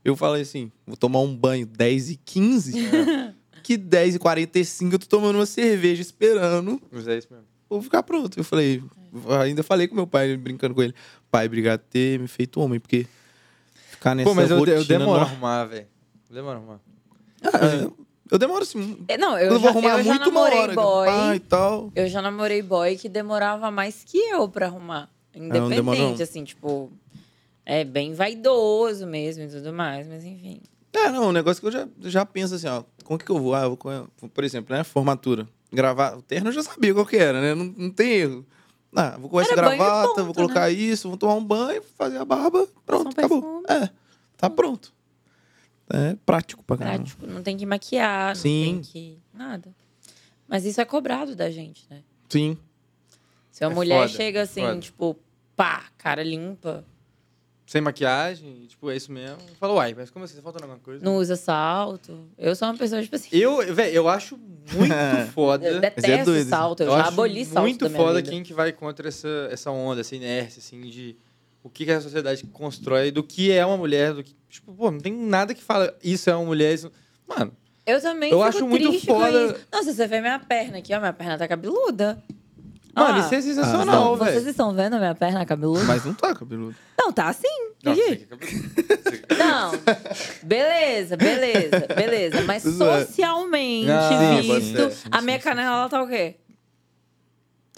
Eu 0.04 0.16
falei 0.16 0.42
assim, 0.42 0.72
vou 0.86 0.96
tomar 0.96 1.20
um 1.20 1.36
banho 1.36 1.66
10 1.66 2.10
e 2.10 2.16
15 2.16 2.72
que 3.62 3.76
10 3.76 4.14
e 4.14 4.18
45 4.18 4.94
eu 4.94 4.98
tô 4.98 5.06
tomando 5.06 5.36
uma 5.36 5.46
cerveja 5.46 6.00
esperando 6.00 6.80
Mas 6.90 7.06
é 7.06 7.18
isso 7.18 7.28
mesmo. 7.30 7.46
vou 7.68 7.82
ficar 7.82 8.02
pronto. 8.02 8.38
Eu 8.38 8.44
falei, 8.44 8.82
ainda 9.44 9.62
falei 9.62 9.86
com 9.86 9.94
meu 9.94 10.06
pai, 10.06 10.36
brincando 10.36 10.74
com 10.74 10.82
ele. 10.82 10.94
Pai, 11.30 11.46
obrigado 11.46 11.80
por 11.80 11.90
ter 11.90 12.18
me 12.18 12.26
feito 12.26 12.60
homem, 12.60 12.80
porque 12.80 13.06
ficar 13.90 14.14
nessa 14.14 14.28
Pô, 14.28 14.34
mas 14.34 14.50
eu, 14.50 14.64
eu 14.64 14.84
demoro 14.84 15.20
a 15.20 15.24
arrumar, 15.24 15.64
velho. 15.66 15.86
Demoro 16.30 16.54
a 16.54 16.56
arrumar. 16.56 16.80
Ah, 17.42 17.66
eu, 17.82 17.96
eu 18.30 18.38
demoro 18.38 18.62
assim. 18.62 18.98
É, 19.08 19.16
Não, 19.16 19.38
Eu, 19.38 19.46
eu, 19.46 19.50
vou 19.52 19.60
já, 19.60 19.68
arrumar 19.70 19.98
eu 19.98 20.04
já 20.04 20.10
muito 20.14 20.26
namorei 20.30 20.58
hora. 20.58 20.74
boy. 20.74 21.06
pá, 21.08 21.36
e 21.36 21.40
tal. 21.40 21.92
Eu 21.94 22.08
já 22.08 22.22
namorei 22.22 22.62
boy 22.62 22.96
que 22.96 23.08
demorava 23.08 23.70
mais 23.70 24.02
que 24.04 24.18
eu 24.18 24.48
pra 24.48 24.66
arrumar. 24.66 25.08
demorou, 25.32 25.66
Independente, 25.66 26.16
não? 26.18 26.22
assim, 26.24 26.44
tipo. 26.44 26.90
É 27.64 27.84
bem 27.84 28.14
vaidoso 28.14 29.06
mesmo 29.06 29.44
e 29.44 29.48
tudo 29.48 29.72
mais, 29.72 30.06
mas 30.08 30.24
enfim. 30.24 30.60
É, 30.92 31.10
não, 31.10 31.28
um 31.28 31.32
negócio 31.32 31.60
que 31.60 31.66
eu 31.68 31.72
já, 31.72 31.86
já 32.00 32.24
penso 32.24 32.54
assim, 32.54 32.66
ó. 32.66 32.82
Como 33.04 33.18
que 33.18 33.30
eu 33.30 33.38
vou? 33.38 33.54
Ah, 33.54 33.64
eu 33.64 33.78
vou, 34.20 34.30
por 34.30 34.42
exemplo, 34.42 34.74
né? 34.74 34.82
Formatura. 34.84 35.46
Gravar. 35.70 36.16
O 36.16 36.22
terno 36.22 36.48
eu 36.48 36.52
já 36.52 36.62
sabia 36.62 36.94
qual 36.94 37.04
que 37.04 37.16
era, 37.16 37.40
né? 37.42 37.54
Não, 37.54 37.66
não 37.76 37.90
tem 37.90 38.10
erro. 38.12 38.46
Ah, 38.96 39.16
vou 39.20 39.28
com 39.28 39.38
essa 39.38 39.52
Era 39.52 39.62
gravata, 39.76 40.08
ponto, 40.08 40.24
vou 40.24 40.34
colocar 40.34 40.70
isso, 40.70 41.08
vou 41.08 41.18
tomar 41.18 41.34
um 41.34 41.44
banho, 41.44 41.82
fazer 41.98 42.16
a 42.16 42.24
barba, 42.24 42.66
pronto, 42.86 43.10
acabou. 43.10 43.62
É, 43.68 43.90
tá 44.38 44.48
pronto. 44.48 44.90
É 45.90 46.16
prático 46.26 46.62
pra 46.64 46.76
caramba. 46.76 46.96
Prático, 46.98 47.26
não 47.26 47.42
tem 47.42 47.56
que 47.56 47.64
maquiar, 47.66 48.28
não 48.34 48.42
Sim. 48.42 48.64
tem 48.64 48.80
que. 48.80 49.18
Nada. 49.32 49.74
Mas 50.46 50.64
isso 50.64 50.80
é 50.80 50.84
cobrado 50.84 51.34
da 51.36 51.50
gente, 51.50 51.86
né? 51.90 52.02
Sim. 52.28 52.56
Se 53.50 53.64
uma 53.64 53.72
É 53.72 53.74
mulher 53.74 53.96
foda, 54.06 54.08
chega 54.08 54.42
assim, 54.42 54.60
foda. 54.62 54.78
tipo, 54.80 55.16
pá, 55.56 55.84
cara 55.98 56.22
limpa, 56.22 56.84
Sem 57.66 57.80
maquiagem, 57.82 58.64
tipo, 58.66 58.90
é 58.90 58.96
isso 58.96 59.10
mesmo. 59.12 59.36
Fala, 59.60 59.74
uai, 59.74 59.94
mas 59.94 60.08
como 60.10 60.24
assim? 60.24 60.36
Tá 60.36 60.42
faltando 60.42 60.64
alguma 60.64 60.80
coisa? 60.80 61.04
não 61.04 61.16
usa 61.16 61.36
salto. 61.36 62.26
Eu 62.38 62.54
sou 62.56 62.66
uma 62.68 62.76
pessoa, 62.78 63.02
tipo 63.02 63.14
assim. 63.16 63.28
Eu, 63.32 63.74
velho, 63.74 63.94
eu 63.94 64.08
acho 64.08 64.38
muito 64.38 64.94
foda. 65.34 65.66
Eu 65.66 65.80
detesto 65.80 66.30
é 66.32 66.44
salto, 66.44 66.82
eu, 66.82 66.86
Eu 66.86 66.92
já 66.92 67.00
acho 67.00 67.08
aboli 67.08 67.44
salto 67.44 67.60
muito 67.66 67.84
da 67.84 67.88
minha 67.90 68.00
foda 68.00 68.18
vida. 68.20 68.30
quem 68.30 68.42
que 68.42 68.54
vai 68.54 68.72
contra 68.72 69.08
essa, 69.08 69.48
essa 69.50 69.70
onda, 69.70 70.00
essa 70.00 70.14
inércia, 70.16 70.60
assim, 70.60 70.80
de 70.82 71.14
o 71.62 71.68
que, 71.70 71.84
que 71.84 71.90
a 71.92 72.00
sociedade 72.00 72.44
constrói, 72.52 73.10
do 73.10 73.22
que 73.22 73.50
é 73.50 73.64
uma 73.64 73.76
mulher, 73.76 74.14
do 74.14 74.22
que... 74.24 74.34
Tipo, 74.48 74.72
pô, 74.72 74.90
não 74.90 74.98
tem 75.00 75.12
nada 75.12 75.54
que 75.54 75.62
fala 75.62 75.94
isso 76.02 76.30
é 76.30 76.34
uma 76.34 76.44
mulher, 76.46 76.72
isso... 76.74 76.90
Mano, 77.26 77.52
Eu 77.86 78.00
também 78.00 78.30
Eu 78.30 78.38
fico 78.38 78.48
acho 78.48 78.66
muito 78.66 79.00
foda- 79.06 79.44
isso. 79.46 79.56
Nossa, 79.72 79.92
você 79.92 80.06
vê 80.06 80.20
minha 80.20 80.38
perna 80.38 80.78
aqui, 80.78 80.94
ó, 80.94 80.98
minha 80.98 81.12
perna 81.12 81.36
tá 81.36 81.46
cabeluda. 81.46 82.22
Mano, 82.94 83.14
Ah, 83.16 83.20
isso 83.20 83.34
é 83.34 83.38
Ah, 83.38 83.42
sensacional, 83.42 83.86
não, 83.86 84.16
Vocês 84.16 84.34
velho. 84.38 84.50
estão 84.50 84.74
vendo 84.74 84.94
a 84.94 84.98
minha 84.98 85.14
perna 85.14 85.44
cabeluda? 85.46 85.84
Mas 85.84 86.04
não 86.04 86.14
tá 86.14 86.34
cabeludo. 86.34 86.74
Não, 86.98 87.12
tá 87.12 87.28
assim. 87.28 87.46
Não, 87.84 87.94
quer- 87.94 88.26
Não, 89.38 89.70
beleza, 90.42 91.16
beleza, 91.16 91.86
beleza. 91.94 92.42
Mas 92.42 92.64
bem. 92.64 92.72
socialmente 92.72 93.90
Ah, 93.90 94.08
sim, 94.42 94.52
visto, 94.58 94.90
ser. 94.90 95.08
a 95.12 95.20
minha 95.22 95.38
canela 95.38 95.76
ela 95.80 95.88
tá 95.88 96.02
o 96.02 96.08
quê? 96.08 96.36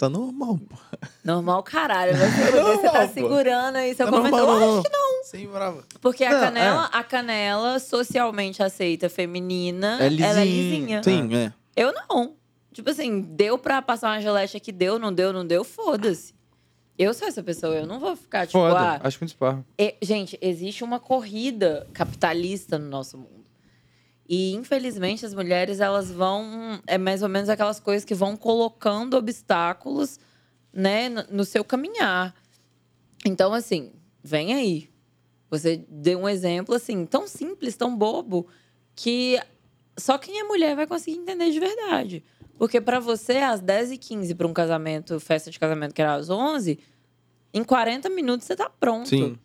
Tá 0.01 0.09
normal, 0.09 0.57
pô. 0.67 0.75
Normal, 1.23 1.61
caralho. 1.61 2.17
Vai 2.17 2.27
se 2.31 2.37
fuder, 2.45 2.63
você 2.63 2.77
tá 2.81 2.83
Normal, 2.87 3.07
pô. 3.07 3.13
segurando 3.13 3.75
aí 3.75 3.93
seu 3.95 4.05
Tá 4.07 4.11
comentário. 4.11 4.45
normal, 4.47 4.75
não, 4.75 4.81
que 4.83 4.89
não. 4.89 5.23
Sem 5.23 5.47
brava. 5.47 5.83
Porque 6.01 6.23
a 6.23 6.31
Não, 6.31 6.39
canela, 6.39 6.85
a 6.85 7.03
canela 7.03 7.79
socialmente 7.79 8.63
aceita 8.63 9.07
feminina, 9.09 9.97
É 10.01 10.07
ela 10.07 10.41
é 10.41 10.43
lisinha. 10.45 11.01
lisinha. 11.01 11.03
Sim, 11.03 11.35
é. 11.35 11.53
Eu 11.75 11.93
não. 11.93 12.33
Tipo 12.73 12.89
assim, 12.89 13.21
deu 13.21 13.59
pra 13.59 13.79
passar 13.81 14.09
uma 14.15 14.19
gilete 14.21 14.57
aqui, 14.57 14.71
deu, 14.71 14.97
não 14.97 15.13
deu, 15.13 15.31
não 15.31 15.45
deu, 15.45 15.63
foda-se. 15.63 16.33
Eu 16.97 17.13
sou 17.13 17.27
essa 17.27 17.43
pessoa, 17.43 17.75
eu 17.75 17.85
não 17.85 17.99
vou 17.99 18.15
ficar 18.15 18.47
tipo, 18.47 18.57
Foda, 18.57 18.79
ah, 18.79 18.99
acho 19.03 19.19
muito 19.21 19.29
esparro. 19.31 19.63
E, 19.77 19.95
gente, 20.01 20.35
existe 20.41 20.83
uma 20.83 20.99
corrida 20.99 21.87
capitalista 21.93 22.79
no 22.79 22.89
nosso 22.89 23.17
mundo. 23.19 23.40
E, 24.33 24.53
infelizmente, 24.53 25.25
as 25.25 25.33
mulheres, 25.33 25.81
elas 25.81 26.09
vão... 26.09 26.81
É 26.87 26.97
mais 26.97 27.21
ou 27.21 27.27
menos 27.27 27.49
aquelas 27.49 27.81
coisas 27.81 28.05
que 28.05 28.15
vão 28.15 28.37
colocando 28.37 29.17
obstáculos, 29.17 30.17
né, 30.71 31.09
no, 31.09 31.23
no 31.29 31.43
seu 31.43 31.65
caminhar. 31.65 32.33
Então, 33.25 33.53
assim, 33.53 33.91
vem 34.23 34.53
aí. 34.53 34.89
Você 35.49 35.85
deu 35.89 36.19
um 36.19 36.29
exemplo, 36.29 36.73
assim, 36.73 37.05
tão 37.05 37.27
simples, 37.27 37.75
tão 37.75 37.93
bobo, 37.93 38.47
que 38.95 39.37
só 39.99 40.17
quem 40.17 40.39
é 40.39 40.43
mulher 40.45 40.77
vai 40.77 40.87
conseguir 40.87 41.17
entender 41.17 41.51
de 41.51 41.59
verdade. 41.59 42.23
Porque 42.57 42.79
para 42.79 43.01
você, 43.01 43.39
às 43.39 43.61
10h15 43.61 44.33
para 44.33 44.47
um 44.47 44.53
casamento, 44.53 45.19
festa 45.19 45.51
de 45.51 45.59
casamento 45.59 45.93
que 45.93 46.01
era 46.01 46.13
às 46.13 46.29
11 46.29 46.79
em 47.53 47.65
40 47.65 48.09
minutos 48.09 48.47
você 48.47 48.55
tá 48.55 48.69
pronto. 48.69 49.09
Sim. 49.09 49.37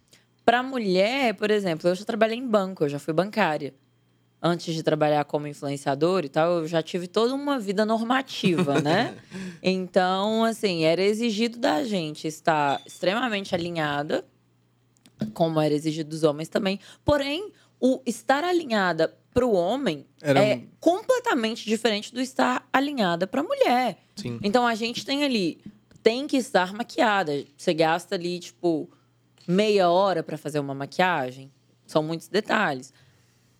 Para 0.44 0.62
mulher, 0.62 1.34
por 1.34 1.50
exemplo, 1.50 1.90
eu 1.90 1.94
já 1.96 2.04
trabalhei 2.04 2.38
em 2.38 2.46
banco, 2.46 2.84
eu 2.84 2.88
já 2.88 3.00
fui 3.00 3.12
bancária. 3.12 3.74
Antes 4.40 4.74
de 4.74 4.82
trabalhar 4.82 5.24
como 5.24 5.46
influenciador 5.46 6.24
e 6.24 6.28
tal, 6.28 6.58
eu 6.58 6.68
já 6.68 6.82
tive 6.82 7.06
toda 7.06 7.34
uma 7.34 7.58
vida 7.58 7.84
normativa, 7.84 8.80
né? 8.80 9.16
Então, 9.62 10.44
assim, 10.44 10.84
era 10.84 11.02
exigido 11.02 11.58
da 11.58 11.82
gente 11.82 12.28
estar 12.28 12.80
extremamente 12.86 13.52
alinhada, 13.54 14.24
como 15.32 15.60
era 15.60 15.74
exigido 15.74 16.10
dos 16.10 16.22
homens 16.22 16.48
também. 16.48 16.78
Porém, 17.04 17.50
o 17.80 18.00
estar 18.06 18.44
alinhada 18.44 19.16
para 19.32 19.46
o 19.46 19.52
homem 19.52 20.06
Era 20.22 20.42
é 20.42 20.62
completamente 20.80 21.66
diferente 21.66 22.12
do 22.14 22.20
estar 22.20 22.66
alinhada 22.72 23.26
para 23.26 23.40
a 23.40 23.44
mulher. 23.44 23.98
Sim. 24.14 24.38
Então 24.42 24.66
a 24.66 24.74
gente 24.74 25.04
tem 25.04 25.24
ali, 25.24 25.60
tem 26.02 26.26
que 26.26 26.36
estar 26.36 26.72
maquiada. 26.72 27.44
Você 27.56 27.74
gasta 27.74 28.14
ali, 28.14 28.38
tipo, 28.38 28.88
meia 29.46 29.90
hora 29.90 30.22
para 30.22 30.38
fazer 30.38 30.58
uma 30.58 30.74
maquiagem. 30.74 31.52
São 31.86 32.02
muitos 32.02 32.28
detalhes. 32.28 32.92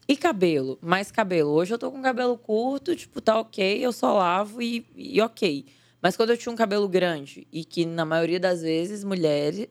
E 0.09 0.17
cabelo? 0.17 0.79
Mais 0.81 1.11
cabelo. 1.11 1.51
Hoje 1.51 1.75
eu 1.75 1.79
tô 1.79 1.91
com 1.91 2.01
cabelo 2.01 2.39
curto, 2.39 2.95
tipo, 2.95 3.21
tá 3.21 3.41
ok, 3.41 3.85
eu 3.85 3.93
só 3.93 4.17
lavo 4.17 4.63
e, 4.63 4.87
e 4.95 5.21
ok. 5.21 5.67
Mas 6.01 6.17
quando 6.17 6.31
eu 6.31 6.37
tinha 6.37 6.53
um 6.53 6.57
cabelo 6.57 6.89
grande, 6.89 7.49
e 7.53 7.65
que 7.65 7.85
na 7.85 8.05
maioria 8.05 8.39
das 8.39 8.63
vezes 8.63 9.03
mulheres, 9.03 9.67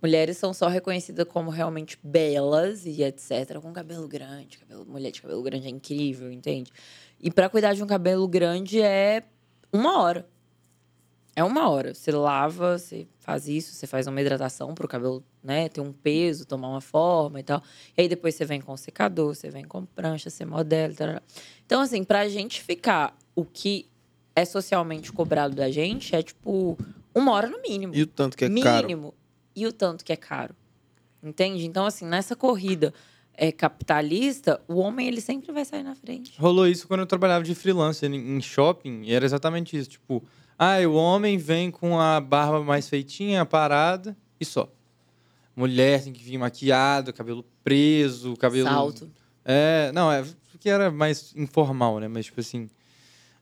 mulheres 0.00 0.36
são 0.36 0.54
só 0.54 0.68
reconhecidas 0.68 1.26
como 1.26 1.50
realmente 1.50 1.98
belas 2.02 2.86
e 2.86 3.02
etc. 3.02 3.58
Com 3.60 3.72
cabelo 3.72 4.06
grande, 4.06 4.58
cabelo, 4.58 4.86
mulher 4.86 5.10
de 5.10 5.20
cabelo 5.20 5.42
grande 5.42 5.66
é 5.66 5.70
incrível, 5.70 6.30
entende? 6.30 6.70
E 7.20 7.30
para 7.30 7.48
cuidar 7.48 7.74
de 7.74 7.82
um 7.82 7.86
cabelo 7.86 8.28
grande 8.28 8.80
é 8.80 9.24
uma 9.72 10.00
hora. 10.00 10.28
É 11.34 11.42
uma 11.42 11.68
hora. 11.68 11.94
Você 11.94 12.12
lava, 12.12 12.78
você 12.78 13.06
faz 13.18 13.48
isso, 13.48 13.72
você 13.74 13.86
faz 13.86 14.06
uma 14.06 14.20
hidratação 14.20 14.74
para 14.74 14.84
o 14.84 14.88
cabelo 14.88 15.24
né, 15.42 15.68
ter 15.68 15.80
um 15.80 15.92
peso, 15.92 16.46
tomar 16.46 16.68
uma 16.68 16.80
forma 16.80 17.40
e 17.40 17.42
tal. 17.42 17.62
E 17.96 18.02
aí 18.02 18.08
depois 18.08 18.34
você 18.34 18.44
vem 18.44 18.60
com 18.60 18.76
secador, 18.76 19.34
você 19.34 19.50
vem 19.50 19.64
com 19.64 19.84
prancha, 19.84 20.28
você 20.28 20.44
modela. 20.44 20.94
Tarará. 20.94 21.22
Então, 21.64 21.80
assim, 21.80 22.04
pra 22.04 22.28
gente 22.28 22.62
ficar 22.62 23.16
o 23.34 23.44
que 23.44 23.88
é 24.36 24.44
socialmente 24.44 25.12
cobrado 25.12 25.54
da 25.54 25.70
gente 25.70 26.14
é 26.14 26.22
tipo 26.22 26.78
uma 27.14 27.32
hora 27.32 27.48
no 27.48 27.60
mínimo. 27.62 27.94
E 27.94 28.02
o 28.02 28.06
tanto 28.06 28.36
que 28.36 28.44
é 28.44 28.48
caro. 28.60 28.86
mínimo. 28.86 29.14
E 29.54 29.66
o 29.66 29.72
tanto 29.72 30.04
que 30.04 30.12
é 30.12 30.16
caro. 30.16 30.54
Entende? 31.22 31.64
Então, 31.64 31.86
assim, 31.86 32.04
nessa 32.04 32.34
corrida 32.34 32.92
é, 33.34 33.50
capitalista, 33.52 34.60
o 34.68 34.76
homem 34.76 35.08
ele 35.08 35.20
sempre 35.20 35.52
vai 35.52 35.64
sair 35.64 35.82
na 35.82 35.94
frente. 35.94 36.38
Rolou 36.38 36.66
isso 36.66 36.86
quando 36.86 37.00
eu 37.00 37.06
trabalhava 37.06 37.44
de 37.44 37.54
freelancer 37.54 38.10
em 38.10 38.36
em 38.36 38.40
shopping, 38.40 39.02
e 39.04 39.12
era 39.14 39.24
exatamente 39.24 39.76
isso. 39.76 39.90
Tipo, 39.90 40.22
ah, 40.58 40.76
o 40.86 40.94
homem 40.94 41.36
vem 41.38 41.70
com 41.70 41.98
a 41.98 42.20
barba 42.20 42.62
mais 42.62 42.88
feitinha, 42.88 43.44
parada, 43.44 44.16
e 44.40 44.44
só. 44.44 44.68
Mulher 45.54 46.02
tem 46.02 46.12
que 46.12 46.22
vir 46.24 46.38
maquiado, 46.38 47.12
cabelo 47.12 47.44
preso, 47.62 48.36
cabelo. 48.36 48.68
Salto. 48.68 49.10
É, 49.44 49.90
não, 49.92 50.10
é 50.10 50.24
porque 50.50 50.68
era 50.70 50.90
mais 50.90 51.32
informal, 51.36 51.98
né? 52.00 52.08
Mas, 52.08 52.26
tipo 52.26 52.40
assim. 52.40 52.70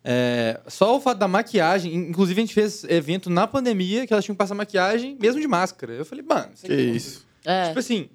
é, 0.02 0.58
só 0.66 0.96
o 0.96 1.00
fato 1.00 1.18
da 1.18 1.28
maquiagem. 1.28 1.94
in- 1.94 2.08
Inclusive, 2.08 2.40
a 2.40 2.44
gente 2.44 2.54
fez 2.54 2.84
evento 2.84 3.28
na 3.30 3.46
pandemia 3.46 4.06
que 4.06 4.12
elas 4.12 4.24
tinham 4.24 4.34
que 4.34 4.38
passar 4.38 4.54
maquiagem 4.54 5.16
mesmo 5.20 5.40
de 5.40 5.46
máscara. 5.46 5.92
Eu 5.92 6.04
falei, 6.04 6.24
mano, 6.26 6.48
Que 6.62 6.74
isso. 6.74 7.26
É, 7.44 7.68
Tipo 7.68 7.78
assim. 7.78 8.08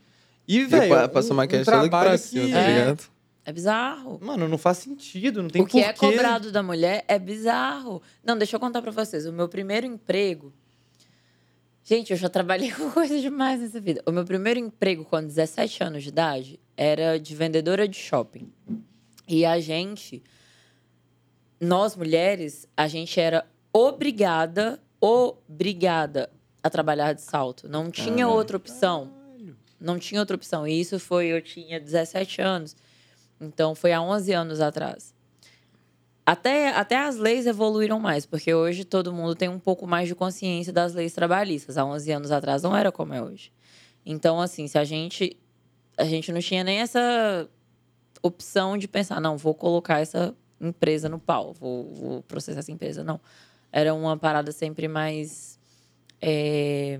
E, 0.47 0.63
velho. 0.65 0.89
pa- 0.93 1.07
passo 1.07 1.31
um, 1.33 1.35
maquiagem 1.37 1.61
um 1.61 1.65
só 1.65 1.71
daqui 1.77 1.89
pra 1.89 1.99
trabalho 2.01 2.17
cima, 2.19 2.45
que, 2.45 2.51
tá 2.51 2.59
É. 2.59 2.79
ligado? 2.79 3.03
É 3.45 3.53
bizarro. 3.53 4.19
Mano, 4.21 4.47
não 4.47 4.57
faz 4.57 4.79
sentido, 4.79 5.43
não 5.43 5.49
tem 5.49 5.61
o 5.61 5.67
que 5.67 5.79
é 5.79 5.93
porquê. 5.93 6.13
cobrado 6.13 6.51
da 6.51 6.63
mulher 6.63 7.05
é 7.07 7.19
bizarro. 7.19 8.01
Não, 8.23 8.35
deixa 8.35 8.55
eu 8.55 8.59
contar 8.59 8.81
pra 8.81 8.91
vocês. 8.91 9.27
O 9.27 9.31
meu 9.31 9.47
primeiro 9.47 9.85
emprego. 9.85 10.51
Gente, 11.83 12.09
eu 12.09 12.17
já 12.17 12.27
trabalhei 12.27 12.71
com 12.73 12.89
coisa 12.89 13.21
demais 13.21 13.61
nessa 13.61 13.79
vida. 13.79 14.01
O 14.07 14.11
meu 14.11 14.25
primeiro 14.25 14.59
emprego, 14.59 15.05
com 15.05 15.21
17 15.21 15.83
anos 15.83 16.01
de 16.01 16.09
idade, 16.09 16.59
era 16.75 17.19
de 17.19 17.35
vendedora 17.35 17.87
de 17.87 17.95
shopping. 17.95 18.51
E 19.27 19.45
a 19.45 19.59
gente, 19.59 20.23
nós 21.61 21.95
mulheres, 21.95 22.67
a 22.75 22.87
gente 22.87 23.19
era 23.19 23.45
obrigada, 23.71 24.81
obrigada 24.99 26.31
a 26.63 26.69
trabalhar 26.71 27.13
de 27.13 27.21
salto. 27.21 27.69
Não 27.69 27.91
tinha 27.91 28.27
outra 28.27 28.57
opção. 28.57 29.13
Não 29.79 29.99
tinha 29.99 30.19
outra 30.19 30.35
opção. 30.35 30.67
E 30.67 30.79
isso 30.79 30.99
foi, 30.99 31.27
eu 31.27 31.39
tinha 31.43 31.79
17 31.79 32.41
anos. 32.41 32.75
Então, 33.39 33.75
foi 33.75 33.93
há 33.93 34.01
11 34.01 34.33
anos 34.33 34.61
atrás. 34.61 35.13
Até, 36.25 36.69
até 36.69 36.97
as 36.97 37.17
leis 37.17 37.45
evoluíram 37.45 37.99
mais, 37.99 38.25
porque 38.25 38.53
hoje 38.53 38.83
todo 38.83 39.13
mundo 39.13 39.35
tem 39.35 39.47
um 39.47 39.59
pouco 39.59 39.85
mais 39.85 40.07
de 40.07 40.15
consciência 40.15 40.73
das 40.73 40.93
leis 40.93 41.13
trabalhistas. 41.13 41.77
Há 41.77 41.85
11 41.85 42.11
anos 42.11 42.31
atrás 42.31 42.63
não 42.63 42.75
era 42.75 42.91
como 42.91 43.13
é 43.13 43.21
hoje. 43.21 43.51
Então, 44.05 44.41
assim, 44.41 44.67
se 44.67 44.77
a 44.77 44.83
gente. 44.83 45.37
A 45.97 46.03
gente 46.03 46.31
não 46.31 46.41
tinha 46.41 46.63
nem 46.63 46.79
essa 46.79 47.49
opção 48.21 48.77
de 48.77 48.87
pensar, 48.87 49.21
não, 49.21 49.37
vou 49.37 49.53
colocar 49.53 49.99
essa 49.99 50.35
empresa 50.59 51.07
no 51.07 51.19
pau, 51.19 51.53
vou, 51.53 51.93
vou 51.93 52.23
processar 52.23 52.59
essa 52.59 52.71
empresa. 52.71 53.03
Não. 53.03 53.19
Era 53.71 53.93
uma 53.93 54.17
parada 54.17 54.51
sempre 54.51 54.87
mais. 54.87 55.59
é, 56.21 56.99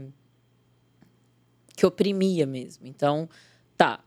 que 1.76 1.86
oprimia 1.86 2.46
mesmo. 2.46 2.88
Então, 2.88 3.30
tá. 3.76 4.00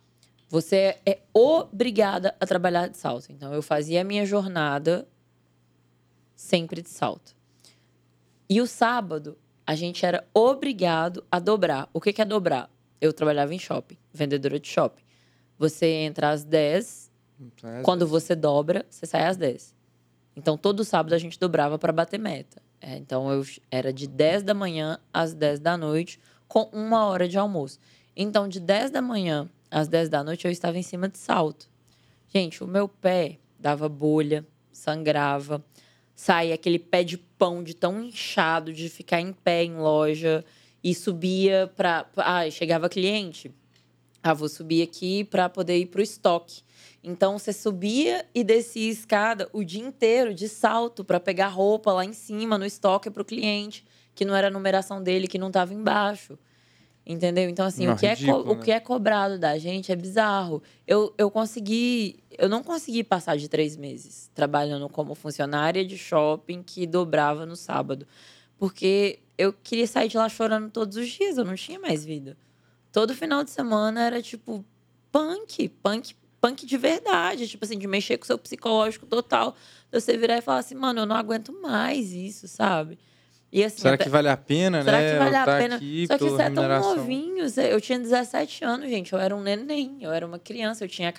Você 0.49 0.99
é 1.05 1.21
obrigada 1.33 2.35
a 2.41 2.47
trabalhar 2.47 2.89
de 2.89 2.97
salto. 2.97 3.31
Então, 3.31 3.53
eu 3.53 3.63
fazia 3.63 4.01
a 4.01 4.05
minha 4.05 4.25
jornada 4.25 5.07
sempre 6.35 6.81
de 6.81 6.89
salto. 6.89 7.37
E 8.49 8.61
o 8.61 8.67
sábado, 8.67 9.37
a 9.67 9.75
gente 9.75 10.07
era 10.07 10.27
obrigado 10.33 11.23
a 11.31 11.39
dobrar. 11.39 11.89
O 11.93 12.01
que 12.01 12.13
que 12.13 12.23
é 12.23 12.25
dobrar? 12.25 12.71
Eu 13.01 13.13
trabalhava 13.13 13.55
em 13.55 13.59
shopping, 13.59 13.99
vendedora 14.13 14.59
de 14.59 14.67
shopping. 14.67 15.03
Você 15.59 15.87
entra 15.87 16.31
às 16.31 16.45
10, 16.45 17.11
É, 17.63 17.83
quando 17.83 18.07
você 18.07 18.35
dobra, 18.35 18.87
você 18.89 19.05
sai 19.05 19.27
às 19.27 19.37
10. 19.37 19.75
Então, 20.35 20.57
todo 20.57 20.85
sábado 20.85 21.13
a 21.13 21.19
gente 21.19 21.39
dobrava 21.39 21.79
para 21.79 21.93
bater 21.93 22.19
meta. 22.19 22.63
É, 22.81 22.97
então, 22.97 23.31
eu 23.31 23.45
era 23.71 23.93
de 23.93 24.07
10 24.07 24.45
da 24.45 24.55
manhã 24.55 24.99
às 25.13 25.35
10 25.35 25.61
da 25.61 25.77
noite, 25.77 26.19
com 26.47 26.63
uma 26.73 27.05
hora 27.07 27.29
de 27.29 27.37
almoço. 27.37 27.79
Então, 28.17 28.49
de 28.49 28.61
10 28.61 28.91
da 28.91 29.03
manhã 29.03 29.49
às 29.71 29.89
10 29.89 30.09
da 30.09 30.23
noite, 30.23 30.45
eu 30.45 30.51
estava 30.51 30.79
em 30.79 30.83
cima 30.83 31.09
de 31.09 31.19
salto. 31.19 31.69
Gente, 32.29 32.63
o 32.63 32.67
meu 32.67 32.89
pé 32.89 33.39
dava 33.59 33.89
bolha, 33.89 34.47
sangrava, 34.71 35.65
saía 36.15 36.55
aquele 36.55 36.79
pé 36.79 37.03
de 37.03 37.17
pão 37.17 37.63
de 37.63 37.75
tão 37.75 38.03
inchado 38.03 38.73
de 38.73 38.89
ficar 38.89 39.21
em 39.21 39.33
pé 39.33 39.65
em 39.65 39.77
loja 39.77 40.45
e 40.83 40.95
subia 40.95 41.73
para. 41.77 42.07
Ah, 42.17 42.49
chegava 42.51 42.89
cliente. 42.89 43.51
Ah, 44.23 44.35
vou 44.35 44.49
subir 44.49 44.83
aqui 44.83 45.25
para 45.25 45.49
poder 45.49 45.79
ir 45.79 45.87
para 45.87 46.01
o 46.01 46.03
estoque. 46.03 46.63
Então 47.03 47.39
você 47.39 47.53
subia 47.53 48.27
e 48.35 48.43
descia 48.43 48.91
escada 48.91 49.49
o 49.53 49.63
dia 49.63 49.83
inteiro 49.83 50.35
de 50.35 50.49
salto 50.49 51.05
para 51.05 51.21
pegar 51.21 51.49
roupa 51.49 51.93
lá 51.93 52.05
em 52.05 52.13
cima 52.13 52.59
no 52.59 52.67
estoque 52.67 53.11
para 53.11 53.23
o 53.23 53.25
cliente, 53.25 53.85
que 54.15 54.25
não 54.25 54.35
era 54.35 54.49
a 54.49 54.51
numeração 54.51 55.03
dele, 55.03 55.29
que 55.29 55.39
não 55.39 55.47
estava 55.49 55.73
embaixo. 55.73 56.39
Entendeu? 57.09 57.49
Então, 57.49 57.65
assim, 57.65 57.87
Não, 57.87 57.95
o, 57.95 57.97
que 57.97 58.07
é 58.07 58.13
ridículo, 58.13 58.53
o 58.53 58.55
né? 58.55 58.63
que 58.63 58.71
é 58.71 58.79
cobrado 58.79 59.39
da 59.39 59.57
gente 59.57 59.91
é 59.91 59.97
bizarro. 59.97 60.63
Eu, 60.87 61.15
eu 61.17 61.31
consegui. 61.31 62.23
Eu 62.37 62.51
não 62.51 62.63
consegui 62.63 63.03
passar 63.03 63.39
de 63.39 63.49
três 63.49 63.79
meses 63.79 64.31
trabalhando 64.35 64.87
como 64.91 65.15
funcionária 65.15 65.83
de 65.87 65.97
shopping 65.97 66.63
que 66.63 66.87
dobrava 66.87 67.47
no 67.47 67.57
sábado. 67.57 68.07
Porque 68.59 69.21
eu 69.39 69.55
queria 69.55 69.87
sair 69.87 70.09
de 70.09 70.19
lá 70.19 70.29
chorando 70.29 70.71
todos 70.71 70.99
os 70.99 71.09
dias, 71.09 71.39
eu 71.39 71.47
não 71.47 71.55
tinha 71.55 71.79
mais 71.79 72.05
vida. 72.05 72.37
Todo 72.93 73.15
final 73.15 73.43
de 73.43 73.53
semana 73.53 74.03
era 74.03 74.21
tipo 74.21 74.63
punk, 75.11 75.67
punk, 75.83 76.15
punk 76.43 76.67
de 76.67 76.77
verdade, 76.77 77.49
tipo 77.49 77.65
assim, 77.65 77.79
de 77.79 77.87
mexer 77.87 78.19
com 78.19 78.25
o 78.25 78.27
seu 78.27 78.37
psicológico 78.37 79.07
total. 79.07 79.57
De 79.91 79.99
você 79.99 80.15
virar 80.19 80.37
e 80.37 80.43
falar 80.43 80.59
assim, 80.59 80.75
mano, 80.75 81.01
eu 81.01 81.07
não 81.07 81.17
aguento 81.17 81.55
mais 81.63 82.13
isso, 82.13 82.47
sabe? 82.47 82.99
E 83.51 83.65
assim, 83.65 83.79
Será 83.81 83.95
até- 83.95 84.05
que 84.05 84.11
vale 84.11 84.29
a 84.29 84.37
pena, 84.37 84.83
Será 84.83 84.99
né? 84.99 85.13
que 85.13 85.19
vale 85.19 85.37
a 85.37 85.45
pena? 85.47 85.79
Só 86.07 86.19
que 86.19 86.25
você 86.25 86.43
é 86.43 86.51
tão 86.51 86.69
novinho. 86.81 87.49
você- 87.49 87.73
Eu 87.73 87.81
tinha 87.81 87.99
17 87.99 88.63
anos, 88.65 88.91
gente. 88.91 89.13
Eu 89.13 89.19
era 89.19 89.35
um 89.35 89.41
neném. 89.43 89.97
Eu 90.03 90.13
era 90.13 90.27
uma 90.27 90.39
criança. 90.39 90.85
Eu 90.85 90.89
tinha. 90.89 91.13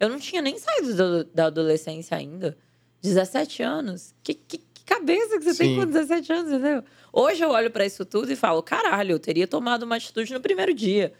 Eu 0.00 0.08
não 0.08 0.18
tinha 0.18 0.40
nem 0.40 0.56
saído 0.58 0.94
do- 0.94 1.24
da 1.24 1.46
adolescência 1.46 2.16
ainda. 2.16 2.56
17 3.02 3.62
anos. 3.62 4.14
Que, 4.22 4.32
que, 4.32 4.56
que 4.58 4.82
cabeça 4.86 5.38
que 5.38 5.44
você 5.44 5.58
tem 5.58 5.74
Sim. 5.74 5.80
com 5.80 5.86
17 5.86 6.32
anos, 6.32 6.52
entendeu? 6.52 6.82
Hoje 7.12 7.44
eu 7.44 7.50
olho 7.50 7.70
pra 7.70 7.84
isso 7.84 8.02
tudo 8.06 8.32
e 8.32 8.36
falo, 8.36 8.62
caralho, 8.62 9.12
eu 9.12 9.18
teria 9.18 9.46
tomado 9.46 9.82
uma 9.82 9.96
atitude 9.96 10.32
no 10.32 10.40
primeiro 10.40 10.72
dia. 10.72 11.12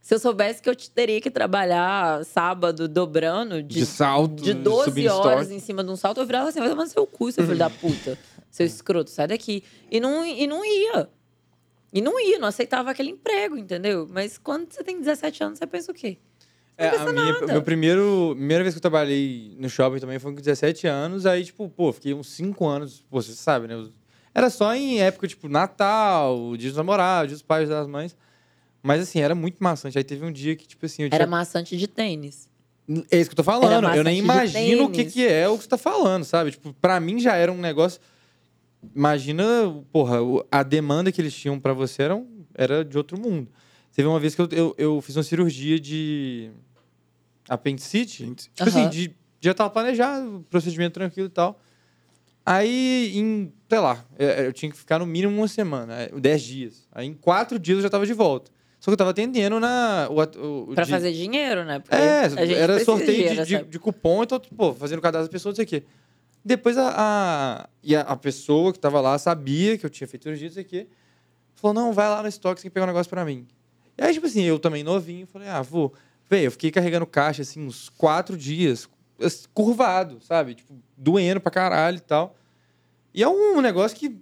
Se 0.00 0.14
eu 0.14 0.18
soubesse 0.18 0.62
que 0.62 0.68
eu 0.70 0.74
te- 0.74 0.90
teria 0.90 1.20
que 1.20 1.30
trabalhar 1.30 2.24
sábado 2.24 2.88
dobrando 2.88 3.62
De 3.62 3.80
de, 3.80 3.86
salto, 3.86 4.42
de 4.42 4.54
12 4.54 4.84
subindo 4.86 5.10
horas 5.12 5.50
em 5.50 5.58
cima 5.60 5.84
de 5.84 5.90
um 5.90 5.96
salto, 5.96 6.20
eu 6.20 6.26
virava 6.26 6.48
assim, 6.48 6.58
vai 6.60 6.70
tomar 6.70 6.84
no 6.84 6.90
seu 6.90 7.06
cu, 7.06 7.30
seu 7.30 7.44
filho 7.44 7.58
da 7.58 7.68
puta. 7.68 8.16
Seu 8.50 8.66
escroto, 8.66 9.10
sai 9.10 9.28
daqui. 9.28 9.62
E 9.90 10.00
não, 10.00 10.24
e 10.24 10.46
não 10.46 10.64
ia. 10.64 11.08
E 11.92 12.00
não 12.00 12.20
ia, 12.20 12.38
não 12.38 12.48
aceitava 12.48 12.90
aquele 12.90 13.10
emprego, 13.10 13.56
entendeu? 13.56 14.06
Mas 14.10 14.36
quando 14.36 14.70
você 14.72 14.84
tem 14.84 14.98
17 15.00 15.42
anos, 15.42 15.58
você 15.58 15.66
pensa 15.66 15.90
o 15.90 15.94
quê? 15.94 16.18
É, 16.76 16.90
pensa 16.90 17.08
a 17.08 17.12
minha, 17.12 17.32
nada. 17.32 17.46
meu 17.46 17.62
primeiro, 17.62 18.34
primeira 18.36 18.62
vez 18.62 18.74
que 18.74 18.78
eu 18.78 18.82
trabalhei 18.82 19.56
no 19.58 19.68
shopping 19.68 19.98
também 19.98 20.18
foi 20.18 20.32
com 20.32 20.40
17 20.40 20.86
anos. 20.86 21.26
Aí, 21.26 21.44
tipo, 21.44 21.68
pô, 21.68 21.92
fiquei 21.92 22.14
uns 22.14 22.28
5 22.28 22.66
anos. 22.66 23.04
Pô, 23.10 23.20
você 23.20 23.32
sabe, 23.32 23.66
né? 23.66 23.88
Era 24.34 24.50
só 24.50 24.72
em 24.74 25.00
época, 25.00 25.26
tipo, 25.26 25.48
Natal, 25.48 26.56
Dia 26.56 26.68
dos 26.68 26.76
Namorados, 26.76 27.28
Dia 27.28 27.36
dos 27.36 27.42
Pais 27.42 27.68
das 27.68 27.86
Mães. 27.86 28.16
Mas, 28.82 29.02
assim, 29.02 29.20
era 29.20 29.34
muito 29.34 29.56
maçante. 29.58 29.98
Aí 29.98 30.04
teve 30.04 30.24
um 30.24 30.30
dia 30.30 30.54
que, 30.54 30.68
tipo 30.68 30.86
assim, 30.86 31.08
tinha... 31.08 31.08
Era 31.12 31.26
maçante 31.26 31.76
de 31.76 31.88
tênis. 31.88 32.48
É 33.10 33.18
isso 33.18 33.28
que 33.28 33.32
eu 33.34 33.36
tô 33.36 33.44
falando. 33.44 33.88
Eu 33.94 34.04
nem 34.04 34.18
imagino 34.18 34.84
o 34.84 34.90
que, 34.90 35.04
que 35.04 35.26
é 35.26 35.48
o 35.48 35.56
que 35.56 35.64
você 35.64 35.68
tá 35.68 35.76
falando, 35.76 36.24
sabe? 36.24 36.52
Tipo, 36.52 36.72
pra 36.74 37.00
mim 37.00 37.18
já 37.18 37.34
era 37.34 37.52
um 37.52 37.58
negócio. 37.58 38.00
Imagina, 38.94 39.44
porra, 39.92 40.18
a 40.50 40.62
demanda 40.62 41.10
que 41.10 41.20
eles 41.20 41.34
tinham 41.34 41.58
pra 41.58 41.72
você 41.72 42.02
era, 42.02 42.22
era 42.54 42.84
de 42.84 42.96
outro 42.96 43.18
mundo. 43.20 43.48
Teve 43.94 44.06
uma 44.08 44.20
vez 44.20 44.34
que 44.34 44.40
eu, 44.40 44.48
eu, 44.52 44.74
eu 44.78 45.00
fiz 45.00 45.16
uma 45.16 45.22
cirurgia 45.22 45.78
de 45.80 46.50
apendicite. 47.48 48.24
Tipo 48.34 48.68
assim, 48.68 48.88
de, 48.88 49.14
já 49.40 49.54
tava 49.54 49.70
planejado, 49.70 50.44
procedimento 50.48 50.94
tranquilo 50.94 51.26
e 51.28 51.30
tal. 51.32 51.60
Aí, 52.44 53.12
em, 53.14 53.52
sei 53.68 53.78
lá, 53.78 54.04
eu, 54.18 54.28
eu 54.28 54.52
tinha 54.52 54.70
que 54.70 54.78
ficar 54.78 54.98
no 54.98 55.06
mínimo 55.06 55.36
uma 55.36 55.48
semana, 55.48 55.94
é, 56.02 56.08
10 56.08 56.42
dias. 56.42 56.88
Aí, 56.92 57.06
em 57.06 57.14
quatro 57.14 57.58
dias 57.58 57.76
eu 57.78 57.82
já 57.82 57.90
tava 57.90 58.06
de 58.06 58.14
volta. 58.14 58.50
Só 58.80 58.90
que 58.90 58.92
eu 58.92 58.96
tava 58.96 59.10
atendendo 59.10 59.58
na. 59.58 60.08
O, 60.08 60.70
o, 60.70 60.74
Pra 60.74 60.84
de- 60.84 60.90
fazer 60.90 61.12
dinheiro, 61.12 61.64
né? 61.64 61.80
Porque 61.80 61.94
é, 61.94 62.52
era 62.54 62.82
sorteio 62.84 63.10
de, 63.10 63.16
dinheiro, 63.24 63.44
de, 63.44 63.52
sabe? 63.56 63.68
de 63.70 63.78
cupom, 63.78 64.22
então, 64.22 64.40
pô, 64.56 64.72
fazendo 64.72 65.02
cadastro 65.02 65.24
das 65.28 65.32
pessoas, 65.32 65.52
não 65.52 65.56
sei 65.56 65.64
o 65.64 65.68
quê. 65.68 65.86
Depois 66.48 66.78
a, 66.78 66.94
a, 66.96 67.68
e 67.82 67.94
a, 67.94 68.00
a 68.00 68.16
pessoa 68.16 68.72
que 68.72 68.78
tava 68.78 69.02
lá 69.02 69.18
sabia 69.18 69.76
que 69.76 69.84
eu 69.84 69.90
tinha 69.90 70.08
feito 70.08 70.22
cirurgia, 70.22 70.48
não 70.48 70.54
sei 70.54 70.64
o. 70.64 70.88
Falou, 71.54 71.74
não, 71.74 71.92
vai 71.92 72.08
lá 72.08 72.22
no 72.22 72.28
estoque, 72.28 72.58
você 72.58 72.70
que 72.70 72.74
pegar 72.74 72.84
um 72.84 72.86
negócio 72.86 73.10
pra 73.10 73.22
mim. 73.22 73.46
E 73.98 74.02
aí, 74.02 74.14
tipo 74.14 74.24
assim, 74.24 74.44
eu 74.44 74.58
também 74.58 74.82
novinho, 74.82 75.26
falei, 75.26 75.46
ah, 75.46 75.60
vou. 75.60 75.92
Véi, 76.26 76.46
eu 76.46 76.50
fiquei 76.50 76.70
carregando 76.70 77.06
caixa, 77.06 77.42
assim, 77.42 77.66
uns 77.66 77.90
quatro 77.90 78.34
dias, 78.34 78.88
curvado, 79.52 80.22
sabe? 80.22 80.54
Tipo, 80.54 80.74
doendo 80.96 81.38
pra 81.38 81.50
caralho 81.50 81.98
e 81.98 82.00
tal. 82.00 82.34
E 83.12 83.22
é 83.22 83.28
um 83.28 83.60
negócio 83.60 83.94
que 83.94 84.18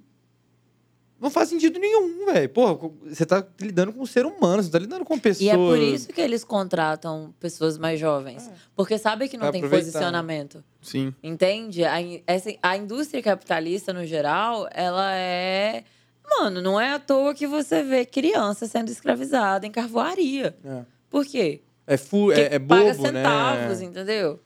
não 1.20 1.30
faz 1.30 1.48
sentido 1.48 1.78
nenhum, 1.78 2.26
velho. 2.26 2.48
Porra, 2.50 2.90
você 3.06 3.24
tá 3.24 3.44
lidando 3.60 3.92
com 3.92 4.02
um 4.02 4.06
ser 4.06 4.26
humano, 4.26 4.62
você 4.62 4.70
tá 4.70 4.78
lidando 4.78 5.04
com 5.04 5.18
pessoas... 5.18 5.40
E 5.46 5.48
é 5.48 5.56
por 5.56 5.78
isso 5.78 6.08
que 6.08 6.20
eles 6.20 6.44
contratam 6.44 7.34
pessoas 7.40 7.78
mais 7.78 7.98
jovens. 7.98 8.50
Porque 8.74 8.98
sabe 8.98 9.28
que 9.28 9.36
não 9.36 9.44
Pra 9.44 9.52
tem 9.52 9.60
aproveitar, 9.60 9.86
né? 9.86 9.92
posicionamento. 9.92 10.64
Sim. 10.82 11.14
Entende? 11.22 11.84
A, 11.84 12.00
in- 12.00 12.22
essa, 12.26 12.50
a 12.62 12.76
indústria 12.76 13.22
capitalista, 13.22 13.92
no 13.92 14.04
geral, 14.04 14.68
ela 14.72 15.14
é. 15.16 15.84
Mano, 16.28 16.60
não 16.60 16.78
é 16.80 16.92
à 16.92 16.98
toa 16.98 17.32
que 17.34 17.46
você 17.46 17.82
vê 17.82 18.04
criança 18.04 18.66
sendo 18.66 18.90
escravizada 18.90 19.66
em 19.66 19.70
carvoaria. 19.70 20.56
É. 20.64 20.82
Por 21.08 21.24
quê? 21.24 21.62
É, 21.86 21.96
fu 21.96 22.32
é, 22.32 22.56
é 22.56 22.58
paga 22.58 22.92
bobo, 22.92 23.02
né? 23.04 23.08
centavos, 23.22 23.80
entendeu? 23.80 24.40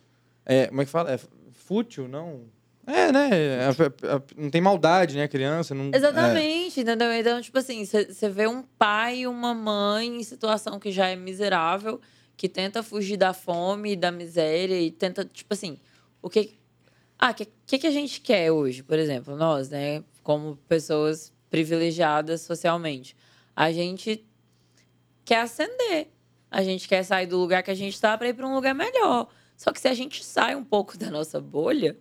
É, 0.44 0.66
como 0.66 0.82
é 0.82 0.84
que 0.84 0.90
fala? 0.90 1.12
É 1.14 1.18
fútil, 1.52 2.06
não? 2.06 2.42
É, 2.87 3.12
né? 3.12 3.31
É, 3.33 3.68
é, 3.68 4.14
é, 4.14 4.22
não 4.37 4.51
tem 4.51 4.61
maldade, 4.61 5.16
né? 5.16 5.28
Criança. 5.28 5.74
Não... 5.74 5.91
Exatamente, 5.95 6.81
entendeu? 6.81 7.12
Então, 7.12 7.41
tipo 7.41 7.59
assim, 7.59 7.85
você 7.85 8.28
vê 8.28 8.47
um 8.47 8.62
pai 8.62 9.20
e 9.20 9.26
uma 9.26 9.55
mãe 9.55 10.20
em 10.20 10.22
situação 10.22 10.78
que 10.78 10.91
já 10.91 11.09
é 11.09 11.16
miserável, 11.16 12.01
que 12.37 12.49
tenta 12.49 12.83
fugir 12.83 13.16
da 13.16 13.33
fome 13.33 13.95
da 13.95 14.11
miséria 14.11 14.81
e 14.81 14.91
tenta, 14.91 15.24
tipo 15.24 15.53
assim, 15.53 15.78
o 16.22 16.28
que. 16.28 16.59
Ah, 17.18 17.31
o 17.31 17.35
que, 17.35 17.47
que, 17.66 17.78
que 17.78 17.87
a 17.87 17.91
gente 17.91 18.20
quer 18.20 18.51
hoje, 18.51 18.83
por 18.83 18.99
exemplo, 18.99 19.37
nós, 19.37 19.68
né, 19.68 20.03
como 20.22 20.57
pessoas 20.68 21.33
privilegiadas 21.51 22.41
socialmente? 22.41 23.14
A 23.55 23.70
gente 23.70 24.24
quer 25.24 25.43
ascender. 25.43 26.09
A 26.51 26.62
gente 26.62 26.89
quer 26.89 27.05
sair 27.05 27.26
do 27.26 27.39
lugar 27.39 27.62
que 27.62 27.70
a 27.70 27.74
gente 27.74 27.95
está 27.95 28.16
para 28.18 28.28
ir 28.28 28.35
para 28.35 28.47
um 28.47 28.55
lugar 28.55 28.74
melhor. 28.74 29.28
Só 29.57 29.70
que 29.70 29.81
se 29.81 29.87
a 29.87 29.95
gente 29.95 30.24
sai 30.24 30.57
um 30.57 30.64
pouco 30.64 30.99
da 30.99 31.11
nossa 31.11 31.41
bolha, 31.41 31.97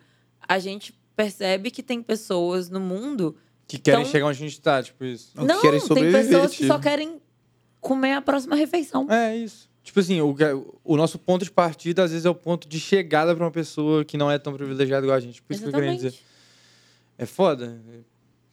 a 0.49 0.57
gente 0.59 0.93
percebe 1.15 1.69
que 1.71 1.83
tem 1.83 2.01
pessoas 2.01 2.69
no 2.69 2.79
mundo 2.79 3.37
Que 3.67 3.77
querem 3.77 3.99
Então- 4.01 4.11
chegar 4.11 4.25
onde 4.25 4.37
a 4.43 4.47
gente 4.49 4.59
tá, 4.59 4.81
tipo 4.81 5.05
isso. 5.05 5.31
Não, 5.35 5.45
que 5.57 5.61
querem 5.61 5.79
tem 5.79 6.11
pessoas 6.11 6.51
que 6.51 6.57
tio. 6.57 6.67
só 6.67 6.79
querem 6.79 7.21
comer 7.79 8.13
a 8.13 8.21
próxima 8.21 8.55
refeição. 8.55 9.05
É 9.11 9.37
isso. 9.37 9.69
Tipo 9.83 9.99
assim, 9.99 10.19
o, 10.21 10.33
que- 10.33 10.43
o 10.83 10.97
nosso 10.97 11.19
ponto 11.19 11.45
de 11.45 11.51
partida, 11.51 12.03
às 12.03 12.09
vezes, 12.11 12.25
é 12.25 12.29
o 12.31 12.33
ponto 12.35 12.67
de 12.67 12.79
chegada 12.79 13.35
pra 13.35 13.45
uma 13.45 13.51
pessoa 13.51 14.03
que 14.03 14.17
não 14.17 14.29
é 14.31 14.39
tão 14.39 14.53
privilegiada 14.53 15.05
igual 15.05 15.15
a 15.15 15.19
gente. 15.19 15.39
Por 15.43 15.53
isso 15.53 15.61
que 15.61 15.69
eu 15.69 15.73
queria 15.73 15.95
dizer. 15.95 16.15
É 17.17 17.25
foda? 17.27 17.79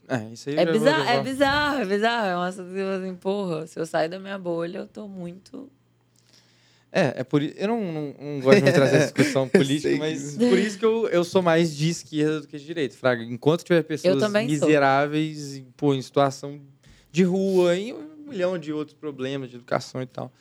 É, 0.08 0.32
isso 0.32 0.50
aí 0.50 0.56
É 0.56 0.66
bizarro, 0.70 1.08
é 1.08 1.22
bizarro, 1.22 1.78
é 1.80 1.84
bizarro. 1.86 2.26
É 2.26 2.36
uma 2.36 2.52
coisa 2.52 2.96
assim, 2.98 3.14
porra, 3.16 3.66
se 3.66 3.78
eu 3.80 3.86
sair 3.86 4.08
da 4.08 4.18
minha 4.18 4.38
bolha, 4.38 4.78
eu 4.80 4.86
tô 4.86 5.08
muito. 5.08 5.70
É, 6.92 7.20
é 7.20 7.24
por 7.24 7.42
isso. 7.42 7.54
Eu 7.58 7.68
não, 7.68 7.92
não, 7.92 8.14
não 8.18 8.40
gosto 8.40 8.62
de 8.64 8.72
trazer 8.72 8.96
essa 8.96 9.12
discussão 9.12 9.48
política, 9.50 9.88
sei 9.90 9.98
mas 9.98 10.36
por 10.36 10.58
isso 10.58 10.78
que 10.78 10.84
eu, 10.84 11.08
eu 11.08 11.24
sou 11.24 11.42
mais 11.42 11.76
de 11.76 11.90
esquerda 11.90 12.40
do 12.40 12.48
que 12.48 12.56
de 12.58 12.64
direita. 12.64 12.96
Fraga, 12.96 13.22
enquanto 13.22 13.64
tiver 13.64 13.82
pessoas 13.82 14.32
miseráveis, 14.44 15.56
e, 15.56 15.66
pô, 15.76 15.94
em 15.94 16.00
situação 16.00 16.60
de 17.12 17.22
rua, 17.22 17.76
e 17.76 17.92
um 17.92 18.28
milhão 18.28 18.58
de 18.58 18.72
outros 18.72 18.96
problemas 18.96 19.50
de 19.50 19.56
educação 19.56 20.00
e 20.02 20.06
tal. 20.06 20.32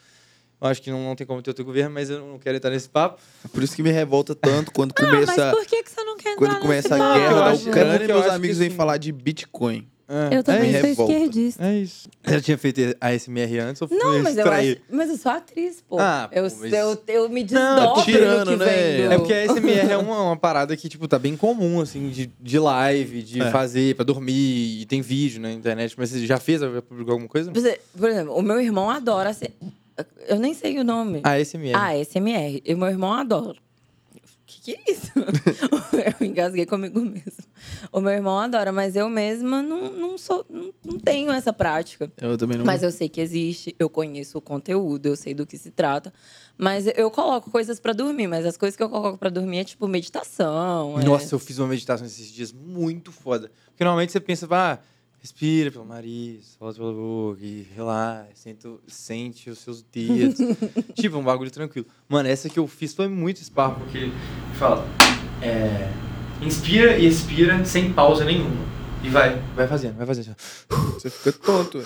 Eu 0.61 0.67
acho 0.67 0.81
que 0.81 0.89
não, 0.89 1.03
não 1.03 1.15
tem 1.15 1.27
como 1.27 1.41
ter 1.41 1.49
outro 1.49 1.65
governo, 1.65 1.91
mas 1.93 2.09
eu 2.09 2.19
não 2.25 2.39
quero 2.39 2.55
entrar 2.57 2.69
nesse 2.71 2.89
papo. 2.89 3.21
Por 3.51 3.61
isso 3.61 3.75
que 3.75 3.83
me 3.83 3.91
revolta 3.91 4.33
tanto 4.33 4.71
quando 4.71 4.93
Ah, 4.97 5.05
começa, 5.05 5.45
mas 5.45 5.55
por 5.55 5.65
que, 5.65 5.83
que 5.83 5.91
você 5.91 6.03
não 6.03 6.17
quer 6.17 6.31
entrar 6.33 6.47
quando 6.47 6.61
começa 6.61 6.89
nesse 6.89 7.01
a 7.01 7.05
papo? 7.05 7.19
guerra 7.19 7.39
da 7.41 7.49
é 7.51 7.53
Ucrânia 7.53 8.07
meus 8.07 8.25
amigos 8.27 8.57
vêm 8.57 8.67
assim- 8.67 8.75
falar 8.77 8.97
de 8.97 9.11
Bitcoin. 9.11 9.87
É, 10.07 10.37
Eu 10.37 10.43
também 10.43 10.69
É 10.73 10.79
sou 10.81 10.89
revolta. 10.89 11.13
esquerdista. 11.13 11.63
É 11.65 11.77
isso. 11.79 12.07
Você 12.23 12.33
já 12.35 12.41
tinha 12.41 12.57
feito 12.59 12.79
a 13.01 13.11
SMR 13.17 13.57
antes 13.59 13.81
ou 13.81 13.87
foi 13.87 13.97
Não, 13.97 14.21
mas 14.21 14.37
eu, 14.37 14.51
acho, 14.51 14.77
mas 14.91 15.09
eu 15.09 15.17
sou 15.17 15.31
atriz, 15.31 15.81
pô. 15.81 15.97
Ah, 15.99 16.29
eu, 16.31 16.43
mas- 16.43 16.73
eu, 16.73 17.03
eu 17.07 17.29
me 17.29 17.41
Não, 17.41 17.47
desdobro 17.47 18.03
tirando, 18.03 18.51
no 18.51 18.57
que 18.59 18.65
né? 18.65 18.65
vem 18.97 19.07
do... 19.07 19.13
É 19.13 19.17
porque 19.17 19.33
a 19.33 19.45
SMR 19.47 19.91
é 19.91 19.97
uma, 19.97 20.21
uma 20.21 20.37
parada 20.37 20.77
que, 20.77 20.87
tipo, 20.87 21.07
tá 21.07 21.17
bem 21.17 21.35
comum, 21.35 21.81
assim, 21.81 22.09
de, 22.09 22.31
de 22.39 22.59
live, 22.59 23.23
de 23.23 23.41
É. 23.41 23.49
fazer 23.49 23.95
pra 23.95 24.05
dormir, 24.05 24.81
e 24.81 24.85
tem 24.85 25.01
vídeo 25.01 25.41
na 25.41 25.51
internet. 25.51 25.95
Mas 25.97 26.11
você 26.11 26.23
já 26.25 26.37
fez? 26.39 26.61
Já 26.61 26.81
publicou 26.83 27.13
alguma 27.13 27.27
coisa? 27.29 27.51
Você- 27.51 27.79
Por 27.97 28.09
exemplo, 28.09 28.35
o 28.37 28.41
meu 28.43 28.61
irmão 28.61 28.89
adora... 28.89 29.33
ser- 29.33 29.53
Eu 30.27 30.37
nem 30.37 30.53
sei 30.53 30.77
o 30.77 30.83
nome. 30.83 31.21
A 31.23 31.39
SMR. 31.39 31.73
Ah, 31.75 31.97
SMR. 31.97 32.61
E 32.63 32.75
meu 32.75 32.89
irmão 32.89 33.11
adora. 33.13 33.55
Que, 34.65 34.71
é 34.71 34.91
isso? 34.91 35.11
eu 36.19 36.25
engasguei 36.25 36.65
comigo 36.65 36.99
mesmo. 36.99 37.43
O 37.91 38.01
meu 38.01 38.11
irmão 38.13 38.39
adora, 38.39 38.71
mas 38.71 38.95
eu 38.95 39.07
mesma 39.07 39.61
não, 39.61 39.91
não, 39.91 40.17
sou, 40.17 40.43
não, 40.49 40.73
não 40.83 40.97
tenho 40.99 41.31
essa 41.31 41.53
prática. 41.53 42.11
Eu 42.19 42.35
também 42.35 42.57
não. 42.57 42.65
Mas 42.65 42.81
eu 42.81 42.91
sei 42.91 43.07
que 43.07 43.21
existe, 43.21 43.75
eu 43.77 43.87
conheço 43.87 44.39
o 44.39 44.41
conteúdo, 44.41 45.05
eu 45.05 45.15
sei 45.15 45.35
do 45.35 45.45
que 45.45 45.55
se 45.55 45.69
trata. 45.69 46.11
Mas 46.57 46.87
eu 46.95 47.11
coloco 47.11 47.51
coisas 47.51 47.79
pra 47.79 47.93
dormir, 47.93 48.25
mas 48.25 48.43
as 48.43 48.57
coisas 48.57 48.75
que 48.75 48.81
eu 48.81 48.89
coloco 48.89 49.19
pra 49.19 49.29
dormir 49.29 49.59
é 49.59 49.63
tipo 49.65 49.87
meditação. 49.87 50.99
é- 50.99 51.03
Nossa, 51.03 51.35
eu 51.35 51.39
fiz 51.39 51.59
uma 51.59 51.67
meditação 51.67 52.07
esses 52.07 52.31
dias 52.31 52.51
muito 52.51 53.11
foda. 53.11 53.51
Porque 53.67 53.83
normalmente 53.83 54.13
você 54.13 54.19
pensa, 54.19 54.47
ah, 54.49 54.79
respira 55.25 55.71
pelo 55.71 55.85
nariz, 55.85 56.55
solta 56.59 56.77
pela 56.77 56.93
boca 56.93 57.39
e 57.41 57.65
relaxa, 57.75 58.29
sente, 58.35 58.67
sente 58.87 59.49
os 59.49 59.57
seus 59.57 59.81
dedos. 59.81 60.37
tipo, 60.93 61.17
um 61.17 61.23
bagulho 61.23 61.49
tranquilo. 61.49 61.87
Mano, 62.07 62.29
essa 62.29 62.47
que 62.47 62.59
eu 62.59 62.67
fiz 62.67 62.93
foi 62.93 63.07
muito 63.07 63.43
spa, 63.43 63.71
porque 63.71 64.11
fala, 64.59 64.85
é, 65.41 65.91
inspira 66.45 66.95
e 66.99 67.07
expira 67.07 67.65
sem 67.65 67.91
pausa 67.91 68.23
nenhuma. 68.23 68.63
E 69.03 69.09
vai, 69.09 69.35
vai 69.55 69.67
fazendo, 69.67 69.97
vai 69.97 70.05
fazendo. 70.05 70.35
Você 70.93 71.09
fica 71.09 71.31
tonto. 71.33 71.83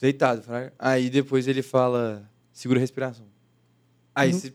Deitado, 0.00 0.42
fraga. 0.42 0.72
Aí 0.78 1.10
depois 1.10 1.46
ele 1.46 1.62
fala, 1.62 2.26
segura 2.50 2.78
a 2.78 2.80
respiração. 2.80 3.26
Aí 4.14 4.32
você 4.32 4.54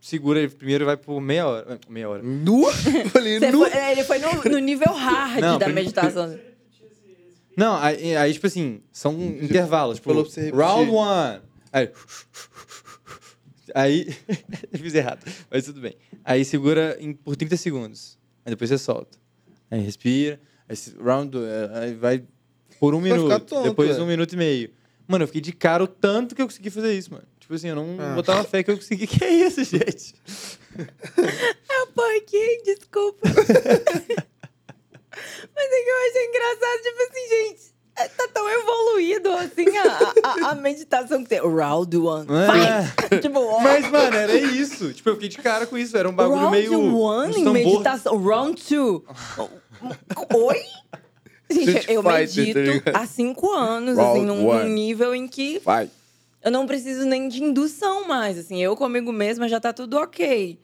segura, 0.00 0.38
ele 0.38 0.48
primeiro 0.48 0.86
vai 0.86 0.96
por 0.96 1.20
meia 1.20 1.46
hora. 1.46 1.78
Meia 1.88 2.08
hora. 2.08 2.22
Nu? 2.22 2.64
Falei, 3.12 3.38
nu. 3.40 3.58
foi- 3.58 3.76
ele 3.90 4.04
foi 4.04 4.18
no, 4.18 4.50
no 4.52 4.58
nível 4.58 4.92
hard 4.92 5.40
Não, 5.40 5.58
da 5.58 5.68
meditação. 5.68 6.48
Não, 7.58 7.76
aí, 7.76 8.16
aí, 8.16 8.32
tipo 8.32 8.46
assim, 8.46 8.80
são 8.92 9.12
intervalos. 9.20 9.96
Tipo, 9.98 10.14
você 10.14 10.42
repetir. 10.42 10.58
round 10.64 10.90
one. 10.92 11.40
Aí. 11.72 11.90
Aí. 13.74 14.16
fiz 14.78 14.94
errado, 14.94 15.26
mas 15.50 15.64
tudo 15.64 15.80
bem. 15.80 15.96
Aí 16.24 16.44
segura 16.44 16.96
em- 17.00 17.12
por 17.14 17.34
30 17.36 17.56
segundos. 17.56 18.16
Aí 18.46 18.50
depois 18.52 18.70
você 18.70 18.78
solta. 18.78 19.18
Aí 19.70 19.80
respira. 19.80 20.40
Aí 20.68 20.76
round. 21.02 21.30
dois, 21.32 21.50
Aí 21.72 21.94
vai 21.94 22.22
por 22.78 22.94
um 22.94 23.00
Vai 23.00 23.10
ficar 23.10 23.22
minuto. 23.24 23.44
tonto, 23.46 23.68
depois 23.68 23.98
é. 23.98 24.00
um 24.00 24.06
minuto 24.06 24.32
e 24.34 24.36
meio. 24.36 24.70
Mano, 25.06 25.24
eu 25.24 25.26
fiquei 25.26 25.40
de 25.40 25.52
cara 25.52 25.82
o 25.82 25.88
tanto 25.88 26.34
que 26.36 26.42
eu 26.42 26.46
consegui 26.46 26.70
fazer 26.70 26.92
isso, 26.96 27.10
mano. 27.12 27.24
Tipo 27.40 27.54
assim, 27.54 27.68
eu 27.68 27.74
não 27.76 27.96
Ah. 27.98 28.14
botava 28.14 28.44
fé 28.44 28.62
que 28.62 28.70
eu 28.70 28.76
consegui. 28.76 29.06
Que 29.08 29.24
é 29.24 29.30
isso, 29.46 29.64
gente? 29.64 30.14
É 31.68 31.82
um 31.82 31.92
pouquinho, 31.92 32.62
desculpa. 32.64 33.28
Mas 35.54 35.66
é 35.66 35.82
que 35.82 35.90
eu 35.90 36.08
achei 36.08 36.26
engraçado, 36.26 36.82
tipo 36.82 37.02
assim, 37.02 37.28
gente, 37.28 37.78
é, 37.98 38.08
tá 38.08 38.28
tão 38.32 38.48
evoluído 38.48 39.32
assim 39.32 39.76
a, 39.76 40.12
a, 40.22 40.50
a 40.50 40.54
meditação 40.54 41.22
que 41.22 41.28
tem. 41.28 41.40
Round 41.40 41.96
one. 41.96 42.26
É. 42.30 43.18
Tipo, 43.18 43.40
ó, 43.40 43.60
Mas, 43.60 43.90
mano, 43.90 44.14
era 44.14 44.36
isso. 44.36 44.92
Tipo, 44.92 45.08
eu 45.10 45.14
fiquei 45.14 45.28
de 45.28 45.38
cara 45.38 45.66
com 45.66 45.76
isso. 45.76 45.96
Era 45.96 46.08
um 46.08 46.12
bagulho 46.12 46.38
round 46.42 46.56
meio. 46.56 46.96
one 46.96 47.30
uns 47.30 47.36
em 47.36 47.44
meditação. 47.50 48.16
Round 48.22 48.62
two. 48.62 49.04
Oi? 50.34 50.56
Gente, 51.50 51.78
Street 51.78 51.88
eu 51.88 52.02
medito 52.02 52.52
tá 52.52 52.60
ligado? 52.60 52.96
há 52.96 53.06
cinco 53.06 53.50
anos, 53.50 53.96
Round 53.96 54.18
assim, 54.18 54.26
num, 54.26 54.46
one. 54.46 54.68
nível 54.68 55.14
em 55.14 55.26
que 55.26 55.58
Vai. 55.64 55.90
eu 56.44 56.50
não 56.50 56.66
preciso 56.66 57.06
nem 57.06 57.26
de 57.26 57.42
indução 57.42 58.06
mais, 58.06 58.38
assim. 58.38 58.62
Eu 58.62 58.76
comigo 58.76 59.10
mesma 59.12 59.48
já 59.48 59.58
tá 59.58 59.72
tudo 59.72 59.96
ok. 59.96 60.58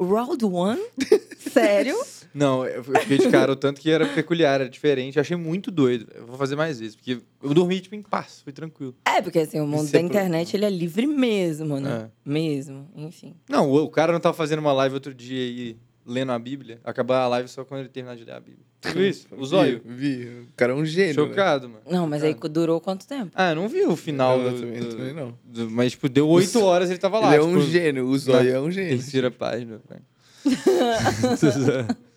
Round 0.00 0.44
one? 0.44 0.82
Sério? 1.52 1.96
Não, 2.34 2.64
eu 2.66 2.82
fiquei 2.82 3.18
de 3.18 3.28
cara 3.28 3.52
o 3.52 3.56
tanto 3.56 3.80
que 3.80 3.90
era 3.90 4.06
peculiar, 4.06 4.60
era 4.60 4.68
diferente. 4.70 5.16
Eu 5.16 5.20
achei 5.20 5.36
muito 5.36 5.70
doido. 5.70 6.06
Eu 6.14 6.26
vou 6.26 6.36
fazer 6.38 6.56
mais 6.56 6.80
vezes, 6.80 6.96
porque 6.96 7.18
eu 7.42 7.54
dormi, 7.54 7.80
tipo, 7.80 7.94
em 7.94 8.02
paz, 8.02 8.40
foi 8.42 8.52
tranquilo. 8.52 8.94
É, 9.04 9.20
porque 9.20 9.38
assim, 9.40 9.60
o 9.60 9.66
mundo 9.66 9.90
da 9.90 9.98
é 9.98 10.00
pro- 10.00 10.08
internet, 10.10 10.56
ele 10.56 10.64
é 10.64 10.70
livre 10.70 11.06
mesmo, 11.06 11.78
né? 11.78 12.08
É. 12.26 12.30
Mesmo, 12.30 12.88
enfim. 12.96 13.34
Não, 13.48 13.70
o, 13.70 13.84
o 13.84 13.88
cara 13.90 14.12
não 14.12 14.20
tava 14.20 14.34
fazendo 14.34 14.60
uma 14.60 14.72
live 14.72 14.94
outro 14.94 15.12
dia 15.14 15.38
aí, 15.40 15.76
lendo 16.06 16.32
a 16.32 16.38
Bíblia. 16.38 16.80
Acabar 16.84 17.20
a 17.22 17.28
live 17.28 17.48
só 17.48 17.64
quando 17.64 17.80
ele 17.80 17.88
terminar 17.88 18.16
de 18.16 18.24
ler 18.24 18.32
a 18.32 18.40
Bíblia. 18.40 18.64
Viu 18.84 19.08
isso? 19.08 19.28
O 19.36 19.44
zóio. 19.46 19.80
Vi, 19.84 20.16
vi. 20.24 20.26
O 20.40 20.48
cara 20.56 20.72
é 20.72 20.74
um 20.74 20.84
gênio. 20.84 21.08
né? 21.08 21.28
Chocado, 21.28 21.68
mano. 21.68 21.82
Não, 21.88 22.04
mas 22.08 22.24
aí 22.24 22.34
durou 22.50 22.80
quanto 22.80 23.06
tempo? 23.06 23.30
Ah, 23.32 23.50
eu 23.50 23.54
não 23.56 23.68
vi 23.68 23.84
o 23.84 23.94
final 23.94 24.40
Eu 24.40 24.50
do, 24.50 24.58
também- 24.60 24.80
do- 24.80 24.88
também 24.96 25.12
não. 25.14 25.38
do- 25.44 25.70
Mas, 25.70 25.92
tipo, 25.92 26.08
deu 26.08 26.28
oito 26.28 26.60
horas 26.60 26.90
ele 26.90 26.98
tava 26.98 27.20
lá. 27.20 27.28
Ele 27.28 27.44
é 27.44 27.46
um 27.46 27.58
tipo, 27.60 27.70
gênio. 27.70 28.06
O 28.08 28.18
Zóio 28.18 28.52
é 28.52 28.60
um 28.60 28.70
gênio. 28.72 28.90
Terceira 28.96 29.30
página, 29.30 29.78
velho. 29.88 30.02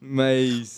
Mas. 0.00 0.76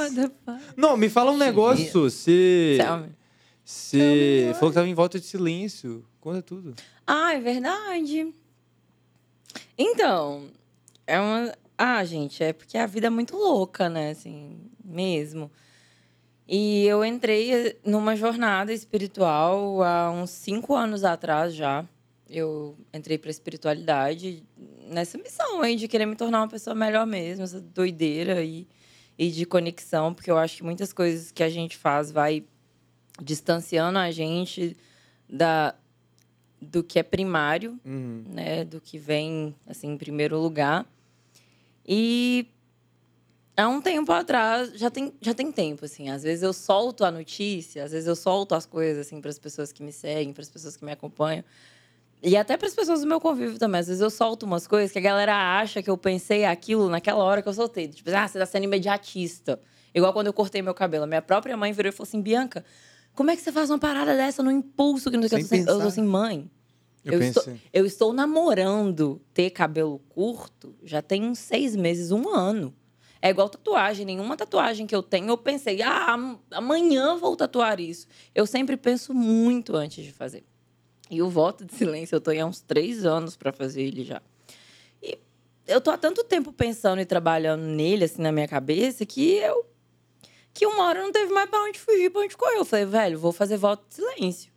Não, 0.76 0.96
me 0.96 1.08
fala 1.08 1.32
um 1.32 1.36
negócio. 1.36 1.90
Você. 1.92 2.78
Me. 2.78 3.16
Você 3.64 4.52
falou 4.54 4.70
que 4.70 4.74
tava 4.76 4.88
em 4.88 4.94
volta 4.94 5.18
de 5.18 5.26
silêncio. 5.26 6.04
Conta 6.20 6.40
tudo. 6.40 6.74
Ah, 7.06 7.34
é 7.34 7.40
verdade. 7.40 8.32
Então, 9.76 10.48
é 11.06 11.18
uma. 11.20 11.52
Ah, 11.76 12.04
gente, 12.04 12.42
é 12.42 12.52
porque 12.52 12.78
a 12.78 12.86
vida 12.86 13.08
é 13.08 13.10
muito 13.10 13.36
louca, 13.36 13.88
né? 13.88 14.10
Assim, 14.10 14.58
mesmo. 14.84 15.50
E 16.48 16.84
eu 16.86 17.04
entrei 17.04 17.76
numa 17.84 18.14
jornada 18.14 18.72
espiritual 18.72 19.82
há 19.82 20.10
uns 20.10 20.30
cinco 20.30 20.74
anos 20.74 21.02
atrás 21.02 21.52
já. 21.54 21.84
Eu 22.28 22.76
entrei 22.92 23.18
para 23.18 23.30
espiritualidade 23.30 24.42
nessa 24.88 25.16
missão 25.16 25.60
aí 25.62 25.76
de 25.76 25.86
querer 25.86 26.06
me 26.06 26.16
tornar 26.16 26.40
uma 26.40 26.48
pessoa 26.48 26.74
melhor 26.74 27.06
mesmo, 27.06 27.44
essa 27.44 27.60
doideira 27.60 28.42
e, 28.42 28.66
e 29.16 29.30
de 29.30 29.44
conexão, 29.46 30.12
porque 30.12 30.30
eu 30.30 30.36
acho 30.36 30.56
que 30.56 30.64
muitas 30.64 30.92
coisas 30.92 31.30
que 31.30 31.42
a 31.42 31.48
gente 31.48 31.76
faz 31.76 32.10
vai 32.10 32.44
distanciando 33.22 33.98
a 33.98 34.10
gente 34.10 34.76
da 35.28 35.74
do 36.60 36.82
que 36.82 36.98
é 36.98 37.02
primário 37.02 37.78
Uhum. 37.84 38.24
né, 38.28 38.64
do 38.64 38.80
que 38.80 38.98
vem 38.98 39.54
assim 39.66 39.92
em 39.92 39.96
primeiro 39.98 40.38
lugar. 40.40 40.86
E 41.86 42.46
há 43.56 43.68
um 43.68 43.80
tempo 43.80 44.10
atrás, 44.10 44.72
já 44.74 44.90
tem, 44.90 45.12
já 45.20 45.32
tem 45.34 45.52
tempo 45.52 45.84
assim, 45.84 46.08
às 46.08 46.22
vezes 46.22 46.42
eu 46.42 46.52
solto 46.52 47.04
a 47.04 47.10
notícia, 47.10 47.84
às 47.84 47.92
vezes 47.92 48.08
eu 48.08 48.16
solto 48.16 48.54
as 48.54 48.66
coisas 48.66 49.06
assim 49.06 49.20
para 49.20 49.30
as 49.30 49.38
pessoas 49.38 49.70
que 49.70 49.82
me 49.82 49.92
seguem, 49.92 50.32
para 50.32 50.42
as 50.42 50.50
pessoas 50.50 50.76
que 50.76 50.84
me 50.84 50.92
acompanham. 50.92 51.44
E 52.22 52.36
até 52.36 52.56
para 52.56 52.66
as 52.66 52.74
pessoas 52.74 53.00
do 53.02 53.06
meu 53.06 53.20
convívio 53.20 53.58
também. 53.58 53.80
Às 53.80 53.86
vezes 53.88 54.00
eu 54.00 54.10
solto 54.10 54.44
umas 54.46 54.66
coisas 54.66 54.90
que 54.90 54.98
a 54.98 55.02
galera 55.02 55.58
acha 55.60 55.82
que 55.82 55.90
eu 55.90 55.96
pensei 55.96 56.44
aquilo 56.44 56.88
naquela 56.88 57.22
hora 57.22 57.42
que 57.42 57.48
eu 57.48 57.52
soltei. 57.52 57.88
Tipo, 57.88 58.10
ah, 58.14 58.26
você 58.26 58.38
tá 58.38 58.46
sendo 58.46 58.64
imediatista. 58.64 59.60
Igual 59.94 60.12
quando 60.12 60.26
eu 60.26 60.32
cortei 60.32 60.62
meu 60.62 60.74
cabelo. 60.74 61.04
A 61.04 61.06
minha 61.06 61.22
própria 61.22 61.56
mãe 61.56 61.72
virou 61.72 61.90
e 61.90 61.92
falou 61.92 62.06
assim: 62.08 62.20
Bianca, 62.20 62.64
como 63.14 63.30
é 63.30 63.36
que 63.36 63.42
você 63.42 63.52
faz 63.52 63.70
uma 63.70 63.78
parada 63.78 64.16
dessa 64.16 64.42
no 64.42 64.50
impulso? 64.50 65.10
Que 65.10 65.16
não 65.16 65.28
sei 65.28 65.38
o 65.38 65.42
que?" 65.42 65.48
Sem 65.48 65.60
eu 65.60 65.66
tô 65.66 65.72
assim, 65.72 65.80
eu 65.80 65.82
tô 65.82 65.88
assim, 65.88 66.02
mãe, 66.04 66.50
Eu, 67.04 67.12
eu 67.12 67.18
estou, 67.22 67.42
eu 67.72 67.86
estou 67.86 68.12
namorando 68.12 69.20
ter 69.32 69.50
cabelo 69.50 69.98
curto 70.08 70.74
já 70.82 71.00
tem 71.00 71.22
uns 71.24 71.38
seis 71.38 71.76
meses, 71.76 72.10
um 72.10 72.28
ano. 72.28 72.74
É 73.22 73.30
igual 73.30 73.48
tatuagem. 73.48 74.04
Nenhuma 74.06 74.36
tatuagem 74.36 74.86
que 74.86 74.94
eu 74.94 75.02
tenho, 75.02 75.28
eu 75.28 75.38
pensei, 75.38 75.80
ah, 75.82 76.12
am- 76.14 76.38
amanhã 76.50 77.16
vou 77.16 77.36
tatuar 77.36 77.78
isso. 77.80 78.06
Eu 78.34 78.46
sempre 78.46 78.76
penso 78.76 79.14
muito 79.14 79.76
antes 79.76 80.04
de 80.04 80.12
fazer. 80.12 80.44
E 81.10 81.22
o 81.22 81.28
voto 81.28 81.64
de 81.64 81.74
silêncio, 81.74 82.16
eu 82.16 82.32
aí 82.32 82.40
há 82.40 82.46
uns 82.46 82.60
três 82.60 83.04
anos 83.04 83.36
para 83.36 83.52
fazer 83.52 83.82
ele 83.82 84.04
já. 84.04 84.20
E 85.02 85.18
eu 85.66 85.80
tô 85.80 85.90
há 85.90 85.96
tanto 85.96 86.24
tempo 86.24 86.52
pensando 86.52 87.00
e 87.00 87.04
trabalhando 87.04 87.62
nele, 87.62 88.04
assim, 88.04 88.20
na 88.20 88.32
minha 88.32 88.48
cabeça, 88.48 89.06
que 89.06 89.34
eu. 89.34 89.66
Que 90.52 90.66
uma 90.66 90.84
hora 90.84 91.02
não 91.02 91.12
teve 91.12 91.32
mais 91.32 91.48
pra 91.48 91.62
onde 91.62 91.78
fugir, 91.78 92.10
pra 92.10 92.22
onde 92.22 92.36
correr. 92.36 92.56
Eu 92.56 92.64
falei, 92.64 92.86
velho, 92.86 93.18
vou 93.18 93.32
fazer 93.32 93.56
voto 93.56 93.84
de 93.88 93.94
silêncio. 93.96 94.52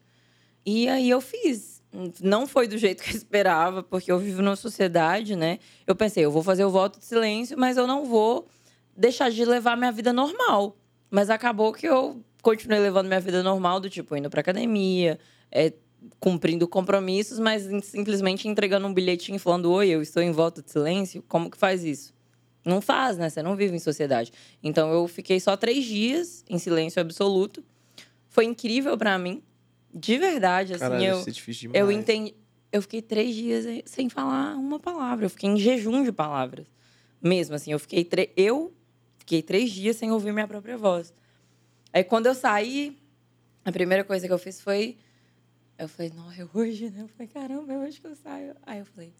E 0.66 0.88
aí 0.88 1.10
eu 1.10 1.22
fiz. 1.22 1.84
Não 2.22 2.48
foi 2.48 2.68
do 2.68 2.78
jeito 2.78 3.04
que 3.04 3.12
eu 3.12 3.18
esperava, 3.18 3.84
porque 3.84 4.12
eu 4.12 4.20
vivo 4.20 4.42
numa 4.42 4.56
sociedade, 4.56 5.36
né? 5.36 5.60
Eu 5.86 5.96
pensei, 5.96 6.24
eu 6.24 6.32
vou 6.32 6.44
fazer 6.44 6.64
o 6.64 6.70
voto 6.70 7.00
de 7.00 7.06
silêncio, 7.06 7.58
mas 7.58 7.78
eu 7.78 7.86
não 7.86 8.06
vou 8.06 8.48
deixar 8.96 9.30
de 9.30 9.44
levar 9.44 9.76
minha 9.76 9.92
vida 9.92 10.14
normal. 10.14 10.78
Mas 11.10 11.30
acabou 11.30 11.74
que 11.74 11.88
eu 11.88 12.24
continuei 12.42 12.80
levando 12.80 13.08
minha 13.08 13.20
vida 13.20 13.44
normal, 13.44 13.80
do 13.80 13.90
tipo, 13.90 14.16
indo 14.16 14.30
pra 14.30 14.42
academia, 14.42 15.20
é, 15.52 15.74
cumprindo 16.20 16.68
compromissos, 16.68 17.40
mas 17.40 17.64
simplesmente 17.86 18.48
entregando 18.48 18.88
um 18.88 18.94
bilhetinho 18.94 19.40
falando: 19.40 19.72
Oi, 19.72 19.90
eu 19.90 20.02
estou 20.02 20.22
em 20.22 20.32
voto 20.32 20.62
de 20.62 20.72
silêncio. 20.72 21.24
Como 21.28 21.50
que 21.50 21.58
faz 21.58 21.84
isso? 21.84 22.14
Não 22.66 22.82
faz, 22.82 23.18
né? 23.18 23.30
Você 23.30 23.42
não 23.42 23.56
vive 23.56 23.76
em 23.76 23.80
sociedade. 23.80 24.32
Então 24.62 24.92
eu 24.92 25.08
fiquei 25.08 25.40
só 25.40 25.56
três 25.56 25.86
dias 25.86 26.44
em 26.50 26.58
silêncio 26.60 27.02
absoluto. 27.02 27.64
Foi 28.28 28.46
incrível 28.46 28.98
pra 28.98 29.18
mim. 29.18 29.42
De 29.94 30.18
verdade, 30.18 30.74
assim, 30.74 30.82
Caralho, 30.84 31.04
eu. 31.04 31.20
é 31.20 31.32
difícil 31.32 31.62
demais. 31.72 31.80
Eu 31.82 31.92
entendi. 31.92 32.36
Eu 32.72 32.82
fiquei 32.84 33.02
três 33.02 33.34
dias 33.34 33.66
sem 33.86 34.10
falar 34.10 34.56
uma 34.56 34.80
palavra. 34.80 35.26
Eu 35.26 35.30
fiquei 35.30 35.50
em 35.50 35.58
jejum 35.58 36.04
de 36.04 36.12
palavras. 36.12 36.68
Mesmo 37.22 37.56
assim, 37.56 37.72
eu 37.72 37.80
fiquei, 37.80 38.04
tre- 38.06 38.32
eu 38.38 38.72
fiquei 39.18 39.42
três 39.42 39.72
dias 39.72 39.96
sem 39.96 40.12
ouvir 40.12 40.32
minha 40.32 40.48
própria 40.48 40.78
voz. 40.78 41.12
Aí 41.92 42.04
quando 42.04 42.28
eu 42.28 42.36
saí, 42.36 42.96
a 43.66 43.72
primeira 43.72 44.04
coisa 44.04 44.28
que 44.28 44.34
eu 44.34 44.38
fiz 44.38 44.62
foi. 44.62 44.98
Eu 45.80 45.88
falei, 45.88 46.12
não, 46.14 46.30
é 46.30 46.46
hoje, 46.54 46.90
né? 46.90 47.04
Eu 47.04 47.08
falei, 47.08 47.28
caramba, 47.28 47.72
é 47.74 47.78
hoje 47.78 48.02
que 48.02 48.08
eu 48.08 48.16
saio. 48.16 48.54
Aí 48.64 48.80
eu 48.80 48.86
falei, 48.86 49.14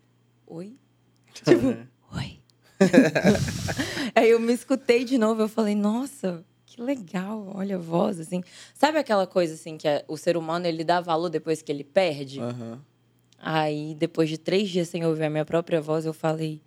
oi? 0.46 0.76
Tipo, 1.34 1.78
oi. 2.14 2.40
Aí 4.14 4.30
eu 4.30 4.40
me 4.42 4.52
escutei 4.54 5.06
de 5.06 5.18
novo, 5.18 5.42
eu 5.42 5.48
falei, 5.48 5.74
nossa, 5.74 6.44
que 6.66 6.82
legal, 6.82 7.50
olha 7.56 7.76
a 7.78 7.80
voz, 7.80 8.20
assim. 8.20 8.44
Sabe 8.74 8.98
aquela 8.98 9.26
coisa, 9.26 9.54
assim, 9.54 9.78
que 9.78 9.88
é- 9.88 10.04
o 10.08 10.18
ser 10.18 10.36
humano, 10.36 10.66
ele 10.68 10.84
dá 10.84 11.00
valor 11.00 11.30
depois 11.30 11.62
que 11.62 11.72
ele 11.72 11.84
perde? 11.84 12.42
Aham. 12.42 12.82
Aí, 13.38 13.96
depois 13.96 14.28
de 14.30 14.38
três 14.38 14.70
dias 14.70 14.90
sem 14.90 15.06
ouvir 15.06 15.24
a 15.24 15.30
minha 15.30 15.46
própria 15.46 15.80
voz, 15.80 16.06
eu 16.06 16.14
falei, 16.14 16.62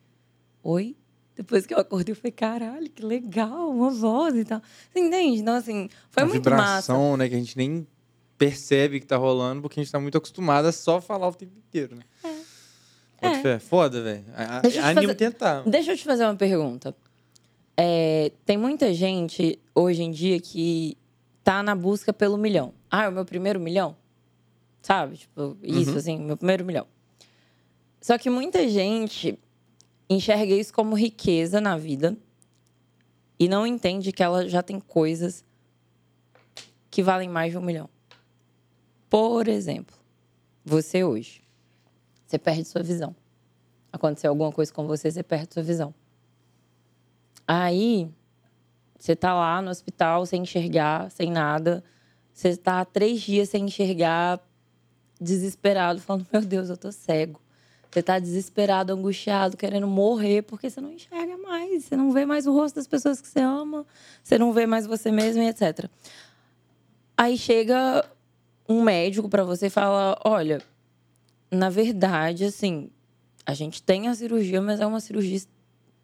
oi? 0.63 0.97
Depois 1.37 1.67
que 1.67 1.75
eu 1.75 1.79
acordei, 1.79 2.13
eu 2.13 2.17
falei, 2.17 2.33
caralho, 2.33 2.89
que 2.91 3.05
legal, 3.05 3.71
uma 3.71 3.91
voz 3.91 4.35
e 4.37 4.45
tal. 4.45 4.63
Você 4.91 5.01
entende? 5.01 5.41
Então, 5.41 5.55
assim, 5.55 5.89
foi 6.11 6.23
Uma 6.23 6.29
muito 6.31 6.49
massa. 6.51 6.93
vibração, 6.93 7.17
né? 7.19 7.29
Que 7.29 7.35
a 7.35 7.39
gente 7.39 7.57
nem 7.59 7.87
percebe 8.47 8.99
que 8.99 9.07
tá 9.07 9.17
rolando, 9.17 9.63
porque 9.63 9.79
a 9.79 9.83
gente 9.85 9.93
tá 9.93 10.01
muito 10.01 10.19
acostumado 10.19 10.67
a 10.67 10.73
só 10.73 11.01
falar 11.01 11.29
o 11.29 11.33
tempo 11.35 11.53
inteiro, 11.57 11.95
né? 11.95 12.03
Bota 13.21 13.37
É. 13.37 13.41
fé. 13.41 13.59
Foda, 13.61 14.03
velho. 14.03 14.25
Te 14.69 14.79
Animo 14.81 15.03
fazer- 15.03 15.15
tentar. 15.15 15.63
Deixa 15.63 15.93
eu 15.93 15.97
te 15.97 16.03
fazer 16.03 16.25
uma 16.25 16.35
pergunta. 16.35 16.93
É, 17.77 18.33
tem 18.45 18.57
muita 18.57 18.93
gente 18.93 19.61
hoje 19.73 20.03
em 20.03 20.11
dia 20.11 20.41
que 20.41 20.97
tá 21.45 21.63
na 21.63 21.77
busca 21.77 22.13
pelo 22.13 22.37
milhão. 22.37 22.75
Ah, 22.91 23.05
é 23.05 23.09
o 23.09 23.13
meu 23.13 23.25
primeiro 23.25 23.61
milhão? 23.61 23.97
Sabe? 24.83 25.19
Tipo, 25.19 25.57
isso, 25.63 25.93
Uhum. 25.93 25.97
assim, 25.97 26.19
meu 26.19 26.37
primeiro 26.37 26.65
milhão. 26.65 26.87
Só 28.01 28.19
que 28.19 28.29
muita 28.29 28.69
gente 28.69 29.39
enxerga 30.11 30.53
isso 30.53 30.75
como 30.75 30.97
riqueza 30.97 31.61
na 31.61 31.77
vida 31.77 32.17
e 33.39 33.49
não 33.49 33.65
entende 33.65 34.11
que 34.11 34.21
ela 34.23 34.49
já 34.49 34.65
tem 34.65 34.81
coisas 34.81 35.45
que 36.91 37.05
valem 37.05 37.29
mais 37.29 37.53
de 37.53 37.59
um 37.59 37.63
milhão. 37.63 37.89
Por 39.13 39.47
exemplo, 39.47 39.95
você 40.65 41.05
hoje, 41.05 41.43
você 42.27 42.39
perde 42.39 42.65
sua 42.65 42.83
visão. 42.83 43.15
Aconteceu 43.93 44.31
alguma 44.31 44.51
coisa 44.51 44.73
com 44.73 44.87
você, 44.87 45.11
você 45.11 45.23
perde 45.23 45.53
sua 45.53 45.63
visão. 45.63 45.95
Aí, 47.47 48.11
você 48.99 49.15
tá 49.15 49.35
lá 49.35 49.61
no 49.61 49.69
hospital 49.69 50.25
sem 50.25 50.41
enxergar, 50.41 51.11
sem 51.11 51.31
nada, 51.31 51.85
Você 52.33 52.57
tá 52.57 52.81
há 52.81 52.87
três 52.87 53.21
dias 53.21 53.51
sem 53.51 53.67
enxergar, 53.67 54.41
desesperado, 55.21 56.01
falando: 56.01 56.27
Meu 56.33 56.41
Deus, 56.41 56.71
eu 56.71 56.79
tô 56.79 56.91
cego. 56.91 57.39
Você 57.91 58.03
tá 58.03 58.19
desesperado, 58.19 58.95
angustiado, 58.95 59.59
querendo 59.59 59.87
morrer 59.87 60.41
porque 60.41 60.71
você 60.71 60.81
não 60.81 60.91
enxerga 60.91 61.37
mais. 61.37 61.85
Você 61.85 61.99
não 61.99 62.13
vê 62.13 62.25
mais 62.25 62.47
o 62.47 62.55
rosto 62.55 62.77
das 62.77 62.87
pessoas 62.87 63.21
que 63.21 63.29
você 63.29 63.41
ama, 63.41 63.87
você 64.23 64.39
não 64.39 64.55
vê 64.55 64.65
mais 64.65 64.87
você 64.87 65.13
mesmo 65.13 65.43
e 65.43 65.49
etc. 65.49 65.91
Aí 67.15 67.37
chega 67.37 68.11
um 68.73 68.83
médico 68.83 69.29
para 69.29 69.45
você 69.45 69.67
e 69.67 69.71
fala: 69.71 70.19
Olha, 70.25 70.63
na 71.51 71.69
verdade, 71.69 72.45
assim, 72.45 72.91
a 73.45 73.55
gente 73.55 73.83
tem 73.83 74.09
a 74.09 74.15
cirurgia, 74.15 74.61
mas 74.61 74.81
é 74.81 74.87
uma 74.87 75.01
cirurgia 75.01 75.41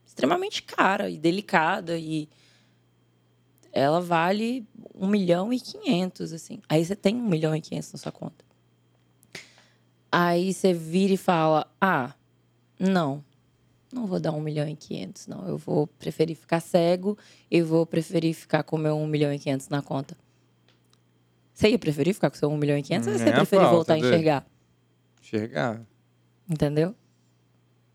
extremamente 0.06 0.62
cara 0.62 1.08
e 1.08 1.18
delicada 1.18 1.96
e 1.96 2.28
ela 3.72 4.00
vale 4.00 4.66
um 4.94 5.06
milhão 5.06 5.52
e 5.52 5.60
quinhentos, 5.60 6.32
assim. 6.32 6.60
Aí 6.68 6.84
você 6.84 6.96
tem 6.96 7.14
um 7.14 7.28
milhão 7.28 7.54
e 7.54 7.60
quinhentos 7.60 7.92
na 7.92 7.98
sua 7.98 8.12
conta. 8.12 8.44
Aí 10.10 10.52
você 10.52 10.72
vira 10.72 11.12
e 11.12 11.16
fala: 11.16 11.66
Ah, 11.80 12.14
não, 12.78 13.24
não 13.92 14.06
vou 14.06 14.18
dar 14.18 14.32
um 14.32 14.40
milhão 14.40 14.68
e 14.68 14.76
quinhentos, 14.76 15.26
não. 15.26 15.46
Eu 15.46 15.56
vou 15.56 15.86
preferir 15.86 16.36
ficar 16.36 16.60
cego 16.60 17.16
e 17.50 17.62
vou 17.62 17.86
preferir 17.86 18.34
ficar 18.34 18.62
com 18.62 18.76
meu 18.76 18.96
um 18.96 19.06
milhão 19.06 19.32
e 19.32 19.38
quinhentos 19.38 19.68
na 19.68 19.82
conta. 19.82 20.16
Você 21.58 21.70
ia 21.70 21.78
preferir 21.78 22.14
ficar 22.14 22.30
com 22.30 22.36
seu 22.36 22.48
um 22.48 22.56
milhão 22.56 22.78
e 22.78 22.82
quinhentos 22.84 23.08
ou 23.08 23.14
você 23.18 23.24
ia 23.26 23.32
preferir 23.32 23.64
pau, 23.64 23.74
voltar 23.74 23.94
a 23.94 23.98
enxergar? 23.98 24.46
Enxergar. 25.20 25.82
Entendeu? 26.48 26.94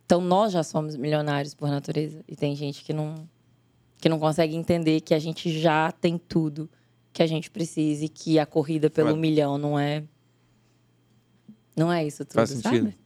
Então 0.05 0.19
nós 0.19 0.51
já 0.51 0.63
somos 0.63 0.97
milionários 0.97 1.53
por 1.53 1.69
natureza. 1.69 2.25
E 2.27 2.35
tem 2.35 2.57
gente 2.57 2.83
que 2.83 2.91
não, 2.91 3.25
que 4.01 4.09
não 4.09 4.19
consegue 4.19 4.53
entender 4.53 4.99
que 4.99 5.13
a 5.13 5.19
gente 5.19 5.49
já 5.61 5.93
tem 5.93 6.17
tudo 6.17 6.69
que 7.13 7.23
a 7.23 7.25
gente 7.25 7.49
precisa 7.49 8.03
e 8.03 8.09
que 8.09 8.37
a 8.37 8.45
corrida 8.45 8.89
pelo 8.89 9.11
Mas- 9.11 9.17
milhão 9.17 9.57
não 9.57 9.79
é. 9.79 10.03
Não 11.73 11.89
é 11.89 12.05
isso 12.05 12.25
tudo, 12.25 12.35
Faz 12.35 12.49
sentido. 12.49 12.87
sabe? 12.87 12.97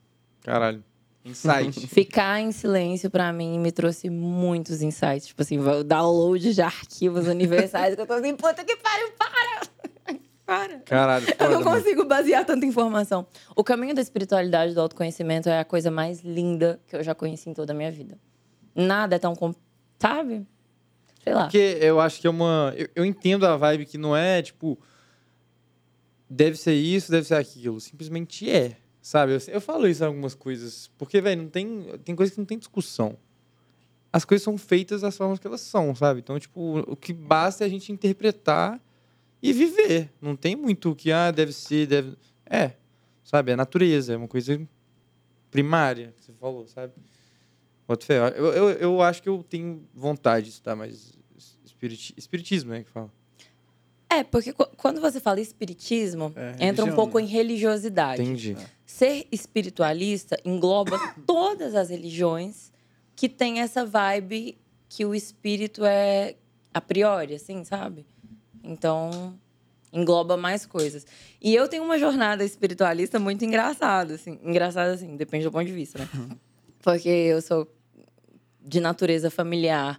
Caralho. 0.41 0.84
Insight. 1.23 1.85
Ficar 1.85 2.41
em 2.41 2.51
silêncio, 2.51 3.11
pra 3.11 3.31
mim, 3.31 3.59
me 3.59 3.71
trouxe 3.71 4.09
muitos 4.09 4.81
insights. 4.81 5.27
Tipo 5.27 5.43
assim, 5.43 5.59
o 5.59 5.84
download 5.84 6.51
de 6.51 6.61
arquivos 6.63 7.27
universais 7.27 7.93
que 7.93 8.01
eu 8.01 8.07
tô 8.07 8.13
assim, 8.13 8.35
puta 8.35 8.65
que 8.65 8.75
pariu, 8.77 9.11
para! 9.19 9.36
Para! 10.47 10.79
Caralho. 10.79 11.25
Eu 11.37 11.51
não 11.51 11.63
mano. 11.63 11.77
consigo 11.81 12.05
basear 12.05 12.45
tanta 12.45 12.65
informação. 12.65 13.27
O 13.55 13.63
caminho 13.63 13.93
da 13.93 14.01
espiritualidade, 14.01 14.73
do 14.73 14.79
autoconhecimento, 14.81 15.49
é 15.49 15.59
a 15.59 15.65
coisa 15.65 15.91
mais 15.91 16.21
linda 16.21 16.79
que 16.87 16.95
eu 16.95 17.03
já 17.03 17.13
conheci 17.13 17.49
em 17.49 17.53
toda 17.53 17.73
a 17.73 17.75
minha 17.75 17.91
vida. 17.91 18.17
Nada 18.73 19.17
é 19.17 19.19
tão. 19.19 19.35
com- 19.35 19.53
Sabe? 19.99 20.47
Sei 21.23 21.33
lá. 21.33 21.43
Porque 21.43 21.77
eu 21.81 21.99
acho 21.99 22.21
que 22.21 22.27
é 22.27 22.29
uma. 22.29 22.73
Eu, 22.77 22.87
eu 22.95 23.05
entendo 23.05 23.45
a 23.45 23.57
vibe 23.57 23.85
que 23.85 23.97
não 23.97 24.15
é, 24.15 24.41
tipo. 24.41 24.79
Deve 26.29 26.57
ser 26.57 26.73
isso, 26.73 27.11
deve 27.11 27.27
ser 27.27 27.35
aquilo. 27.35 27.79
Simplesmente 27.81 28.49
é. 28.49 28.77
Sabe? 29.01 29.33
Eu, 29.33 29.39
eu 29.47 29.61
falo 29.61 29.87
isso 29.87 30.03
em 30.03 30.07
algumas 30.07 30.33
coisas. 30.35 30.89
Porque, 30.97 31.19
velho, 31.19 31.43
não 31.43 31.49
tem. 31.49 31.83
Tem 32.05 32.15
coisas 32.15 32.33
que 32.33 32.39
não 32.39 32.45
tem 32.45 32.57
discussão. 32.57 33.17
As 34.13 34.23
coisas 34.23 34.43
são 34.43 34.57
feitas 34.57 35.01
das 35.01 35.17
formas 35.17 35.39
que 35.39 35.45
elas 35.45 35.61
são, 35.61 35.93
sabe? 35.93 36.21
Então, 36.21 36.39
tipo, 36.39 36.79
o 36.87 36.95
que 36.95 37.11
basta 37.11 37.63
é 37.63 37.67
a 37.67 37.69
gente 37.69 37.91
interpretar 37.91 38.81
e 39.41 39.53
viver. 39.53 40.11
Não 40.22 40.35
tem 40.35 40.55
muito 40.55 40.91
o 40.91 40.95
que, 40.95 41.11
ah, 41.11 41.31
deve 41.31 41.51
ser, 41.53 41.88
deve. 41.88 42.15
É. 42.45 42.72
Sabe? 43.23 43.51
É 43.51 43.55
natureza, 43.55 44.14
é 44.14 44.18
uma 44.18 44.27
coisa 44.27 44.59
primária, 45.51 46.14
que 46.18 46.23
você 46.26 46.34
falou, 46.34 46.68
sabe? 46.68 46.93
Boto 47.88 48.05
fé. 48.05 48.18
Eu, 48.35 48.45
eu, 48.53 48.69
eu 48.72 49.01
acho 49.01 49.22
que 49.23 49.30
eu 49.30 49.43
tenho 49.43 49.84
vontade 49.93 50.45
de 50.47 50.51
estudar 50.53 50.76
mais 50.76 51.14
espiriti- 51.65 52.14
espiritismo, 52.18 52.72
né? 52.72 52.84
Que 52.84 52.89
fala. 52.89 53.11
É, 54.09 54.23
porque 54.23 54.53
qu- 54.53 54.69
quando 54.77 55.01
você 55.01 55.19
fala 55.19 55.39
espiritismo, 55.41 56.31
É, 56.35 56.68
entra 56.68 56.85
um 56.85 56.95
pouco 56.95 57.18
né? 57.19 57.26
em 57.26 57.27
religiosidade. 57.27 58.22
Entendi. 58.22 58.55
Ser 58.85 59.27
espiritualista 59.31 60.38
engloba 60.45 60.97
todas 61.27 61.76
as 61.76 61.89
religiões 61.89 62.72
que 63.15 63.27
tem 63.27 63.59
essa 63.59 63.85
vibe 63.85 64.57
que 64.89 65.03
o 65.05 65.14
espírito 65.14 65.84
é 65.84 66.35
a 66.73 66.80
priori, 66.80 67.35
assim, 67.35 67.64
sabe? 67.65 68.05
Então, 68.68 69.34
engloba 69.94 70.35
mais 70.35 70.65
coisas. 70.65 71.06
E 71.41 71.56
eu 71.56 71.68
tenho 71.68 71.84
uma 71.84 71.98
jornada 71.98 72.44
espiritualista 72.44 73.19
muito 73.19 73.44
engraçada, 73.45 74.15
assim. 74.15 74.39
Engraçada, 74.44 74.94
assim, 74.94 75.15
depende 75.15 75.45
do 75.45 75.52
ponto 75.52 75.65
de 75.65 75.72
vista, 75.72 75.99
né? 75.99 76.10
Porque 76.81 77.10
eu 77.10 77.41
sou 77.41 77.68
de 78.61 78.80
natureza 78.80 79.31
familiar. 79.31 79.98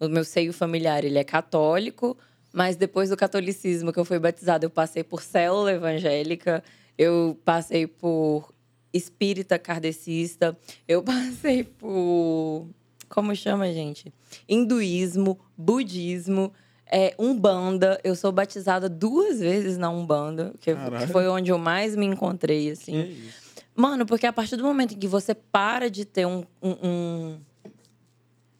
O 0.00 0.08
meu 0.08 0.24
seio 0.24 0.52
familiar, 0.52 1.04
ele 1.04 1.18
é 1.18 1.24
católico. 1.24 2.16
Mas 2.52 2.76
depois 2.76 3.10
do 3.10 3.16
catolicismo 3.16 3.92
que 3.92 3.98
eu 3.98 4.04
fui 4.04 4.18
batizada, 4.18 4.64
eu 4.64 4.70
passei 4.70 5.04
por 5.04 5.22
célula 5.22 5.72
evangélica. 5.72 6.64
Eu 6.96 7.38
passei 7.44 7.86
por 7.86 8.52
espírita 8.92 9.58
kardecista. 9.58 10.56
Eu 10.88 11.02
passei 11.04 11.64
por... 11.64 12.66
Como 13.08 13.36
chama, 13.36 13.72
gente? 13.72 14.12
Hinduísmo, 14.48 15.38
budismo, 15.56 16.52
é, 16.90 17.14
umbanda. 17.18 18.00
Eu 18.04 18.14
sou 18.14 18.30
batizada 18.32 18.88
duas 18.88 19.40
vezes 19.40 19.76
na 19.76 19.90
umbanda, 19.90 20.54
que 20.60 20.74
Caralho. 20.74 21.08
foi 21.08 21.28
onde 21.28 21.50
eu 21.50 21.58
mais 21.58 21.96
me 21.96 22.06
encontrei, 22.06 22.70
assim. 22.70 22.92
Que 22.92 23.12
isso. 23.12 23.46
Mano, 23.74 24.06
porque 24.06 24.26
a 24.26 24.32
partir 24.32 24.56
do 24.56 24.64
momento 24.64 24.94
em 24.94 24.98
que 24.98 25.06
você 25.06 25.34
para 25.34 25.90
de 25.90 26.06
ter 26.06 26.26
um, 26.26 26.44
um, 26.62 26.88
um, 26.88 27.40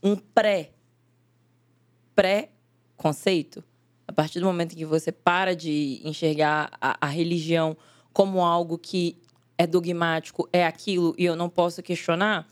um 0.03 0.17
pré, 0.17 0.73
pré-conceito, 2.15 3.65
a 4.07 4.13
partir 4.13 4.41
do 4.41 4.47
momento 4.47 4.75
em 4.75 4.77
que 4.77 4.85
você 4.85 5.11
para 5.11 5.57
de 5.57 6.03
enxergar 6.05 6.71
a, 6.79 6.99
a 7.01 7.09
religião 7.09 7.77
como 8.13 8.45
algo 8.45 8.77
que 8.77 9.17
é 9.57 9.67
dogmático, 9.67 10.47
é 10.53 10.67
aquilo 10.67 11.15
e 11.17 11.25
eu 11.25 11.35
não 11.35 11.49
posso 11.49 11.83
questionar, 11.83 12.47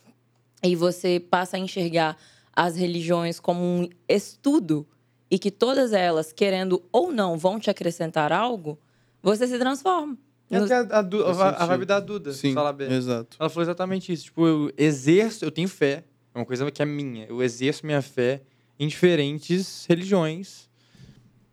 e 0.62 0.74
você 0.74 1.20
passa 1.20 1.58
a 1.58 1.60
enxergar 1.60 2.16
as 2.56 2.76
religiões 2.76 3.38
como 3.38 3.62
um 3.62 3.88
estudo 4.08 4.86
e 5.34 5.38
que 5.38 5.50
todas 5.50 5.92
elas, 5.92 6.32
querendo 6.32 6.80
ou 6.92 7.10
não, 7.10 7.36
vão 7.36 7.58
te 7.58 7.68
acrescentar 7.68 8.30
algo, 8.32 8.78
você 9.20 9.48
se 9.48 9.58
transforma. 9.58 10.16
É 10.48 10.60
No- 10.60 10.72
a, 10.72 10.98
a, 10.98 11.02
Du- 11.02 11.24
a, 11.26 11.66
vibe 11.66 11.84
da 11.86 11.98
Duda, 11.98 12.32
Sim, 12.32 12.54
Salabé. 12.54 12.86
exato. 12.94 13.36
Ela 13.40 13.48
falou 13.48 13.64
exatamente 13.64 14.12
isso. 14.12 14.26
Tipo, 14.26 14.46
eu 14.46 14.72
exerço, 14.78 15.44
eu 15.44 15.50
tenho 15.50 15.66
fé. 15.66 16.04
É 16.32 16.38
uma 16.38 16.44
coisa 16.46 16.70
que 16.70 16.80
é 16.80 16.84
minha. 16.84 17.26
Eu 17.26 17.42
exerço 17.42 17.84
minha 17.84 18.00
fé 18.00 18.42
em 18.78 18.86
diferentes 18.86 19.86
religiões. 19.88 20.68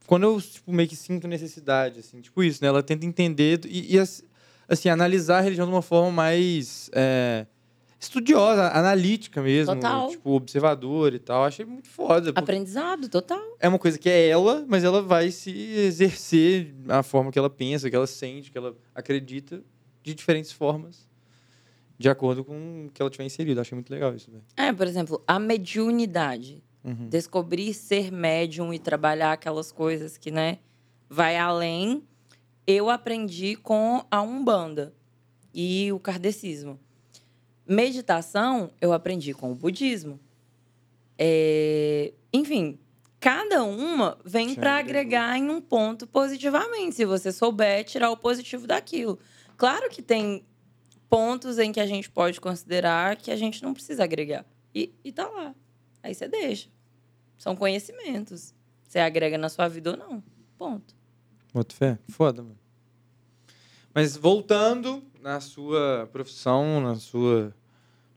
Quando 0.06 0.24
eu, 0.24 0.40
tipo, 0.40 0.72
meio 0.72 0.88
que 0.88 0.96
sinto 0.96 1.28
necessidade, 1.28 2.02
assim. 2.02 2.22
Tipo 2.22 2.44
isso, 2.44 2.60
né? 2.62 2.68
Ela 2.68 2.84
tenta 2.84 3.04
entender 3.04 3.62
e, 3.66 3.96
e, 3.96 4.00
as- 4.00 4.24
assim, 4.70 4.90
analisar 4.90 5.40
a 5.40 5.42
religião 5.42 5.66
de 5.66 5.74
uma 5.74 5.82
forma 5.82 6.12
mais 6.12 6.88
é, 6.94 7.48
estudiosa, 8.02 8.70
analítica 8.70 9.42
mesmo. 9.42 9.76
Total. 9.76 10.10
Tipo, 10.10 10.32
observadora 10.32 11.16
e 11.16 11.20
tal. 11.20 11.46
Achei 11.46 11.64
muito 11.64 11.88
foda. 11.88 12.32
Aprendizado, 12.36 13.08
total. 13.08 13.40
é 13.60 13.68
uma 13.68 13.78
coisa 13.78 13.98
que 13.98 14.10
é 14.10 14.28
ela, 14.28 14.66
mas 14.68 14.84
ela 14.84 15.02
vai 15.02 15.30
se 15.30 15.52
exercer 15.52 16.74
a 16.90 17.04
forma 17.04 17.32
que 17.32 17.38
ela 17.38 17.50
pensa, 17.50 17.90
que 17.90 17.96
ela 17.96 18.08
sente, 18.08 18.52
que 18.52 18.58
ela 18.58 18.76
acredita, 18.96 19.64
de 20.02 20.16
diferentes 20.16 20.52
formas, 20.52 21.08
de 21.98 22.10
acordo 22.10 22.44
com 22.44 22.88
o 22.88 22.92
que 22.92 23.02
ela 23.02 23.12
tiver 23.12 23.26
inserido. 23.26 23.62
Achei 23.62 23.76
muito 23.76 23.92
legal 23.92 24.16
isso. 24.16 24.32
É, 24.58 24.74
por 24.74 24.88
exemplo, 24.88 25.24
a 25.28 25.38
mediunidade. 25.38 26.64
Uhum. 26.84 27.08
Descobrir 27.10 27.76
ser 27.76 28.12
médium 28.12 28.74
e 28.74 28.80
trabalhar 28.80 29.34
aquelas 29.34 29.72
coisas 29.72 30.18
que, 30.18 30.32
né, 30.32 30.58
vai 31.08 31.38
além. 31.38 32.04
Eu 32.66 32.90
aprendi 32.90 33.56
com 33.56 34.04
a 34.10 34.20
Umbanda 34.24 34.92
e 35.54 35.92
o 35.92 36.00
kardecismo. 36.00 36.80
Meditação, 37.68 38.72
eu 38.82 38.92
aprendi 38.94 39.34
com 39.34 39.52
o 39.52 39.56
budismo. 39.56 40.20
É, 41.18 42.14
Enfim, 42.34 42.80
cada 43.20 43.64
uma 43.64 44.18
vem 44.26 44.50
Sim, 44.50 44.56
para 44.56 44.78
agregar 44.78 45.38
em 45.38 45.50
um 45.50 45.62
ponto 45.62 46.08
positivamente, 46.08 46.96
se 46.96 47.06
você 47.06 47.32
souber 47.32 47.84
tirar 47.84 48.10
o 48.10 48.18
positivo 48.18 48.66
daquilo. 48.66 49.20
Claro 49.56 49.90
que 49.90 50.02
tem 50.02 50.44
pontos 51.10 51.60
em 51.60 51.72
que 51.72 51.80
a 51.80 51.86
gente 51.86 52.10
pode 52.10 52.42
considerar 52.42 53.16
que 53.18 53.30
a 53.30 53.36
gente 53.36 53.62
não 53.62 53.74
precisa 53.74 54.04
agregar. 54.04 54.46
E, 54.74 54.94
e 55.04 55.12
tá 55.12 55.28
lá. 55.28 55.54
Aí 56.02 56.16
você 56.16 56.28
deixa. 56.28 56.70
São 57.38 57.56
conhecimentos. 57.56 58.54
Você 58.88 59.00
agrega 59.00 59.38
na 59.38 59.50
sua 59.50 59.68
vida 59.68 59.92
ou 59.92 59.98
não. 59.98 60.24
Ponto. 60.58 60.96
Boto 61.54 61.76
fé? 61.76 62.00
Foda, 62.08 62.42
mano. 62.42 62.61
Mas 63.94 64.16
voltando 64.16 65.04
na 65.22 65.40
sua 65.40 66.10
profissão, 66.12 66.82
na 66.82 66.96
sua 66.96 67.54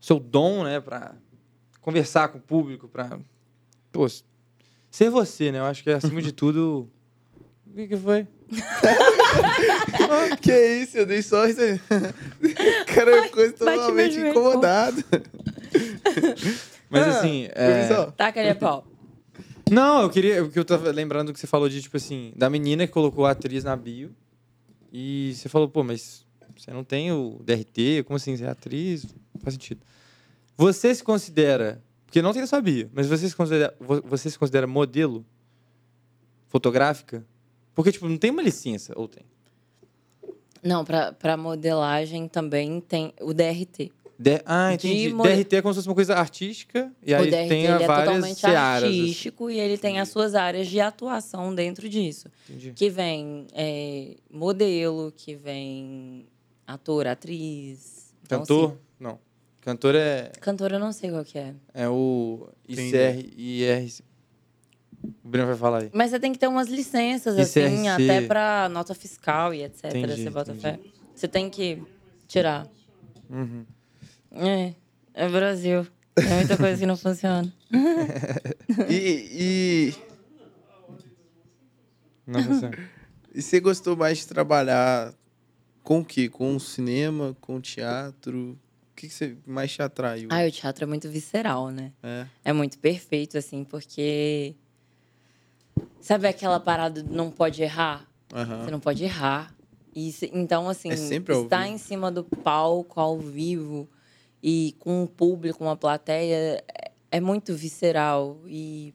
seu 0.01 0.19
dom, 0.21 0.65
né, 0.65 0.81
pra 0.81 1.15
conversar 1.81 2.29
com 2.29 2.39
o 2.39 2.41
público, 2.41 2.89
pra 2.89 3.19
pô, 3.91 4.07
ser 4.91 5.11
você, 5.11 5.51
né? 5.51 5.59
Eu 5.59 5.65
acho 5.65 5.83
que 5.83 5.91
acima 5.91 6.21
de 6.21 6.31
tudo 6.33 6.89
o 7.67 7.75
que, 7.75 7.89
que 7.89 7.97
foi? 7.97 8.27
que 10.41 10.53
isso, 10.83 10.99
eu 10.99 11.07
dei 11.07 11.23
só 11.23 11.47
isso 11.47 11.61
aí. 11.61 11.81
Cara, 12.87 13.29
coisa 13.31 13.53
bate 13.65 13.77
totalmente 13.79 14.19
incomodado. 14.19 15.03
Mas 16.89 17.03
Ah, 17.07 17.19
assim, 17.19 17.49
é. 17.53 18.11
Taca 18.17 18.39
ali 18.41 18.51
a 18.51 18.55
pau. 18.55 18.87
Não, 19.71 20.03
eu 20.03 20.11
queria. 20.11 20.45
O 20.45 20.51
que 20.51 20.59
eu 20.59 20.65
tava 20.65 20.91
lembrando 20.93 21.33
que 21.33 21.41
você 21.41 21.47
falou 21.47 21.69
de, 21.69 21.83
tipo 21.83 21.97
assim, 21.97 22.33
da 22.37 22.49
menina 22.49 22.87
que 22.87 22.93
colocou 22.93 23.27
a 23.27 23.31
atriz 23.33 23.65
na 23.65 23.75
bio. 23.75 24.15
E 24.97 25.35
você 25.35 25.49
falou, 25.49 25.69
pô, 25.69 25.83
mas 25.83 26.25
você 26.57 26.71
não 26.71 26.85
tem 26.85 27.11
o 27.11 27.41
DRT, 27.43 28.05
como 28.07 28.17
assim? 28.17 28.37
Você 28.37 28.45
é 28.45 28.49
atriz? 28.49 29.05
Não 29.35 29.41
faz 29.41 29.55
sentido. 29.55 29.81
Você 30.57 30.95
se 30.95 31.03
considera. 31.03 31.83
Porque 32.07 32.23
não 32.23 32.33
na 32.33 32.47
sua 32.47 32.61
bio, 32.61 32.89
mas 32.95 33.09
você 33.09 33.29
se 33.29 33.35
considera, 33.35 33.75
vo- 33.81 34.01
você 34.03 34.31
se 34.31 34.39
considera 34.39 34.69
modelo 34.69 35.27
fotográfica? 36.47 37.27
Porque, 37.75 37.91
tipo, 37.91 38.09
não 38.09 38.17
tem 38.17 38.31
uma 38.31 38.41
licença, 38.43 38.93
ou 38.97 39.09
tem? 39.09 39.25
Não, 40.63 40.85
pra 40.85 41.37
modelagem 41.37 42.29
também 42.29 42.81
tem 42.81 43.13
o 43.21 43.35
DRT. 43.35 43.91
D- 44.19 44.41
ah, 44.47 44.73
entendi. 44.75 45.13
mo- 45.13 45.25
DRT 45.25 45.57
é 45.57 45.63
como 45.63 45.75
se 45.75 45.79
fosse 45.79 45.89
uma 45.89 45.95
coisa 45.95 46.15
artística, 46.15 46.93
e 47.05 47.13
o 47.13 47.17
aí 47.17 47.31
DRT 47.31 47.49
tem 47.49 47.65
ele 47.65 47.83
é 47.83 47.87
várias 47.87 48.07
totalmente 48.15 48.41
searas. 48.41 48.85
assim. 48.89 49.01
artístico 49.01 49.51
e 49.51 49.59
ele 49.59 49.77
tem 49.77 49.99
as 49.99 50.09
suas 50.09 50.35
áreas 50.37 50.69
de 50.69 50.79
atuação 50.81 51.53
dentro 51.55 51.89
disso. 51.89 52.29
Entendi. 52.49 52.73
Que 52.75 52.89
vem 52.89 53.47
é, 53.53 54.15
modelo, 54.31 55.13
que 55.17 55.35
vem 55.35 56.27
ator, 56.67 57.07
atriz. 57.09 58.15
Então, 58.23 58.39
Cantor? 58.41 58.69
assim, 58.71 58.79
Não. 59.01 59.19
Cantor 59.61 59.95
é, 59.95 60.31
cantor 60.41 60.73
eu 60.73 60.79
não 60.79 60.93
sei 60.93 61.11
qual 61.11 61.25
que 61.25 61.39
é. 61.39 61.55
é 61.73 61.89
o. 61.89 62.49
ICR, 62.69 63.33
IR. 63.37 63.93
O 65.23 65.29
Breno 65.29 65.49
vai 65.49 65.57
falar 65.57 65.83
aí. 65.83 65.91
Mas 65.93 66.11
você 66.11 66.21
tem 66.21 66.33
que 66.33 66.39
ter 66.39 66.47
umas 66.47 66.69
licenças, 66.69 67.35
ICRC. 67.37 67.61
assim, 67.67 67.89
até 67.89 68.21
pra 68.27 68.69
nota 68.71 68.95
fiscal 68.95 69.53
e 69.55 69.63
etc. 69.65 69.87
Entendi, 69.87 70.23
você 70.23 70.31
bota 70.31 70.53
entendi. 70.53 70.63
fé. 70.63 70.79
Você 71.15 71.27
tem 71.29 71.49
que 71.51 71.83
tirar. 72.29 72.67
Uhum. 73.31 73.65
É, 74.35 74.75
é 75.15 75.29
Brasil. 75.29 75.87
Tem 76.15 76.35
muita 76.35 76.57
coisa 76.57 76.79
que 76.79 76.87
não 76.87 76.97
funciona. 76.97 77.53
E, 78.89 79.91
e, 79.91 79.95
Não 82.27 82.43
funciona. 82.43 82.77
e 83.35 83.43
você 83.43 83.61
gostou 83.61 83.97
mais 83.97 84.19
de 84.19 84.27
trabalhar 84.27 85.13
com 85.83 86.01
o 86.01 86.05
quê? 86.05 86.29
Com 86.29 86.57
o 86.57 86.61
cinema, 86.61 87.37
com 87.41 87.57
o 87.57 87.61
teatro? 87.61 88.59
O 88.93 88.97
que, 88.97 89.09
que 89.09 89.15
você 89.15 89.37
mais 89.47 89.73
te 89.73 89.83
atraiu? 89.83 90.29
Ah, 90.31 90.47
o 90.47 90.51
teatro 90.51 90.85
é 90.85 90.87
muito 90.87 91.09
visceral, 91.09 91.71
né? 91.71 91.93
É. 92.03 92.27
É 92.45 92.53
muito 92.53 92.79
perfeito, 92.79 93.37
assim, 93.37 93.65
porque. 93.65 94.55
Sabe 96.01 96.29
aquela 96.29 96.61
parada 96.61 97.03
do 97.03 97.13
não 97.15 97.31
pode 97.31 97.63
errar? 97.63 98.07
Aham. 98.33 98.65
Você 98.65 98.71
não 98.71 98.81
pode 98.81 99.05
errar. 99.05 99.55
E, 99.95 100.15
então, 100.33 100.69
assim, 100.69 100.91
É 100.91 100.95
estar 100.95 101.67
em 101.67 101.79
cima 101.79 102.11
do 102.11 102.25
palco 102.25 103.01
ao 103.01 103.19
vivo 103.19 103.89
e 104.47 104.77
com 104.79 105.05
um 105.05 105.07
público, 105.07 105.65
uma 105.65 105.75
plateia, 105.75 106.63
é, 106.69 106.93
é 107.13 107.19
muito 107.19 107.55
visceral 107.55 108.43
e, 108.47 108.93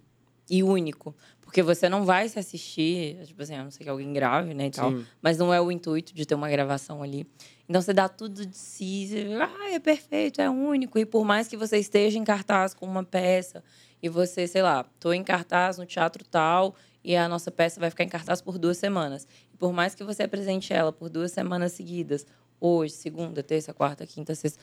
e 0.48 0.62
único. 0.62 1.16
Porque 1.42 1.64
você 1.64 1.90
não 1.90 2.06
vai 2.06 2.30
se 2.30 2.38
assistir, 2.38 3.18
tipo 3.26 3.42
assim, 3.42 3.56
a 3.56 3.64
não 3.64 3.72
ser 3.72 3.84
que 3.84 3.90
alguém 3.90 4.14
grave, 4.14 4.54
né, 4.54 4.68
e 4.68 4.70
tal. 4.70 4.92
Sim. 4.92 5.04
Mas 5.20 5.40
não 5.40 5.52
é 5.52 5.60
o 5.60 5.72
intuito 5.72 6.14
de 6.14 6.24
ter 6.24 6.36
uma 6.36 6.48
gravação 6.48 7.02
ali. 7.02 7.26
Então 7.68 7.82
você 7.82 7.92
dá 7.92 8.08
tudo 8.08 8.46
de 8.46 8.56
si, 8.56 9.08
você, 9.08 9.28
ah, 9.42 9.72
é 9.72 9.80
perfeito, 9.80 10.40
é 10.40 10.48
único. 10.48 11.00
E 11.00 11.06
por 11.06 11.26
mais 11.26 11.48
que 11.48 11.58
você 11.58 11.80
esteja 11.80 12.20
em 12.20 12.24
cartaz 12.24 12.76
com 12.76 12.86
uma 12.86 13.04
peça 13.04 13.64
e 14.04 14.08
você, 14.08 14.46
sei 14.46 14.62
lá, 14.62 14.86
tô 15.00 15.12
em 15.12 15.24
cartaz 15.24 15.80
no 15.80 15.86
teatro 15.88 16.24
tal 16.24 16.76
e 17.04 17.16
a 17.16 17.28
nossa 17.28 17.50
peça 17.50 17.80
vai 17.80 17.90
ficar 17.90 18.04
em 18.04 18.10
cartaz 18.10 18.40
por 18.40 18.60
duas 18.60 18.78
semanas. 18.78 19.28
E 19.52 19.58
por 19.58 19.74
mais 19.74 19.96
que 19.96 20.04
você 20.04 20.22
apresente 20.22 20.72
ela 20.72 20.94
por 20.94 21.10
duas 21.10 21.32
semanas 21.32 21.72
seguidas, 21.72 22.24
hoje, 22.62 22.94
segunda, 22.94 23.42
terça, 23.42 23.74
quarta, 23.74 24.06
quinta, 24.06 24.36
sexta, 24.36 24.60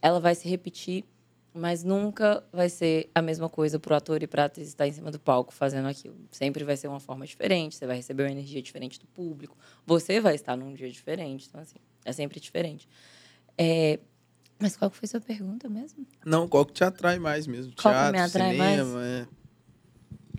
ela 0.00 0.20
vai 0.20 0.34
se 0.34 0.48
repetir, 0.48 1.04
mas 1.52 1.82
nunca 1.82 2.44
vai 2.52 2.68
ser 2.68 3.10
a 3.14 3.20
mesma 3.20 3.48
coisa 3.48 3.78
pro 3.78 3.94
ator 3.94 4.22
e 4.22 4.26
pra 4.26 4.44
atriz 4.44 4.68
estar 4.68 4.86
em 4.86 4.92
cima 4.92 5.10
do 5.10 5.18
palco 5.18 5.52
fazendo 5.52 5.88
aquilo. 5.88 6.16
Sempre 6.30 6.62
vai 6.64 6.76
ser 6.76 6.88
uma 6.88 7.00
forma 7.00 7.26
diferente, 7.26 7.74
você 7.76 7.86
vai 7.86 7.96
receber 7.96 8.24
uma 8.24 8.32
energia 8.32 8.62
diferente 8.62 8.98
do 9.00 9.06
público, 9.06 9.56
você 9.86 10.20
vai 10.20 10.34
estar 10.34 10.56
num 10.56 10.72
dia 10.74 10.90
diferente, 10.90 11.46
então 11.48 11.60
assim, 11.60 11.78
é 12.04 12.12
sempre 12.12 12.38
diferente. 12.38 12.88
É, 13.56 13.98
Mas 14.60 14.76
qual 14.76 14.90
que 14.90 14.96
foi 14.96 15.08
sua 15.08 15.20
pergunta 15.20 15.68
mesmo? 15.68 16.06
Não, 16.24 16.48
qual 16.48 16.66
que 16.66 16.72
te 16.72 16.84
atrai 16.84 17.18
mais 17.18 17.46
mesmo? 17.46 17.72
Qual 17.80 17.94
que 17.94 18.00
Teatro, 18.00 18.12
me 18.12 18.18
atrai 18.18 18.52
cinema, 18.52 19.04
é. 19.04 19.26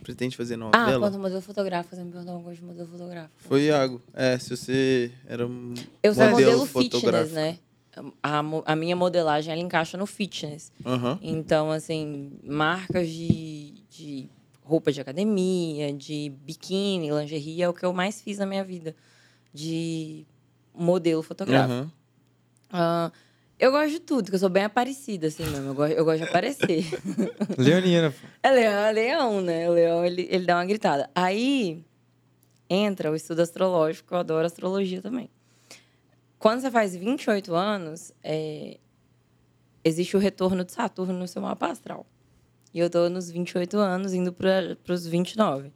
Pretende 0.03 0.35
fazer 0.35 0.55
Ah, 0.55 0.57
novela? 0.57 0.99
quanto 0.99 1.19
modelo 1.19 1.41
fotográfico, 1.41 1.95
você 1.95 2.03
me 2.03 2.11
perguntou 2.11 2.33
alguma 2.33 2.45
coisa 2.45 2.59
de 2.61 2.65
modelo 2.65 2.87
fotográfico. 2.87 3.35
Foi 3.37 3.63
Iago. 3.63 4.01
É, 4.13 4.37
se 4.39 4.55
você 4.55 5.11
era 5.25 5.45
um 5.45 5.73
Eu 6.01 6.13
sou 6.13 6.29
modelo, 6.29 6.65
fitness, 6.65 7.31
né? 7.31 7.59
A, 8.21 8.41
a 8.65 8.75
minha 8.75 8.95
modelagem, 8.95 9.51
ela 9.51 9.61
encaixa 9.61 9.97
no 9.97 10.05
fitness. 10.05 10.71
Aham. 10.85 11.19
Então, 11.21 11.71
assim, 11.71 12.31
marcas 12.43 13.09
de, 13.09 13.73
de 13.89 14.29
roupa 14.63 14.91
de 14.91 15.01
academia, 15.01 15.91
de 15.91 16.31
biquíni, 16.43 17.09
lingerie, 17.09 17.61
é 17.61 17.69
o 17.69 17.73
que 17.73 17.85
eu 17.85 17.91
mais 17.93 18.21
fiz 18.21 18.37
na 18.37 18.45
minha 18.45 18.63
vida. 18.63 18.95
De 19.53 20.25
modelo 20.73 21.21
fotográfico. 21.23 21.73
Aham. 21.73 21.91
Ah, 22.71 23.11
eu 23.57 23.71
gosto 23.71 23.89
de 23.91 23.99
tudo, 23.99 24.23
porque 24.23 24.35
eu 24.35 24.39
sou 24.39 24.49
bem 24.49 24.63
aparecida, 24.63 25.27
assim 25.27 25.43
mesmo. 25.43 25.69
Eu 25.69 25.75
gosto, 25.75 25.93
eu 25.93 26.05
gosto 26.05 26.17
de 26.19 26.23
aparecer. 26.23 26.85
Leonina. 27.57 28.13
É 28.41 28.51
leão, 28.51 28.73
é 28.85 28.91
leão, 28.91 29.41
né? 29.41 29.69
O 29.69 29.73
leão, 29.73 30.05
ele, 30.05 30.27
ele 30.31 30.45
dá 30.45 30.55
uma 30.55 30.65
gritada. 30.65 31.09
Aí 31.13 31.83
entra 32.69 33.11
o 33.11 33.15
estudo 33.15 33.41
astrológico, 33.41 34.13
eu 34.13 34.19
adoro 34.19 34.45
astrologia 34.45 35.01
também. 35.01 35.29
Quando 36.39 36.61
você 36.61 36.71
faz 36.71 36.95
28 36.95 37.53
anos, 37.53 38.13
é, 38.23 38.77
existe 39.83 40.15
o 40.15 40.19
retorno 40.19 40.63
de 40.63 40.71
Saturno 40.71 41.13
no 41.13 41.27
seu 41.27 41.41
mapa 41.41 41.67
astral. 41.67 42.05
E 42.73 42.79
eu 42.79 42.89
tô 42.89 43.09
nos 43.09 43.29
28 43.29 43.77
anos, 43.77 44.13
indo 44.13 44.31
para 44.31 44.77
os 44.87 45.05
29. 45.05 45.71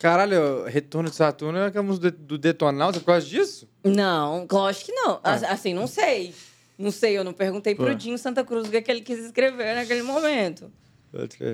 Caralho, 0.00 0.64
Retorno 0.64 1.10
de 1.10 1.14
Saturno 1.16 1.58
é 1.58 1.66
aquela 1.66 1.84
música 1.84 2.10
do, 2.10 2.38
Detonauta 2.38 2.98
por 2.98 3.06
causa 3.06 3.26
disso? 3.26 3.68
Não, 3.84 4.46
lógico 4.50 4.86
que 4.86 4.92
não. 4.92 5.20
Ah. 5.22 5.34
As- 5.34 5.42
Assim, 5.44 5.74
não 5.74 5.86
sei. 5.86 6.34
Não 6.78 6.90
sei, 6.90 7.16
eu 7.18 7.22
não 7.22 7.34
perguntei 7.34 7.74
pro 7.74 7.84
Ué. 7.84 7.94
Dinho 7.94 8.16
Santa 8.16 8.42
Cruz 8.42 8.66
o 8.66 8.70
que, 8.70 8.78
é 8.78 8.80
que 8.82 8.90
ele 8.90 9.02
quis 9.02 9.18
escrever 9.18 9.74
naquele 9.74 10.02
momento. 10.02 10.72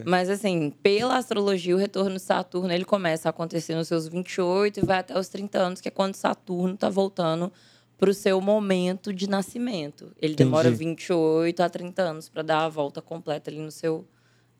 Mas 0.05 0.31
assim, 0.31 0.70
pela 0.83 1.16
astrologia, 1.16 1.74
o 1.74 1.78
retorno 1.78 2.15
de 2.15 2.23
Saturno, 2.23 2.73
ele 2.73 2.85
começa 2.85 3.28
a 3.28 3.31
acontecer 3.31 3.74
nos 3.74 3.89
seus 3.89 4.07
28 4.07 4.78
e 4.81 4.87
vai 4.87 4.99
até 4.99 5.19
os 5.19 5.28
30 5.28 5.59
anos, 5.59 5.81
que 5.81 5.89
é 5.89 5.91
quando 5.91 6.15
Saturno 6.15 6.74
está 6.74 6.89
voltando 6.89 7.51
para 7.98 8.10
o 8.10 8.14
seu 8.14 8.40
momento 8.40 9.12
de 9.12 9.28
nascimento. 9.28 10.05
Ele 10.20 10.32
Entendi. 10.35 10.36
demora 10.36 10.70
28 10.70 11.62
a 11.62 11.68
30 11.68 12.02
anos 12.02 12.28
para 12.28 12.43
dar 12.43 12.64
a 12.64 12.68
volta 12.68 13.01
completa 13.01 13.51
ali 13.51 13.59
no 13.60 13.70
seu 13.70 14.06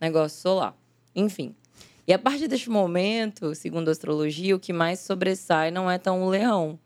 negócio 0.01 0.41
solar. 0.41 0.77
Enfim. 1.15 1.55
E 2.07 2.13
a 2.13 2.19
partir 2.19 2.47
deste 2.49 2.71
momento, 2.71 3.55
segundo 3.55 3.89
a 3.89 3.93
astrologia, 3.93 4.55
o 4.55 4.61
que 4.61 4.73
mais 4.73 5.01
sobressai 5.01 5.71
não 5.71 5.91
é 5.91 5.99
tão 5.99 6.23
o 6.23 6.29
leão. 6.31 6.79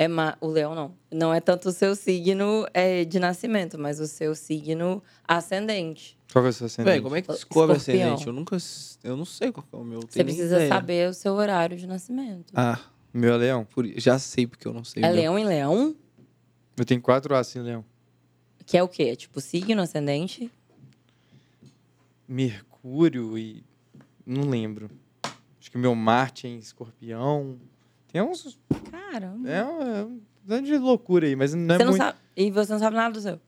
É 0.00 0.06
ma- 0.06 0.36
o 0.40 0.46
leão 0.46 0.74
não. 0.76 0.94
Não 1.10 1.34
é 1.34 1.40
tanto 1.40 1.70
o 1.70 1.72
seu 1.72 1.96
signo 1.96 2.64
é, 2.72 3.04
de 3.04 3.18
nascimento, 3.18 3.76
mas 3.76 3.98
o 3.98 4.06
seu 4.06 4.32
signo 4.36 5.02
ascendente. 5.26 6.16
Qual 6.32 6.46
é 6.46 6.48
o 6.50 6.52
seu 6.52 6.66
ascendente? 6.66 6.92
Véi, 6.94 7.00
como 7.02 7.16
é 7.16 7.22
que 7.22 7.28
descobre 7.28 7.76
Escorpião. 7.76 8.06
ascendente? 8.12 8.26
Eu 8.28 8.32
nunca. 8.32 8.56
Eu 9.02 9.16
não 9.16 9.24
sei 9.24 9.50
qual 9.50 9.66
que 9.68 9.74
é 9.74 9.78
o 9.78 9.84
meu. 9.84 10.00
Você 10.08 10.22
precisa 10.22 10.54
ideia. 10.56 10.68
saber 10.68 11.08
o 11.10 11.14
seu 11.14 11.32
horário 11.34 11.76
de 11.76 11.86
nascimento. 11.86 12.52
Ah, 12.54 12.78
Meu 13.12 13.34
é 13.34 13.36
leão. 13.36 13.64
por... 13.64 13.86
já 13.96 14.18
sei 14.18 14.46
porque 14.46 14.66
eu 14.66 14.72
não 14.72 14.84
sei. 14.84 15.02
é 15.02 15.06
meu. 15.06 15.16
leão 15.16 15.38
em 15.38 15.44
leão? 15.44 15.96
Eu 16.76 16.84
tenho 16.84 17.00
quatro 17.00 17.34
asas 17.34 17.56
em 17.56 17.62
leão. 17.62 17.84
Que 18.64 18.76
é 18.76 18.82
o 18.82 18.88
quê? 18.88 19.04
É 19.04 19.16
tipo 19.16 19.40
signo 19.40 19.80
ascendente? 19.80 20.50
Mercúrio 22.26 23.38
e... 23.38 23.64
Não 24.26 24.48
lembro. 24.48 24.90
Acho 25.58 25.70
que 25.70 25.78
meu 25.78 25.94
Marte 25.94 26.46
é 26.46 26.50
em 26.50 26.58
escorpião. 26.58 27.58
Tem 28.12 28.20
uns... 28.20 28.58
Caramba. 28.90 29.50
É 29.50 29.64
um, 29.64 29.80
é 29.80 30.04
um 30.04 30.20
tanto 30.46 30.66
de 30.66 30.78
loucura 30.78 31.26
aí, 31.26 31.36
mas 31.36 31.52
não 31.52 31.74
é 31.74 31.78
você 31.78 31.84
não 31.84 31.90
muito... 31.92 32.02
sabe, 32.02 32.18
e 32.34 32.50
você 32.50 32.72
não 32.72 32.78
sabe 32.78 32.96
nada 32.96 33.12
do 33.12 33.20
seu? 33.20 33.38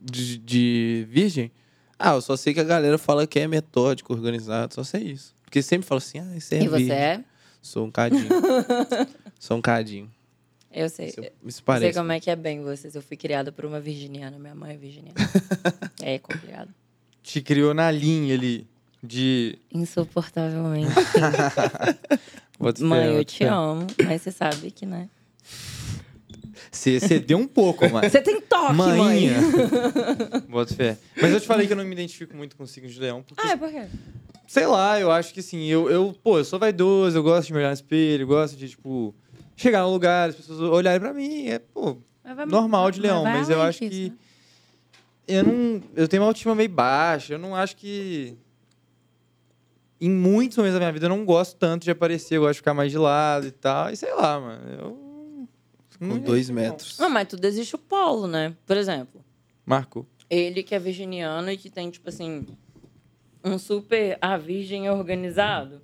De, 0.00 0.38
de 0.38 1.06
virgem? 1.08 1.50
Ah, 1.98 2.14
eu 2.14 2.20
só 2.20 2.36
sei 2.36 2.54
que 2.54 2.60
a 2.60 2.64
galera 2.64 2.96
fala 2.96 3.26
que 3.26 3.40
é 3.40 3.48
metódico, 3.48 4.12
organizado. 4.12 4.74
Só 4.74 4.84
sei 4.84 5.02
isso. 5.02 5.34
Porque 5.42 5.62
sempre 5.62 5.86
fala 5.86 5.98
assim, 5.98 6.20
ah, 6.20 6.36
isso 6.36 6.54
é 6.54 6.62
e 6.62 6.68
você 6.68 6.76
virgem. 6.76 6.96
é? 6.96 7.24
Sou 7.64 7.86
um 7.86 7.90
cadinho. 7.90 8.28
Sou 9.40 9.56
um 9.56 9.62
cadinho. 9.62 10.10
Eu 10.70 10.90
sei. 10.90 11.06
Isso, 11.08 11.20
Eu 11.20 11.32
isso 11.46 11.56
sei 11.58 11.64
parece. 11.64 11.98
como 11.98 12.12
é 12.12 12.20
que 12.20 12.30
é 12.30 12.36
bem 12.36 12.62
vocês. 12.62 12.94
Eu 12.94 13.00
fui 13.00 13.16
criada 13.16 13.50
por 13.50 13.64
uma 13.64 13.80
virginiana. 13.80 14.38
Minha 14.38 14.54
mãe 14.54 14.74
é 14.74 14.76
virginiana. 14.76 15.14
é 16.02 16.18
complicado. 16.18 16.68
Te 17.22 17.40
criou 17.40 17.72
na 17.72 17.90
linha 17.90 18.34
ali 18.34 18.66
de... 19.02 19.58
Insuportavelmente. 19.72 20.92
Mãe, 22.80 23.14
eu 23.14 23.24
te 23.24 23.44
amo. 23.44 23.86
Mas 24.04 24.20
você 24.22 24.30
sabe 24.30 24.70
que, 24.70 24.84
né? 24.84 25.08
Você 26.70 27.00
cedeu 27.00 27.38
um 27.38 27.46
pouco, 27.46 27.88
mano. 27.88 28.08
Você 28.08 28.20
tem 28.20 28.40
toque, 28.42 28.74
mãe. 28.74 28.98
Maninha. 28.98 29.36
Bota 30.48 30.74
fé. 30.74 30.98
Mas 31.20 31.32
eu 31.32 31.40
te 31.40 31.46
falei 31.46 31.66
que 31.66 31.72
eu 31.72 31.76
não 31.76 31.84
me 31.84 31.92
identifico 31.92 32.36
muito 32.36 32.56
com 32.56 32.64
o 32.64 32.66
signo 32.66 32.88
de 32.90 33.00
leão, 33.00 33.22
porque, 33.22 33.46
Ah, 33.46 33.52
é 33.52 33.56
por 33.56 33.70
quê? 33.70 33.86
Sei 34.46 34.66
lá, 34.66 34.98
eu 35.00 35.10
acho 35.10 35.32
que 35.34 35.40
assim, 35.40 35.64
eu, 35.66 35.90
eu, 35.90 36.14
pô, 36.22 36.38
eu 36.38 36.44
sou 36.44 36.58
vaidoso, 36.58 37.16
eu 37.16 37.22
gosto 37.22 37.46
de 37.48 37.52
me 37.52 37.58
olhar 37.58 37.68
no 37.68 37.74
espelho, 37.74 38.22
eu 38.22 38.26
gosto 38.26 38.56
de, 38.56 38.68
tipo, 38.68 39.14
chegar 39.56 39.82
num 39.82 39.90
lugar, 39.92 40.28
as 40.30 40.36
pessoas 40.36 40.60
olharem 40.60 41.00
pra 41.00 41.12
mim, 41.14 41.46
é, 41.48 41.58
pô, 41.58 41.96
vai- 42.22 42.46
normal 42.46 42.90
de 42.90 43.00
leão, 43.00 43.24
mas 43.24 43.48
eu 43.50 43.60
acho 43.62 43.80
disso, 43.80 43.90
que 43.90 44.10
né? 44.10 44.16
eu 45.28 45.44
não, 45.44 45.82
eu 45.96 46.06
tenho 46.08 46.22
uma 46.22 46.28
autoestima 46.28 46.54
meio 46.54 46.68
baixa, 46.68 47.34
eu 47.34 47.38
não 47.38 47.54
acho 47.56 47.76
que 47.76 48.36
em 50.00 50.10
muitos 50.10 50.56
momentos 50.58 50.74
da 50.74 50.80
minha 50.80 50.92
vida 50.92 51.06
eu 51.06 51.10
não 51.10 51.24
gosto 51.24 51.56
tanto 51.56 51.84
de 51.84 51.90
aparecer, 51.90 52.36
eu 52.36 52.42
gosto 52.42 52.52
de 52.54 52.58
ficar 52.58 52.74
mais 52.74 52.90
de 52.90 52.98
lado 52.98 53.46
e 53.46 53.50
tal. 53.50 53.90
E 53.90 53.96
sei 53.96 54.12
lá, 54.12 54.38
mano. 54.38 54.62
Eu. 54.68 55.04
Com 55.98 56.18
dois 56.18 56.50
metros. 56.50 56.98
Não, 56.98 57.08
mas 57.08 57.28
tudo 57.28 57.44
existe 57.46 57.74
o 57.74 57.78
polo, 57.78 58.26
né? 58.26 58.54
Por 58.66 58.76
exemplo, 58.76 59.24
Marco. 59.64 60.06
ele 60.28 60.62
que 60.62 60.74
é 60.74 60.78
virginiano 60.78 61.50
e 61.50 61.56
que 61.56 61.70
tem, 61.70 61.88
tipo 61.88 62.08
assim, 62.08 62.44
um 63.44 63.58
super 63.58 64.16
a 64.20 64.36
virgem 64.38 64.88
organizado. 64.88 65.82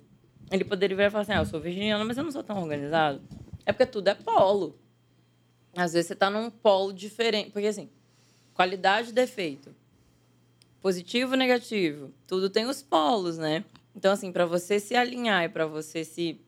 Ele 0.51 0.65
poderia 0.65 0.97
virar 0.97 1.07
e 1.07 1.11
falar 1.11 1.21
assim: 1.21 1.33
ah, 1.33 1.37
eu 1.37 1.45
sou 1.45 1.61
virginiano, 1.61 2.03
mas 2.03 2.17
eu 2.17 2.23
não 2.23 2.31
sou 2.31 2.43
tão 2.43 2.61
organizado. 2.61 3.21
É 3.65 3.71
porque 3.71 3.85
tudo 3.85 4.07
é 4.07 4.15
polo. 4.15 4.77
Às 5.75 5.93
vezes 5.93 6.07
você 6.07 6.15
tá 6.15 6.29
num 6.29 6.49
polo 6.49 6.91
diferente. 6.91 7.51
Porque 7.51 7.67
assim, 7.67 7.89
qualidade 8.53 9.09
e 9.09 9.13
defeito. 9.13 9.73
Positivo 10.81 11.35
negativo. 11.35 12.11
Tudo 12.25 12.49
tem 12.49 12.65
os 12.65 12.81
polos, 12.81 13.37
né? 13.37 13.63
Então, 13.95 14.11
assim, 14.11 14.31
para 14.31 14.45
você 14.45 14.79
se 14.79 14.95
alinhar 14.95 15.43
e 15.43 15.49
para 15.49 15.67
você 15.67 16.03
se, 16.03 16.41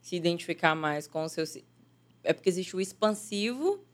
se 0.00 0.16
identificar 0.16 0.74
mais 0.74 1.06
com 1.06 1.22
o 1.22 1.28
seu. 1.28 1.44
É 2.24 2.32
porque 2.32 2.48
existe 2.48 2.74
o 2.74 2.80
expansivo 2.80 3.84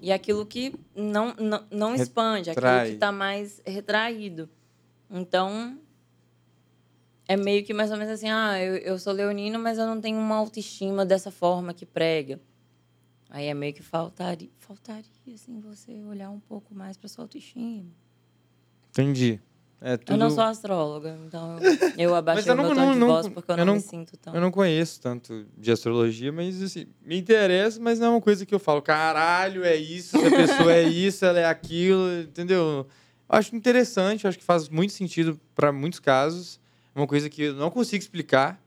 e 0.00 0.12
aquilo 0.12 0.44
que 0.44 0.74
não, 0.94 1.34
não, 1.34 1.66
não 1.70 1.94
expande, 1.94 2.50
aquilo 2.50 2.86
que 2.86 2.94
está 2.94 3.12
mais 3.12 3.62
retraído. 3.64 4.48
Então, 5.16 5.78
é 7.28 7.36
meio 7.36 7.64
que 7.64 7.72
mais 7.72 7.90
ou 7.92 7.96
menos 7.96 8.12
assim: 8.12 8.28
ah, 8.28 8.60
eu, 8.60 8.76
eu 8.78 8.98
sou 8.98 9.12
leonino, 9.12 9.58
mas 9.60 9.78
eu 9.78 9.86
não 9.86 10.00
tenho 10.00 10.18
uma 10.18 10.34
autoestima 10.34 11.06
dessa 11.06 11.30
forma 11.30 11.72
que 11.72 11.86
prega. 11.86 12.40
Aí 13.30 13.46
é 13.46 13.54
meio 13.54 13.72
que 13.72 13.82
faltaria, 13.82 14.50
faltaria 14.58 15.04
assim, 15.32 15.60
você 15.60 15.92
olhar 16.04 16.30
um 16.30 16.40
pouco 16.40 16.74
mais 16.74 16.96
para 16.96 17.08
sua 17.08 17.24
autoestima. 17.24 17.86
Entendi. 18.90 19.40
É, 19.80 19.96
tudo... 19.96 20.12
Eu 20.12 20.16
não 20.16 20.30
sou 20.30 20.42
astróloga, 20.44 21.18
então 21.26 21.58
eu, 21.58 22.08
eu 22.10 22.14
abaixei 22.16 22.50
eu 22.50 22.54
o 22.54 22.56
não- 22.56 22.64
meu 22.64 22.74
tom 22.74 22.84
não- 22.86 22.92
de 22.94 22.98
voz 23.00 23.28
porque 23.28 23.50
eu 23.50 23.54
eu 23.54 23.58
não, 23.58 23.66
não- 23.66 23.74
me 23.74 23.80
sinto 23.80 24.16
tão... 24.16 24.34
Eu 24.34 24.40
não 24.40 24.50
conheço 24.50 25.00
tanto 25.00 25.46
de 25.58 25.70
astrologia, 25.70 26.32
mas 26.32 26.62
assim, 26.62 26.86
me 27.04 27.18
interessa, 27.18 27.78
mas 27.80 27.98
não 27.98 28.06
é 28.06 28.10
uma 28.10 28.20
coisa 28.20 28.46
que 28.46 28.54
eu 28.54 28.58
falo, 28.58 28.80
caralho, 28.80 29.62
é 29.64 29.76
isso, 29.76 30.16
essa 30.16 30.30
pessoa 30.30 30.72
é 30.72 30.82
isso, 30.84 31.24
ela 31.24 31.40
é 31.40 31.44
aquilo, 31.44 32.20
entendeu? 32.22 32.58
Eu 32.58 32.86
acho 33.34 33.54
interessante, 33.54 34.26
acho 34.26 34.38
que 34.38 34.44
faz 34.44 34.68
muito 34.68 34.92
sentido 34.92 35.38
para 35.54 35.72
muitos 35.72 35.98
casos. 36.00 36.60
É 36.94 36.98
uma 37.00 37.06
coisa 37.06 37.28
que 37.28 37.42
eu 37.42 37.54
não 37.54 37.70
consigo 37.70 38.02
explicar, 38.02 38.62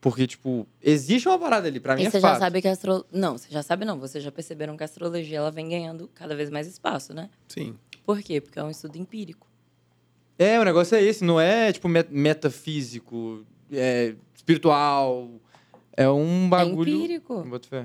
porque, 0.00 0.26
tipo, 0.26 0.66
existe 0.82 1.28
uma 1.28 1.38
parada 1.38 1.66
ali, 1.68 1.80
pra 1.80 1.94
mim 1.96 2.02
E 2.02 2.06
é 2.06 2.10
você 2.10 2.20
fato. 2.20 2.34
já 2.34 2.38
sabe 2.40 2.60
que 2.60 2.68
a 2.68 2.72
astro... 2.72 3.06
Não, 3.10 3.38
você 3.38 3.48
já 3.50 3.62
sabe 3.62 3.84
não. 3.84 3.98
Vocês 3.98 4.22
já 4.22 4.30
perceberam 4.30 4.76
que 4.76 4.82
a 4.82 4.86
astrologia 4.86 5.38
ela 5.38 5.50
vem 5.50 5.68
ganhando 5.68 6.10
cada 6.14 6.34
vez 6.36 6.50
mais 6.50 6.66
espaço, 6.66 7.14
né? 7.14 7.30
Sim. 7.48 7.74
Por 8.04 8.20
quê? 8.20 8.40
Porque 8.40 8.58
é 8.58 8.62
um 8.64 8.70
estudo 8.70 8.98
empírico. 8.98 9.46
É, 10.38 10.58
o 10.60 10.64
negócio 10.64 10.94
é 10.96 11.02
esse, 11.02 11.24
não 11.24 11.40
é, 11.40 11.72
tipo, 11.72 11.88
met- 11.88 12.10
metafísico, 12.12 13.46
é, 13.72 14.14
espiritual, 14.34 15.30
é 15.96 16.08
um 16.08 16.48
bagulho... 16.48 16.92
É 16.92 16.96
empírico. 16.96 17.44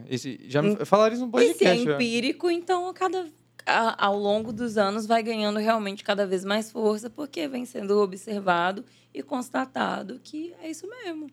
Esse, 0.10 0.40
já 0.48 0.61
me 0.61 0.76
falaram 0.84 1.14
isso 1.15 1.26
no 1.26 1.40
E 1.40 1.41
se 1.41 1.49
é 1.49 1.53
podcast, 1.53 1.84
já. 1.86 1.94
empírico, 1.94 2.49
então 2.49 2.91
cada... 2.94 3.27
a- 3.69 3.95
ao 4.05 4.17
longo 4.17 4.51
dos 4.51 4.77
anos 4.77 5.05
vai 5.05 5.21
ganhando 5.23 5.59
realmente 5.59 6.03
cada 6.03 6.25
vez 6.25 6.43
mais 6.43 6.71
força, 6.71 7.09
porque 7.09 7.47
vem 7.47 7.65
sendo 7.65 7.99
observado 8.01 8.83
e 9.13 9.21
constatado 9.23 10.19
que 10.23 10.53
é 10.61 10.69
isso 10.69 10.87
mesmo. 10.87 11.29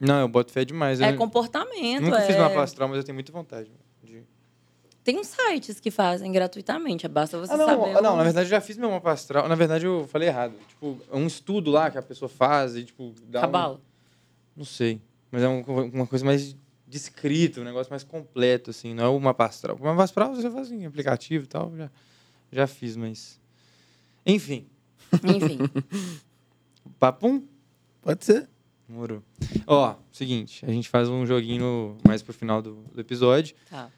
Não, 0.00 0.20
eu 0.20 0.28
boto 0.28 0.52
fé 0.52 0.64
demais. 0.64 1.00
É 1.00 1.10
eu 1.10 1.16
comportamento. 1.16 2.02
nunca 2.02 2.18
é... 2.18 2.26
fiz 2.26 2.36
mapa 2.36 2.62
astral, 2.62 2.88
mas 2.88 2.98
eu 2.98 3.04
tenho 3.04 3.14
muita 3.14 3.32
vontade. 3.32 3.70
de- 4.02 4.22
Tem 5.02 5.18
uns 5.18 5.28
sites 5.28 5.80
que 5.80 5.90
fazem 5.90 6.30
gratuitamente, 6.30 7.08
basta 7.08 7.38
você 7.38 7.52
Ah, 7.52 7.56
não, 7.56 7.66
saber. 7.66 7.96
ah, 7.96 8.00
não, 8.02 8.14
o- 8.14 8.16
na 8.18 8.22
verdade 8.24 8.46
eu 8.46 8.50
já 8.50 8.60
fiz 8.60 8.76
meu 8.76 8.90
mapa 8.90 9.10
astral. 9.12 9.48
Na 9.48 9.54
verdade 9.54 9.86
eu 9.86 10.06
falei 10.08 10.28
errado. 10.28 10.54
Tipo, 10.68 10.98
é 11.10 11.16
um 11.16 11.26
estudo 11.26 11.70
lá 11.70 11.90
que 11.90 11.98
a 11.98 12.02
pessoa 12.02 12.28
faz 12.28 12.76
e, 12.76 12.84
tipo, 12.84 13.12
dá 13.26 13.38
um... 13.40 13.42
Cabala. 13.42 13.80
Não 14.56 14.64
sei. 14.64 15.00
Mas 15.30 15.42
é 15.42 15.48
um- 15.48 15.62
uma 15.92 16.06
coisa 16.06 16.24
mais 16.24 16.54
descrita, 16.88 17.60
um 17.60 17.64
negócio 17.64 17.90
mais 17.90 18.02
completo, 18.04 18.70
assim. 18.70 18.94
Não 18.94 19.04
é 19.04 19.08
o 19.08 19.18
mapa 19.20 19.44
astral. 19.46 19.76
O 19.78 19.84
mapa 19.84 20.02
astral 20.04 20.34
você 20.34 20.50
faz 20.50 20.70
em 20.72 20.86
aplicativo 20.86 21.44
e 21.44 21.46
tal. 21.48 21.72
Já, 21.76 21.90
já 22.50 22.66
fiz, 22.66 22.96
mas... 22.96 23.38
Enfim. 24.26 24.66
Enfim. 25.24 25.58
Papum? 26.98 27.42
Pode 28.02 28.24
ser. 28.24 28.48
Demorou. 28.88 29.22
Ó, 29.66 29.94
seguinte. 30.10 30.64
A 30.64 30.70
gente 30.72 30.88
faz 30.88 31.08
um 31.08 31.26
joguinho 31.26 31.96
mais 32.06 32.22
pro 32.22 32.32
final 32.32 32.62
do, 32.62 32.74
do 32.94 33.00
episódio. 33.00 33.54
Tá. 33.68 33.90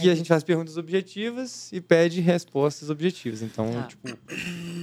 Que 0.00 0.10
a 0.10 0.14
gente 0.14 0.26
faz 0.26 0.42
perguntas 0.42 0.76
objetivas 0.76 1.72
e 1.72 1.80
pede 1.80 2.20
respostas 2.20 2.90
objetivas. 2.90 3.42
Então, 3.42 3.72
Tá. 3.72 3.82
tipo... 3.84 4.08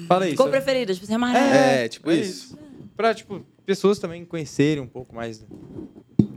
Fala 0.07 0.25
aí. 0.25 0.35
Cor 0.35 0.45
só- 0.45 0.51
preferida, 0.51 0.93
tipo, 0.93 1.05
você 1.05 1.11
é 1.11 1.15
amarelo. 1.15 1.45
É, 1.53 1.89
tipo 1.89 2.09
é 2.09 2.15
isso. 2.15 2.57
Pra, 2.95 3.13
tipo, 3.13 3.45
pessoas 3.65 3.99
também 3.99 4.23
conhecerem 4.23 4.81
um 4.81 4.87
pouco 4.87 5.13
mais 5.13 5.45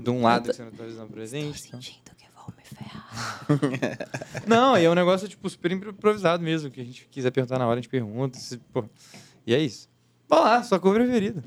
de, 0.05 0.11
um 0.11 0.23
lado 0.23 0.51
que 0.51 0.57
você 0.57 0.63
não 0.65 0.71
tá 0.71 0.77
fazendo 0.85 1.09
presente. 1.09 1.69
então. 1.69 1.81
Sentindo 1.83 2.11
que 2.17 2.27
vão 2.35 2.47
me 2.57 2.65
ferrar. 2.65 3.39
Não, 4.47 4.77
e 4.79 4.85
é 4.85 4.91
um 4.91 4.95
negócio, 4.95 5.27
tipo, 5.29 5.49
super 5.49 5.73
improvisado 5.73 6.43
mesmo. 6.43 6.71
Que 6.71 6.81
a 6.81 6.85
gente 6.85 7.07
quiser 7.11 7.31
perguntar 7.31 7.59
na 7.59 7.67
hora, 7.67 7.79
a 7.79 7.83
gente 7.83 7.89
pergunta. 7.91 8.39
se- 8.39 8.59
pô. 8.73 8.85
E 9.47 9.55
é 9.55 9.59
isso. 9.61 9.89
Vamos 10.29 10.45
lá, 10.45 10.63
sua 10.63 10.79
cor 10.81 10.95
preferida. 10.95 11.43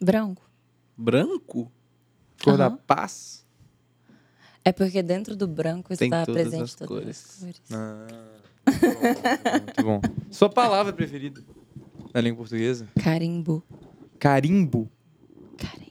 Branco. 0.00 0.42
Branco? 0.96 1.70
Cor 2.42 2.56
da 2.56 2.66
Aham. 2.66 2.78
paz. 2.86 3.46
É 4.64 4.72
porque 4.72 5.02
dentro 5.02 5.34
do 5.34 5.46
branco 5.48 5.96
Tem 5.96 6.06
está 6.08 6.24
todas 6.26 6.42
presente 6.42 6.62
as 6.64 6.74
todas 6.74 6.88
cores. 6.88 7.18
as 7.18 7.40
cores. 7.40 7.62
Ah, 7.72 8.06
muito 8.66 9.82
bom, 9.82 9.92
muito 9.92 10.10
bom. 10.10 10.30
Sua 10.30 10.48
palavra 10.50 10.92
preferida 10.92 11.42
na 12.12 12.20
língua 12.20 12.38
portuguesa? 12.38 12.86
Carimbo. 13.02 13.64
Carimbo. 14.18 14.90
Carimbo. 15.56 15.87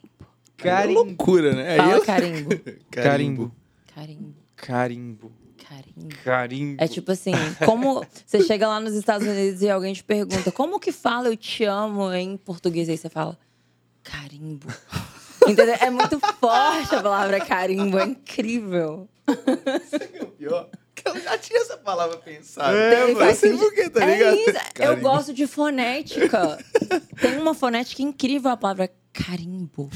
É 0.59 0.63
Carimbo. 0.63 1.03
loucura, 1.03 1.53
né? 1.53 1.69
Aí 1.71 1.77
Fala 1.77 2.01
carimbo. 2.05 2.49
Carimbo. 2.91 3.51
Carimbo. 3.93 4.35
Carimbo. 4.55 5.31
Carimbo. 5.69 6.15
Carimbo. 6.23 6.83
É 6.83 6.87
tipo 6.87 7.11
assim, 7.11 7.31
como 7.65 8.03
você 8.25 8.41
chega 8.41 8.67
lá 8.67 8.79
nos 8.79 8.93
Estados 8.93 9.27
Unidos 9.27 9.61
e 9.61 9.69
alguém 9.69 9.93
te 9.93 10.03
pergunta 10.03 10.51
como 10.51 10.79
que 10.79 10.91
fala 10.91 11.27
eu 11.27 11.35
te 11.37 11.63
amo 11.65 12.11
em 12.13 12.37
português, 12.37 12.87
aí 12.89 12.97
você 12.97 13.09
fala 13.09 13.37
carimbo. 14.03 14.67
Entendeu? 15.47 15.75
É 15.79 15.89
muito 15.89 16.19
forte 16.39 16.95
a 16.95 17.01
palavra 17.01 17.39
carimbo, 17.39 17.99
é 17.99 18.05
incrível. 18.05 19.07
o 20.21 20.25
pior. 20.27 20.69
Que 20.95 21.07
eu 21.07 21.21
já 21.21 21.37
tinha 21.37 21.59
essa 21.61 21.77
palavra 21.77 22.17
pensada. 22.17 22.75
É, 22.75 22.89
Tem- 22.89 22.99
eu 22.99 23.07
não 23.19 23.35
sei 23.35 23.49
faz 23.51 23.59
por 23.61 23.73
que, 23.73 23.89
tá 23.89 24.03
é 24.03 24.13
ligado? 24.17 24.35
isso. 24.37 24.51
Eu 24.79 24.97
gosto 24.97 25.33
de 25.33 25.45
fonética. 25.45 26.57
Tem 27.21 27.37
uma 27.37 27.53
fonética 27.53 28.01
incrível 28.01 28.49
a 28.51 28.57
palavra 28.57 28.89
carimbo. 29.13 29.89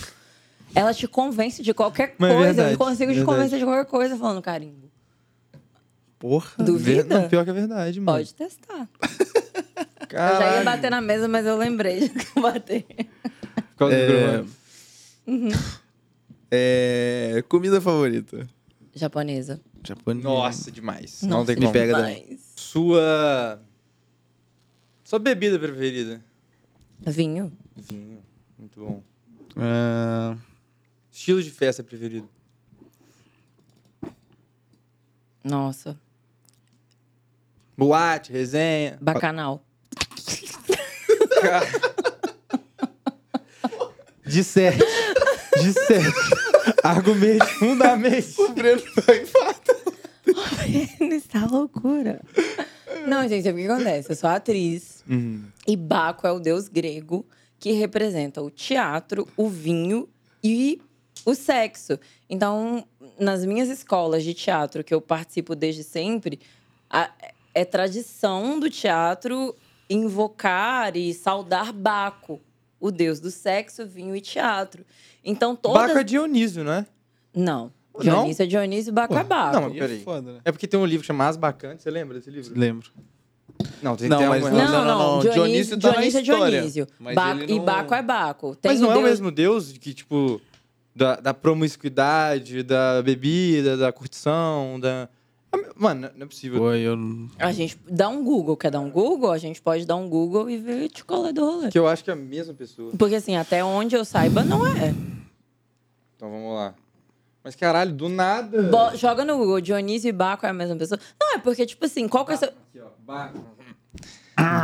Ela 0.74 0.94
te 0.94 1.08
convence 1.08 1.62
de 1.62 1.74
qualquer 1.74 2.16
Mas 2.18 2.32
é 2.32 2.34
coisa. 2.36 2.54
verdade, 2.54 2.72
eu 2.74 2.78
consigo 2.78 3.12
te 3.12 3.16
verdade. 3.16 3.26
convencer 3.26 3.60
de 3.60 3.66
qualquer 3.66 3.86
coisa 3.90 4.18
falando 4.18 4.42
carimbo. 4.42 4.90
Porra. 6.18 6.52
Ver- 6.58 6.64
Duvida? 6.66 7.22
Não, 7.22 7.28
pior 7.30 7.44
que 7.44 7.50
é 7.50 7.54
verdade, 7.54 8.00
mano. 8.00 8.18
Pode 8.18 8.34
testar. 8.34 8.88
Eu 10.12 10.18
já 10.18 10.28
Caralho. 10.38 10.58
ia 10.58 10.64
bater 10.66 10.92
na 10.92 11.00
mesa, 11.00 11.26
mas 11.26 11.46
eu 11.46 11.56
lembrei 11.56 12.10
de 12.10 12.14
bater. 12.42 12.84
Por 12.84 13.76
causa 13.78 13.96
do 13.96 14.02
É... 14.02 14.08
gravando. 14.08 14.52
é... 16.52 17.44
Comida 17.48 17.80
favorita? 17.80 18.46
Japonesa. 18.94 19.62
Japonês. 19.88 20.24
Nossa, 20.24 20.70
demais. 20.70 21.22
não 21.24 21.30
Nossa, 21.30 21.46
tem 21.48 21.56
me 21.56 21.62
como. 21.62 21.72
pega 21.74 21.96
demais. 21.96 22.20
também. 22.22 22.40
Sua. 22.58 23.62
Sua 25.06 25.18
bebida 25.18 25.58
preferida? 25.58 26.22
Vinho. 27.00 27.52
Vinho. 27.78 28.22
Muito 28.60 28.80
bom. 28.82 29.02
Ah, 29.56 30.36
Estilo 31.22 31.44
de 31.44 31.52
festa 31.52 31.84
preferido? 31.84 32.28
Nossa. 35.44 35.96
Boate, 37.78 38.32
resenha. 38.32 38.98
Bacanal. 39.00 39.64
De 44.26 44.44
sete. 44.44 44.84
De 45.62 45.74
sete. 45.74 46.12
Argumente, 46.84 47.46
fundamente. 47.54 48.42
o 48.42 48.50
Breno 48.54 48.82
vai 49.06 49.24
Isso 51.16 51.30
tá 51.30 51.46
loucura. 51.46 52.20
Não, 53.06 53.28
gente, 53.28 53.44
sabe 53.44 53.62
o 53.62 53.66
que 53.68 53.72
acontece? 53.72 54.12
Eu 54.12 54.16
sou 54.16 54.28
atriz. 54.28 55.04
Uhum. 55.08 55.46
E 55.68 55.78
Baco 55.78 56.26
é 56.26 56.32
o 56.32 56.40
deus 56.40 56.68
grego 56.68 57.24
que 57.60 57.74
representa 57.74 58.42
o 58.42 58.50
teatro, 58.50 59.28
o 59.38 59.48
vinho 59.48 60.10
e 60.44 60.82
o 61.26 61.34
sexo. 61.36 62.00
Então, 62.30 62.86
nas 63.20 63.46
minhas 63.46 63.70
escolas 63.70 64.24
de 64.24 64.34
teatro, 64.34 64.84
que 64.84 64.94
eu 64.94 65.02
participo 65.02 65.56
desde 65.56 65.84
sempre, 65.84 66.40
a- 66.90 67.12
é 67.54 67.66
tradição 67.66 68.60
do 68.60 68.70
teatro 68.70 69.56
invocar 69.90 70.96
e 70.96 71.14
saudar 71.14 71.72
Baco, 71.74 72.40
o 72.80 72.90
deus 72.92 73.20
do 73.20 73.30
sexo, 73.30 73.86
vinho 73.86 74.16
e 74.16 74.22
teatro. 74.22 74.84
Então, 75.24 75.56
todas... 75.56 75.82
Baco 75.88 76.00
é 76.00 76.04
Dionísio, 76.04 76.64
não 76.64 76.74
é? 76.74 76.86
Não. 77.36 77.72
Não? 77.94 78.02
Dionísio 78.02 78.44
é 78.44 78.46
Dionísio, 78.48 78.94
Baco 78.94 79.16
é 79.18 79.24
Baco. 79.24 79.54
Não, 79.54 79.62
mas 79.64 79.72
Aí 79.74 79.80
peraí. 79.80 79.98
é 80.00 80.04
foda, 80.04 80.32
né? 80.34 80.40
É 80.46 80.52
porque 80.52 80.66
tem 80.66 80.80
um 80.80 80.86
livro 80.86 81.06
chamado 81.06 81.30
As 81.30 81.38
Bacantes, 81.38 81.84
você 81.84 81.92
lembra 81.92 82.18
desse 82.18 82.32
livro? 82.32 82.58
Lembro. 82.58 82.90
Não, 83.84 83.96
tem, 83.96 84.08
Não, 84.10 84.18
tem 84.18 84.28
mas 84.30 84.42
uma 84.42 84.50
não. 84.50 84.58
Não, 84.58 84.86
não, 84.86 84.98
não, 85.16 85.20
Dionísio, 85.20 85.78
Dionísio 85.78 85.80
tá 85.80 85.88
na 85.88 85.94
Dionísio 85.94 86.20
é 86.20 86.22
Dionísio. 86.24 86.88
mas 86.98 87.16
Ba- 87.16 87.32
ele 87.32 87.54
E 87.54 87.58
não- 87.58 87.66
Baco 87.66 87.94
é 87.94 88.02
Baco. 88.02 88.56
Tem 88.56 88.72
Mas 88.72 88.80
não 88.82 88.92
é 88.92 88.98
o 88.98 89.02
mesmo 89.04 89.30
Deus 89.30 89.74
que, 89.74 89.94
tipo, 89.94 90.42
da, 90.96 91.16
da 91.16 91.34
promiscuidade, 91.34 92.64
da 92.64 93.02
bebida, 93.02 93.78
da 93.78 93.92
curtição, 93.92 94.80
da. 94.80 95.08
Mano, 95.76 96.10
não 96.16 96.26
é 96.26 96.30
possível. 96.30 96.60
Pô, 96.60 96.74
eu... 96.74 96.98
A 97.38 97.52
gente 97.52 97.78
dá 97.90 98.08
um 98.08 98.24
Google. 98.24 98.56
Quer 98.56 98.72
dar 98.72 98.80
um 98.80 98.90
Google? 98.90 99.32
A 99.32 99.38
gente 99.38 99.62
pode 99.62 99.86
dar 99.86 99.98
um 99.98 100.08
Google 100.08 100.50
e 100.50 100.58
ver 100.58 100.88
de 100.90 101.04
qual 101.04 101.26
é 101.28 101.34
do 101.34 101.44
rolê. 101.44 101.70
Que 101.70 101.78
eu 101.78 101.88
acho 101.88 102.04
que 102.04 102.10
é 102.10 102.14
a 102.14 102.16
mesma 102.16 102.54
pessoa. 102.54 102.94
Porque 102.98 103.16
assim, 103.16 103.36
até 103.36 103.62
onde 103.64 103.96
eu 103.96 104.06
saiba, 104.06 104.44
não 104.44 104.66
é. 104.66 104.94
Então 106.16 106.30
vamos 106.30 106.54
lá. 106.56 106.74
Mas 107.44 107.56
caralho, 107.56 107.92
do 107.92 108.08
nada. 108.08 108.64
Bo- 108.64 108.96
joga 108.96 109.26
no 109.26 109.36
Google, 109.38 109.60
Dionísio 109.60 110.08
e 110.08 110.12
Baco 110.12 110.46
é 110.46 110.50
a 110.50 110.54
mesma 110.54 110.76
pessoa. 110.76 111.00
Não, 111.20 111.36
é 111.36 111.38
porque, 111.40 111.66
tipo 111.66 111.84
assim, 111.84 112.08
qual 112.08 112.24
que 112.26 112.32
é 112.32 112.36
o 112.36 112.38
seu... 112.38 112.50
Aqui, 112.50 112.80
ó. 112.80 112.88
Baco. 113.04 113.44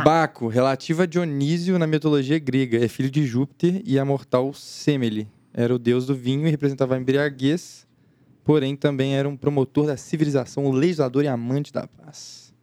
Baco, 0.04 0.48
relativo 0.48 1.02
a 1.02 1.06
Dionísio 1.06 1.78
na 1.78 1.86
mitologia 1.86 2.38
grega, 2.38 2.82
é 2.82 2.88
filho 2.88 3.10
de 3.10 3.26
Júpiter 3.26 3.82
e 3.84 3.98
a 3.98 4.04
mortal 4.04 4.54
Semele. 4.54 5.28
Era 5.52 5.74
o 5.74 5.78
deus 5.78 6.06
do 6.06 6.14
vinho 6.14 6.46
e 6.46 6.50
representava 6.50 6.94
a 6.94 6.98
embriaguez, 6.98 7.86
porém 8.44 8.76
também 8.76 9.16
era 9.16 9.28
um 9.28 9.36
promotor 9.36 9.86
da 9.86 9.96
civilização, 9.96 10.66
um 10.66 10.72
legislador 10.72 11.24
e 11.24 11.28
amante 11.28 11.72
da 11.72 11.86
paz. 11.86 12.54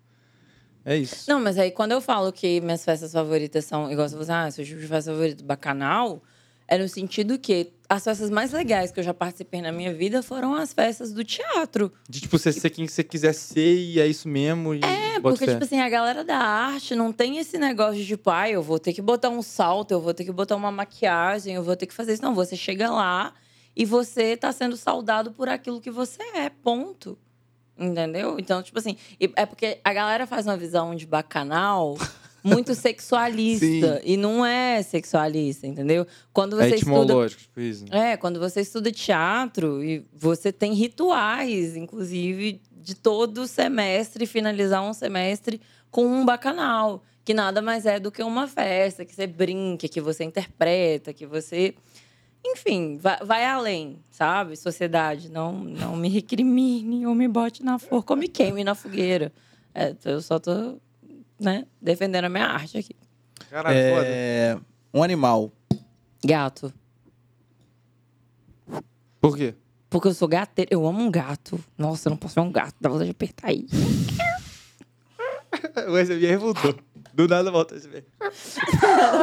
É 0.84 0.95
isso. 0.95 1.30
Não, 1.30 1.40
mas 1.40 1.57
aí 1.57 1.72
quando 1.72 1.94
eu 1.94 1.99
falo 1.99 2.32
que 2.32 2.62
minhas 2.62 2.86
festas 2.86 3.12
favoritas 3.12 3.66
são, 3.66 3.91
igual 3.91 4.07
você 4.07 4.14
falou, 4.14 4.24
assim, 4.24 4.48
ah, 4.48 4.52
seu 4.52 4.64
tipo 4.64 4.80
de 4.80 4.88
festa 4.88 5.12
favorita 5.12 5.44
bacanal, 5.44 6.22
é 6.68 6.78
no 6.78 6.88
sentido 6.90 7.38
que 7.38 7.72
as 7.88 8.04
festas 8.04 8.30
mais 8.30 8.52
legais 8.52 8.92
que 8.92 9.00
eu 9.00 9.04
já 9.04 9.14
participei 9.14 9.62
na 9.62 9.72
minha 9.72 9.94
vida 9.94 10.24
foram 10.24 10.56
as 10.56 10.74
festas 10.74 11.12
do 11.14 11.24
teatro. 11.24 11.92
De 12.10 12.22
tipo, 12.22 12.38
você 12.38 12.52
ser 12.52 12.70
quem 12.72 12.88
você 12.88 13.04
quiser 13.04 13.34
ser 13.34 13.76
e 13.76 14.00
é 14.00 14.08
isso 14.08 14.28
mesmo. 14.28 14.74
É, 14.74 15.20
porque, 15.20 15.46
fé. 15.46 15.54
tipo 15.54 15.64
assim, 15.64 15.80
a 15.80 15.90
galera 15.90 16.24
da 16.24 16.38
arte 16.38 16.96
não 16.96 17.12
tem 17.12 17.38
esse 17.38 17.58
negócio 17.58 17.96
de, 17.96 18.06
tipo, 18.08 18.30
ah, 18.30 18.50
eu 18.50 18.64
vou 18.64 18.80
ter 18.80 18.94
que 18.94 19.02
botar 19.02 19.30
um 19.30 19.42
salto, 19.42 19.92
eu 19.92 20.02
vou 20.02 20.14
ter 20.14 20.26
que 20.26 20.32
botar 20.32 20.56
uma 20.56 20.72
maquiagem, 20.72 21.54
eu 21.54 21.64
vou 21.64 21.76
ter 21.76 21.86
que 21.86 21.94
fazer 21.94 22.14
isso. 22.14 22.24
Não, 22.24 22.34
você 22.34 22.56
chega 22.56 22.90
lá 22.90 23.34
e 23.76 23.86
você 23.86 24.36
tá 24.36 24.52
sendo 24.52 24.76
saudado 24.76 25.32
por 25.32 25.48
aquilo 25.48 25.80
que 25.80 25.92
você 25.92 26.24
é, 26.36 26.50
ponto. 26.50 27.18
Entendeu? 27.78 28.38
Então, 28.40 28.64
tipo 28.64 28.80
assim, 28.80 28.96
é 29.20 29.46
porque 29.46 29.80
a 29.84 29.94
galera 29.94 30.26
faz 30.26 30.48
uma 30.48 30.56
visão 30.56 30.96
de 30.96 31.06
bacanal 31.06 31.98
muito 32.46 32.74
sexualista. 32.76 34.02
E 34.06 34.16
não 34.18 34.46
é 34.46 34.82
sexualista, 34.84 35.66
entendeu? 35.68 36.06
Quando 36.32 36.60
É 36.62 36.70
você 36.70 36.76
estuda 36.76 36.92
etimológico, 37.02 37.42
tipo 37.42 37.60
isso. 37.60 37.86
é, 37.92 38.16
quando 38.16 38.40
você 38.40 38.62
estuda 38.62 38.92
teatro 38.92 39.84
e 39.84 40.06
você 40.14 40.52
tem 40.52 40.74
rituais, 40.74 41.76
inclusive, 41.76 42.62
de 42.72 42.96
todo 42.96 43.48
semestre 43.48 44.26
finalizar 44.26 44.84
um 44.84 44.94
semestre 44.94 45.60
com 45.90 46.06
um 46.06 46.24
bacanal, 46.26 47.04
que 47.24 47.34
nada 47.34 47.62
mais 47.62 47.86
é 47.86 48.00
do 48.00 48.12
que 48.12 48.22
uma 48.22 48.48
festa, 48.48 49.04
que 49.04 49.16
você 49.16 49.26
brinca, 49.26 49.88
que 49.88 50.00
você 50.00 50.24
interpreta, 50.24 51.12
que 51.14 51.26
você. 51.26 51.74
Enfim, 52.48 52.98
vai, 53.02 53.18
vai 53.24 53.44
além, 53.46 53.98
sabe? 54.12 54.56
Sociedade, 54.56 55.32
não, 55.32 55.52
não 55.64 55.96
me 55.96 56.08
recrimine 56.10 57.08
ou 57.08 57.16
me 57.16 57.28
bote 57.28 57.64
na 57.64 57.80
forca 57.80 58.14
ou 58.14 58.18
me 58.20 58.28
queime 58.28 58.64
na 58.64 58.76
fogueira. 58.76 59.34
É, 59.74 59.96
eu 60.06 60.22
só 60.22 60.38
tô, 60.38 60.78
né, 61.40 61.66
defendendo 61.82 62.26
a 62.26 62.30
minha 62.30 62.45
arte 62.45 62.78
aqui. 62.78 62.95
Caralho, 63.49 63.78
foda. 63.95 64.06
É... 64.07 64.57
Um 64.94 65.03
animal. 65.03 65.52
Gato. 66.24 66.74
Por 69.20 69.36
quê? 69.38 69.53
Porque 69.90 70.07
eu 70.07 70.14
sou 70.14 70.28
gateira. 70.28 70.70
Eu 70.74 70.86
amo 70.86 71.02
um 71.02 71.12
gato. 71.12 71.60
Nossa, 71.78 72.07
eu 72.07 72.12
não 72.12 72.18
posso 72.18 72.36
ver 72.36 72.41
um 72.41 72.52
gato. 72.52 72.76
Dá 72.80 72.90
vontade 72.90 73.06
de 73.06 73.12
apertar 73.12 73.49
aí. 73.49 73.66
O 75.90 75.95
ASMR 75.95 76.38
voltou. 76.38 76.76
Do 77.14 77.28
nada 77.28 77.49
volta 77.52 77.76
o 77.76 77.78
ASMR. 77.78 78.03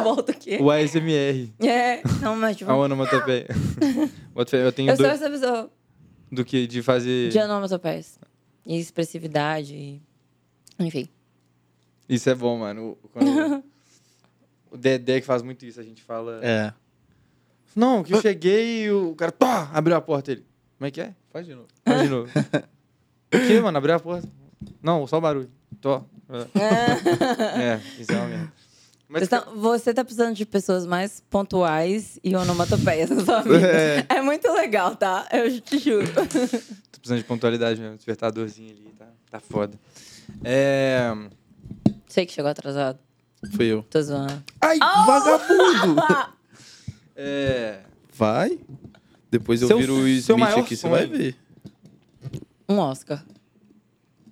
Volta 0.02 0.32
o 0.32 0.34
quê? 0.34 0.58
O 0.60 0.70
ASMR. 0.70 1.52
É. 1.60 2.02
Não, 2.20 2.36
mas 2.36 2.56
tipo... 2.56 2.70
A 2.70 2.76
onomatopeia. 2.76 3.46
Eu 4.34 4.72
tenho 4.72 4.90
Eu 4.90 4.96
do, 4.96 5.02
sou 5.02 5.10
essa 5.12 5.30
pessoa 5.30 5.70
do 6.30 6.44
que 6.44 6.66
de 6.66 6.82
fazer. 6.82 7.30
de 7.30 7.38
onomatopeias. 7.38 8.18
E 8.66 8.78
expressividade. 8.78 9.74
e- 9.74 10.02
Enfim. 10.78 11.08
Isso 12.08 12.28
é 12.30 12.34
bom, 12.34 12.58
mano. 12.58 12.98
O, 13.02 13.08
quando- 13.08 13.64
o 14.70 14.76
Dedé 14.76 15.20
que 15.20 15.26
faz 15.26 15.42
muito 15.42 15.64
isso, 15.64 15.80
a 15.80 15.82
gente 15.82 16.02
fala. 16.02 16.40
É. 16.42 16.72
Não, 17.74 18.02
que 18.02 18.12
eu 18.14 18.20
cheguei 18.20 18.84
e 18.84 18.90
o 18.90 19.14
cara 19.14 19.32
pá, 19.32 19.70
abriu 19.72 19.96
a 19.96 20.00
porta 20.00 20.32
ele. 20.32 20.44
Como 20.78 20.86
é 20.86 20.90
que 20.90 21.00
é? 21.00 21.14
Faz 21.32 21.46
de 21.46 21.54
novo. 21.54 21.68
Faz 21.84 22.02
de 22.02 22.08
novo. 22.08 22.28
o 23.34 23.38
que, 23.46 23.60
mano? 23.60 23.78
Abriu 23.78 23.94
a 23.94 24.00
porta. 24.00 24.28
Não, 24.82 25.06
só 25.06 25.18
o 25.18 25.20
barulho. 25.20 25.50
Tô. 25.80 26.02
É, 26.32 27.78
isso 28.00 28.10
é 28.12 28.16
uma 28.16 28.26
merda. 28.26 28.52
Mas 29.08 29.28
Vocês 29.28 29.42
tão- 29.44 29.56
você 29.58 29.92
tá 29.92 30.02
precisando 30.02 30.34
de 30.34 30.46
pessoas 30.46 30.86
mais 30.86 31.20
pontuais 31.28 32.18
e 32.24 32.34
onomatopeias 32.34 33.10
na 33.10 33.22
sua 33.22 33.42
vida. 33.44 33.66
É. 33.66 34.06
É. 34.08 34.22
muito 34.22 34.50
legal, 34.52 34.96
tá? 34.96 35.28
Eu 35.30 35.60
te 35.60 35.78
juro. 35.78 36.06
tô 36.06 36.22
precisando 36.98 37.18
de 37.18 37.24
pontualidade 37.24 37.78
mesmo. 37.78 37.96
Despertadorzinho 37.96 38.70
ali, 38.70 38.94
tá, 38.98 39.06
tá 39.30 39.40
foda. 39.40 39.78
É. 40.42 41.10
Sei 42.12 42.26
que 42.26 42.32
chegou 42.34 42.50
atrasado. 42.50 42.98
Fui 43.56 43.64
eu. 43.64 43.82
Tô 43.84 44.02
zoando. 44.02 44.44
Ai, 44.60 44.78
vagabundo! 44.78 46.02
É. 47.16 47.80
Vai. 48.12 48.58
Depois 49.30 49.62
eu 49.62 49.68
Seu- 49.68 49.78
viro 49.78 49.94
o 49.94 50.06
Smith 50.08 50.40
aqui, 50.58 50.76
você 50.76 50.88
vai 50.88 51.06
ver. 51.06 51.36
Um 52.68 52.78
Oscar. 52.78 53.24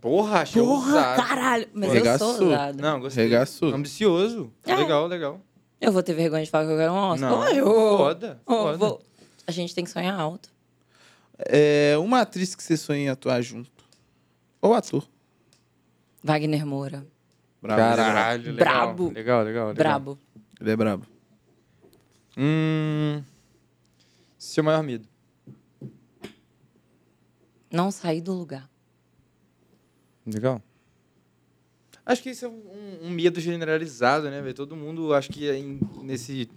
Porra, 0.01 0.41
achei 0.41 0.63
Porra, 0.63 0.87
ousado. 0.89 1.23
caralho. 1.27 1.69
Mas 1.73 1.93
Regaçou. 1.93 2.29
eu 2.33 2.37
sou 2.37 2.47
ousada. 2.49 2.83
Não, 2.83 3.01
gostei. 3.01 3.25
Regaçou. 3.25 3.75
Ambicioso. 3.75 4.53
É. 4.67 4.75
Legal, 4.77 5.07
legal. 5.07 5.41
Eu 5.81 5.91
vou 5.93 6.03
ter 6.03 6.13
vergonha 6.15 6.45
de 6.45 6.51
falar 6.51 6.67
que 6.67 6.73
eu 6.73 6.77
quero 6.77 6.93
um 6.93 6.97
Oscar. 6.97 7.31
Não, 7.31 7.43
Ai, 7.43 7.59
eu- 7.61 7.67
foda, 7.67 8.41
Oh, 8.47 8.53
foda. 8.55 8.77
vou- 8.79 9.03
A 9.47 9.53
gente 9.53 9.75
tem 9.75 9.85
que 9.85 9.91
sonhar 9.91 10.19
alto. 10.19 10.51
É 11.39 11.97
uma 11.99 12.21
atriz 12.21 12.55
que 12.55 12.63
você 12.63 12.77
sonha 12.77 13.01
em 13.01 13.09
atuar 13.09 13.41
junto. 13.43 13.71
Ou 14.61 14.75
ator. 14.75 15.07
Wagner 16.23 16.67
Moura. 16.67 17.07
Brabo. 17.61 17.81
Caralho, 17.97 18.53
legal. 18.53 18.57
Brabo. 18.57 19.09
Legal, 19.13 19.45
legal, 19.45 19.69
legal. 19.69 19.75
Brabo. 19.75 20.19
Ele 20.61 20.71
é 20.71 20.77
brabo. 20.77 21.07
Hum. 22.37 23.23
Seu 24.39 24.65
maior 24.65 24.83
medo. 24.83 25.07
Não 27.71 27.91
sair 27.91 28.21
do 28.21 28.33
lugar. 28.33 28.69
Legal. 30.27 30.63
Acho 32.05 32.23
que 32.23 32.31
isso 32.31 32.45
é 32.45 32.49
um, 32.49 32.99
um 33.03 33.11
medo 33.11 33.41
generalizado, 33.41 34.29
né, 34.31 34.41
velho? 34.41 34.55
Todo 34.55 34.75
mundo, 34.75 35.15
acho 35.15 35.31
que 35.31 35.49
é 35.49 35.57
em- 35.57 35.79
nesse 36.03 36.51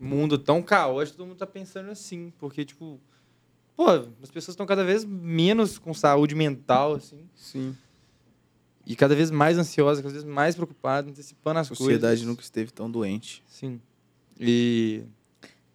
mundo 0.00 0.38
tão 0.38 0.62
caótico, 0.62 1.18
todo 1.18 1.26
mundo 1.28 1.36
tá 1.38 1.46
pensando 1.46 1.90
assim. 1.90 2.32
Porque, 2.38 2.64
tipo, 2.64 2.98
pô, 3.76 3.86
as 4.22 4.30
pessoas 4.30 4.54
estão 4.54 4.66
cada 4.66 4.84
vez 4.84 5.04
menos 5.04 5.78
com 5.78 5.94
saúde 5.94 6.34
mental, 6.34 6.94
assim. 6.94 7.28
Sim. 7.36 7.76
E 8.90 8.96
cada 8.96 9.14
vez 9.14 9.30
mais 9.30 9.56
ansiosas, 9.56 10.02
cada 10.02 10.12
vez 10.12 10.24
mais 10.24 10.56
preocupadas, 10.56 11.12
antecipando 11.12 11.58
A 11.58 11.60
as 11.60 11.68
sociedade 11.68 12.00
coisas. 12.00 12.26
nunca 12.26 12.42
esteve 12.42 12.72
tão 12.72 12.90
doente. 12.90 13.40
Sim. 13.46 13.80
E. 14.36 15.04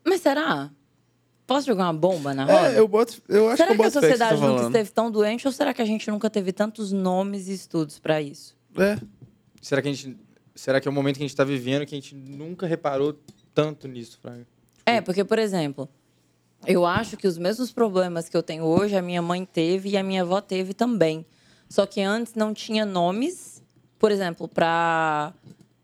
Mas 0.06 0.20
será? 0.20 0.70
Posso 1.48 1.66
jogar 1.66 1.86
uma 1.86 1.94
bomba 1.94 2.34
na 2.34 2.44
roda? 2.44 2.74
É, 2.74 2.78
eu 2.80 2.86
boto. 2.90 3.22
Eu 3.30 3.48
acho 3.48 3.56
será 3.56 3.68
que 3.68 3.74
eu 3.74 3.78
que, 3.78 3.82
a 3.84 3.86
boto 3.86 3.94
que 3.94 4.02
tá 4.02 4.02
sociedade 4.02 4.34
nunca 4.42 4.48
falando. 4.48 4.68
esteve 4.68 4.92
tão 4.92 5.10
doente 5.10 5.48
ou 5.48 5.54
será 5.54 5.74
que 5.74 5.82
a 5.82 5.86
gente 5.86 6.12
nunca 6.12 6.30
teve 6.30 6.52
tantos 6.52 6.92
nomes 6.92 7.48
e 7.48 7.54
estudos 7.54 8.00
pra 8.00 8.22
isso? 8.22 8.54
É. 8.78 8.98
Será 9.62 9.82
que 9.82 9.88
a 9.88 9.94
gente. 9.94 10.18
Será 10.54 10.82
que 10.82 10.88
é 10.90 10.92
o 10.92 10.94
momento 10.94 11.16
que 11.16 11.24
a 11.24 11.28
gente 11.28 11.38
tá 11.38 11.46
vivendo 11.46 11.86
que 11.86 11.96
a 11.96 11.98
gente 11.98 12.14
nunca 12.16 12.68
reparou 12.68 13.18
tanto 13.54 13.88
nisso, 13.88 14.20
Fraga? 14.22 14.46
É, 14.86 15.00
porque, 15.00 15.24
por 15.24 15.40
exemplo, 15.40 15.88
eu 16.68 16.86
acho 16.86 17.16
que 17.16 17.28
os 17.28 17.38
mesmos 17.38 17.72
problemas 17.72 18.28
que 18.28 18.36
eu 18.36 18.44
tenho 18.44 18.66
hoje, 18.66 18.94
a 18.98 19.02
minha 19.02 19.22
mãe 19.22 19.46
teve 19.46 19.92
e 19.92 19.96
a 19.98 20.04
minha 20.04 20.24
avó 20.24 20.42
teve 20.42 20.74
também. 20.74 21.26
Só 21.70 21.86
que 21.86 22.02
antes 22.02 22.36
não 22.36 22.54
tinha 22.54 22.86
nomes, 22.86 23.64
por 23.98 24.12
exemplo, 24.12 24.48
para 24.48 25.34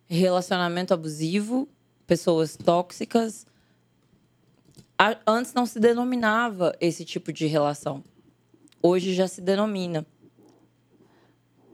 relacionamento 0.08 0.94
abusivo, 0.94 1.68
pessoas 2.06 2.56
tóxicas. 2.56 3.48
Antes 5.26 5.54
não 5.54 5.66
se 5.66 5.80
denominava 5.80 6.76
esse 6.80 7.04
tipo 7.04 7.34
de 7.34 7.48
relação. 7.48 8.04
Hoje 8.82 9.14
já 9.14 9.28
se 9.28 9.42
denomina. 9.42 10.06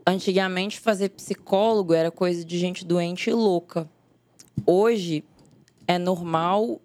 Antigamente, 0.06 0.80
fazer 0.80 1.10
psicólogo 1.10 1.94
era 1.94 2.10
coisa 2.10 2.46
de 2.46 2.58
gente 2.58 2.86
doente 2.86 3.30
e 3.30 3.34
louca. 3.34 3.90
Hoje 4.66 5.24
é 5.86 5.98
normal 5.98 6.82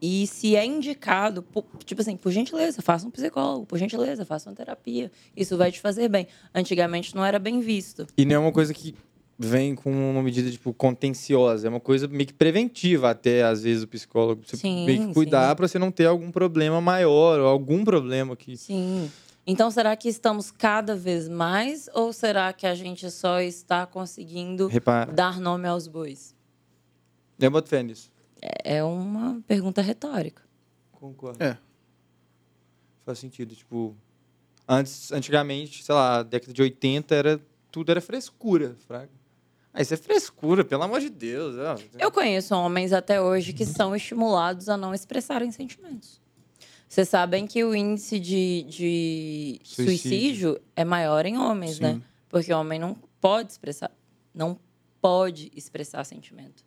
e 0.00 0.26
se 0.26 0.56
é 0.56 0.64
indicado, 0.64 1.42
por- 1.42 1.64
tipo 1.84 2.00
assim, 2.00 2.16
por 2.16 2.30
gentileza, 2.32 2.80
faça 2.80 3.06
um 3.06 3.10
psicólogo, 3.10 3.66
por 3.66 3.78
gentileza, 3.78 4.24
faça 4.24 4.48
uma 4.48 4.56
terapia. 4.56 5.10
Isso 5.36 5.56
vai 5.56 5.70
te 5.70 5.80
fazer 5.80 6.08
bem. 6.08 6.26
Antigamente 6.54 7.14
não 7.14 7.24
era 7.24 7.38
bem 7.38 7.60
visto. 7.60 8.06
E 8.16 8.24
não 8.24 8.36
é 8.36 8.38
uma 8.38 8.52
coisa 8.52 8.72
que 8.72 8.94
vem 9.38 9.74
com 9.74 9.90
uma 9.90 10.22
medida, 10.22 10.50
tipo, 10.50 10.72
contenciosa. 10.74 11.66
É 11.66 11.70
uma 11.70 11.80
coisa 11.80 12.06
meio 12.08 12.26
que 12.26 12.34
preventiva 12.34 13.10
até, 13.10 13.42
às 13.42 13.62
vezes, 13.62 13.82
o 13.82 13.88
psicólogo. 13.88 14.42
Você 14.46 14.56
Sim, 14.56 14.84
meio 14.84 15.08
que 15.08 15.14
cuidar 15.14 15.54
pra 15.56 15.66
você 15.66 15.78
não 15.78 15.90
ter 15.90 16.06
algum 16.06 16.30
problema 16.30 16.80
maior 16.80 17.40
ou 17.40 17.46
algum 17.46 17.84
problema 17.84 18.36
que... 18.36 18.56
Sim. 18.56 19.10
Então, 19.46 19.70
será 19.70 19.96
que 19.96 20.08
estamos 20.08 20.50
cada 20.50 20.94
vez 20.94 21.26
mais 21.26 21.88
ou 21.94 22.12
será 22.12 22.52
que 22.52 22.66
a 22.66 22.74
gente 22.74 23.10
só 23.10 23.40
está 23.40 23.86
conseguindo 23.86 24.66
Repara. 24.68 25.10
dar 25.10 25.40
nome 25.40 25.66
aos 25.66 25.88
bois? 25.88 26.34
Eu 27.38 27.50
boto 27.50 27.68
fé 27.68 27.82
nisso. 27.82 28.09
É 28.42 28.76
é 28.76 28.84
uma 28.84 29.40
pergunta 29.46 29.82
retórica. 29.82 30.42
Concordo. 30.92 31.42
É. 31.42 31.58
Faz 33.04 33.18
sentido. 33.18 33.54
Tipo, 33.54 33.96
antes, 34.68 35.10
antigamente, 35.12 35.82
sei 35.84 35.94
lá, 35.94 36.22
década 36.22 36.52
de 36.52 36.62
80, 36.62 37.14
era, 37.14 37.40
tudo 37.70 37.90
era 37.90 38.00
frescura, 38.00 38.76
fraga. 38.86 39.10
Ah, 39.72 39.80
isso 39.80 39.94
é 39.94 39.96
frescura, 39.96 40.64
pelo 40.64 40.82
amor 40.82 41.00
de 41.00 41.08
Deus. 41.08 41.54
ó. 41.56 41.76
Eu 41.98 42.10
conheço 42.10 42.54
homens 42.54 42.92
até 42.92 43.20
hoje 43.20 43.52
que 43.52 43.64
são 43.64 43.94
estimulados 43.94 44.68
a 44.68 44.76
não 44.76 44.92
expressarem 44.92 45.50
sentimentos. 45.52 46.20
Vocês 46.88 47.08
sabem 47.08 47.46
que 47.46 47.62
o 47.62 47.72
índice 47.72 48.18
de, 48.18 48.66
de 48.68 49.60
Suicídio. 49.62 49.84
suicídio. 50.00 50.60
é 50.74 50.84
maior 50.84 51.24
em 51.24 51.38
homens, 51.38 51.76
Sim. 51.76 51.82
né? 51.82 52.02
Porque 52.28 52.52
o 52.52 52.58
homem 52.58 52.80
não 52.80 52.96
pode 53.20 53.52
expressar. 53.52 53.92
Não 54.34 54.58
pode 55.00 55.52
expressar 55.54 56.04
sentimento. 56.04 56.64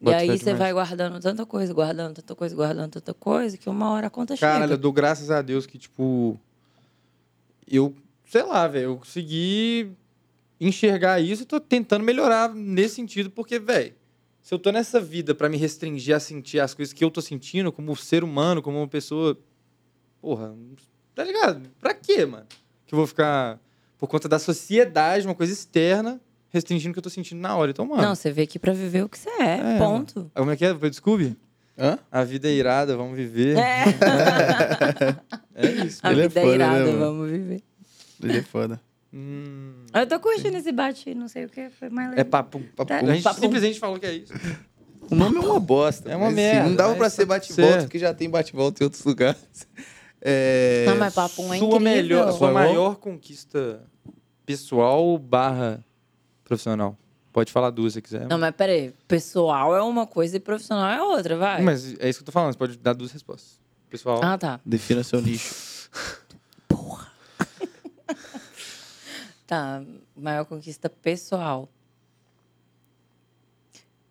E 0.00 0.12
aí 0.12 0.26
você 0.28 0.38
demais. 0.38 0.58
vai 0.58 0.72
guardando 0.72 1.20
tanta 1.20 1.46
coisa, 1.46 1.72
guardando 1.72 2.14
tanta 2.14 2.34
coisa, 2.34 2.54
guardando 2.54 2.90
tanta 2.92 3.14
coisa, 3.14 3.56
que 3.56 3.68
uma 3.68 3.90
hora 3.90 4.08
a 4.08 4.10
conta 4.10 4.36
Caralho, 4.36 4.64
eu 4.64 4.68
chega. 4.68 4.78
dou 4.78 4.92
graças 4.92 5.30
a 5.30 5.40
Deus 5.40 5.64
que, 5.66 5.78
tipo. 5.78 6.38
Eu, 7.66 7.94
sei 8.26 8.42
lá, 8.42 8.68
velho, 8.68 8.84
eu 8.84 8.96
consegui 8.98 9.90
enxergar 10.60 11.20
isso 11.20 11.42
e 11.42 11.46
tô 11.46 11.58
tentando 11.58 12.04
melhorar 12.04 12.54
nesse 12.54 12.96
sentido, 12.96 13.30
porque, 13.30 13.58
velho, 13.58 13.94
se 14.42 14.54
eu 14.54 14.58
tô 14.58 14.70
nessa 14.70 15.00
vida 15.00 15.34
pra 15.34 15.48
me 15.48 15.56
restringir 15.56 16.14
a 16.14 16.20
sentir 16.20 16.60
as 16.60 16.72
coisas 16.74 16.92
que 16.92 17.02
eu 17.02 17.10
tô 17.10 17.20
sentindo 17.20 17.72
como 17.72 17.96
ser 17.96 18.22
humano, 18.22 18.62
como 18.62 18.78
uma 18.78 18.88
pessoa. 18.88 19.36
Porra, 20.20 20.54
tá 21.14 21.24
ligado? 21.24 21.68
Pra 21.80 21.94
quê, 21.94 22.24
mano? 22.26 22.46
Que 22.86 22.94
eu 22.94 22.96
vou 22.98 23.06
ficar, 23.06 23.58
por 23.98 24.08
conta 24.08 24.28
da 24.28 24.38
sociedade, 24.38 25.26
uma 25.26 25.34
coisa 25.34 25.52
externa, 25.52 26.20
restringindo 26.50 26.90
o 26.90 26.92
que 26.94 26.98
eu 26.98 27.02
tô 27.02 27.10
sentindo 27.10 27.40
na 27.40 27.56
hora. 27.56 27.70
Então, 27.70 27.84
mano. 27.86 28.02
Não, 28.02 28.14
você 28.14 28.30
veio 28.30 28.44
aqui 28.44 28.58
pra 28.58 28.72
viver 28.72 29.04
o 29.04 29.08
que 29.08 29.18
você 29.18 29.30
é, 29.30 29.74
É, 29.76 29.78
ponto. 29.78 30.30
Como 30.34 30.50
é 30.50 30.56
que 30.56 30.64
é? 30.64 30.74
Foi 30.74 30.92
Scooby? 30.92 31.36
Hã? 31.78 31.98
A 32.10 32.24
vida 32.24 32.48
é 32.48 32.52
irada, 32.52 32.96
vamos 32.96 33.16
viver. 33.16 33.56
É. 33.58 33.84
É 35.58 35.66
isso. 35.86 36.00
A 36.02 36.12
Ele 36.12 36.22
é 36.22 36.28
vida 36.28 36.40
é, 36.40 36.42
foda, 36.42 36.58
né, 36.58 36.64
irada, 36.64 36.84
mano? 36.84 36.98
vamos 36.98 37.30
viver. 37.30 37.62
Ele 38.22 38.38
é 38.38 38.42
foda. 38.42 38.80
Hum, 39.12 39.72
Eu 39.94 40.06
tô 40.06 40.20
curtindo 40.20 40.56
esse 40.58 40.70
bate, 40.70 41.14
não 41.14 41.28
sei 41.28 41.46
o 41.46 41.48
que, 41.48 41.70
foi 41.70 41.88
mais 41.88 42.10
legal. 42.10 42.20
é 42.20 42.24
papo. 42.24 42.60
papo. 42.76 42.84
Tá. 42.88 42.98
A 42.98 43.04
gente 43.14 43.22
Papum. 43.22 43.40
simplesmente 43.40 43.78
falou 43.78 43.98
que 43.98 44.04
é 44.04 44.12
isso. 44.14 44.34
O 45.10 45.14
nome 45.14 45.36
é 45.38 45.40
uma 45.40 45.58
bosta. 45.58 46.10
É 46.10 46.16
uma 46.16 46.26
assim, 46.26 46.36
merda, 46.36 46.68
Não 46.68 46.76
dava 46.76 46.94
pra 46.94 47.08
ser 47.08 47.22
tá 47.22 47.26
bate-volta, 47.34 47.82
porque 47.84 47.98
já 47.98 48.12
tem 48.12 48.28
bate-volta 48.28 48.82
em 48.82 48.84
outros 48.84 49.02
lugares. 49.04 49.38
É... 50.28 50.84
Não, 50.88 50.96
mas 50.96 51.14
papo 51.14 51.42
é 51.42 51.46
sua 51.46 51.54
incrível. 51.56 51.80
melhor, 51.80 52.32
sua 52.32 52.50
maior 52.50 52.96
conquista 52.96 53.80
pessoal 54.44 55.16
barra 55.18 55.84
profissional. 56.46 56.96
Pode 57.32 57.52
falar 57.52 57.70
duas 57.70 57.92
se 57.92 58.00
quiser. 58.00 58.26
Não, 58.28 58.38
mas 58.38 58.54
peraí. 58.54 58.94
Pessoal 59.06 59.76
é 59.76 59.82
uma 59.82 60.06
coisa 60.06 60.36
e 60.36 60.40
profissional 60.40 60.88
é 60.88 61.02
outra, 61.02 61.36
vai. 61.36 61.60
Mas 61.60 61.94
é 61.98 62.08
isso 62.08 62.20
que 62.20 62.22
eu 62.22 62.26
tô 62.26 62.32
falando, 62.32 62.52
você 62.52 62.58
pode 62.58 62.78
dar 62.78 62.94
duas 62.94 63.12
respostas. 63.12 63.60
Pessoal. 63.90 64.20
Ah, 64.22 64.38
tá. 64.38 64.58
Defina 64.64 65.02
seu 65.04 65.20
nicho. 65.20 65.90
Tá. 69.46 69.80
Maior 70.16 70.44
conquista 70.44 70.90
pessoal. 70.90 71.68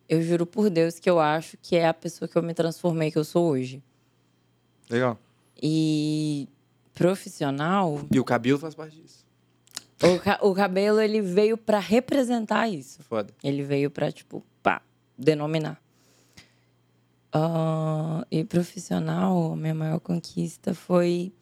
Eu 0.07 0.21
juro 0.21 0.45
por 0.45 0.69
Deus 0.69 0.97
que 0.97 1.09
eu 1.09 1.19
acho 1.19 1.57
que 1.61 1.75
é 1.75 1.87
a 1.87 1.93
pessoa 1.93 2.29
que 2.29 2.37
eu 2.37 2.43
me 2.43 2.53
transformei 2.53 3.11
que 3.11 3.17
eu 3.17 3.23
sou 3.25 3.49
hoje. 3.49 3.83
Legal. 4.89 5.19
E 5.61 6.47
profissional, 6.93 8.05
E 8.13 8.19
o 8.19 8.23
cabelo 8.23 8.57
faz 8.57 8.73
parte 8.75 9.01
disso. 9.01 9.24
O, 10.03 10.19
ca- 10.19 10.39
o 10.41 10.53
cabelo 10.53 10.99
ele 10.99 11.21
veio 11.21 11.57
pra 11.57 11.79
representar 11.79 12.67
isso. 12.67 13.01
Foda. 13.03 13.33
Ele 13.43 13.63
veio 13.63 13.89
pra, 13.91 14.11
tipo, 14.11 14.43
pá, 14.61 14.81
denominar. 15.17 15.79
Ah, 17.33 18.25
e 18.31 18.43
profissional, 18.43 19.55
minha 19.55 19.73
maior 19.73 19.99
conquista 19.99 20.73
foi 20.73 21.33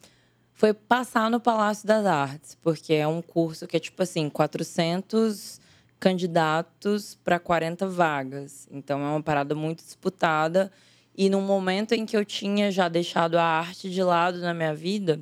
foi 0.55 0.73
passar 0.73 1.29
no 1.29 1.39
Palácio 1.39 1.85
das 1.87 2.05
Artes, 2.05 2.55
porque 2.61 2.93
é 2.93 3.07
um 3.07 3.21
curso 3.21 3.67
que 3.67 3.75
é 3.75 3.79
tipo 3.79 4.01
assim, 4.01 4.29
400 4.29 5.59
candidatos 5.99 7.15
para 7.23 7.37
40 7.39 7.87
vagas. 7.87 8.67
Então 8.71 9.01
é 9.01 9.09
uma 9.09 9.21
parada 9.21 9.55
muito 9.55 9.83
disputada 9.83 10.71
e 11.17 11.29
num 11.29 11.41
momento 11.41 11.93
em 11.93 12.05
que 12.05 12.15
eu 12.15 12.23
tinha 12.23 12.71
já 12.71 12.87
deixado 12.87 13.35
a 13.35 13.43
arte 13.43 13.89
de 13.89 14.01
lado 14.01 14.39
na 14.39 14.53
minha 14.53 14.73
vida, 14.73 15.19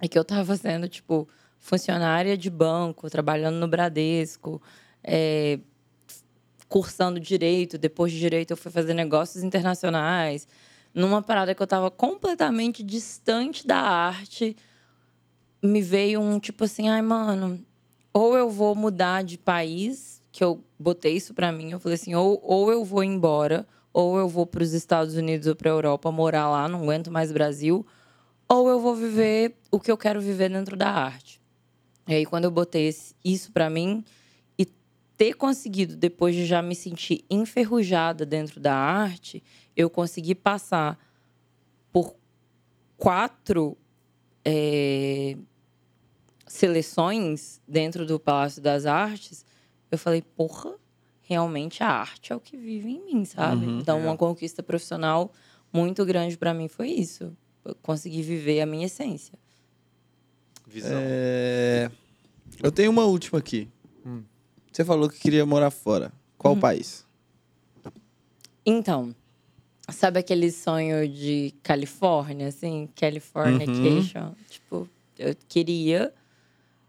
e 0.00 0.08
que 0.08 0.18
eu 0.18 0.24
tava 0.24 0.56
sendo 0.56 0.88
tipo 0.88 1.28
funcionária 1.60 2.36
de 2.36 2.50
banco, 2.50 3.08
trabalhando 3.08 3.56
no 3.56 3.68
Bradesco, 3.68 4.60
é, 5.04 5.60
cursando 6.68 7.20
direito. 7.20 7.78
Depois 7.78 8.10
de 8.10 8.18
direito, 8.18 8.52
eu 8.52 8.56
fui 8.56 8.72
fazer 8.72 8.94
negócios 8.94 9.44
internacionais. 9.44 10.48
Numa 10.92 11.22
parada 11.22 11.54
que 11.54 11.62
eu 11.62 11.64
estava 11.64 11.90
completamente 11.90 12.82
distante 12.82 13.64
da 13.64 13.78
arte, 13.78 14.56
me 15.62 15.80
veio 15.82 16.20
um 16.20 16.40
tipo 16.40 16.64
assim: 16.64 16.88
ai, 16.88 17.02
mano, 17.02 17.64
ou 18.12 18.36
eu 18.36 18.50
vou 18.50 18.74
mudar 18.74 19.22
de 19.22 19.38
país, 19.38 20.20
que 20.32 20.42
eu 20.42 20.64
botei 20.78 21.14
isso 21.14 21.34
pra 21.34 21.52
mim. 21.52 21.70
Eu 21.70 21.78
falei 21.78 21.94
assim: 21.94 22.14
ou, 22.14 22.40
ou 22.42 22.72
eu 22.72 22.84
vou 22.84 23.04
embora, 23.04 23.66
ou 23.92 24.18
eu 24.18 24.28
vou 24.28 24.46
para 24.46 24.62
os 24.62 24.72
Estados 24.72 25.14
Unidos 25.14 25.46
ou 25.46 25.54
para 25.54 25.70
Europa 25.70 26.10
morar 26.10 26.48
lá, 26.50 26.66
não 26.68 26.82
aguento 26.82 27.10
mais 27.10 27.30
Brasil, 27.30 27.86
ou 28.48 28.68
eu 28.68 28.80
vou 28.80 28.96
viver 28.96 29.56
o 29.70 29.78
que 29.78 29.92
eu 29.92 29.96
quero 29.96 30.20
viver 30.20 30.50
dentro 30.50 30.76
da 30.76 30.88
arte. 30.88 31.39
E 32.10 32.14
aí, 32.14 32.26
quando 32.26 32.44
eu 32.44 32.50
botei 32.50 32.88
esse- 32.88 33.14
isso 33.24 33.52
pra 33.52 33.70
mim, 33.70 34.04
e 34.58 34.66
ter 35.16 35.34
conseguido, 35.34 35.96
depois 35.96 36.34
de 36.34 36.44
já 36.44 36.60
me 36.60 36.74
sentir 36.74 37.24
enferrujada 37.30 38.26
dentro 38.26 38.58
da 38.58 38.74
arte, 38.74 39.40
eu 39.76 39.88
consegui 39.88 40.34
passar 40.34 40.98
por 41.92 42.16
quatro 42.96 43.76
é, 44.44 45.36
seleções 46.46 47.60
dentro 47.68 48.04
do 48.04 48.18
Palácio 48.18 48.60
das 48.60 48.86
Artes. 48.86 49.44
Eu 49.90 49.98
falei, 49.98 50.20
porra, 50.22 50.74
realmente 51.22 51.82
a 51.82 51.88
arte 51.88 52.32
é 52.32 52.36
o 52.36 52.40
que 52.40 52.56
vive 52.56 52.88
em 52.90 53.04
mim, 53.04 53.24
sabe? 53.24 53.66
Uhum, 53.66 53.78
então, 53.80 53.98
é. 54.00 54.02
uma 54.02 54.16
conquista 54.16 54.62
profissional 54.62 55.30
muito 55.72 56.04
grande 56.04 56.36
pra 56.36 56.52
mim 56.52 56.66
foi 56.66 56.88
isso. 56.88 57.36
Eu 57.64 57.74
consegui 57.82 58.22
viver 58.22 58.62
a 58.62 58.66
minha 58.66 58.86
essência. 58.86 59.38
Visão. 60.66 60.98
É... 61.02 61.90
Eu 62.62 62.70
tenho 62.70 62.90
uma 62.90 63.04
última 63.04 63.38
aqui. 63.38 63.68
Hum. 64.04 64.22
Você 64.70 64.84
falou 64.84 65.08
que 65.08 65.18
queria 65.18 65.44
morar 65.46 65.70
fora. 65.70 66.12
Qual 66.36 66.56
país? 66.56 67.06
Então, 68.64 69.14
sabe 69.88 70.18
aquele 70.18 70.50
sonho 70.50 71.08
de 71.08 71.54
Califórnia, 71.62 72.48
assim? 72.48 72.88
Californication? 72.94 74.34
Tipo, 74.48 74.88
eu 75.18 75.34
queria. 75.48 76.12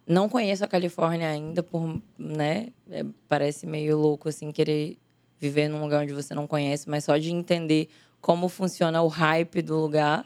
Não 0.05 0.27
conheço 0.27 0.63
a 0.63 0.67
Califórnia 0.67 1.29
ainda, 1.29 1.63
por, 1.63 2.01
né? 2.17 2.67
É, 2.89 3.05
parece 3.27 3.65
meio 3.65 3.97
louco, 3.97 4.29
assim, 4.29 4.51
querer 4.51 4.97
viver 5.39 5.67
num 5.67 5.81
lugar 5.81 6.03
onde 6.03 6.13
você 6.13 6.35
não 6.35 6.45
conhece, 6.45 6.89
mas 6.89 7.05
só 7.05 7.17
de 7.17 7.31
entender 7.31 7.89
como 8.19 8.47
funciona 8.47 9.01
o 9.01 9.07
hype 9.07 9.61
do 9.61 9.79
lugar. 9.79 10.25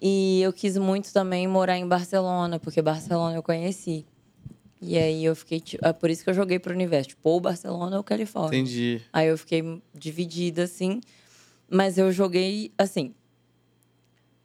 E 0.00 0.40
eu 0.42 0.52
quis 0.52 0.76
muito 0.76 1.12
também 1.12 1.46
morar 1.46 1.76
em 1.76 1.86
Barcelona, 1.86 2.58
porque 2.58 2.80
Barcelona 2.80 3.36
eu 3.36 3.42
conheci. 3.42 4.06
E 4.86 4.98
aí 4.98 5.24
eu 5.24 5.34
fiquei. 5.34 5.60
tipo, 5.60 5.84
É 5.86 5.92
por 5.92 6.10
isso 6.10 6.22
que 6.24 6.30
eu 6.30 6.34
joguei 6.34 6.58
pro 6.58 6.72
universo, 6.74 7.10
tipo, 7.10 7.28
ou 7.28 7.40
Barcelona 7.40 7.96
ou 7.96 8.04
Califórnia. 8.04 8.58
Entendi. 8.58 9.00
Aí 9.12 9.28
eu 9.28 9.38
fiquei 9.38 9.62
dividida, 9.94 10.64
assim. 10.64 11.00
Mas 11.70 11.96
eu 11.98 12.12
joguei 12.12 12.72
assim. 12.76 13.14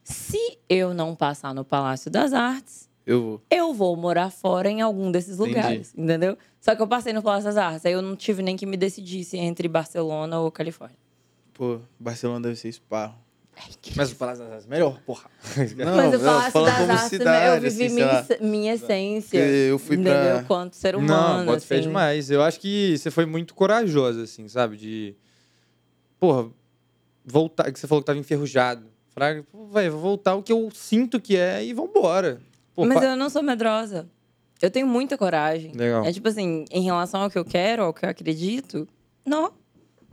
Se 0.03 0.57
eu 0.67 0.93
não 0.93 1.15
passar 1.15 1.53
no 1.53 1.63
Palácio 1.63 2.09
das 2.09 2.33
Artes, 2.33 2.89
Eu 3.05 3.21
vou. 3.21 3.41
eu 3.49 3.73
vou 3.73 3.95
morar 3.95 4.31
fora 4.31 4.69
em 4.69 4.81
algum 4.81 5.11
desses 5.11 5.35
Entendi. 5.39 5.49
lugares, 5.55 5.93
entendeu? 5.95 6.37
Só 6.59 6.75
que 6.75 6.81
eu 6.81 6.87
passei 6.87 7.13
no 7.13 7.21
Palácio 7.21 7.45
das 7.45 7.57
Artes, 7.57 7.85
aí 7.85 7.93
eu 7.93 8.01
não 8.01 8.15
tive 8.15 8.41
nem 8.41 8.55
que 8.57 8.65
me 8.65 8.75
decidir 8.77 9.23
se 9.23 9.37
entre 9.37 9.67
Barcelona 9.67 10.39
ou 10.39 10.51
Califórnia. 10.51 10.97
Pô, 11.53 11.79
Barcelona 11.99 12.41
deve 12.41 12.55
ser 12.55 12.71
spa. 12.71 13.15
Mas 13.95 14.11
o 14.11 14.15
Palácio 14.15 14.43
das 14.43 14.51
Artes 14.53 14.67
é 14.67 14.69
melhor, 14.69 14.99
porra. 15.05 15.29
Não, 15.77 15.95
Mas 15.95 16.13
o 16.13 16.17
não, 16.17 16.25
Palácio 16.25 16.51
falando 16.51 16.69
das 16.69 16.79
como 16.79 16.91
Artes, 16.93 17.09
cidade, 17.09 17.55
eu 17.55 17.61
vivi 17.61 17.85
assim, 17.85 17.95
sei 18.27 18.37
minha, 18.39 18.51
minha 18.51 18.73
essência. 18.73 19.37
Eu 19.39 19.79
fui 19.79 19.97
pra- 19.97 20.11
entendeu? 20.11 20.45
Quanto 20.47 20.75
ser 20.75 20.95
humano, 20.95 21.37
Não, 21.39 21.45
bota 21.45 21.61
fé 21.61 21.75
assim. 21.75 21.83
demais. 21.87 22.29
Eu 22.31 22.41
acho 22.43 22.59
que 22.59 22.97
você 22.97 23.09
foi 23.11 23.25
muito 23.25 23.53
corajosa, 23.53 24.23
assim, 24.23 24.47
sabe? 24.47 24.77
De. 24.77 25.15
Porra, 26.19 26.49
voltar. 27.25 27.71
Que 27.71 27.79
você 27.79 27.87
falou 27.87 28.01
que 28.01 28.07
tava 28.07 28.19
enferrujado. 28.19 28.85
Fraga, 29.09 29.43
vai, 29.71 29.89
vou 29.89 29.99
voltar 29.99 30.35
o 30.35 30.43
que 30.43 30.51
eu 30.51 30.69
sinto 30.73 31.19
que 31.19 31.35
é 31.35 31.63
e 31.63 31.73
vambora. 31.73 32.39
Pô, 32.75 32.85
Mas 32.85 32.99
pa- 32.99 33.05
eu 33.05 33.15
não 33.15 33.29
sou 33.29 33.41
medrosa. 33.43 34.07
Eu 34.61 34.69
tenho 34.69 34.85
muita 34.87 35.17
coragem. 35.17 35.71
Legal. 35.73 36.05
É 36.05 36.11
tipo 36.11 36.27
assim, 36.27 36.65
em 36.71 36.83
relação 36.83 37.21
ao 37.21 37.29
que 37.29 37.37
eu 37.37 37.45
quero, 37.45 37.83
ao 37.83 37.93
que 37.93 38.05
eu 38.05 38.09
acredito, 38.09 38.87
não. 39.25 39.51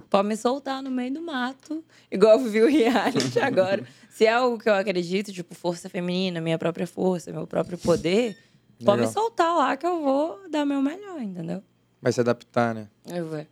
Pode 0.09 0.28
me 0.28 0.36
soltar 0.36 0.82
no 0.82 0.90
meio 0.90 1.12
do 1.14 1.23
mato, 1.23 1.85
igual 2.10 2.39
eu 2.39 2.51
vi 2.51 2.62
o 2.62 2.68
reality 2.68 3.39
agora. 3.40 3.86
Se 4.10 4.24
é 4.24 4.32
algo 4.32 4.59
que 4.59 4.68
eu 4.68 4.74
acredito, 4.74 5.32
tipo, 5.32 5.55
força 5.55 5.89
feminina, 5.89 6.40
minha 6.40 6.59
própria 6.59 6.86
força, 6.86 7.32
meu 7.32 7.47
próprio 7.47 7.77
poder, 7.77 8.36
pode 8.85 9.02
me 9.02 9.09
soltar 9.09 9.55
lá 9.56 9.77
que 9.77 9.86
eu 9.86 10.01
vou 10.02 10.48
dar 10.48 10.64
meu 10.64 10.81
melhor, 10.81 11.20
entendeu? 11.20 11.62
Vai 12.01 12.12
se 12.12 12.20
adaptar, 12.20 12.74
né? 12.74 12.89
Eu 13.06 13.27
vou. 13.27 13.47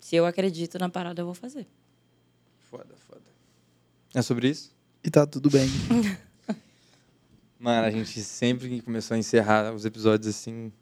Se 0.00 0.16
eu 0.16 0.26
acredito 0.26 0.78
na 0.78 0.88
parada, 0.88 1.20
eu 1.20 1.26
vou 1.26 1.34
fazer. 1.34 1.66
Foda, 2.70 2.94
foda. 2.96 3.22
É 4.14 4.22
sobre 4.22 4.48
isso? 4.48 4.74
E 5.04 5.10
tá 5.10 5.26
tudo 5.26 5.50
bem. 5.50 5.68
Mano, 7.58 7.86
a 7.86 7.90
gente 7.90 8.20
sempre 8.24 8.68
que 8.68 8.80
começou 8.80 9.14
a 9.14 9.18
encerrar 9.18 9.72
os 9.72 9.84
episódios 9.84 10.26
assim. 10.26 10.72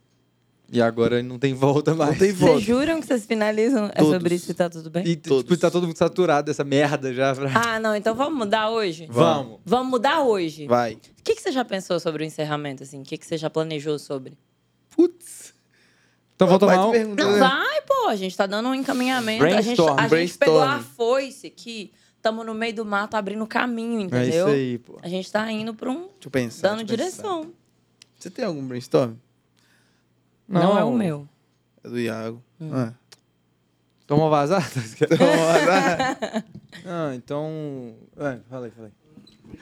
E 0.73 0.81
agora 0.81 1.21
não 1.23 1.37
tem 1.39 1.53
volta 1.53 1.95
mais. 1.95 2.13
Não 2.13 2.19
tem 2.19 2.29
Vocês 2.33 2.39
volta. 2.39 2.61
juram 2.61 3.01
que 3.01 3.07
vocês 3.07 3.27
finalizam 3.27 3.87
é 3.87 3.99
Todos. 3.99 4.13
sobre 4.13 4.35
isso 4.37 4.51
e 4.51 4.55
tá 4.55 4.71
tudo 4.71 4.89
bem? 4.89 5.05
E 5.07 5.17
Todos. 5.17 5.43
tipo, 5.43 5.57
tá 5.57 5.69
todo 5.71 5.87
mundo 5.87 5.97
saturado 5.97 6.47
dessa 6.47 6.63
merda 6.63 7.13
já. 7.13 7.35
Ah, 7.55 7.81
não, 7.81 7.97
então 7.97 8.15
vamos 8.15 8.39
mudar 8.39 8.71
hoje? 8.71 9.09
Vamos. 9.11 9.59
Vamos 9.65 9.91
mudar 9.91 10.23
hoje. 10.23 10.67
Vai. 10.69 10.95
O 10.95 11.23
que, 11.25 11.35
que 11.35 11.43
você 11.43 11.51
já 11.51 11.65
pensou 11.65 11.99
sobre 11.99 12.23
o 12.23 12.27
encerramento, 12.27 12.85
assim? 12.85 13.01
O 13.01 13.05
que, 13.05 13.19
que 13.19 13.27
você 13.27 13.37
já 13.37 13.51
planejou 13.51 13.99
sobre? 13.99 14.39
Putz. 14.91 15.55
Então 16.37 16.49
um. 16.49 16.91
perguntar, 16.93 17.25
Não, 17.25 17.33
né? 17.33 17.39
vai, 17.39 17.81
pô. 17.83 18.09
A 18.09 18.17
gente 18.17 18.37
tá 18.37 18.47
dando 18.47 18.69
um 18.69 18.75
encaminhamento. 18.75 19.45
A 19.45 19.61
gente, 19.61 19.77
Brainstorm, 19.77 19.99
a 19.99 20.09
gente 20.09 20.39
pegou 20.39 20.63
a 20.63 20.67
brainstorm. 20.67 20.95
foice 20.97 21.47
aqui. 21.49 21.93
Tamo 22.23 22.45
no 22.45 22.55
meio 22.55 22.75
do 22.75 22.85
mato 22.85 23.15
abrindo 23.17 23.47
caminho, 23.47 24.01
É 24.03 24.05
entendeu? 24.05 24.47
isso 24.47 24.55
aí, 24.55 24.79
pô. 24.79 24.99
A 25.03 25.09
gente 25.09 25.31
tá 25.33 25.51
indo 25.51 25.75
pra 25.75 25.91
um... 25.91 26.03
Deixa 26.03 26.11
eu 26.27 26.31
pensar. 26.31 26.69
Dando 26.69 26.85
deixa 26.85 27.03
eu 27.03 27.07
pensar. 27.07 27.23
direção. 27.23 27.53
Você 28.19 28.31
tem 28.31 28.45
algum 28.45 28.63
brainstorm? 28.67 29.15
Não, 30.51 30.79
é 30.79 30.85
o 30.85 30.93
meu. 30.93 31.29
É 31.85 31.89
do 31.89 31.99
Iago. 31.99 32.43
Hum. 32.61 32.71
Ah. 32.73 32.93
Toma 34.07 34.29
vazar? 34.29 34.69
Então, 36.71 36.87
ah, 36.87 37.15
então. 37.15 37.95
É, 38.17 38.39
falei, 38.49 38.71
falei. 38.71 38.91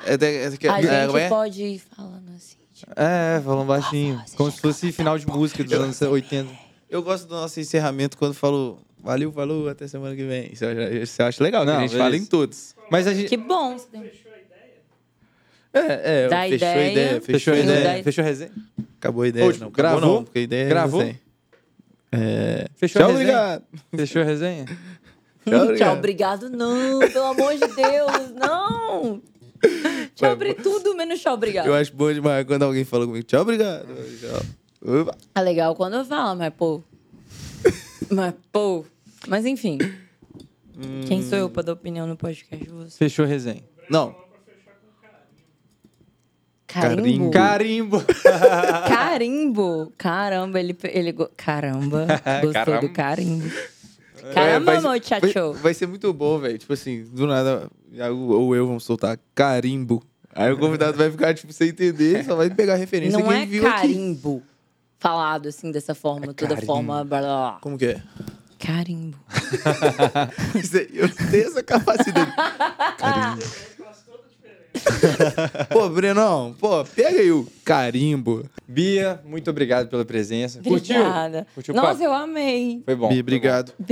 é, 0.05 0.13
é, 0.13 0.47
A 0.47 0.79
é, 0.79 1.07
gente 1.07 1.17
é? 1.17 1.29
pode 1.29 1.63
ir 1.63 1.79
falando 1.79 2.29
assim. 2.37 2.57
Tipo, 2.73 2.93
É, 2.95 3.41
falando 3.45 3.67
baixinho. 3.67 4.17
voz 4.17 4.35
Como 4.35 4.51
se 4.51 4.61
fosse 4.61 4.93
final 4.93 5.19
de 5.19 5.27
música 5.27 5.65
dos 5.65 5.73
anos 5.73 6.01
80. 6.01 6.51
Eu 6.89 7.03
gosto 7.03 7.27
do 7.27 7.35
nosso 7.35 7.59
encerramento 7.59 8.17
quando 8.17 8.35
falou 8.35 8.81
valeu, 9.03 9.33
falou, 9.33 9.69
até 9.69 9.87
semana 9.87 10.15
que 10.15 10.25
vem. 10.25 10.53
Isso 10.53 10.65
eu, 10.65 10.79
eu 10.81 11.27
acho 11.27 11.43
legal, 11.43 11.65
que 11.65 11.71
Não, 11.71 11.79
a 11.79 11.87
gente 11.87 11.97
fala 11.97 12.17
em 12.17 12.25
todos. 12.25 12.75
Mas 12.91 13.07
a 13.07 13.15
gente. 13.15 13.29
que 13.29 13.37
bom. 13.37 13.77
É, 15.79 16.25
é, 16.25 16.29
Dá 16.29 16.41
fechou 16.43 16.57
ideia. 16.57 16.75
a 16.79 16.91
ideia, 16.93 17.09
fechou, 17.21 17.33
Fechou 17.35 17.53
a 17.53 17.57
a 17.57 17.61
ideia? 17.61 17.79
ideia. 17.81 18.05
Fechou 18.05 18.23
a 18.23 18.27
resenha? 18.27 18.51
Acabou 18.99 19.23
a 19.23 19.29
ideia. 19.29 19.47
Ô, 19.47 19.53
tipo, 19.53 19.65
não, 19.65 19.71
acabou 19.71 20.01
gravou? 20.01 20.15
não, 20.17 20.25
porque 20.25 20.39
a 20.39 20.43
ideia 20.43 20.65
é 20.65 20.69
Gravou? 20.69 21.03
É... 22.11 22.67
Fechou 22.77 23.03
a 23.03 23.05
Tchau, 23.05 23.17
resenha? 23.17 23.37
obrigado. 23.37 23.63
Fechou 23.97 24.23
a 24.23 24.25
resenha? 24.25 24.65
Tchau, 25.45 25.53
Tchau, 25.53 25.65
obrigado. 25.65 25.99
obrigado. 25.99 26.51
Não, 26.51 26.99
pelo 27.01 27.25
amor 27.27 27.53
de 27.55 27.61
Deus, 27.61 28.31
não. 28.35 29.23
Tchau, 30.15 30.31
abri 30.33 30.55
tudo, 30.55 30.95
menos 30.95 31.21
tchau, 31.21 31.35
obrigado. 31.35 31.67
Eu 31.67 31.75
acho 31.75 31.93
bom 31.95 32.13
demais 32.13 32.45
quando 32.47 32.63
alguém 32.65 32.85
fala 32.85 33.07
comigo. 33.07 33.25
Tchau, 33.27 33.43
obrigado. 33.43 33.87
Tchau. 34.21 35.15
É 35.35 35.41
legal 35.41 35.75
quando 35.75 35.95
eu 35.95 36.05
falo, 36.05 36.39
mas 36.39 36.53
pô. 36.55 36.83
mas 38.11 38.35
pô. 38.53 38.85
Mas 39.27 39.45
enfim. 39.47 39.79
Quem 41.07 41.23
sou 41.23 41.37
eu 41.39 41.51
pra 41.51 41.63
dar 41.63 41.73
opinião 41.73 42.07
no 42.07 42.17
podcast 42.17 42.65
de 42.65 42.71
você? 42.71 42.97
Fechou 42.97 43.25
a 43.25 43.29
resenha. 43.29 43.63
Não, 43.91 44.15
Carimbo. 46.69 47.31
Carimbo! 47.31 48.05
Carimbo. 48.87 49.93
Caramba, 49.99 50.61
ele. 50.61 50.77
ele 50.85 51.13
go- 51.13 51.31
Caramba. 51.37 52.07
Gostou 52.45 52.53
Caramba. 52.53 52.81
do 52.83 52.89
carimbo. 52.91 53.47
É, 54.23 54.35
Caramba, 54.35 54.73
vai 54.73 54.81
ser- 54.81 54.89
muchacho. 55.21 55.53
Vai, 55.55 55.63
vai 55.63 55.75
ser 55.75 55.87
muito 55.87 56.13
bom, 56.13 56.39
velho. 56.39 56.59
Tipo 56.59 56.75
assim, 56.75 57.05
do 57.05 57.27
nada, 57.27 57.71
ou 58.13 58.55
eu 58.55 58.67
vamos 58.67 58.85
soltar 58.85 59.19
carimbo. 59.35 60.03
Aí 60.35 60.53
o 60.53 60.59
convidado 60.59 60.97
vai 60.99 61.11
ficar, 61.11 61.33
tipo, 61.35 61.53
sem 61.53 61.71
entender, 61.71 62.25
só 62.25 62.37
vai 62.37 62.51
pegar 62.51 62.75
a 62.75 62.77
referência 62.77 63.19
Não 63.19 63.27
quem 63.27 63.43
é 63.43 63.47
viu 63.47 63.67
aqui. 63.67 63.81
carimbo. 63.81 64.43
Falado 64.99 65.49
assim, 65.49 65.73
dessa 65.73 65.95
forma, 65.95 66.35
toda 66.35 66.55
carimbo. 66.55 66.67
forma. 66.67 67.05
Blá, 67.05 67.21
blá, 67.21 67.29
blá. 67.51 67.59
Como 67.63 67.79
que 67.79 67.87
é? 67.87 68.03
Carimbo. 68.59 69.17
Eu 70.93 71.09
tenho 71.31 71.47
essa 71.47 71.63
capacidade. 71.63 72.33
Carimbo. 72.99 73.43
pô, 75.71 75.89
Brenão, 75.89 76.55
pô, 76.59 76.85
pega 76.85 77.21
aí 77.21 77.31
o 77.31 77.47
carimbo. 77.65 78.49
Bia, 78.67 79.21
muito 79.25 79.51
obrigado 79.51 79.89
pela 79.89 80.05
presença. 80.05 80.61
Obrigada. 80.61 81.47
Curtiu? 81.55 81.55
Curtiu 81.55 81.75
o 81.75 81.77
Nossa, 81.77 81.93
papo? 81.93 82.05
eu 82.05 82.13
amei. 82.13 82.83
Foi 82.85 82.95
bom. 82.95 83.09
Bi, 83.09 83.15
foi 83.15 83.21
obrigado. 83.21 83.73
bom. 83.79 83.85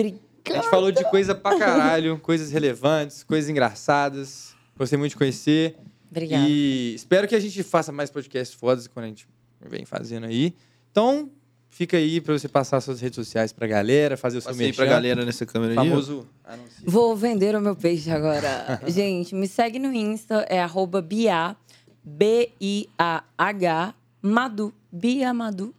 A 0.49 0.53
gente 0.55 0.71
falou 0.71 0.93
de 0.93 1.03
coisa 1.11 1.35
pra 1.35 1.59
caralho, 1.59 2.19
coisas 2.23 2.51
relevantes, 2.51 3.25
coisas 3.25 3.51
engraçadas. 3.51 4.55
Gostei 4.79 4.99
muito 4.99 5.11
de 5.11 5.17
conhecer. 5.17 5.77
Obrigada. 6.11 6.47
E 6.49 6.95
espero 6.95 7.27
que 7.27 7.35
a 7.35 7.41
gente 7.41 7.63
faça 7.63 7.91
mais 7.91 8.11
podcasts 8.11 8.59
fodas 8.59 8.87
quando 8.87 9.07
a 9.07 9.09
gente 9.09 9.27
vem 9.69 9.85
fazendo 9.85 10.27
aí. 10.27 10.55
Então, 10.91 11.31
fica 11.77 11.97
aí 11.99 12.21
pra 12.23 12.33
você 12.39 12.49
passar 12.49 12.81
suas 12.81 13.01
redes 13.03 13.17
sociais 13.17 13.53
pra 13.53 13.67
galera, 13.67 14.17
fazer 14.17 14.39
o 14.39 14.41
seu 14.41 14.55
merchan. 14.55 14.77
pra 14.77 14.87
galera 14.87 15.25
nessa 15.27 15.45
câmera 15.45 15.73
aí. 15.73 15.79
ó. 15.79 15.91
Famoso 15.91 16.27
anúncio. 16.43 16.83
Vou 16.87 17.15
vender 17.15 17.55
o 17.55 17.61
meu 17.61 17.77
peixe 17.77 18.11
agora. 18.11 18.81
Gente, 18.89 19.35
me 19.35 19.47
segue 19.47 19.79
no 19.79 19.93
Insta, 19.93 20.47
é 20.49 20.59
arroba 20.61 21.03
Bia, 21.03 21.55
B-I-A-H, 22.03 23.95
Madu, 24.23 24.73
Bia 24.91 25.35
Madu. 25.35 25.75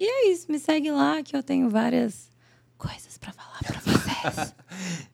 E 0.00 0.04
é 0.04 0.30
isso, 0.32 0.50
me 0.50 0.58
segue 0.58 0.90
lá 0.90 1.22
que 1.22 1.36
eu 1.36 1.42
tenho 1.42 1.68
várias 1.68 2.30
coisas 2.76 3.18
pra 3.18 3.32
falar 3.32 3.58
pra 3.64 3.80
vocês. 3.80 4.54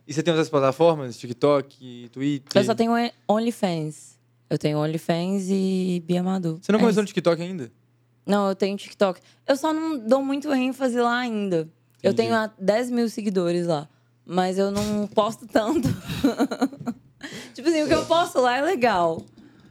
E 0.07 0.13
você 0.13 0.23
tem 0.23 0.33
outras 0.33 0.51
plataformas? 0.51 1.17
TikTok, 1.17 2.11
Twitter? 2.13 2.61
eu 2.61 2.65
só 2.67 2.75
tenho 2.75 2.93
OnlyFans. 3.27 4.19
Eu 4.51 4.59
tenho 4.59 4.77
OnlyFans 4.79 5.45
e 5.49 6.03
Bia 6.07 6.23
Madu. 6.23 6.59
Você 6.61 6.71
não 6.71 6.79
É 6.79 6.83
começou 6.83 7.03
no 7.03 7.07
isso. 7.07 7.15
TikTok 7.15 7.41
ainda? 7.41 7.73
Não, 8.27 8.49
eu 8.49 8.55
tenho 8.55 8.77
TikTok. 8.77 9.21
Eu 9.47 9.57
só 9.57 9.73
não 9.73 9.99
dou 9.99 10.23
muito 10.23 10.53
ênfase 10.53 10.99
lá 10.99 11.19
ainda. 11.19 11.69
Eu 12.03 12.13
Entendi. 12.13 12.29
tenho 12.29 12.35
ah, 12.35 12.53
10 12.59 12.91
mil 12.91 13.09
seguidores 13.09 13.67
lá. 13.67 13.89
Mas 14.25 14.59
eu 14.59 14.71
não 14.71 15.07
posto 15.07 15.47
tanto. 15.47 15.89
tipo 17.53 17.69
assim, 17.69 17.83
o 17.83 17.89
que 17.89 17.95
eu 17.95 18.07
posto 18.07 18.41
lá 18.41 18.57
é 18.57 18.63
legal. 18.63 19.23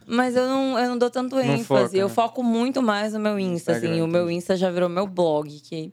Mas 0.06 0.36
eu 0.36 0.46
não, 0.46 0.78
eu 0.78 0.88
não 0.90 0.98
dou 0.98 1.10
tanto 1.10 1.38
ênfase. 1.40 1.64
foca, 1.64 1.96
eu 1.96 2.08
né? 2.08 2.14
foco 2.14 2.42
muito 2.42 2.82
mais 2.82 3.12
no 3.12 3.20
meu 3.20 3.38
Insta. 3.38 3.72
Instagram, 3.72 3.92
assim, 3.92 4.02
o 4.02 4.06
meu. 4.06 4.30
Insta 4.30 4.56
já 4.56 4.70
virou 4.70 4.88
meu 4.88 5.06
blog. 5.06 5.48
Que... 5.60 5.92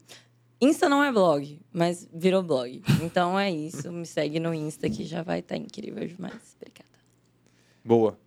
Insta 0.59 0.87
não 0.87 1.03
é 1.03 1.11
blog, 1.11 1.59
mas 1.71 2.07
virou 2.13 2.43
blog. 2.43 2.83
Então 3.01 3.39
é 3.39 3.49
isso. 3.49 3.91
Me 3.91 4.05
segue 4.05 4.39
no 4.39 4.53
Insta 4.53 4.89
que 4.89 5.05
já 5.05 5.23
vai 5.23 5.39
estar 5.39 5.57
incrível 5.57 6.05
demais. 6.05 6.55
Obrigada. 6.57 6.89
Boa. 7.83 8.19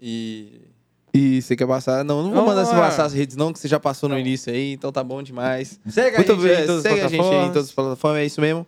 E 0.00 0.60
E 1.14 1.42
você 1.42 1.54
quer 1.54 1.66
passar? 1.66 2.04
Não, 2.04 2.22
não 2.22 2.30
vou 2.30 2.44
Vamos 2.44 2.54
mandar 2.54 2.64
você 2.64 2.74
passar 2.74 3.04
as 3.04 3.12
redes, 3.12 3.36
não, 3.36 3.52
que 3.52 3.58
você 3.58 3.68
já 3.68 3.78
passou 3.78 4.08
no 4.08 4.18
início 4.18 4.50
aí, 4.52 4.72
então 4.72 4.90
tá 4.90 5.04
bom 5.04 5.22
demais. 5.22 5.78
segue 5.86 6.16
Muito 6.16 6.32
a 6.32 6.34
gente 6.36 6.46
aí 6.46 6.52
em 6.52 6.56
bem, 6.56 6.66
todas 6.66 6.76
as 6.76 6.82
segue 6.82 7.00
a 7.00 7.08
gente 7.08 7.20
aí 7.20 7.44
em 7.44 7.52
todas 7.52 7.68
as 7.68 7.72
plataformas, 7.74 8.20
é 8.20 8.24
isso 8.24 8.40
mesmo. 8.40 8.66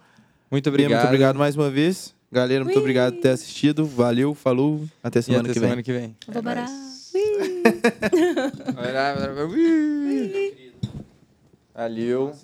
Muito 0.51 0.71
Bia, 0.71 0.75
obrigado. 0.75 1.01
Muito 1.01 1.07
obrigado 1.07 1.39
mais 1.39 1.57
uma 1.57 1.71
vez. 1.71 2.15
Galera, 2.31 2.65
muito 2.65 2.77
Ui. 2.77 2.81
obrigado 2.81 3.15
por 3.15 3.23
ter 3.23 3.31
assistido. 3.31 3.87
Valeu, 3.87 4.35
falou. 4.35 4.85
Até 5.03 5.23
semana 5.23 5.45
até 5.45 5.53
que 5.53 5.61
vem. 5.61 5.69
semana 5.69 5.83
que 5.83 5.93
vem. 5.93 6.17
Vou 6.29 6.43
parar. 6.43 6.69
Valeu. 11.75 12.35